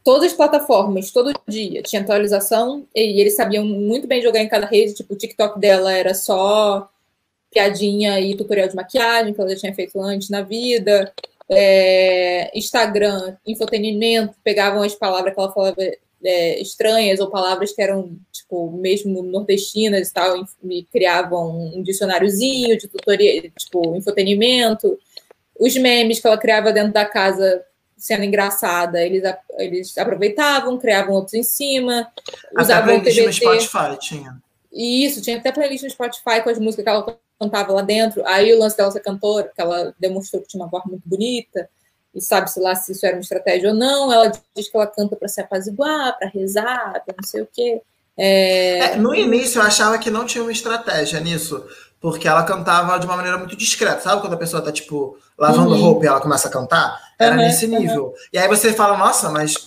todas 0.03 0.31
as 0.31 0.34
plataformas, 0.34 1.11
todo 1.11 1.34
dia, 1.47 1.81
tinha 1.81 2.01
atualização 2.01 2.88
e 2.95 3.19
eles 3.19 3.35
sabiam 3.35 3.65
muito 3.65 4.07
bem 4.07 4.22
jogar 4.22 4.39
em 4.39 4.47
cada 4.47 4.65
rede. 4.65 4.93
Tipo, 4.93 5.14
o 5.14 5.18
TikTok 5.18 5.59
dela 5.59 5.91
era 5.91 6.14
só 6.14 6.89
piadinha 7.51 8.19
e 8.19 8.35
tutorial 8.35 8.68
de 8.68 8.76
maquiagem, 8.76 9.34
que 9.34 9.41
ela 9.41 9.49
já 9.49 9.57
tinha 9.57 9.76
feito 9.76 9.99
antes 9.99 10.30
na 10.30 10.41
vida. 10.41 11.11
É, 11.49 12.57
Instagram, 12.57 13.35
infotenimento, 13.45 14.35
pegavam 14.43 14.81
as 14.81 14.95
palavras 14.95 15.34
que 15.34 15.39
ela 15.39 15.51
falava 15.51 15.77
é, 16.23 16.61
estranhas 16.61 17.19
ou 17.19 17.30
palavras 17.30 17.73
que 17.73 17.81
eram, 17.81 18.18
tipo, 18.31 18.72
mesmo 18.72 19.22
nordestinas 19.23 20.09
e 20.09 20.14
tal, 20.14 20.45
e 20.69 20.84
criavam 20.84 21.73
um 21.76 21.84
dicionáriozinho 21.84 22.77
de 22.77 22.88
tutoria, 22.88 23.51
tipo, 23.57 23.95
infotenimento. 23.95 24.97
Os 25.59 25.75
memes 25.75 26.19
que 26.19 26.27
ela 26.27 26.38
criava 26.38 26.71
dentro 26.71 26.93
da 26.93 27.05
casa 27.05 27.63
sendo 27.97 28.23
engraçada, 28.23 29.03
eles, 29.03 29.23
eles 29.57 29.97
aproveitavam, 29.97 30.77
criavam 30.77 31.15
outros 31.15 31.34
em 31.34 31.43
cima. 31.43 32.07
Usavam 32.55 32.95
Até 32.95 33.11
playlist 33.11 33.25
no 33.25 33.34
Spotify 33.34 33.99
tinha. 33.99 34.38
Isso, 34.71 35.21
tinha 35.21 35.38
até 35.38 35.51
playlist 35.51 35.84
no 35.84 35.89
Spotify 35.89 36.41
com 36.43 36.49
as 36.49 36.59
músicas 36.59 36.84
que 36.84 36.89
ela 36.89 37.17
cantava 37.39 37.73
lá 37.73 37.81
dentro. 37.81 38.25
Aí 38.27 38.53
o 38.53 38.59
lance 38.59 38.77
dela 38.77 38.91
ser 38.91 38.99
cantora, 38.99 39.51
que 39.53 39.59
ela 39.61 39.95
demonstrou 39.99 40.41
que 40.41 40.47
tinha 40.47 40.61
uma 40.61 40.69
voz 40.69 40.84
muito 40.85 41.03
bonita 41.05 41.67
e 42.13 42.21
sabe-se 42.21 42.59
lá 42.59 42.75
se 42.75 42.91
isso 42.91 43.05
era 43.05 43.15
uma 43.15 43.21
estratégia 43.21 43.69
ou 43.69 43.75
não. 43.75 44.11
Ela 44.11 44.31
diz 44.55 44.69
que 44.69 44.77
ela 44.77 44.88
canta 44.88 45.15
para 45.15 45.27
se 45.27 45.41
apaziguar, 45.41 46.17
para 46.17 46.29
rezar, 46.29 47.03
para 47.05 47.15
não 47.19 47.27
sei 47.27 47.41
o 47.41 47.49
quê. 47.51 47.81
É... 48.17 48.79
É, 48.79 48.95
no 48.95 49.13
início 49.13 49.59
eu 49.59 49.63
achava 49.63 49.99
que 49.99 50.09
não 50.09 50.25
tinha 50.25 50.43
uma 50.43 50.51
estratégia 50.51 51.19
nisso, 51.19 51.63
porque 51.99 52.27
ela 52.27 52.43
cantava 52.43 52.99
de 52.99 53.05
uma 53.05 53.15
maneira 53.15 53.37
muito 53.37 53.55
discreta, 53.55 54.01
sabe? 54.01 54.21
Quando 54.21 54.33
a 54.33 54.37
pessoa 54.37 54.61
tá, 54.61 54.71
tipo, 54.71 55.17
lavando 55.37 55.71
uhum. 55.71 55.81
roupa 55.81 56.05
e 56.05 56.07
ela 56.07 56.21
começa 56.21 56.47
a 56.47 56.51
cantar, 56.51 56.99
era 57.19 57.35
uhum, 57.35 57.41
nesse 57.41 57.67
nível. 57.67 58.05
Uhum. 58.05 58.13
E 58.31 58.37
aí 58.37 58.47
você 58.47 58.73
fala, 58.73 58.97
nossa, 58.97 59.29
mas 59.29 59.65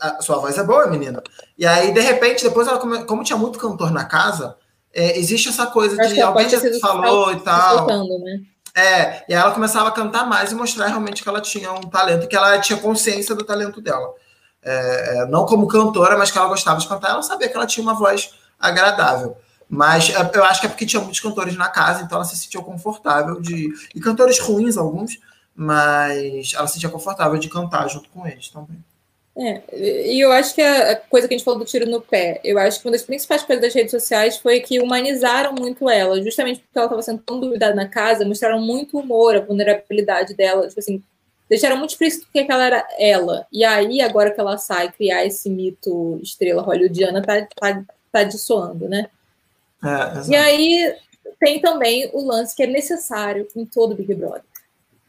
a 0.00 0.20
sua 0.20 0.38
voz 0.38 0.56
é 0.58 0.62
boa, 0.62 0.86
menina. 0.86 1.22
E 1.58 1.66
aí, 1.66 1.92
de 1.92 2.00
repente, 2.00 2.44
depois 2.44 2.68
ela, 2.68 2.78
como 2.78 3.24
tinha 3.24 3.38
muito 3.38 3.58
cantor 3.58 3.90
na 3.90 4.04
casa, 4.04 4.56
é, 4.94 5.18
existe 5.18 5.48
essa 5.48 5.66
coisa 5.66 5.96
de 5.96 6.20
alguém 6.20 6.48
já 6.48 6.60
falou 6.80 7.32
e 7.32 7.40
tal. 7.40 7.78
Soltando, 7.78 8.18
né? 8.18 8.40
É, 8.74 9.24
e 9.28 9.34
aí 9.34 9.40
ela 9.40 9.50
começava 9.50 9.88
a 9.88 9.92
cantar 9.92 10.26
mais 10.26 10.52
e 10.52 10.54
mostrar 10.54 10.86
realmente 10.86 11.22
que 11.22 11.28
ela 11.28 11.40
tinha 11.40 11.72
um 11.72 11.80
talento, 11.80 12.28
que 12.28 12.36
ela 12.36 12.58
tinha 12.60 12.78
consciência 12.78 13.34
do 13.34 13.44
talento 13.44 13.80
dela. 13.80 14.12
É, 14.62 15.18
é 15.18 15.26
não 15.26 15.44
como 15.44 15.66
cantora, 15.66 16.16
mas 16.16 16.30
que 16.30 16.38
ela 16.38 16.48
gostava 16.48 16.78
de 16.78 16.86
cantar, 16.86 17.10
ela 17.10 17.22
sabia 17.22 17.48
que 17.48 17.56
ela 17.56 17.66
tinha 17.66 17.82
uma 17.82 17.94
voz 17.94 18.32
agradável. 18.58 19.36
Mas 19.70 20.10
é, 20.10 20.30
eu 20.34 20.44
acho 20.44 20.60
que 20.60 20.66
é 20.66 20.68
porque 20.68 20.84
tinha 20.84 21.00
muitos 21.00 21.20
cantores 21.20 21.56
na 21.56 21.68
casa, 21.68 22.02
então 22.02 22.16
ela 22.16 22.24
se 22.24 22.36
sentia 22.36 22.60
confortável 22.60 23.40
de. 23.40 23.72
E 23.94 24.00
cantores 24.00 24.40
ruins, 24.40 24.76
alguns, 24.76 25.20
mas 25.54 26.52
ela 26.54 26.66
se 26.66 26.74
sentia 26.74 26.88
confortável 26.88 27.38
de 27.38 27.48
cantar 27.48 27.88
junto 27.88 28.08
com 28.08 28.26
eles 28.26 28.48
também. 28.48 28.82
É, 29.36 29.62
e 29.72 30.20
eu 30.20 30.32
acho 30.32 30.54
que 30.56 30.60
a 30.60 30.96
coisa 30.96 31.28
que 31.28 31.34
a 31.34 31.36
gente 31.38 31.44
falou 31.44 31.60
do 31.60 31.64
tiro 31.64 31.88
no 31.88 32.00
pé, 32.00 32.40
eu 32.42 32.58
acho 32.58 32.80
que 32.80 32.86
uma 32.86 32.92
das 32.92 33.04
principais 33.04 33.44
coisas 33.44 33.64
das 33.64 33.72
redes 33.72 33.92
sociais 33.92 34.36
foi 34.36 34.58
que 34.58 34.80
humanizaram 34.80 35.54
muito 35.54 35.88
ela, 35.88 36.20
justamente 36.20 36.60
porque 36.60 36.76
ela 36.76 36.86
estava 36.86 37.02
sendo 37.02 37.22
tão 37.22 37.38
duvidada 37.38 37.74
na 37.74 37.88
casa, 37.88 38.26
mostraram 38.26 38.60
muito 38.60 38.98
humor, 38.98 39.36
a 39.36 39.40
vulnerabilidade 39.40 40.34
dela, 40.34 40.66
tipo 40.66 40.80
assim, 40.80 41.02
deixaram 41.48 41.76
muito 41.76 41.90
explícito 41.90 42.26
que 42.32 42.40
ela 42.40 42.66
era 42.66 42.88
ela. 42.98 43.46
E 43.52 43.64
aí, 43.64 44.00
agora 44.02 44.32
que 44.32 44.40
ela 44.40 44.58
sai, 44.58 44.90
criar 44.90 45.24
esse 45.24 45.48
mito 45.48 46.18
estrela 46.22 46.60
hollywoodiana 46.60 47.22
tá, 47.22 47.46
tá, 47.54 47.84
tá 48.10 48.24
dissoando, 48.24 48.88
né? 48.88 49.08
É, 49.82 50.30
e 50.30 50.36
aí 50.36 50.96
tem 51.38 51.60
também 51.60 52.10
o 52.12 52.24
lance 52.24 52.54
que 52.54 52.62
é 52.62 52.66
necessário 52.66 53.46
em 53.56 53.64
todo 53.64 53.94
Big 53.94 54.14
Brother, 54.14 54.42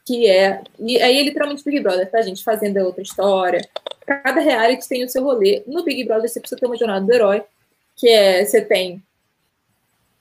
que 0.05 0.27
é. 0.29 0.63
E 0.79 1.01
aí 1.01 1.19
é 1.19 1.23
literalmente 1.23 1.63
Big 1.63 1.79
Brother, 1.79 2.09
tá, 2.09 2.21
gente? 2.21 2.43
Fazendo 2.43 2.77
é 2.77 2.83
outra 2.83 3.01
história. 3.01 3.61
Cada 4.05 4.39
reality 4.39 4.87
tem 4.87 5.03
o 5.03 5.09
seu 5.09 5.23
rolê. 5.23 5.63
No 5.67 5.83
Big 5.83 6.03
Brother 6.03 6.29
você 6.29 6.39
precisa 6.39 6.59
ter 6.59 6.65
uma 6.65 6.77
jornada 6.77 7.05
do 7.05 7.13
herói, 7.13 7.43
que 7.95 8.07
é 8.07 8.43
você 8.45 8.61
tem. 8.61 9.01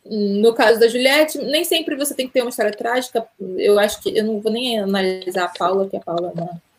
No 0.04 0.54
caso 0.54 0.80
da 0.80 0.88
Juliette, 0.88 1.38
nem 1.38 1.64
sempre 1.64 1.94
você 1.94 2.14
tem 2.14 2.26
que 2.26 2.32
ter 2.32 2.40
uma 2.40 2.50
história 2.50 2.72
trágica. 2.72 3.26
Eu 3.58 3.78
acho 3.78 4.02
que 4.02 4.16
eu 4.16 4.24
não 4.24 4.40
vou 4.40 4.50
nem 4.50 4.80
analisar 4.80 5.44
a 5.44 5.48
Paula, 5.48 5.88
que 5.88 5.96
a 5.96 6.00
Paula 6.00 6.32
é 6.36 6.70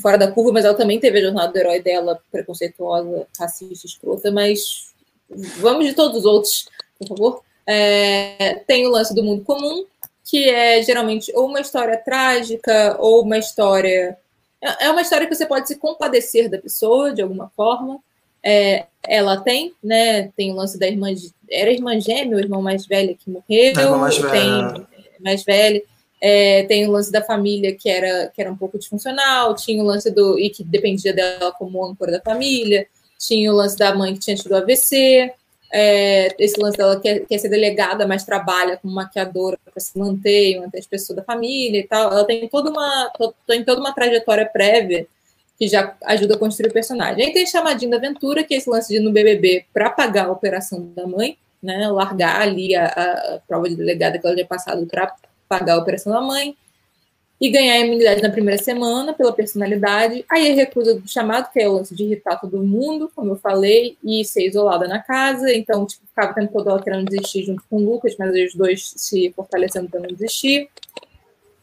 fora 0.00 0.18
da 0.18 0.30
curva, 0.30 0.52
mas 0.52 0.64
ela 0.64 0.74
também 0.74 1.00
teve 1.00 1.18
a 1.18 1.22
jornada 1.22 1.52
do 1.52 1.58
herói 1.58 1.80
dela, 1.80 2.20
preconceituosa, 2.30 3.26
racista, 3.38 3.86
escrota, 3.86 4.30
mas 4.30 4.92
vamos 5.58 5.86
de 5.86 5.94
todos 5.94 6.18
os 6.18 6.24
outros, 6.24 6.68
por 7.02 7.16
favor. 7.16 7.42
É, 7.66 8.62
tem 8.66 8.86
o 8.86 8.90
lance 8.90 9.14
do 9.14 9.22
mundo 9.22 9.44
comum, 9.44 9.86
que 10.24 10.48
é 10.48 10.82
geralmente 10.82 11.32
ou 11.34 11.46
uma 11.46 11.60
história 11.60 11.96
trágica 11.96 12.96
ou 12.98 13.22
uma 13.22 13.38
história. 13.38 14.16
É, 14.60 14.86
é 14.86 14.90
uma 14.90 15.02
história 15.02 15.26
que 15.26 15.34
você 15.34 15.46
pode 15.46 15.68
se 15.68 15.76
compadecer 15.76 16.48
da 16.48 16.58
pessoa 16.58 17.12
de 17.12 17.22
alguma 17.22 17.50
forma. 17.56 17.98
É, 18.44 18.86
ela 19.06 19.36
tem, 19.36 19.72
né? 19.82 20.30
Tem 20.36 20.52
o 20.52 20.56
lance 20.56 20.78
da 20.78 20.86
irmã. 20.86 21.08
Era 21.50 21.70
irmã 21.70 21.98
gêmea, 22.00 22.36
o 22.36 22.40
irmão 22.40 22.62
mais 22.62 22.86
velho 22.86 23.16
que 23.16 23.30
morreu. 23.30 23.98
Mais 23.98 24.18
velha. 24.18 24.72
Tem 24.72 25.20
mais 25.20 25.44
velho. 25.44 25.82
É, 26.24 26.62
tem 26.64 26.86
o 26.86 26.92
lance 26.92 27.10
da 27.10 27.20
família 27.20 27.74
que 27.74 27.88
era, 27.88 28.28
que 28.28 28.40
era 28.40 28.50
um 28.50 28.56
pouco 28.56 28.78
disfuncional, 28.78 29.56
tinha 29.56 29.82
o 29.82 29.86
lance 29.86 30.08
do. 30.08 30.38
e 30.38 30.50
que 30.50 30.62
dependia 30.62 31.12
dela 31.12 31.50
como 31.50 31.84
âncora 31.84 32.12
da 32.12 32.20
família, 32.20 32.86
tinha 33.18 33.52
o 33.52 33.56
lance 33.56 33.76
da 33.76 33.92
mãe 33.92 34.14
que 34.14 34.20
tinha 34.20 34.36
tido 34.36 34.54
AVC, 34.54 35.32
é, 35.72 36.34
esse 36.38 36.60
lance 36.60 36.76
dela 36.76 37.00
quer, 37.00 37.20
quer 37.20 37.38
ser 37.38 37.48
delegada, 37.48 38.06
mas 38.06 38.24
trabalha 38.24 38.76
como 38.76 38.92
maquiadora 38.94 39.58
para 39.64 39.80
se 39.80 39.98
manter 39.98 40.60
manter 40.60 40.78
as 40.78 40.86
pessoas 40.86 41.16
da 41.16 41.24
família 41.24 41.80
e 41.80 41.84
tal. 41.84 42.12
Ela 42.12 42.24
tem 42.24 42.46
toda 42.46 42.70
uma, 42.70 43.10
tem 43.46 43.64
toda 43.64 43.80
uma 43.80 43.92
trajetória 43.92 44.44
prévia 44.44 45.06
que 45.58 45.66
já 45.66 45.96
ajuda 46.04 46.34
a 46.34 46.38
construir 46.38 46.68
o 46.68 46.72
personagem. 46.72 47.24
Aí 47.24 47.32
tem 47.32 47.46
chamadinho 47.46 47.90
da 47.90 47.96
aventura, 47.96 48.44
que 48.44 48.52
é 48.52 48.58
esse 48.58 48.68
lance 48.68 48.88
de 48.88 48.96
ir 48.96 49.00
no 49.00 49.12
BBB 49.12 49.64
para 49.72 49.88
pagar 49.88 50.26
a 50.26 50.32
operação 50.32 50.92
da 50.94 51.06
mãe, 51.06 51.38
né? 51.62 51.88
Largar 51.88 52.42
ali 52.42 52.74
a, 52.74 52.86
a 52.86 53.38
prova 53.48 53.68
de 53.68 53.74
delegada 53.74 54.18
que 54.18 54.26
ela 54.26 54.36
tinha 54.36 54.46
passado 54.46 54.86
para 54.86 55.14
pagar 55.48 55.74
a 55.74 55.78
operação 55.78 56.12
da 56.12 56.20
mãe 56.20 56.54
e 57.42 57.50
ganhar 57.50 57.74
a 57.74 57.80
imunidade 57.80 58.22
na 58.22 58.30
primeira 58.30 58.62
semana 58.62 59.12
pela 59.12 59.32
personalidade. 59.32 60.24
Aí 60.30 60.52
a 60.52 60.54
recusa 60.54 60.94
do 60.94 61.08
chamado, 61.08 61.50
que 61.52 61.58
é 61.58 61.68
o 61.68 61.72
lance 61.72 61.92
de 61.92 62.04
irritar 62.04 62.40
todo 62.40 62.62
mundo, 62.62 63.10
como 63.16 63.32
eu 63.32 63.36
falei, 63.36 63.96
e 64.00 64.24
ser 64.24 64.46
isolada 64.46 64.86
na 64.86 65.00
casa. 65.00 65.52
Então, 65.52 65.84
tipo, 65.84 66.06
ficava 66.06 66.30
o 66.30 66.34
tempo 66.36 66.52
todo 66.52 66.70
ela 66.70 66.80
querendo 66.80 67.04
desistir 67.04 67.42
junto 67.42 67.64
com 67.68 67.78
o 67.78 67.84
Lucas, 67.84 68.14
mas 68.16 68.30
os 68.30 68.54
dois 68.54 68.94
se 68.96 69.32
fortalecendo 69.34 69.90
para 69.90 69.98
não 69.98 70.06
desistir. 70.06 70.68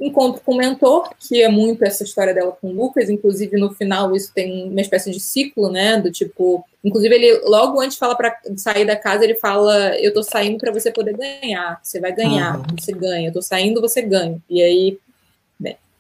Encontro 0.02 0.42
com 0.42 0.54
o 0.54 0.58
mentor, 0.58 1.10
que 1.18 1.42
é 1.42 1.48
muito 1.48 1.82
essa 1.86 2.04
história 2.04 2.34
dela 2.34 2.52
com 2.52 2.68
o 2.68 2.74
Lucas, 2.74 3.10
inclusive 3.10 3.56
no 3.56 3.72
final 3.72 4.14
isso 4.14 4.34
tem 4.34 4.70
uma 4.70 4.82
espécie 4.82 5.12
de 5.12 5.20
ciclo, 5.22 5.72
né? 5.72 5.96
Do 5.96 6.12
tipo, 6.12 6.62
inclusive 6.84 7.16
ele 7.16 7.40
logo 7.46 7.80
antes 7.80 7.98
fala 7.98 8.16
para 8.16 8.38
sair 8.58 8.86
da 8.86 8.98
casa, 8.98 9.24
ele 9.24 9.36
fala: 9.36 9.98
"Eu 9.98 10.14
tô 10.14 10.24
saindo 10.24 10.58
para 10.58 10.74
você 10.74 10.92
poder 10.92 11.16
ganhar. 11.16 11.80
Você 11.82 12.02
vai 12.02 12.14
ganhar, 12.14 12.58
uhum. 12.58 12.66
você 12.78 12.92
ganha. 12.92 13.30
Eu 13.30 13.34
tô 13.34 13.42
saindo, 13.42 13.82
você 13.82 14.02
ganha". 14.02 14.42
E 14.50 14.62
aí 14.62 15.00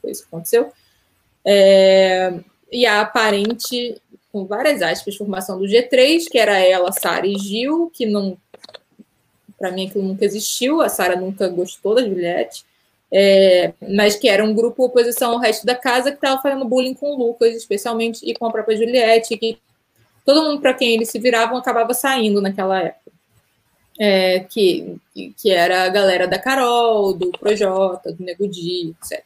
foi 0.01 0.11
isso 0.11 0.23
que 0.23 0.27
aconteceu. 0.27 0.71
É, 1.45 2.34
e 2.71 2.85
a 2.85 3.01
aparente, 3.01 3.99
com 4.31 4.45
várias 4.45 4.81
aspas, 4.81 5.15
formação 5.15 5.57
do 5.57 5.65
G3, 5.65 6.26
que 6.30 6.38
era 6.38 6.57
ela, 6.59 6.91
Sara 6.91 7.26
e 7.26 7.38
Gil, 7.38 7.91
que 7.93 8.05
não. 8.05 8.38
Para 9.57 9.71
mim 9.71 9.88
aquilo 9.88 10.07
nunca 10.07 10.23
existiu, 10.23 10.81
a 10.81 10.88
Sara 10.88 11.17
nunca 11.17 11.49
gostou 11.49 11.93
da 11.93 12.01
Juliette, 12.01 12.63
é, 13.11 13.73
mas 13.89 14.15
que 14.15 14.30
era 14.30 14.43
um 14.43 14.53
grupo 14.53 14.85
oposição 14.85 15.34
ao 15.34 15.39
resto 15.39 15.65
da 15.65 15.76
casa 15.76 16.11
que 16.11 16.17
estava 16.17 16.41
fazendo 16.41 16.63
bullying 16.63 16.93
com 16.93 17.11
o 17.11 17.17
Lucas, 17.17 17.55
especialmente, 17.55 18.23
e 18.23 18.34
com 18.34 18.45
a 18.45 18.51
própria 18.51 18.77
Juliette, 18.77 19.38
que 19.38 19.57
todo 20.23 20.43
mundo 20.43 20.61
para 20.61 20.73
quem 20.73 20.93
eles 20.93 21.09
se 21.09 21.19
viravam 21.19 21.57
acabava 21.57 21.93
saindo 21.93 22.41
naquela 22.41 22.80
época. 22.80 23.11
É, 24.01 24.39
que, 24.41 24.95
que 25.35 25.51
era 25.51 25.84
a 25.84 25.89
galera 25.89 26.26
da 26.26 26.39
Carol, 26.39 27.13
do 27.13 27.31
Projota, 27.31 28.13
do 28.13 28.23
Nego 28.23 28.47
Di, 28.47 28.95
etc. 29.01 29.26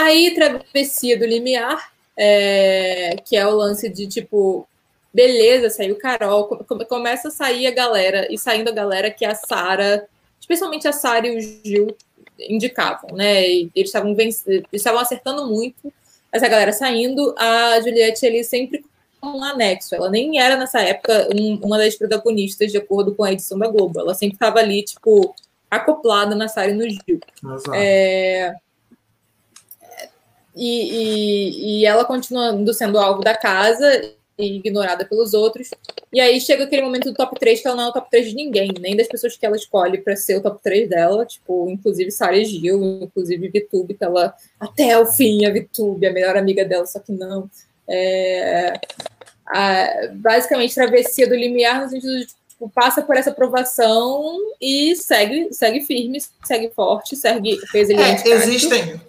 Aí, 0.00 0.34
Travessia 0.34 1.18
do 1.18 1.26
Limiar, 1.26 1.92
é, 2.16 3.16
que 3.22 3.36
é 3.36 3.46
o 3.46 3.54
lance 3.54 3.86
de 3.88 4.06
tipo, 4.06 4.66
beleza, 5.12 5.68
saiu 5.68 5.96
Carol, 5.96 6.46
começa 6.88 7.28
a 7.28 7.30
sair 7.30 7.66
a 7.66 7.70
galera, 7.70 8.26
e 8.32 8.38
saindo 8.38 8.70
a 8.70 8.72
galera 8.72 9.10
que 9.10 9.26
a 9.26 9.34
Sara, 9.34 10.08
especialmente 10.40 10.88
a 10.88 10.92
Sara 10.92 11.28
e 11.28 11.36
o 11.36 11.40
Gil 11.40 11.94
indicavam, 12.38 13.14
né? 13.14 13.46
E 13.46 13.70
eles 13.76 13.92
estavam 14.72 15.00
acertando 15.00 15.46
muito 15.46 15.92
essa 16.32 16.48
galera 16.48 16.72
saindo, 16.72 17.34
a 17.36 17.78
Juliette 17.80 18.24
ali 18.24 18.42
sempre 18.42 18.82
com 19.20 19.38
um 19.38 19.44
anexo. 19.44 19.94
Ela 19.94 20.08
nem 20.08 20.40
era 20.40 20.56
nessa 20.56 20.80
época 20.80 21.28
um, 21.34 21.60
uma 21.62 21.76
das 21.76 21.94
protagonistas 21.94 22.72
de 22.72 22.78
acordo 22.78 23.14
com 23.14 23.22
a 23.22 23.32
edição 23.32 23.58
da 23.58 23.68
Globo. 23.68 24.00
Ela 24.00 24.14
sempre 24.14 24.36
estava 24.36 24.60
ali, 24.60 24.82
tipo, 24.82 25.34
acoplada 25.70 26.34
na 26.34 26.48
Sara 26.48 26.70
e 26.70 26.74
no 26.74 26.88
Gil. 26.88 27.20
É, 27.74 28.54
e, 30.54 30.92
e, 30.92 31.80
e 31.80 31.86
ela 31.86 32.04
continuando 32.04 32.72
sendo 32.74 32.98
alvo 32.98 33.22
da 33.22 33.34
casa 33.34 34.12
e 34.38 34.56
ignorada 34.56 35.04
pelos 35.04 35.34
outros. 35.34 35.70
E 36.12 36.20
aí 36.20 36.40
chega 36.40 36.64
aquele 36.64 36.82
momento 36.82 37.10
do 37.10 37.14
top 37.14 37.38
3 37.38 37.60
que 37.60 37.68
ela 37.68 37.76
não 37.76 37.84
é 37.84 37.88
o 37.88 37.92
top 37.92 38.10
3 38.10 38.30
de 38.30 38.34
ninguém, 38.34 38.72
nem 38.80 38.96
das 38.96 39.06
pessoas 39.06 39.36
que 39.36 39.46
ela 39.46 39.56
escolhe 39.56 39.98
para 39.98 40.16
ser 40.16 40.36
o 40.36 40.42
top 40.42 40.60
3 40.62 40.88
dela, 40.88 41.24
tipo, 41.24 41.68
inclusive 41.70 42.10
Sarah 42.10 42.42
Gil, 42.42 43.00
inclusive 43.02 43.48
Vitube, 43.48 43.94
que 43.94 44.04
ela 44.04 44.34
até 44.58 44.98
o 44.98 45.06
fim 45.06 45.44
a 45.44 45.50
Vitube, 45.50 46.06
a 46.06 46.12
melhor 46.12 46.36
amiga 46.36 46.64
dela, 46.64 46.86
só 46.86 46.98
que 46.98 47.12
não. 47.12 47.48
É, 47.88 48.80
a, 49.46 50.08
basicamente, 50.14 50.74
travessia 50.74 51.28
do 51.28 51.34
limiar 51.34 51.82
no 51.82 51.90
sentido 51.90 52.18
de 52.18 52.26
tipo, 52.26 52.68
passa 52.74 53.02
por 53.02 53.16
essa 53.16 53.30
aprovação 53.30 54.36
e 54.60 54.94
segue, 54.96 55.52
segue 55.52 55.80
firme, 55.82 56.18
segue 56.44 56.70
forte, 56.70 57.16
segue 57.16 57.58
resiliente. 57.72 58.28
É, 58.28 58.34
existem, 58.34 59.00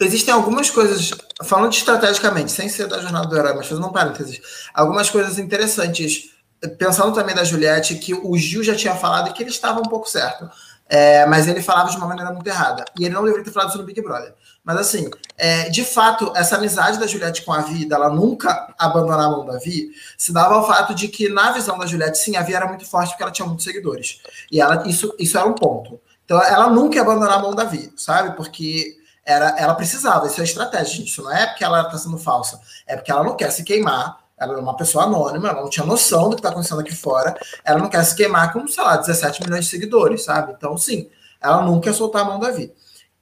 existem 0.00 0.32
algumas 0.32 0.70
coisas, 0.70 1.10
falando 1.44 1.72
estrategicamente, 1.72 2.52
sem 2.52 2.68
ser 2.68 2.86
da 2.86 3.00
jornada 3.00 3.26
do 3.26 3.36
herói, 3.36 3.54
mas 3.54 3.66
fazendo 3.66 3.86
um 3.86 3.92
parênteses, 3.92 4.40
algumas 4.72 5.10
coisas 5.10 5.38
interessantes, 5.38 6.30
pensando 6.78 7.12
também 7.12 7.34
da 7.34 7.44
Juliette, 7.44 7.96
que 7.96 8.14
o 8.14 8.36
Gil 8.36 8.62
já 8.62 8.74
tinha 8.74 8.94
falado 8.94 9.32
que 9.32 9.42
ele 9.42 9.50
estava 9.50 9.80
um 9.80 9.84
pouco 9.84 10.08
certo. 10.08 10.48
É, 10.92 11.24
mas 11.26 11.46
ele 11.46 11.62
falava 11.62 11.88
de 11.88 11.96
uma 11.96 12.08
maneira 12.08 12.32
muito 12.32 12.46
errada. 12.48 12.84
E 12.98 13.04
ele 13.04 13.14
não 13.14 13.22
deveria 13.22 13.44
ter 13.44 13.52
falado 13.52 13.68
isso 13.68 13.78
no 13.78 13.84
Big 13.84 14.02
Brother. 14.02 14.34
Mas 14.64 14.76
assim, 14.76 15.08
é, 15.38 15.68
de 15.68 15.84
fato, 15.84 16.32
essa 16.34 16.56
amizade 16.56 16.98
da 16.98 17.06
Juliette 17.06 17.44
com 17.44 17.52
a 17.52 17.60
Vi, 17.60 17.84
dela 17.84 18.10
nunca 18.10 18.74
abandonar 18.76 19.26
a 19.26 19.30
mão 19.30 19.46
da 19.46 19.56
Vi, 19.56 19.92
se 20.18 20.32
dava 20.32 20.54
ao 20.54 20.66
fato 20.66 20.92
de 20.92 21.06
que, 21.06 21.28
na 21.28 21.52
visão 21.52 21.78
da 21.78 21.86
Juliette, 21.86 22.18
sim, 22.18 22.36
a 22.36 22.42
Vi 22.42 22.54
era 22.54 22.66
muito 22.66 22.84
forte 22.84 23.10
porque 23.10 23.22
ela 23.22 23.30
tinha 23.30 23.46
muitos 23.46 23.64
seguidores. 23.64 24.20
E 24.50 24.60
ela, 24.60 24.82
isso, 24.88 25.14
isso 25.16 25.38
era 25.38 25.46
um 25.46 25.54
ponto. 25.54 26.00
Então 26.24 26.42
ela 26.42 26.68
nunca 26.68 26.96
ia 26.96 27.02
abandonar 27.02 27.38
a 27.38 27.42
mão 27.42 27.54
da 27.54 27.64
Vi, 27.64 27.92
sabe? 27.96 28.36
Porque 28.36 28.99
era, 29.24 29.54
ela 29.58 29.74
precisava, 29.74 30.26
isso 30.26 30.40
é 30.40 30.44
estratégia, 30.44 30.96
gente. 30.96 31.08
Isso 31.08 31.22
não 31.22 31.32
é 31.32 31.46
porque 31.46 31.64
ela 31.64 31.82
está 31.82 31.98
sendo 31.98 32.18
falsa, 32.18 32.60
é 32.86 32.96
porque 32.96 33.10
ela 33.10 33.22
não 33.22 33.36
quer 33.36 33.50
se 33.50 33.64
queimar. 33.64 34.18
Ela 34.38 34.54
é 34.54 34.56
uma 34.56 34.74
pessoa 34.74 35.04
anônima, 35.04 35.50
ela 35.50 35.60
não 35.60 35.68
tinha 35.68 35.84
noção 35.84 36.30
do 36.30 36.36
que 36.36 36.40
está 36.40 36.48
acontecendo 36.48 36.80
aqui 36.80 36.94
fora. 36.94 37.38
Ela 37.62 37.78
não 37.78 37.90
quer 37.90 38.02
se 38.04 38.16
queimar 38.16 38.52
com, 38.52 38.66
sei 38.66 38.82
lá, 38.82 38.96
17 38.96 39.42
milhões 39.42 39.66
de 39.66 39.70
seguidores, 39.70 40.24
sabe? 40.24 40.54
Então, 40.56 40.78
sim, 40.78 41.10
ela 41.40 41.62
nunca 41.62 41.90
quer 41.90 41.94
soltar 41.94 42.22
a 42.22 42.24
mão 42.24 42.38
da 42.38 42.50
vida. 42.50 42.72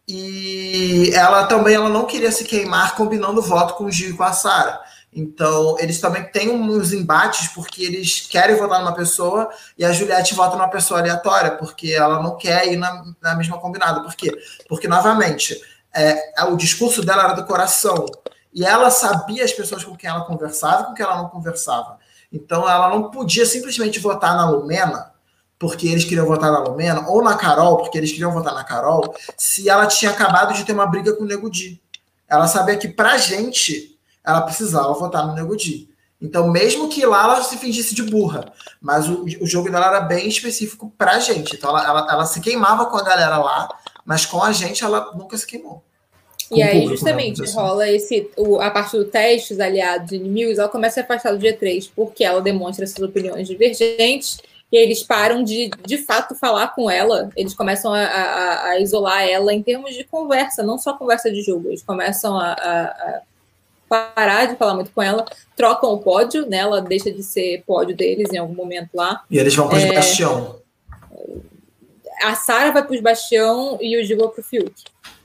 E 0.07 1.11
ela 1.13 1.47
também 1.47 1.75
ela 1.75 1.89
não 1.89 2.07
queria 2.07 2.31
se 2.31 2.45
queimar 2.45 2.95
combinando 2.95 3.43
voto 3.43 3.75
com 3.75 3.85
o 3.85 3.91
Gil 3.91 4.11
e 4.11 4.17
com 4.17 4.23
a 4.23 4.33
Sara. 4.33 4.81
Então, 5.13 5.77
eles 5.81 6.01
também 6.01 6.23
têm 6.31 6.51
uns 6.51 6.93
embates 6.93 7.49
porque 7.49 7.83
eles 7.83 8.21
querem 8.21 8.57
votar 8.57 8.79
numa 8.81 8.95
pessoa 8.95 9.49
e 9.77 9.85
a 9.85 9.93
Juliette 9.93 10.35
vota 10.35 10.57
numa 10.57 10.69
pessoa 10.69 11.01
aleatória, 11.01 11.53
porque 11.53 11.93
ela 11.93 12.23
não 12.23 12.37
quer 12.37 12.69
ir 12.69 12.77
na, 12.77 13.05
na 13.21 13.35
mesma 13.35 13.59
combinada. 13.59 14.03
Por 14.03 14.15
quê? 14.15 14.33
Porque, 14.69 14.87
novamente, 14.87 15.61
é, 15.95 16.45
o 16.45 16.57
discurso 16.57 17.05
dela 17.05 17.25
era 17.25 17.33
do 17.35 17.45
coração. 17.45 18.07
E 18.53 18.65
ela 18.65 18.91
sabia 18.91 19.45
as 19.45 19.53
pessoas 19.53 19.85
com 19.85 19.97
quem 19.97 20.09
ela 20.09 20.25
conversava 20.25 20.83
e 20.83 20.87
com 20.87 20.95
quem 20.95 21.05
ela 21.05 21.17
não 21.17 21.29
conversava. 21.29 21.99
Então, 22.33 22.69
ela 22.69 22.89
não 22.91 23.11
podia 23.11 23.47
simplesmente 23.47 23.99
votar 23.99 24.37
na 24.37 24.49
Lumena, 24.49 25.13
porque 25.59 25.89
eles 25.89 26.05
queriam 26.05 26.27
votar 26.27 26.53
na 26.53 26.59
Lumena, 26.59 27.09
ou 27.09 27.23
na 27.23 27.37
Carol, 27.37 27.79
porque 27.79 27.99
eles 27.99 28.11
queriam 28.11 28.33
votar 28.33 28.55
na 28.55 28.65
Carol, 28.65 29.15
se 29.37 29.69
ela 29.69 29.87
tinha 29.87 30.11
acabado 30.11 30.55
de 30.55 30.65
ter 30.65 30.73
uma 30.73 30.87
briga 30.87 31.15
com 31.15 31.25
o 31.25 31.27
Nego 31.27 31.51
Di. 31.51 31.81
Ela 32.29 32.47
sabia 32.47 32.77
que, 32.77 32.89
pra 32.89 33.17
gente, 33.17 33.99
ela 34.25 34.43
precisava 34.43 34.93
votar 34.93 35.27
no 35.27 35.35
Nego 35.35 35.57
Di. 35.57 35.89
Então, 36.21 36.49
mesmo 36.49 36.89
que 36.89 37.07
lá 37.07 37.25
ela 37.25 37.43
se 37.45 37.57
fingisse 37.57 37.95
de 37.95 38.03
burra, 38.03 38.53
mas 38.81 39.09
o, 39.09 39.25
o 39.41 39.47
jogo 39.47 39.71
dela 39.71 39.87
era 39.87 40.01
bem 40.01 40.29
específico 40.29 40.93
pra 40.99 41.21
gente. 41.21 41.55
Então, 41.55 41.71
ela, 41.71 41.87
ela, 41.87 42.07
ela, 42.11 42.27
se 42.27 42.41
queimava 42.41 42.87
com 42.87 42.97
a 42.97 43.03
galera 43.03 43.39
lá, 43.39 43.69
mas 44.09 44.25
com 44.25 44.43
a 44.43 44.51
gente 44.53 44.83
ela 44.83 45.13
nunca 45.15 45.37
se 45.37 45.47
queimou. 45.47 45.83
E 46.51 46.63
aí, 46.63 46.81
público, 46.81 46.97
justamente, 46.97 47.43
assim. 47.43 47.55
rola 47.55 47.91
esse, 47.91 48.31
o, 48.39 48.59
a 48.59 48.71
parte 48.71 48.97
do 48.97 49.05
teste, 49.05 49.53
os 49.53 49.61
aliados 49.61 50.13
inimigos, 50.13 50.59
ela 50.59 50.71
começa 50.71 51.01
a 51.01 51.03
afastar 51.03 51.33
do 51.33 51.39
G3, 51.39 51.91
porque 51.95 52.25
ela 52.25 52.41
demonstra 52.41 52.87
suas 52.87 53.07
opiniões 53.07 53.47
divergentes, 53.47 54.39
e 54.73 54.79
eles 54.79 55.03
param 55.03 55.45
de, 55.45 55.69
de 55.85 55.99
fato, 55.99 56.35
falar 56.35 56.69
com 56.69 56.91
ela, 56.91 57.29
eles 57.37 57.53
começam 57.53 57.93
a, 57.93 58.01
a, 58.01 58.69
a 58.69 58.81
isolar 58.81 59.29
ela 59.29 59.53
em 59.53 59.63
termos 59.63 59.95
de 59.95 60.05
conversa, 60.05 60.63
não 60.63 60.79
só 60.79 60.95
conversa 60.95 61.31
de 61.31 61.43
jogo, 61.43 61.69
eles 61.69 61.83
começam 61.83 62.39
a, 62.39 62.53
a 62.53 63.21
parar 63.87 64.47
de 64.47 64.57
falar 64.57 64.73
muito 64.73 64.91
com 64.91 65.03
ela, 65.03 65.27
trocam 65.55 65.93
o 65.93 65.99
pódio, 65.99 66.47
né? 66.47 66.59
Ela 66.59 66.81
deixa 66.81 67.11
de 67.11 67.23
ser 67.23 67.63
pódio 67.67 67.95
deles 67.95 68.33
em 68.33 68.39
algum 68.39 68.55
momento 68.55 68.89
lá. 68.95 69.23
E 69.31 69.39
eles 69.39 69.55
vão 69.55 69.69
para 69.69 69.79
o 69.79 69.81
é... 69.83 69.93
Bastião. 69.93 70.57
A 72.23 72.35
Sara 72.35 72.73
vai 72.73 72.85
para 72.85 72.97
o 72.97 73.03
Bastião 73.03 73.79
e 73.81 73.97
o 73.97 74.05
Gil 74.05 74.19
vai 74.19 74.29
para 74.29 74.41
o 74.41 74.45
Fiuk. 74.45 74.73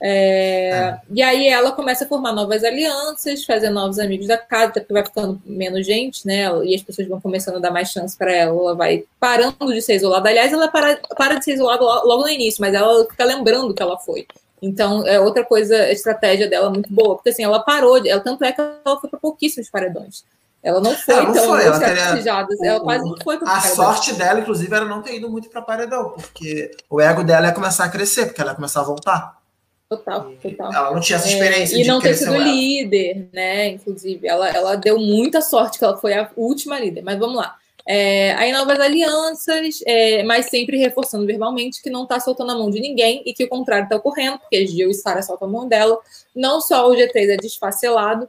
É... 0.01 0.69
É. 0.69 0.99
E 1.11 1.21
aí 1.21 1.47
ela 1.47 1.71
começa 1.71 2.03
a 2.03 2.07
formar 2.07 2.33
novas 2.33 2.63
alianças, 2.63 3.45
fazer 3.45 3.69
novos 3.69 3.99
amigos 3.99 4.27
da 4.27 4.37
casa, 4.37 4.71
até 4.71 4.79
porque 4.81 4.93
vai 4.93 5.05
ficando 5.05 5.41
menos 5.45 5.85
gente, 5.85 6.25
né? 6.27 6.43
E 6.65 6.75
as 6.75 6.81
pessoas 6.81 7.07
vão 7.07 7.21
começando 7.21 7.55
a 7.55 7.59
dar 7.59 7.71
mais 7.71 7.89
chance 7.89 8.17
para 8.17 8.33
ela. 8.33 8.53
Ela 8.53 8.75
vai 8.75 9.05
parando 9.19 9.73
de 9.73 9.81
ser 9.81 9.95
isolada. 9.95 10.29
Aliás, 10.29 10.51
ela 10.51 10.67
para, 10.67 10.97
para 11.17 11.35
de 11.35 11.45
ser 11.45 11.53
isolada 11.53 11.83
logo 11.83 12.23
no 12.23 12.29
início, 12.29 12.59
mas 12.59 12.73
ela 12.73 13.05
fica 13.09 13.23
lembrando 13.23 13.73
que 13.73 13.81
ela 13.81 13.97
foi. 13.97 14.27
Então, 14.61 15.05
é 15.05 15.19
outra 15.19 15.43
coisa, 15.43 15.91
estratégia 15.91 16.49
dela 16.49 16.69
muito 16.69 16.91
boa, 16.91 17.15
porque 17.15 17.29
assim, 17.29 17.43
ela 17.43 17.59
parou, 17.59 17.97
ela, 18.05 18.21
tanto 18.21 18.45
é 18.45 18.51
que 18.53 18.61
ela 18.61 18.99
foi 18.99 19.09
para 19.09 19.19
pouquíssimos 19.19 19.69
paredões. 19.69 20.23
Ela 20.63 20.79
não 20.79 20.95
foi 20.95 21.13
ela 21.13 21.25
não 21.25 21.33
tão 21.33 21.45
foi, 21.45 21.65
ela, 21.65 21.79
teria, 21.79 22.47
ela 22.63 22.79
quase 22.79 23.03
não 23.03 23.17
foi 23.21 23.37
A 23.45 23.59
sorte 23.59 24.13
dela, 24.13 24.39
inclusive, 24.39 24.73
era 24.73 24.85
não 24.85 25.01
ter 25.01 25.17
ido 25.17 25.29
muito 25.29 25.49
para 25.49 25.61
paredão, 25.61 26.11
porque 26.11 26.71
o 26.89 27.01
ego 27.01 27.21
dela 27.21 27.47
ia 27.47 27.53
começar 27.53 27.83
a 27.83 27.89
crescer, 27.89 28.27
porque 28.27 28.39
ela 28.39 28.51
ia 28.51 28.55
começar 28.55 28.79
a 28.79 28.85
voltar. 28.85 29.43
Total, 29.89 30.31
total. 30.41 30.73
Ela 30.73 30.91
não 30.91 31.01
tinha 31.01 31.17
essa 31.17 31.27
é, 31.27 31.33
experiência. 31.33 31.75
É, 31.75 31.81
e 31.81 31.87
não 31.87 31.99
ter 31.99 32.15
sido 32.15 32.33
ela. 32.33 32.43
líder, 32.43 33.27
né? 33.33 33.67
Inclusive, 33.67 34.25
ela, 34.25 34.49
ela 34.49 34.75
deu 34.75 34.97
muita 34.97 35.41
sorte 35.41 35.77
que 35.77 35.83
ela 35.83 35.97
foi 35.97 36.13
a 36.13 36.29
última 36.35 36.79
líder. 36.79 37.03
Mas 37.03 37.19
vamos 37.19 37.35
lá. 37.35 37.57
É, 37.85 38.31
aí 38.35 38.53
novas 38.53 38.79
alianças, 38.79 39.81
é, 39.85 40.23
mas 40.23 40.45
sempre 40.45 40.77
reforçando 40.77 41.25
verbalmente 41.25 41.81
que 41.81 41.89
não 41.89 42.03
está 42.03 42.17
soltando 42.17 42.53
a 42.53 42.55
mão 42.55 42.69
de 42.69 42.79
ninguém 42.79 43.21
e 43.25 43.33
que 43.33 43.43
o 43.43 43.49
contrário 43.49 43.83
está 43.83 43.97
ocorrendo, 43.97 44.39
porque 44.39 44.65
Gil 44.65 44.89
e 44.89 44.93
Sara 44.93 45.21
soltam 45.21 45.49
a 45.49 45.51
mão 45.51 45.67
dela. 45.67 45.99
Não 46.33 46.61
só 46.61 46.89
o 46.89 46.95
G3 46.95 47.31
é 47.31 47.37
desfacelado, 47.37 48.27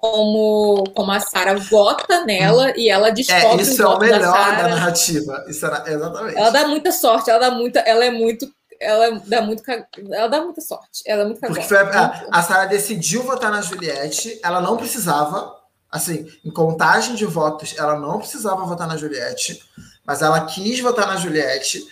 como, 0.00 0.84
como 0.94 1.12
a 1.12 1.20
Sara 1.20 1.56
vota 1.56 2.24
nela 2.24 2.72
e 2.74 2.88
ela 2.88 3.10
descobre 3.10 3.60
é, 3.60 3.62
isso 3.62 3.82
o 3.82 3.86
é 3.86 3.94
o 3.94 3.98
melhor 3.98 4.20
da, 4.20 4.50
da 4.62 4.68
narrativa. 4.68 5.44
Isso 5.46 5.66
era, 5.66 5.84
exatamente. 5.92 6.38
Ela 6.38 6.50
dá 6.50 6.66
muita 6.66 6.90
sorte, 6.90 7.30
ela 7.30 7.38
dá 7.38 7.50
muita, 7.50 7.80
ela 7.80 8.04
é 8.04 8.10
muito 8.10 8.50
ela 8.80 9.20
dá 9.26 9.42
muito 9.42 9.62
ela 10.10 10.28
dá 10.28 10.42
muita 10.42 10.62
sorte. 10.62 11.02
Ela 11.04 11.22
é 11.22 11.24
muito 11.26 11.40
cagona. 11.40 11.60
Porque 11.60 11.74
a, 11.74 12.26
a 12.32 12.42
Sara 12.42 12.66
decidiu 12.66 13.22
votar 13.22 13.50
na 13.50 13.60
Juliette, 13.60 14.40
ela 14.42 14.60
não 14.62 14.78
precisava, 14.78 15.54
assim, 15.92 16.26
em 16.42 16.50
contagem 16.50 17.14
de 17.14 17.26
votos, 17.26 17.74
ela 17.76 17.98
não 17.98 18.18
precisava 18.18 18.64
votar 18.64 18.88
na 18.88 18.96
Juliette, 18.96 19.62
mas 20.06 20.22
ela 20.22 20.46
quis 20.46 20.80
votar 20.80 21.06
na 21.06 21.16
Juliette. 21.16 21.86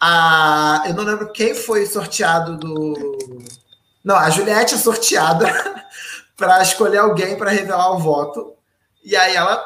A, 0.00 0.84
eu 0.86 0.94
não 0.94 1.04
lembro 1.04 1.30
quem 1.32 1.54
foi 1.54 1.84
sorteado 1.84 2.56
do. 2.56 3.18
Não, 4.02 4.16
a 4.16 4.30
Juliette 4.30 4.74
é 4.74 4.78
sorteada 4.78 5.46
para 6.42 6.62
escolher 6.62 6.98
alguém 6.98 7.36
para 7.36 7.50
revelar 7.50 7.92
o 7.94 7.98
voto. 7.98 8.54
E 9.04 9.14
aí 9.14 9.36
ela, 9.36 9.64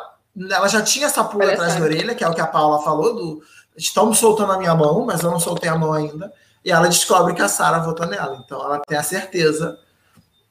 ela 0.51 0.69
já 0.69 0.82
tinha 0.82 1.07
essa 1.07 1.24
pula 1.24 1.53
atrás 1.53 1.74
da 1.74 1.82
orelha, 1.82 2.15
que 2.15 2.23
é 2.23 2.28
o 2.28 2.35
que 2.35 2.40
a 2.40 2.47
Paula 2.47 2.82
falou, 2.82 3.15
do 3.15 3.43
estamos 3.77 4.19
soltando 4.19 4.53
a 4.53 4.59
minha 4.59 4.74
mão, 4.74 5.05
mas 5.07 5.23
eu 5.23 5.31
não 5.31 5.40
soltei 5.40 5.70
a 5.70 5.77
mão 5.77 5.93
ainda. 5.93 6.32
E 6.62 6.70
ela 6.70 6.89
descobre 6.89 7.35
que 7.35 7.43
a 7.43 7.48
Sara 7.48 7.78
votou 7.78 8.07
nela. 8.07 8.43
Então 8.44 8.61
ela 8.62 8.81
tem 8.86 8.98
a 8.98 9.03
certeza 9.03 9.78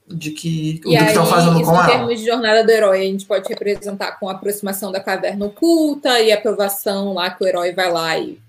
de 0.07 0.31
que 0.31 0.81
e 0.85 0.95
aí, 0.95 1.03
que 1.03 1.09
estão 1.09 1.25
fazendo 1.25 1.61
com 1.63 1.71
ela. 1.71 1.85
Em 1.85 1.89
termos 1.91 2.19
de 2.19 2.25
jornada 2.25 2.63
do 2.63 2.69
herói, 2.71 3.01
a 3.01 3.03
gente 3.03 3.25
pode 3.25 3.47
representar 3.47 4.13
com 4.19 4.29
a 4.29 4.33
aproximação 4.33 4.91
da 4.91 4.99
caverna 4.99 5.45
oculta 5.45 6.19
e 6.19 6.31
a 6.31 6.35
aprovação 6.35 7.13
lá 7.13 7.29
que 7.29 7.43
o 7.43 7.47
herói 7.47 7.71
vai 7.73 7.91
lá 7.91 8.17
e 8.17 8.39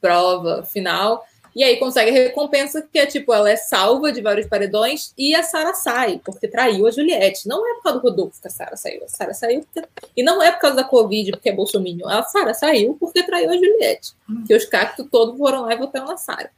prova 0.00 0.64
final. 0.64 1.24
E 1.56 1.64
aí 1.64 1.78
consegue 1.78 2.10
a 2.10 2.12
recompensa 2.12 2.86
que 2.92 2.98
é 2.98 3.06
tipo, 3.06 3.32
ela 3.32 3.50
é 3.50 3.56
salva 3.56 4.12
de 4.12 4.20
vários 4.20 4.46
paredões 4.46 5.14
e 5.16 5.34
a 5.34 5.42
Sara 5.42 5.72
sai, 5.72 6.20
porque 6.22 6.46
traiu 6.46 6.86
a 6.86 6.90
Juliette. 6.90 7.48
Não 7.48 7.66
é 7.66 7.74
por 7.76 7.82
causa 7.84 7.98
do 7.98 8.02
Rodolfo 8.02 8.42
que 8.42 8.46
a 8.46 8.50
Sara 8.50 8.76
saiu. 8.76 9.02
A 9.02 9.08
Sara 9.08 9.32
saiu 9.32 9.62
porque... 9.62 9.88
E 10.14 10.22
não 10.22 10.42
é 10.42 10.52
por 10.52 10.60
causa 10.60 10.76
da 10.76 10.84
Covid, 10.84 11.30
porque 11.30 11.48
é 11.48 11.52
Bolsonaro. 11.52 12.06
A 12.08 12.22
Sara 12.24 12.52
saiu 12.52 12.94
porque 13.00 13.22
traiu 13.22 13.48
a 13.48 13.54
Juliette. 13.54 14.12
Hum. 14.28 14.44
Que 14.46 14.54
os 14.54 14.66
cactos 14.66 15.06
todos 15.10 15.38
foram 15.38 15.62
lá 15.62 15.72
e 15.72 15.78
votaram 15.78 16.08
na 16.08 16.18
Sara. 16.18 16.50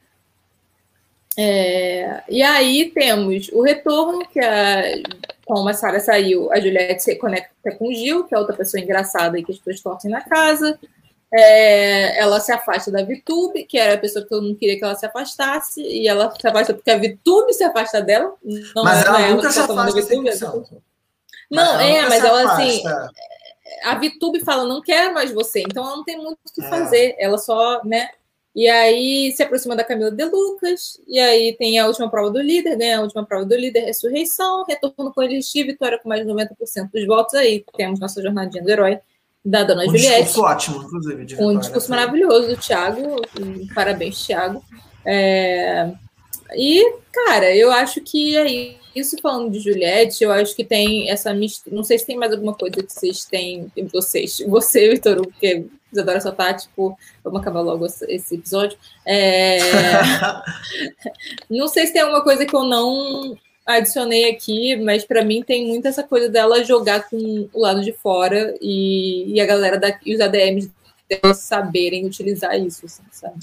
É, 1.37 2.21
e 2.27 2.43
aí 2.43 2.91
temos 2.93 3.49
o 3.53 3.61
retorno, 3.61 4.27
que 4.27 4.41
a, 4.41 4.83
como 5.45 5.69
a 5.69 5.73
Sara 5.73 6.01
saiu, 6.01 6.51
a 6.51 6.59
Juliette 6.59 7.01
se 7.01 7.15
conecta 7.15 7.71
com 7.77 7.87
o 7.87 7.93
Gil, 7.93 8.25
que 8.25 8.35
é 8.35 8.37
outra 8.37 8.53
pessoa 8.53 8.83
engraçada 8.83 9.39
e 9.39 9.45
que 9.45 9.53
as 9.53 9.57
pessoas 9.59 9.79
torcem 9.79 10.11
na 10.11 10.19
casa. 10.19 10.77
É, 11.31 12.19
ela 12.19 12.39
se 12.39 12.51
afasta 12.51 12.91
da 12.91 13.03
Vitube, 13.03 13.63
que 13.63 13.77
era 13.77 13.93
a 13.93 13.97
pessoa 13.97 14.23
que 14.23 14.29
todo 14.29 14.41
mundo 14.41 14.57
queria 14.57 14.77
que 14.77 14.83
ela 14.83 14.95
se 14.95 15.05
afastasse, 15.05 15.81
e 15.81 16.07
ela 16.07 16.33
se 16.39 16.47
afasta 16.47 16.73
porque 16.73 16.89
a 16.89 16.97
Vitube 16.97 17.53
se 17.53 17.63
afasta 17.63 18.01
dela. 18.01 18.33
Não 18.75 18.83
mas 18.83 19.03
é 19.03 19.07
ela, 19.07 19.21
ela 19.21 19.35
nunca 19.35 19.51
se 19.51 19.59
afasta 19.59 19.93
da 19.93 20.01
Vitube. 20.01 20.29
Não, 21.51 21.79
é, 21.79 22.07
mas 22.09 22.23
ela 22.23 22.53
assim. 22.53 22.83
A 23.83 23.95
Vitube 23.95 24.39
fala, 24.39 24.65
não 24.65 24.81
quero 24.81 25.13
mais 25.13 25.31
você, 25.31 25.61
então 25.61 25.85
ela 25.85 25.97
não 25.97 26.03
tem 26.03 26.17
muito 26.17 26.39
o 26.49 26.53
que 26.53 26.63
é. 26.63 26.69
fazer. 26.69 27.15
Ela 27.19 27.37
só, 27.37 27.83
né? 27.85 28.09
E 28.55 28.67
aí 28.67 29.31
se 29.31 29.43
aproxima 29.43 29.75
da 29.75 29.83
Camila 29.83 30.09
de 30.09 30.25
Lucas, 30.25 30.99
e 31.07 31.19
aí 31.19 31.55
tem 31.55 31.77
a 31.77 31.85
última 31.85 32.09
prova 32.09 32.31
do 32.31 32.41
líder, 32.41 32.75
né? 32.75 32.95
A 32.95 33.01
última 33.01 33.23
prova 33.23 33.45
do 33.45 33.55
líder, 33.55 33.81
ressurreição, 33.81 34.65
retorno 34.67 35.13
com 35.13 35.21
elixir, 35.21 35.67
vitória 35.67 35.99
com 35.99 36.09
mais 36.09 36.25
de 36.25 36.27
90% 36.27 36.89
dos 36.91 37.05
votos. 37.05 37.35
Aí 37.35 37.63
temos 37.77 37.99
nossa 37.99 38.19
jornadinha 38.21 38.63
do 38.63 38.69
herói 38.69 38.99
da 39.43 39.63
Dona 39.63 39.83
um 39.83 39.85
Juliette. 39.85 40.09
Um 40.09 40.23
discurso 40.23 40.41
ótimo, 40.41 40.83
inclusive. 40.83 41.35
um 41.43 41.57
discurso 41.57 41.89
maravilhoso 41.89 42.47
do 42.49 42.57
Thiago. 42.57 43.21
Parabéns, 43.73 44.25
Thiago. 44.25 44.63
É... 45.05 45.91
E, 46.55 46.93
cara, 47.11 47.55
eu 47.55 47.71
acho 47.71 48.01
que 48.01 48.35
é 48.35 48.75
isso 48.95 49.17
falando 49.21 49.51
de 49.51 49.59
Juliette, 49.59 50.23
eu 50.23 50.31
acho 50.31 50.55
que 50.55 50.63
tem 50.63 51.09
essa 51.09 51.33
mistura. 51.33 51.75
Não 51.75 51.83
sei 51.83 51.97
se 51.99 52.05
tem 52.05 52.17
mais 52.17 52.31
alguma 52.31 52.53
coisa 52.53 52.75
que 52.83 52.91
vocês 52.91 53.25
têm, 53.25 53.71
vocês, 53.91 54.39
você, 54.47 54.89
Vitor, 54.89 55.21
porque 55.21 55.65
Isadora 55.91 56.21
só 56.21 56.31
tá, 56.31 56.53
tipo, 56.53 56.97
vamos 57.23 57.41
acabar 57.41 57.61
logo 57.61 57.85
esse 57.85 58.35
episódio. 58.35 58.77
É... 59.05 59.59
não 61.49 61.67
sei 61.67 61.87
se 61.87 61.93
tem 61.93 62.01
alguma 62.01 62.23
coisa 62.23 62.45
que 62.45 62.55
eu 62.55 62.63
não 62.63 63.37
adicionei 63.77 64.29
aqui, 64.29 64.75
mas 64.77 65.05
para 65.05 65.23
mim 65.23 65.43
tem 65.43 65.67
muito 65.67 65.87
essa 65.87 66.03
coisa 66.03 66.27
dela 66.27 66.63
jogar 66.63 67.07
com 67.09 67.49
o 67.53 67.61
lado 67.61 67.81
de 67.81 67.93
fora 67.93 68.55
e, 68.61 69.33
e 69.33 69.39
a 69.39 69.45
galera 69.45 69.77
da, 69.77 69.97
e 70.05 70.15
os 70.15 70.21
ADMs 70.21 70.71
dela 71.07 71.33
saberem 71.33 72.05
utilizar 72.05 72.57
isso, 72.59 72.85
assim, 72.85 73.03
sabe? 73.11 73.39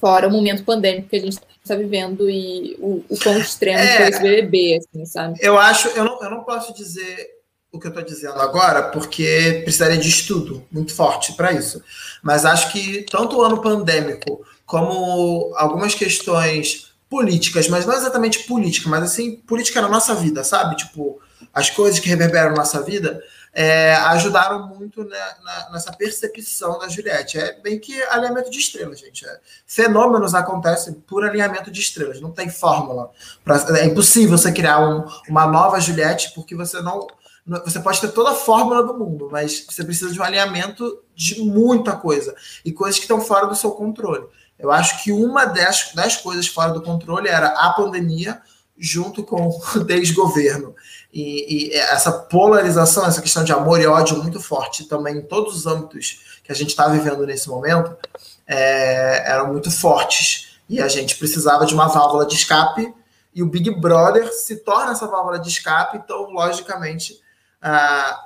Fora 0.00 0.28
o 0.28 0.30
momento 0.30 0.64
pandêmico 0.64 1.08
que 1.08 1.16
a 1.16 1.20
gente 1.20 1.38
está 1.62 1.74
vivendo 1.74 2.28
e 2.30 2.76
o, 2.78 3.04
o 3.08 3.18
quão 3.18 3.38
extremo 3.38 3.78
é, 3.78 3.96
foi 3.96 4.08
esse 4.08 4.22
BBB, 4.22 4.78
assim, 4.78 5.06
sabe? 5.06 5.38
Eu 5.40 5.58
acho, 5.58 5.88
eu 5.88 6.04
não, 6.04 6.22
eu 6.22 6.30
não 6.30 6.44
posso 6.44 6.74
dizer 6.74 7.34
o 7.72 7.80
que 7.80 7.88
eu 7.88 7.90
estou 7.90 8.04
dizendo 8.04 8.40
agora, 8.40 8.90
porque 8.90 9.62
precisaria 9.64 9.98
de 9.98 10.08
estudo 10.08 10.64
muito 10.70 10.94
forte 10.94 11.32
para 11.32 11.52
isso. 11.52 11.82
Mas 12.22 12.44
acho 12.44 12.70
que 12.70 13.04
tanto 13.10 13.36
o 13.36 13.42
ano 13.42 13.60
pandêmico 13.60 14.46
como 14.64 15.52
algumas 15.56 15.94
questões 15.94 16.93
políticas, 17.08 17.68
mas 17.68 17.86
não 17.86 17.94
exatamente 17.94 18.40
política, 18.40 18.88
mas 18.88 19.02
assim, 19.04 19.36
política 19.36 19.80
na 19.80 19.88
nossa 19.88 20.14
vida, 20.14 20.42
sabe? 20.42 20.76
Tipo, 20.76 21.20
as 21.52 21.70
coisas 21.70 22.00
que 22.00 22.08
reverberam 22.08 22.50
na 22.50 22.56
nossa 22.56 22.82
vida, 22.82 23.22
é, 23.54 23.94
ajudaram 23.94 24.66
muito 24.66 25.04
né, 25.04 25.18
na, 25.42 25.70
nessa 25.70 25.92
percepção 25.92 26.78
da 26.78 26.88
Juliette. 26.88 27.38
É 27.38 27.60
bem 27.60 27.78
que 27.78 28.02
alinhamento 28.04 28.50
de 28.50 28.58
estrelas, 28.58 28.98
gente. 28.98 29.24
É, 29.24 29.38
fenômenos 29.64 30.34
acontecem 30.34 30.94
por 30.94 31.24
alinhamento 31.24 31.70
de 31.70 31.80
estrelas, 31.80 32.20
não 32.20 32.32
tem 32.32 32.50
fórmula. 32.50 33.10
Pra, 33.44 33.64
é 33.78 33.84
impossível 33.84 34.36
você 34.36 34.50
criar 34.50 34.80
um, 34.80 35.04
uma 35.28 35.46
nova 35.46 35.78
Juliette 35.78 36.32
porque 36.34 36.56
você 36.56 36.82
não. 36.82 37.06
Você 37.46 37.78
pode 37.78 38.00
ter 38.00 38.08
toda 38.08 38.30
a 38.30 38.34
fórmula 38.34 38.82
do 38.82 38.98
mundo, 38.98 39.28
mas 39.30 39.66
você 39.68 39.84
precisa 39.84 40.10
de 40.10 40.18
um 40.18 40.24
alinhamento 40.24 41.02
de 41.14 41.42
muita 41.42 41.92
coisa 41.92 42.34
e 42.64 42.72
coisas 42.72 42.98
que 42.98 43.04
estão 43.04 43.20
fora 43.20 43.46
do 43.46 43.54
seu 43.54 43.70
controle. 43.72 44.26
Eu 44.58 44.70
acho 44.70 45.02
que 45.02 45.12
uma 45.12 45.44
das, 45.44 45.92
das 45.94 46.16
coisas 46.16 46.46
fora 46.46 46.72
do 46.72 46.82
controle 46.82 47.28
era 47.28 47.48
a 47.48 47.72
pandemia 47.72 48.40
junto 48.76 49.22
com 49.22 49.48
o 49.76 49.84
desgoverno. 49.84 50.74
E, 51.12 51.68
e, 51.70 51.74
essa 51.74 52.12
polarização, 52.12 53.06
essa 53.06 53.22
questão 53.22 53.44
de 53.44 53.52
amor 53.52 53.80
e 53.80 53.86
ódio 53.86 54.22
muito 54.22 54.40
forte 54.40 54.84
também 54.84 55.18
em 55.18 55.22
todos 55.22 55.54
os 55.54 55.66
âmbitos 55.66 56.40
que 56.42 56.50
a 56.50 56.54
gente 56.54 56.70
está 56.70 56.88
vivendo 56.88 57.24
nesse 57.24 57.48
momento, 57.48 57.96
é, 58.46 59.30
eram 59.30 59.52
muito 59.52 59.70
fortes. 59.70 60.58
E 60.68 60.80
a 60.80 60.88
gente 60.88 61.16
precisava 61.16 61.66
de 61.66 61.74
uma 61.74 61.88
válvula 61.88 62.26
de 62.26 62.34
escape, 62.34 62.92
e 63.34 63.42
o 63.42 63.46
Big 63.46 63.70
Brother 63.80 64.32
se 64.32 64.56
torna 64.56 64.92
essa 64.92 65.06
válvula 65.06 65.38
de 65.38 65.48
escape, 65.48 65.98
então, 65.98 66.30
logicamente, 66.30 67.20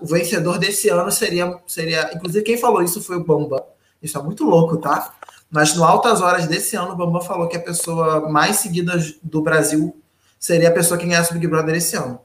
o 0.01 0.07
vencedor 0.07 0.59
desse 0.59 0.89
ano 0.89 1.11
seria, 1.11 1.59
seria. 1.67 2.11
Inclusive, 2.15 2.45
quem 2.45 2.59
falou 2.59 2.83
isso 2.83 3.01
foi 3.03 3.17
o 3.17 3.25
Bamba. 3.25 3.65
Isso 4.03 4.19
é 4.19 4.23
muito 4.23 4.45
louco, 4.45 4.77
tá? 4.77 5.15
Mas 5.51 5.75
no 5.75 5.85
Altas 5.85 6.21
Horas 6.21 6.47
desse 6.47 6.77
ano, 6.77 6.93
o 6.93 6.97
Bambam 6.97 7.23
falou 7.23 7.49
que 7.49 7.57
a 7.57 7.61
pessoa 7.61 8.29
mais 8.29 8.57
seguida 8.57 8.93
do 9.23 9.41
Brasil 9.41 9.97
seria 10.39 10.69
a 10.69 10.73
pessoa 10.73 10.99
que 10.99 11.07
ganhasse 11.07 11.31
o 11.31 11.35
Big 11.35 11.47
Brother 11.47 11.75
esse 11.75 11.97
ano. 11.97 12.21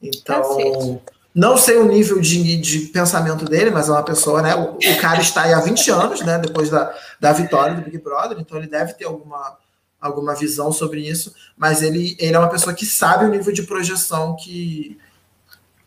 Então, 0.00 1.00
não 1.34 1.56
sei 1.56 1.78
o 1.78 1.86
nível 1.86 2.20
de, 2.20 2.56
de 2.58 2.78
pensamento 2.86 3.44
dele, 3.44 3.70
mas 3.70 3.88
é 3.88 3.92
uma 3.92 4.02
pessoa, 4.02 4.42
né? 4.42 4.54
O, 4.54 4.76
o, 4.76 5.00
cara 5.00 5.20
está 5.20 5.42
aí 5.42 5.52
há 5.52 5.60
20 5.60 5.90
anos, 5.90 6.20
né? 6.20 6.38
Depois 6.38 6.70
da, 6.70 6.94
da 7.18 7.32
vitória 7.32 7.74
do 7.74 7.82
Big 7.82 7.98
Brother, 7.98 8.38
então 8.38 8.58
ele 8.58 8.68
deve 8.68 8.92
ter 8.92 9.06
alguma, 9.06 9.56
alguma 10.00 10.34
visão 10.34 10.70
sobre 10.70 11.00
isso, 11.00 11.34
mas 11.56 11.82
ele, 11.82 12.16
ele 12.20 12.36
é 12.36 12.38
uma 12.38 12.50
pessoa 12.50 12.74
que 12.74 12.86
sabe 12.86 13.24
o 13.24 13.28
nível 13.28 13.52
de 13.52 13.62
projeção 13.62 14.36
que 14.36 14.96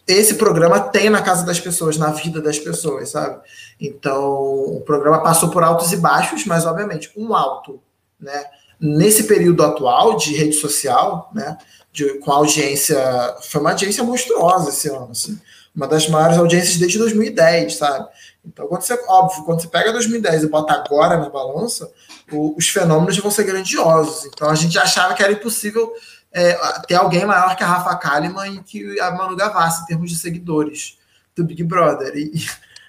esse 0.08 0.36
programa 0.36 0.80
tem 0.80 1.10
na 1.10 1.22
casa 1.22 1.46
das 1.46 1.60
pessoas, 1.60 1.98
na 1.98 2.12
vida 2.12 2.42
das 2.42 2.58
pessoas, 2.58 3.10
sabe? 3.10 3.40
Então, 3.80 4.24
o 4.24 4.82
programa 4.82 5.22
passou 5.22 5.50
por 5.50 5.64
altos 5.64 5.92
e 5.92 5.98
baixos, 5.98 6.46
mas 6.46 6.66
obviamente 6.66 7.12
um 7.16 7.36
alto, 7.36 7.80
né? 8.20 8.46
Nesse 8.80 9.24
período 9.24 9.64
atual 9.64 10.18
de 10.18 10.36
rede 10.36 10.54
social, 10.54 11.30
né? 11.34 11.58
De, 11.92 12.20
com 12.20 12.32
audiência, 12.32 12.98
foi 13.42 13.62
uma 13.62 13.72
audiência 13.72 14.04
monstruosa 14.04 14.70
esse 14.70 14.90
ano, 14.90 15.10
assim, 15.12 15.40
uma 15.76 15.88
das 15.88 16.08
maiores 16.08 16.38
audiências 16.38 16.78
desde 16.78 16.98
2010, 16.98 17.76
sabe? 17.76 18.08
Então, 18.44 18.68
quando 18.68 18.82
você, 18.82 18.94
óbvio, 19.08 19.44
quando 19.44 19.62
você 19.62 19.68
pega 19.68 19.92
2010 19.92 20.44
e 20.44 20.48
bota 20.48 20.74
agora 20.74 21.18
na 21.18 21.30
balança, 21.30 21.92
o, 22.32 22.56
os 22.58 22.70
fenômenos 22.70 23.18
vão 23.18 23.30
ser 23.30 23.44
grandiosos. 23.44 24.26
Então, 24.26 24.50
a 24.50 24.56
gente 24.56 24.78
achava 24.80 25.14
que 25.14 25.22
era 25.22 25.34
impossível 25.34 25.92
é, 26.32 26.54
ter 26.88 26.96
alguém 26.96 27.26
maior 27.26 27.56
que 27.56 27.64
a 27.64 27.68
Rafa 27.68 27.96
Kalimann 27.96 28.56
e 28.56 28.64
que 28.64 29.00
a 29.00 29.12
Manu 29.12 29.36
Gavassi, 29.36 29.84
em 29.84 29.86
termos 29.86 30.10
de 30.10 30.18
seguidores 30.18 30.98
do 31.36 31.44
Big 31.44 31.64
Brother. 31.64 32.16
E, 32.16 32.32
e 32.36 32.46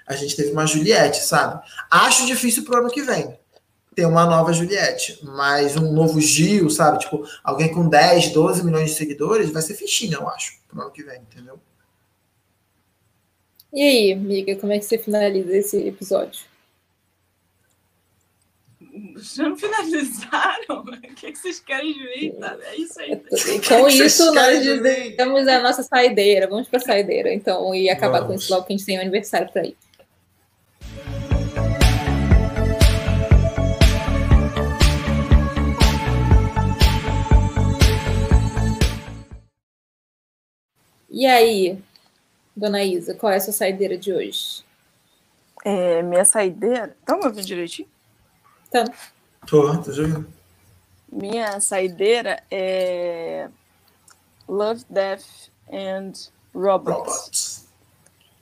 a 0.08 0.16
gente 0.16 0.34
teve 0.34 0.50
uma 0.50 0.66
Juliette, 0.66 1.22
sabe? 1.22 1.62
Acho 1.90 2.26
difícil 2.26 2.64
pro 2.64 2.78
ano 2.78 2.90
que 2.90 3.02
vem 3.02 3.38
ter 3.94 4.06
uma 4.06 4.24
nova 4.24 4.52
Juliette, 4.52 5.18
mas 5.24 5.76
um 5.76 5.92
novo 5.92 6.20
Gil, 6.20 6.70
sabe? 6.70 7.00
Tipo, 7.00 7.24
alguém 7.42 7.72
com 7.72 7.88
10, 7.88 8.30
12 8.30 8.64
milhões 8.64 8.90
de 8.90 8.96
seguidores 8.96 9.50
vai 9.50 9.60
ser 9.60 9.74
fichinha, 9.74 10.18
eu 10.18 10.28
acho, 10.28 10.56
pro 10.68 10.80
ano 10.80 10.92
que 10.92 11.02
vem, 11.02 11.20
entendeu? 11.20 11.58
E 13.72 13.82
aí, 13.82 14.12
amiga, 14.12 14.54
como 14.56 14.72
é 14.72 14.78
que 14.78 14.84
você 14.84 14.98
finaliza 14.98 15.54
esse 15.54 15.76
episódio? 15.88 16.42
Já 19.16 19.48
não 19.48 19.56
finalizaram? 19.56 20.58
O 20.88 21.20
que, 21.20 21.26
é 21.26 21.32
que 21.32 21.38
vocês 21.38 21.58
querem 21.58 21.92
de 21.92 22.04
mim? 22.04 22.32
Tá? 22.38 22.56
É 22.62 22.76
isso 22.76 23.00
aí. 23.00 23.20
Com 23.66 23.88
isso, 23.88 24.32
nós 24.32 24.62
dizemos 24.62 25.48
a 25.48 25.60
nossa 25.60 25.82
saideira. 25.82 26.46
Vamos 26.46 26.68
para 26.68 26.78
a 26.78 26.82
saideira, 26.82 27.34
então, 27.34 27.74
e 27.74 27.90
acabar 27.90 28.20
Vamos. 28.20 28.28
com 28.28 28.34
isso 28.40 28.54
logo 28.54 28.66
que 28.66 28.72
a 28.72 28.76
gente 28.76 28.86
tem 28.86 28.98
um 28.98 29.00
aniversário 29.00 29.50
para 29.52 29.66
ir. 29.66 29.76
E 41.10 41.24
aí, 41.26 41.82
dona 42.54 42.84
Isa, 42.84 43.14
qual 43.14 43.32
é 43.32 43.36
a 43.36 43.40
sua 43.40 43.52
saideira 43.52 43.96
de 43.96 44.12
hoje? 44.12 44.62
É, 45.64 46.02
minha 46.02 46.24
saideira. 46.24 46.96
Tá 47.04 47.16
me 47.16 47.24
ouvindo 47.24 47.46
direitinho? 47.46 47.88
Tá. 48.70 48.84
Tô, 49.46 49.82
tô 49.82 49.92
jogando. 49.92 50.28
Minha 51.10 51.58
saideira 51.60 52.42
é 52.50 53.48
Love, 54.46 54.84
Death 54.90 55.24
and 55.72 56.12
Robots, 56.54 56.94
Robots, 56.94 57.68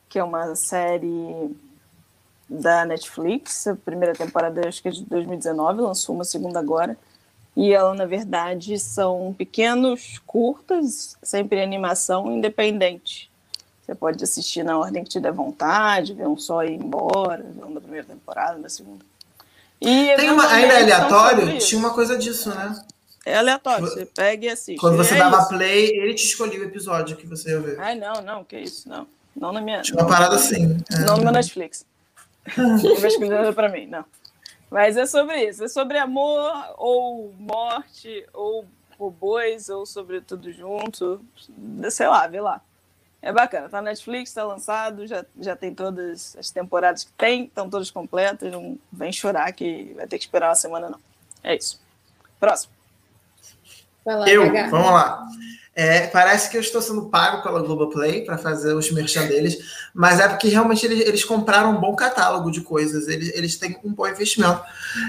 que 0.09 0.19
é 0.19 0.25
uma 0.25 0.57
série 0.57 1.57
da 2.49 2.85
Netflix. 2.85 3.69
A 3.69 3.77
primeira 3.77 4.15
temporada, 4.15 4.69
acho 4.69 4.83
que 4.83 4.89
é 4.89 4.91
de 4.91 5.05
2019, 5.05 5.81
lançou 5.81 6.15
uma 6.17 6.25
segunda 6.25 6.59
agora. 6.59 6.99
E 7.57 7.73
ela, 7.73 7.95
na 7.95 8.05
verdade, 8.05 8.79
são 8.79 9.35
pequenos 9.37 10.21
curtas, 10.27 11.17
sempre 11.23 11.63
animação 11.63 12.31
independente. 12.31 13.31
Você 13.85 13.95
pode 13.95 14.23
assistir 14.23 14.63
na 14.63 14.79
ordem 14.79 15.03
que 15.03 15.11
te 15.11 15.21
der 15.21 15.33
vontade, 15.33 16.13
ver 16.13 16.27
um 16.27 16.37
só 16.37 16.65
e 16.65 16.73
ir 16.73 16.75
embora, 16.75 17.43
ver 17.43 17.65
um 17.65 17.73
da 17.73 17.81
primeira 17.81 18.07
temporada, 18.07 18.59
da 18.59 18.69
segunda. 18.69 19.05
E 19.81 20.15
Tem 20.17 20.31
uma, 20.31 20.47
ainda 20.49 20.75
é 20.75 20.83
aleatório? 20.83 21.59
Tinha 21.59 21.79
uma 21.79 21.95
coisa 21.95 22.19
disso, 22.19 22.51
né? 22.51 22.79
É 23.25 23.37
aleatório, 23.37 23.87
você 23.87 24.05
pega 24.05 24.47
e 24.47 24.49
assiste. 24.49 24.81
Quando 24.81 24.97
você 24.97 25.15
é 25.15 25.19
dava 25.19 25.39
isso. 25.39 25.49
play, 25.49 25.89
ele 25.99 26.15
te 26.15 26.25
escolhia 26.25 26.61
o 26.61 26.65
episódio 26.65 27.17
que 27.17 27.27
você 27.27 27.51
ia 27.51 27.61
ver. 27.61 27.81
Ai, 27.81 27.95
não, 27.95 28.21
não, 28.23 28.45
que 28.45 28.59
isso, 28.59 28.89
não. 28.89 29.07
Não 29.35 29.53
na 29.53 29.61
minha. 29.61 29.83
Tinha 29.83 29.99
uma 30.01 30.09
parada 30.09 30.37
assim. 30.37 30.79
É. 30.93 30.99
Não 31.01 31.17
no 31.17 31.25
meu 31.25 31.33
Netflix. 31.33 31.85
Não 32.57 33.53
pra 33.53 33.69
mim, 33.69 33.89
não. 33.89 34.05
Mas 34.71 34.97
é 34.97 35.07
sobre 35.07 35.49
isso, 35.49 35.65
é 35.65 35.69
sobre 35.69 35.99
amor, 35.99 36.75
ou 36.77 37.33
morte, 37.39 38.27
ou 38.33 38.67
robôs, 38.99 39.69
ou 39.69 39.87
sobre 39.87 40.21
tudo 40.21 40.53
junto. 40.53 41.21
Sei 41.91 42.09
lá, 42.09 42.27
vê 42.27 42.41
lá. 42.41 42.61
É 43.23 43.33
bacana, 43.33 43.69
tá 43.69 43.83
na 43.83 43.91
Netflix, 43.91 44.33
tá 44.33 44.45
lançado, 44.45 45.07
já, 45.07 45.25
já 45.41 45.57
tem 45.57 45.75
todas 45.75 46.37
as 46.37 46.51
temporadas 46.51 47.05
que 47.05 47.13
tem, 47.13 47.45
estão 47.45 47.69
todas 47.69 47.91
completas, 47.91 48.53
não 48.53 48.79
vem 48.93 49.13
chorar 49.13 49.53
que 49.53 49.95
vai 49.97 50.07
ter 50.07 50.19
que 50.19 50.25
esperar 50.25 50.49
uma 50.49 50.55
semana, 50.55 50.89
não. 50.89 51.01
É 51.43 51.57
isso. 51.57 51.81
Próximo. 52.39 52.76
Lá, 54.07 54.29
eu, 54.29 54.53
vamos 54.71 54.93
lá. 54.93 55.27
É, 55.79 56.07
parece 56.07 56.49
que 56.49 56.57
eu 56.57 56.61
estou 56.63 56.81
sendo 56.81 57.11
pago 57.11 57.43
pela 57.43 57.61
Globoplay 57.61 58.25
para 58.25 58.39
fazer 58.39 58.73
os 58.73 58.91
merchan 58.91 59.27
deles, 59.29 59.59
mas 59.93 60.19
é 60.19 60.27
porque 60.27 60.49
realmente 60.49 60.87
eles, 60.87 61.07
eles, 61.07 61.23
compraram 61.23 61.73
um 61.73 61.79
bom 61.79 61.95
catálogo 61.95 62.51
de 62.51 62.63
coisas, 62.63 63.07
eles, 63.09 63.31
eles 63.35 63.57
têm 63.57 63.79
um 63.85 63.93
bom 63.93 64.09
investimento. 64.09 64.63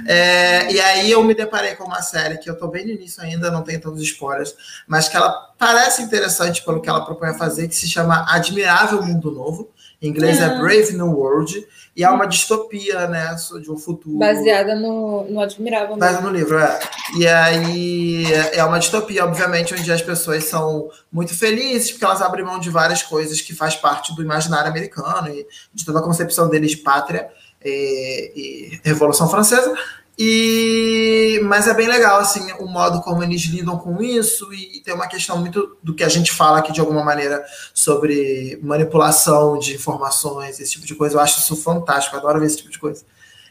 É, 0.06 0.70
e 0.70 0.82
aí 0.82 1.10
eu 1.10 1.24
me 1.24 1.34
deparei 1.34 1.74
com 1.76 1.86
uma 1.86 2.02
série 2.02 2.38
que 2.38 2.50
eu 2.50 2.54
estou 2.54 2.68
bem 2.68 2.86
no 2.86 2.92
início 2.92 3.24
ainda, 3.24 3.50
não 3.50 3.64
tenho 3.64 3.80
tantos 3.80 4.02
spoilers, 4.02 4.54
mas 4.86 5.08
que 5.08 5.16
ela 5.16 5.32
parece 5.58 6.02
interessante 6.02 6.62
pelo 6.66 6.82
que 6.82 6.90
ela 6.90 7.06
propõe 7.06 7.30
a 7.30 7.34
fazer, 7.36 7.70
que 7.70 7.76
se 7.76 7.88
chama 7.88 8.26
Admirável 8.28 9.02
Mundo 9.02 9.32
Novo. 9.32 9.72
Em 10.02 10.10
inglês 10.10 10.40
é, 10.40 10.44
é 10.44 10.58
Brave 10.58 10.94
New 10.94 11.12
World. 11.12 11.66
E 11.96 12.04
é 12.04 12.10
uma 12.10 12.28
distopia, 12.28 13.08
né? 13.08 13.36
De 13.60 13.72
um 13.72 13.78
futuro. 13.78 14.20
Baseada 14.20 14.76
no, 14.76 15.24
no 15.24 15.40
Admirável. 15.40 15.98
Baseada 15.98 16.28
no 16.28 16.32
livro, 16.32 16.60
é. 16.60 16.80
E 17.18 17.28
aí 17.28 18.24
é 18.54 18.64
uma 18.64 18.78
distopia, 18.78 19.26
obviamente, 19.26 19.74
onde 19.74 19.92
as 19.92 20.02
pessoas 20.02 20.44
são 20.44 20.90
muito 21.12 21.36
felizes, 21.36 21.92
porque 21.92 22.06
elas 22.06 22.22
abrem 22.22 22.46
mão 22.46 22.60
de 22.60 22.70
várias 22.70 23.02
coisas 23.02 23.42
que 23.42 23.56
faz 23.56 23.76
parte 23.76 24.16
do 24.16 24.22
imaginário 24.22 24.70
americano 24.70 25.30
e 25.30 25.48
de 25.74 25.84
toda 25.84 25.98
a 26.00 26.04
concepção 26.04 26.48
deles 26.48 26.72
de 26.72 26.78
pátria 26.78 27.30
e, 27.66 28.32
e 28.36 28.82
Revolução 28.84 29.28
Francesa. 29.28 29.76
E, 30.20 31.40
mas 31.44 31.68
é 31.68 31.76
bem 31.76 31.88
legal 31.88 32.20
assim 32.20 32.52
o 32.54 32.66
modo 32.66 33.02
como 33.02 33.22
eles 33.22 33.44
lidam 33.44 33.78
com 33.78 34.02
isso 34.02 34.52
e, 34.52 34.78
e, 34.78 34.82
tem 34.82 34.92
uma 34.92 35.08
questão 35.08 35.38
muito 35.38 35.78
do 35.84 35.94
que 35.94 36.04
a 36.04 36.10
gente 36.10 36.32
fala 36.32 36.58
aqui 36.58 36.72
de 36.72 36.80
alguma 36.80 37.04
maneira 37.04 37.46
sobre 37.72 38.58
manipulação 38.64 39.60
de 39.60 39.76
informações, 39.76 40.60
esse 40.60 40.72
tipo 40.72 40.88
de 40.88 40.96
coisa. 40.96 41.16
Eu 41.16 41.20
acho 41.20 41.40
isso 41.40 41.56
fantástico, 41.56 42.18
adoro 42.18 42.40
ver 42.40 42.48
esse 42.48 42.58
tipo 42.58 42.72
de 42.72 42.80
coisa. 42.80 43.06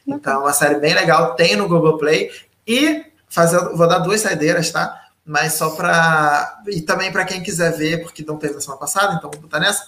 Então, 0.05 0.35
é 0.35 0.39
uma 0.39 0.53
série 0.53 0.81
bem 0.81 0.93
legal, 0.93 1.37
tem 1.37 1.55
no 1.55 1.69
Google 1.69 1.99
Play 1.99 2.31
e 2.67 3.05
fazer, 3.29 3.61
vou 3.77 3.89
dar 3.89 3.99
duas 3.99 4.21
saideiras, 4.21 4.71
tá? 4.73 5.03
Mas 5.25 5.53
só 5.55 5.71
para 5.71 6.63
e 6.67 6.81
também 6.81 7.13
para 7.13 7.25
quem 7.25 7.43
quiser 7.43 7.77
ver, 7.77 8.03
porque 8.03 8.25
não 8.25 8.39
teve 8.39 8.55
na 8.55 8.61
semana 8.61 8.81
passada, 8.81 9.15
então 9.15 9.31
vou 9.31 9.41
botar 9.41 9.61
nessa. 9.61 9.85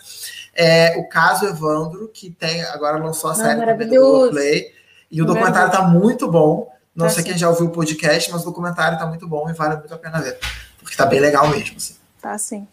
É 0.54 0.96
o 0.98 1.08
caso 1.08 1.46
Evandro, 1.46 2.08
que 2.12 2.30
tem 2.30 2.62
agora 2.64 2.98
lançou 2.98 3.30
a 3.30 3.34
série 3.34 3.60
ah, 3.62 3.74
no 3.74 3.86
Google 3.86 4.30
Play. 4.30 4.77
E 5.10 5.22
o 5.22 5.24
documentário 5.24 5.68
está 5.68 5.82
muito 5.82 6.30
bom. 6.30 6.70
Não 6.94 7.06
tá 7.06 7.12
sei 7.12 7.22
sim. 7.22 7.30
quem 7.30 7.38
já 7.38 7.48
ouviu 7.48 7.66
o 7.66 7.70
podcast, 7.70 8.30
mas 8.32 8.42
o 8.42 8.46
documentário 8.46 8.94
está 8.94 9.06
muito 9.06 9.26
bom 9.26 9.48
e 9.48 9.52
vale 9.52 9.76
muito 9.76 9.94
a 9.94 9.98
pena 9.98 10.20
ver. 10.20 10.38
Porque 10.78 10.92
está 10.92 11.06
bem 11.06 11.20
legal 11.20 11.48
mesmo. 11.48 11.76
Assim. 11.76 11.94
Tá 12.20 12.36
sim. 12.36 12.66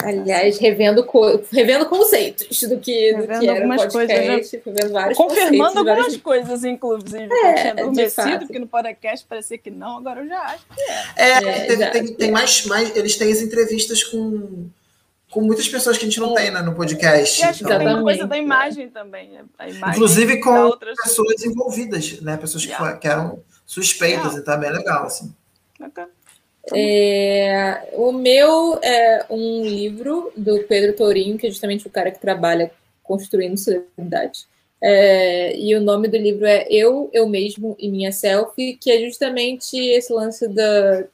Aliás, 0.00 0.58
revendo, 0.58 1.04
co 1.04 1.40
revendo 1.50 1.84
conceitos 1.86 2.62
do 2.62 2.78
que, 2.78 3.12
revendo 3.12 3.32
do 3.32 3.40
que 3.40 3.48
era 3.48 3.66
podcast, 3.76 4.58
coisas, 4.58 4.92
já... 4.92 5.14
Confirmando 5.14 5.78
algumas 5.78 5.98
vários... 5.98 6.16
coisas, 6.18 6.64
inclusive. 6.64 7.28
É, 7.32 7.50
eu 7.50 7.54
tinha 7.56 7.72
adormecido, 7.72 8.38
porque 8.38 8.58
no 8.60 8.68
podcast 8.68 9.26
parecia 9.28 9.58
que 9.58 9.70
não, 9.70 9.98
agora 9.98 10.20
eu 10.20 10.28
já 10.28 10.40
acho 10.40 10.64
que 10.68 10.80
é. 10.80 11.04
É, 11.16 11.32
é 11.32 11.66
tem, 11.66 11.90
tem, 11.90 12.14
tem, 12.14 12.30
mais, 12.30 12.64
mais. 12.66 12.94
Eles 12.94 13.16
têm 13.16 13.32
as 13.32 13.40
entrevistas 13.40 14.04
com, 14.04 14.68
com 15.30 15.42
muitas 15.42 15.68
pessoas 15.68 15.98
que 15.98 16.04
a 16.04 16.08
gente 16.08 16.20
não 16.20 16.34
tem 16.34 16.50
né, 16.50 16.62
no 16.62 16.74
podcast. 16.74 17.40
E 17.40 17.44
acho 17.44 17.64
então. 17.64 17.78
que 17.78 17.84
tem 17.84 18.02
coisa 18.02 18.26
da 18.26 18.38
imagem 18.38 18.88
também. 18.88 19.38
A 19.58 19.68
imagem 19.68 19.90
Inclusive 19.90 20.40
com 20.40 20.50
outras... 20.50 20.96
pessoas 21.02 21.44
envolvidas, 21.44 22.20
né? 22.20 22.36
Pessoas 22.36 22.64
que, 22.64 22.72
yeah. 22.72 22.96
que 22.96 23.06
eram 23.06 23.42
suspeitas, 23.66 24.34
yeah. 24.34 24.38
então 24.40 24.54
é 24.54 24.58
bem 24.58 24.72
legal, 24.72 25.06
assim. 25.06 25.34
Bacana. 25.78 26.10
É, 26.74 27.88
o 27.94 28.12
meu 28.12 28.78
é 28.82 29.24
um 29.30 29.62
livro 29.62 30.32
do 30.36 30.64
Pedro 30.64 30.94
Tourinho, 30.94 31.38
que 31.38 31.46
é 31.46 31.50
justamente 31.50 31.86
o 31.86 31.90
cara 31.90 32.10
que 32.10 32.20
trabalha 32.20 32.70
construindo 33.02 33.56
celebridade. 33.56 34.46
É, 34.80 35.58
e 35.58 35.74
o 35.74 35.80
nome 35.80 36.06
do 36.06 36.16
livro 36.16 36.46
é 36.46 36.66
Eu, 36.70 37.10
Eu 37.12 37.28
Mesmo 37.28 37.74
e 37.78 37.90
Minha 37.90 38.12
Selfie, 38.12 38.76
que 38.76 38.90
é 38.90 39.00
justamente 39.04 39.76
esse 39.76 40.12
lance 40.12 40.46
da 40.46 41.04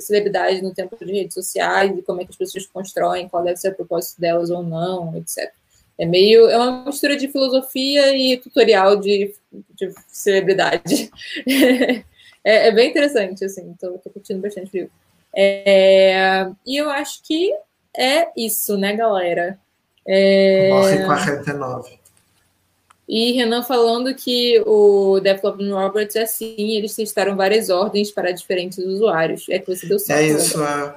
celebridade 0.00 0.62
no 0.62 0.74
tempo 0.74 0.96
de 1.04 1.12
redes 1.12 1.34
sociais 1.34 1.96
e 1.96 2.02
como 2.02 2.22
é 2.22 2.24
que 2.24 2.30
as 2.30 2.36
pessoas 2.36 2.66
constroem, 2.66 3.28
qual 3.28 3.44
deve 3.44 3.58
ser 3.58 3.72
o 3.72 3.74
propósito 3.74 4.20
delas 4.20 4.50
ou 4.50 4.62
não, 4.62 5.14
etc. 5.16 5.52
É 5.98 6.06
meio. 6.06 6.48
É 6.48 6.56
uma 6.56 6.86
mistura 6.86 7.14
de 7.14 7.28
filosofia 7.28 8.16
e 8.16 8.38
tutorial 8.38 8.96
de, 8.96 9.34
de 9.74 9.92
celebridade. 10.08 11.10
é, 12.42 12.68
é, 12.68 12.72
bem 12.72 12.88
interessante, 12.88 13.44
assim, 13.44 13.74
tô, 13.78 13.98
tô 13.98 14.08
curtindo 14.08 14.40
bastante 14.40 14.70
o 14.72 14.76
livro. 14.76 14.92
É, 15.36 16.50
e 16.66 16.76
eu 16.78 16.88
acho 16.88 17.22
que 17.22 17.54
é 17.94 18.28
isso, 18.34 18.78
né, 18.78 18.96
galera? 18.96 19.58
É... 20.06 20.70
Morre 20.70 21.04
49. 21.04 21.99
E 23.12 23.32
Renan 23.32 23.64
falando 23.64 24.14
que 24.14 24.62
o 24.64 25.18
Development 25.18 25.74
Roberts 25.74 26.14
é 26.14 26.22
assim, 26.22 26.76
eles 26.76 26.94
testaram 26.94 27.34
várias 27.34 27.68
ordens 27.68 28.12
para 28.12 28.30
diferentes 28.30 28.78
usuários. 28.78 29.48
É 29.48 29.58
que 29.58 29.66
você 29.66 29.84
deu 29.84 29.98
certo. 29.98 30.20
É 30.20 30.26
isso, 30.28 30.62
é. 30.62 30.94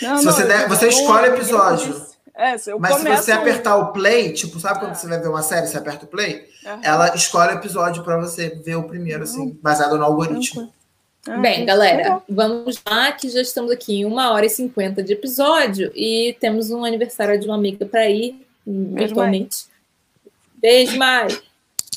Não, 0.00 0.16
se 0.16 0.24
não, 0.24 0.32
você, 0.32 0.46
der, 0.46 0.66
você 0.66 0.88
escolhe 0.88 1.28
episódio. 1.28 1.94
É, 2.34 2.56
se 2.56 2.74
mas 2.76 2.96
começo... 2.96 3.18
se 3.18 3.24
você 3.24 3.32
apertar 3.32 3.76
o 3.76 3.92
play, 3.92 4.32
tipo, 4.32 4.58
sabe 4.58 4.78
quando 4.78 4.92
é. 4.92 4.94
você 4.94 5.06
vai 5.06 5.20
ver 5.20 5.28
uma 5.28 5.42
série, 5.42 5.66
você 5.66 5.76
aperta 5.76 6.06
o 6.06 6.08
play? 6.08 6.48
Uhum. 6.64 6.80
Ela 6.82 7.14
escolhe 7.14 7.52
o 7.52 7.58
episódio 7.58 8.02
para 8.02 8.16
você 8.16 8.48
ver 8.48 8.76
o 8.76 8.84
primeiro, 8.84 9.24
assim, 9.24 9.58
baseado 9.62 9.98
no 9.98 10.04
algoritmo. 10.04 10.72
Ah, 11.28 11.36
Bem, 11.36 11.66
galera, 11.66 12.22
vamos 12.26 12.80
lá, 12.88 13.12
que 13.12 13.28
já 13.28 13.42
estamos 13.42 13.70
aqui 13.70 13.96
em 13.96 14.04
uma 14.06 14.32
hora 14.32 14.46
e 14.46 14.48
cinquenta 14.48 15.02
de 15.02 15.12
episódio 15.12 15.92
e 15.94 16.34
temos 16.40 16.70
um 16.70 16.82
aniversário 16.82 17.38
de 17.38 17.44
uma 17.46 17.56
amiga 17.56 17.84
para 17.84 18.08
ir, 18.08 18.40
virtualmente. 18.66 19.68
Beijo, 20.60 20.96
Mai. 20.98 21.28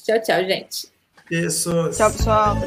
Tchau, 0.06 0.22
tchau, 0.22 0.44
gente. 0.46 0.88
Isso. 1.30 1.72
Tchau, 1.92 2.12
pessoal. 2.12 2.58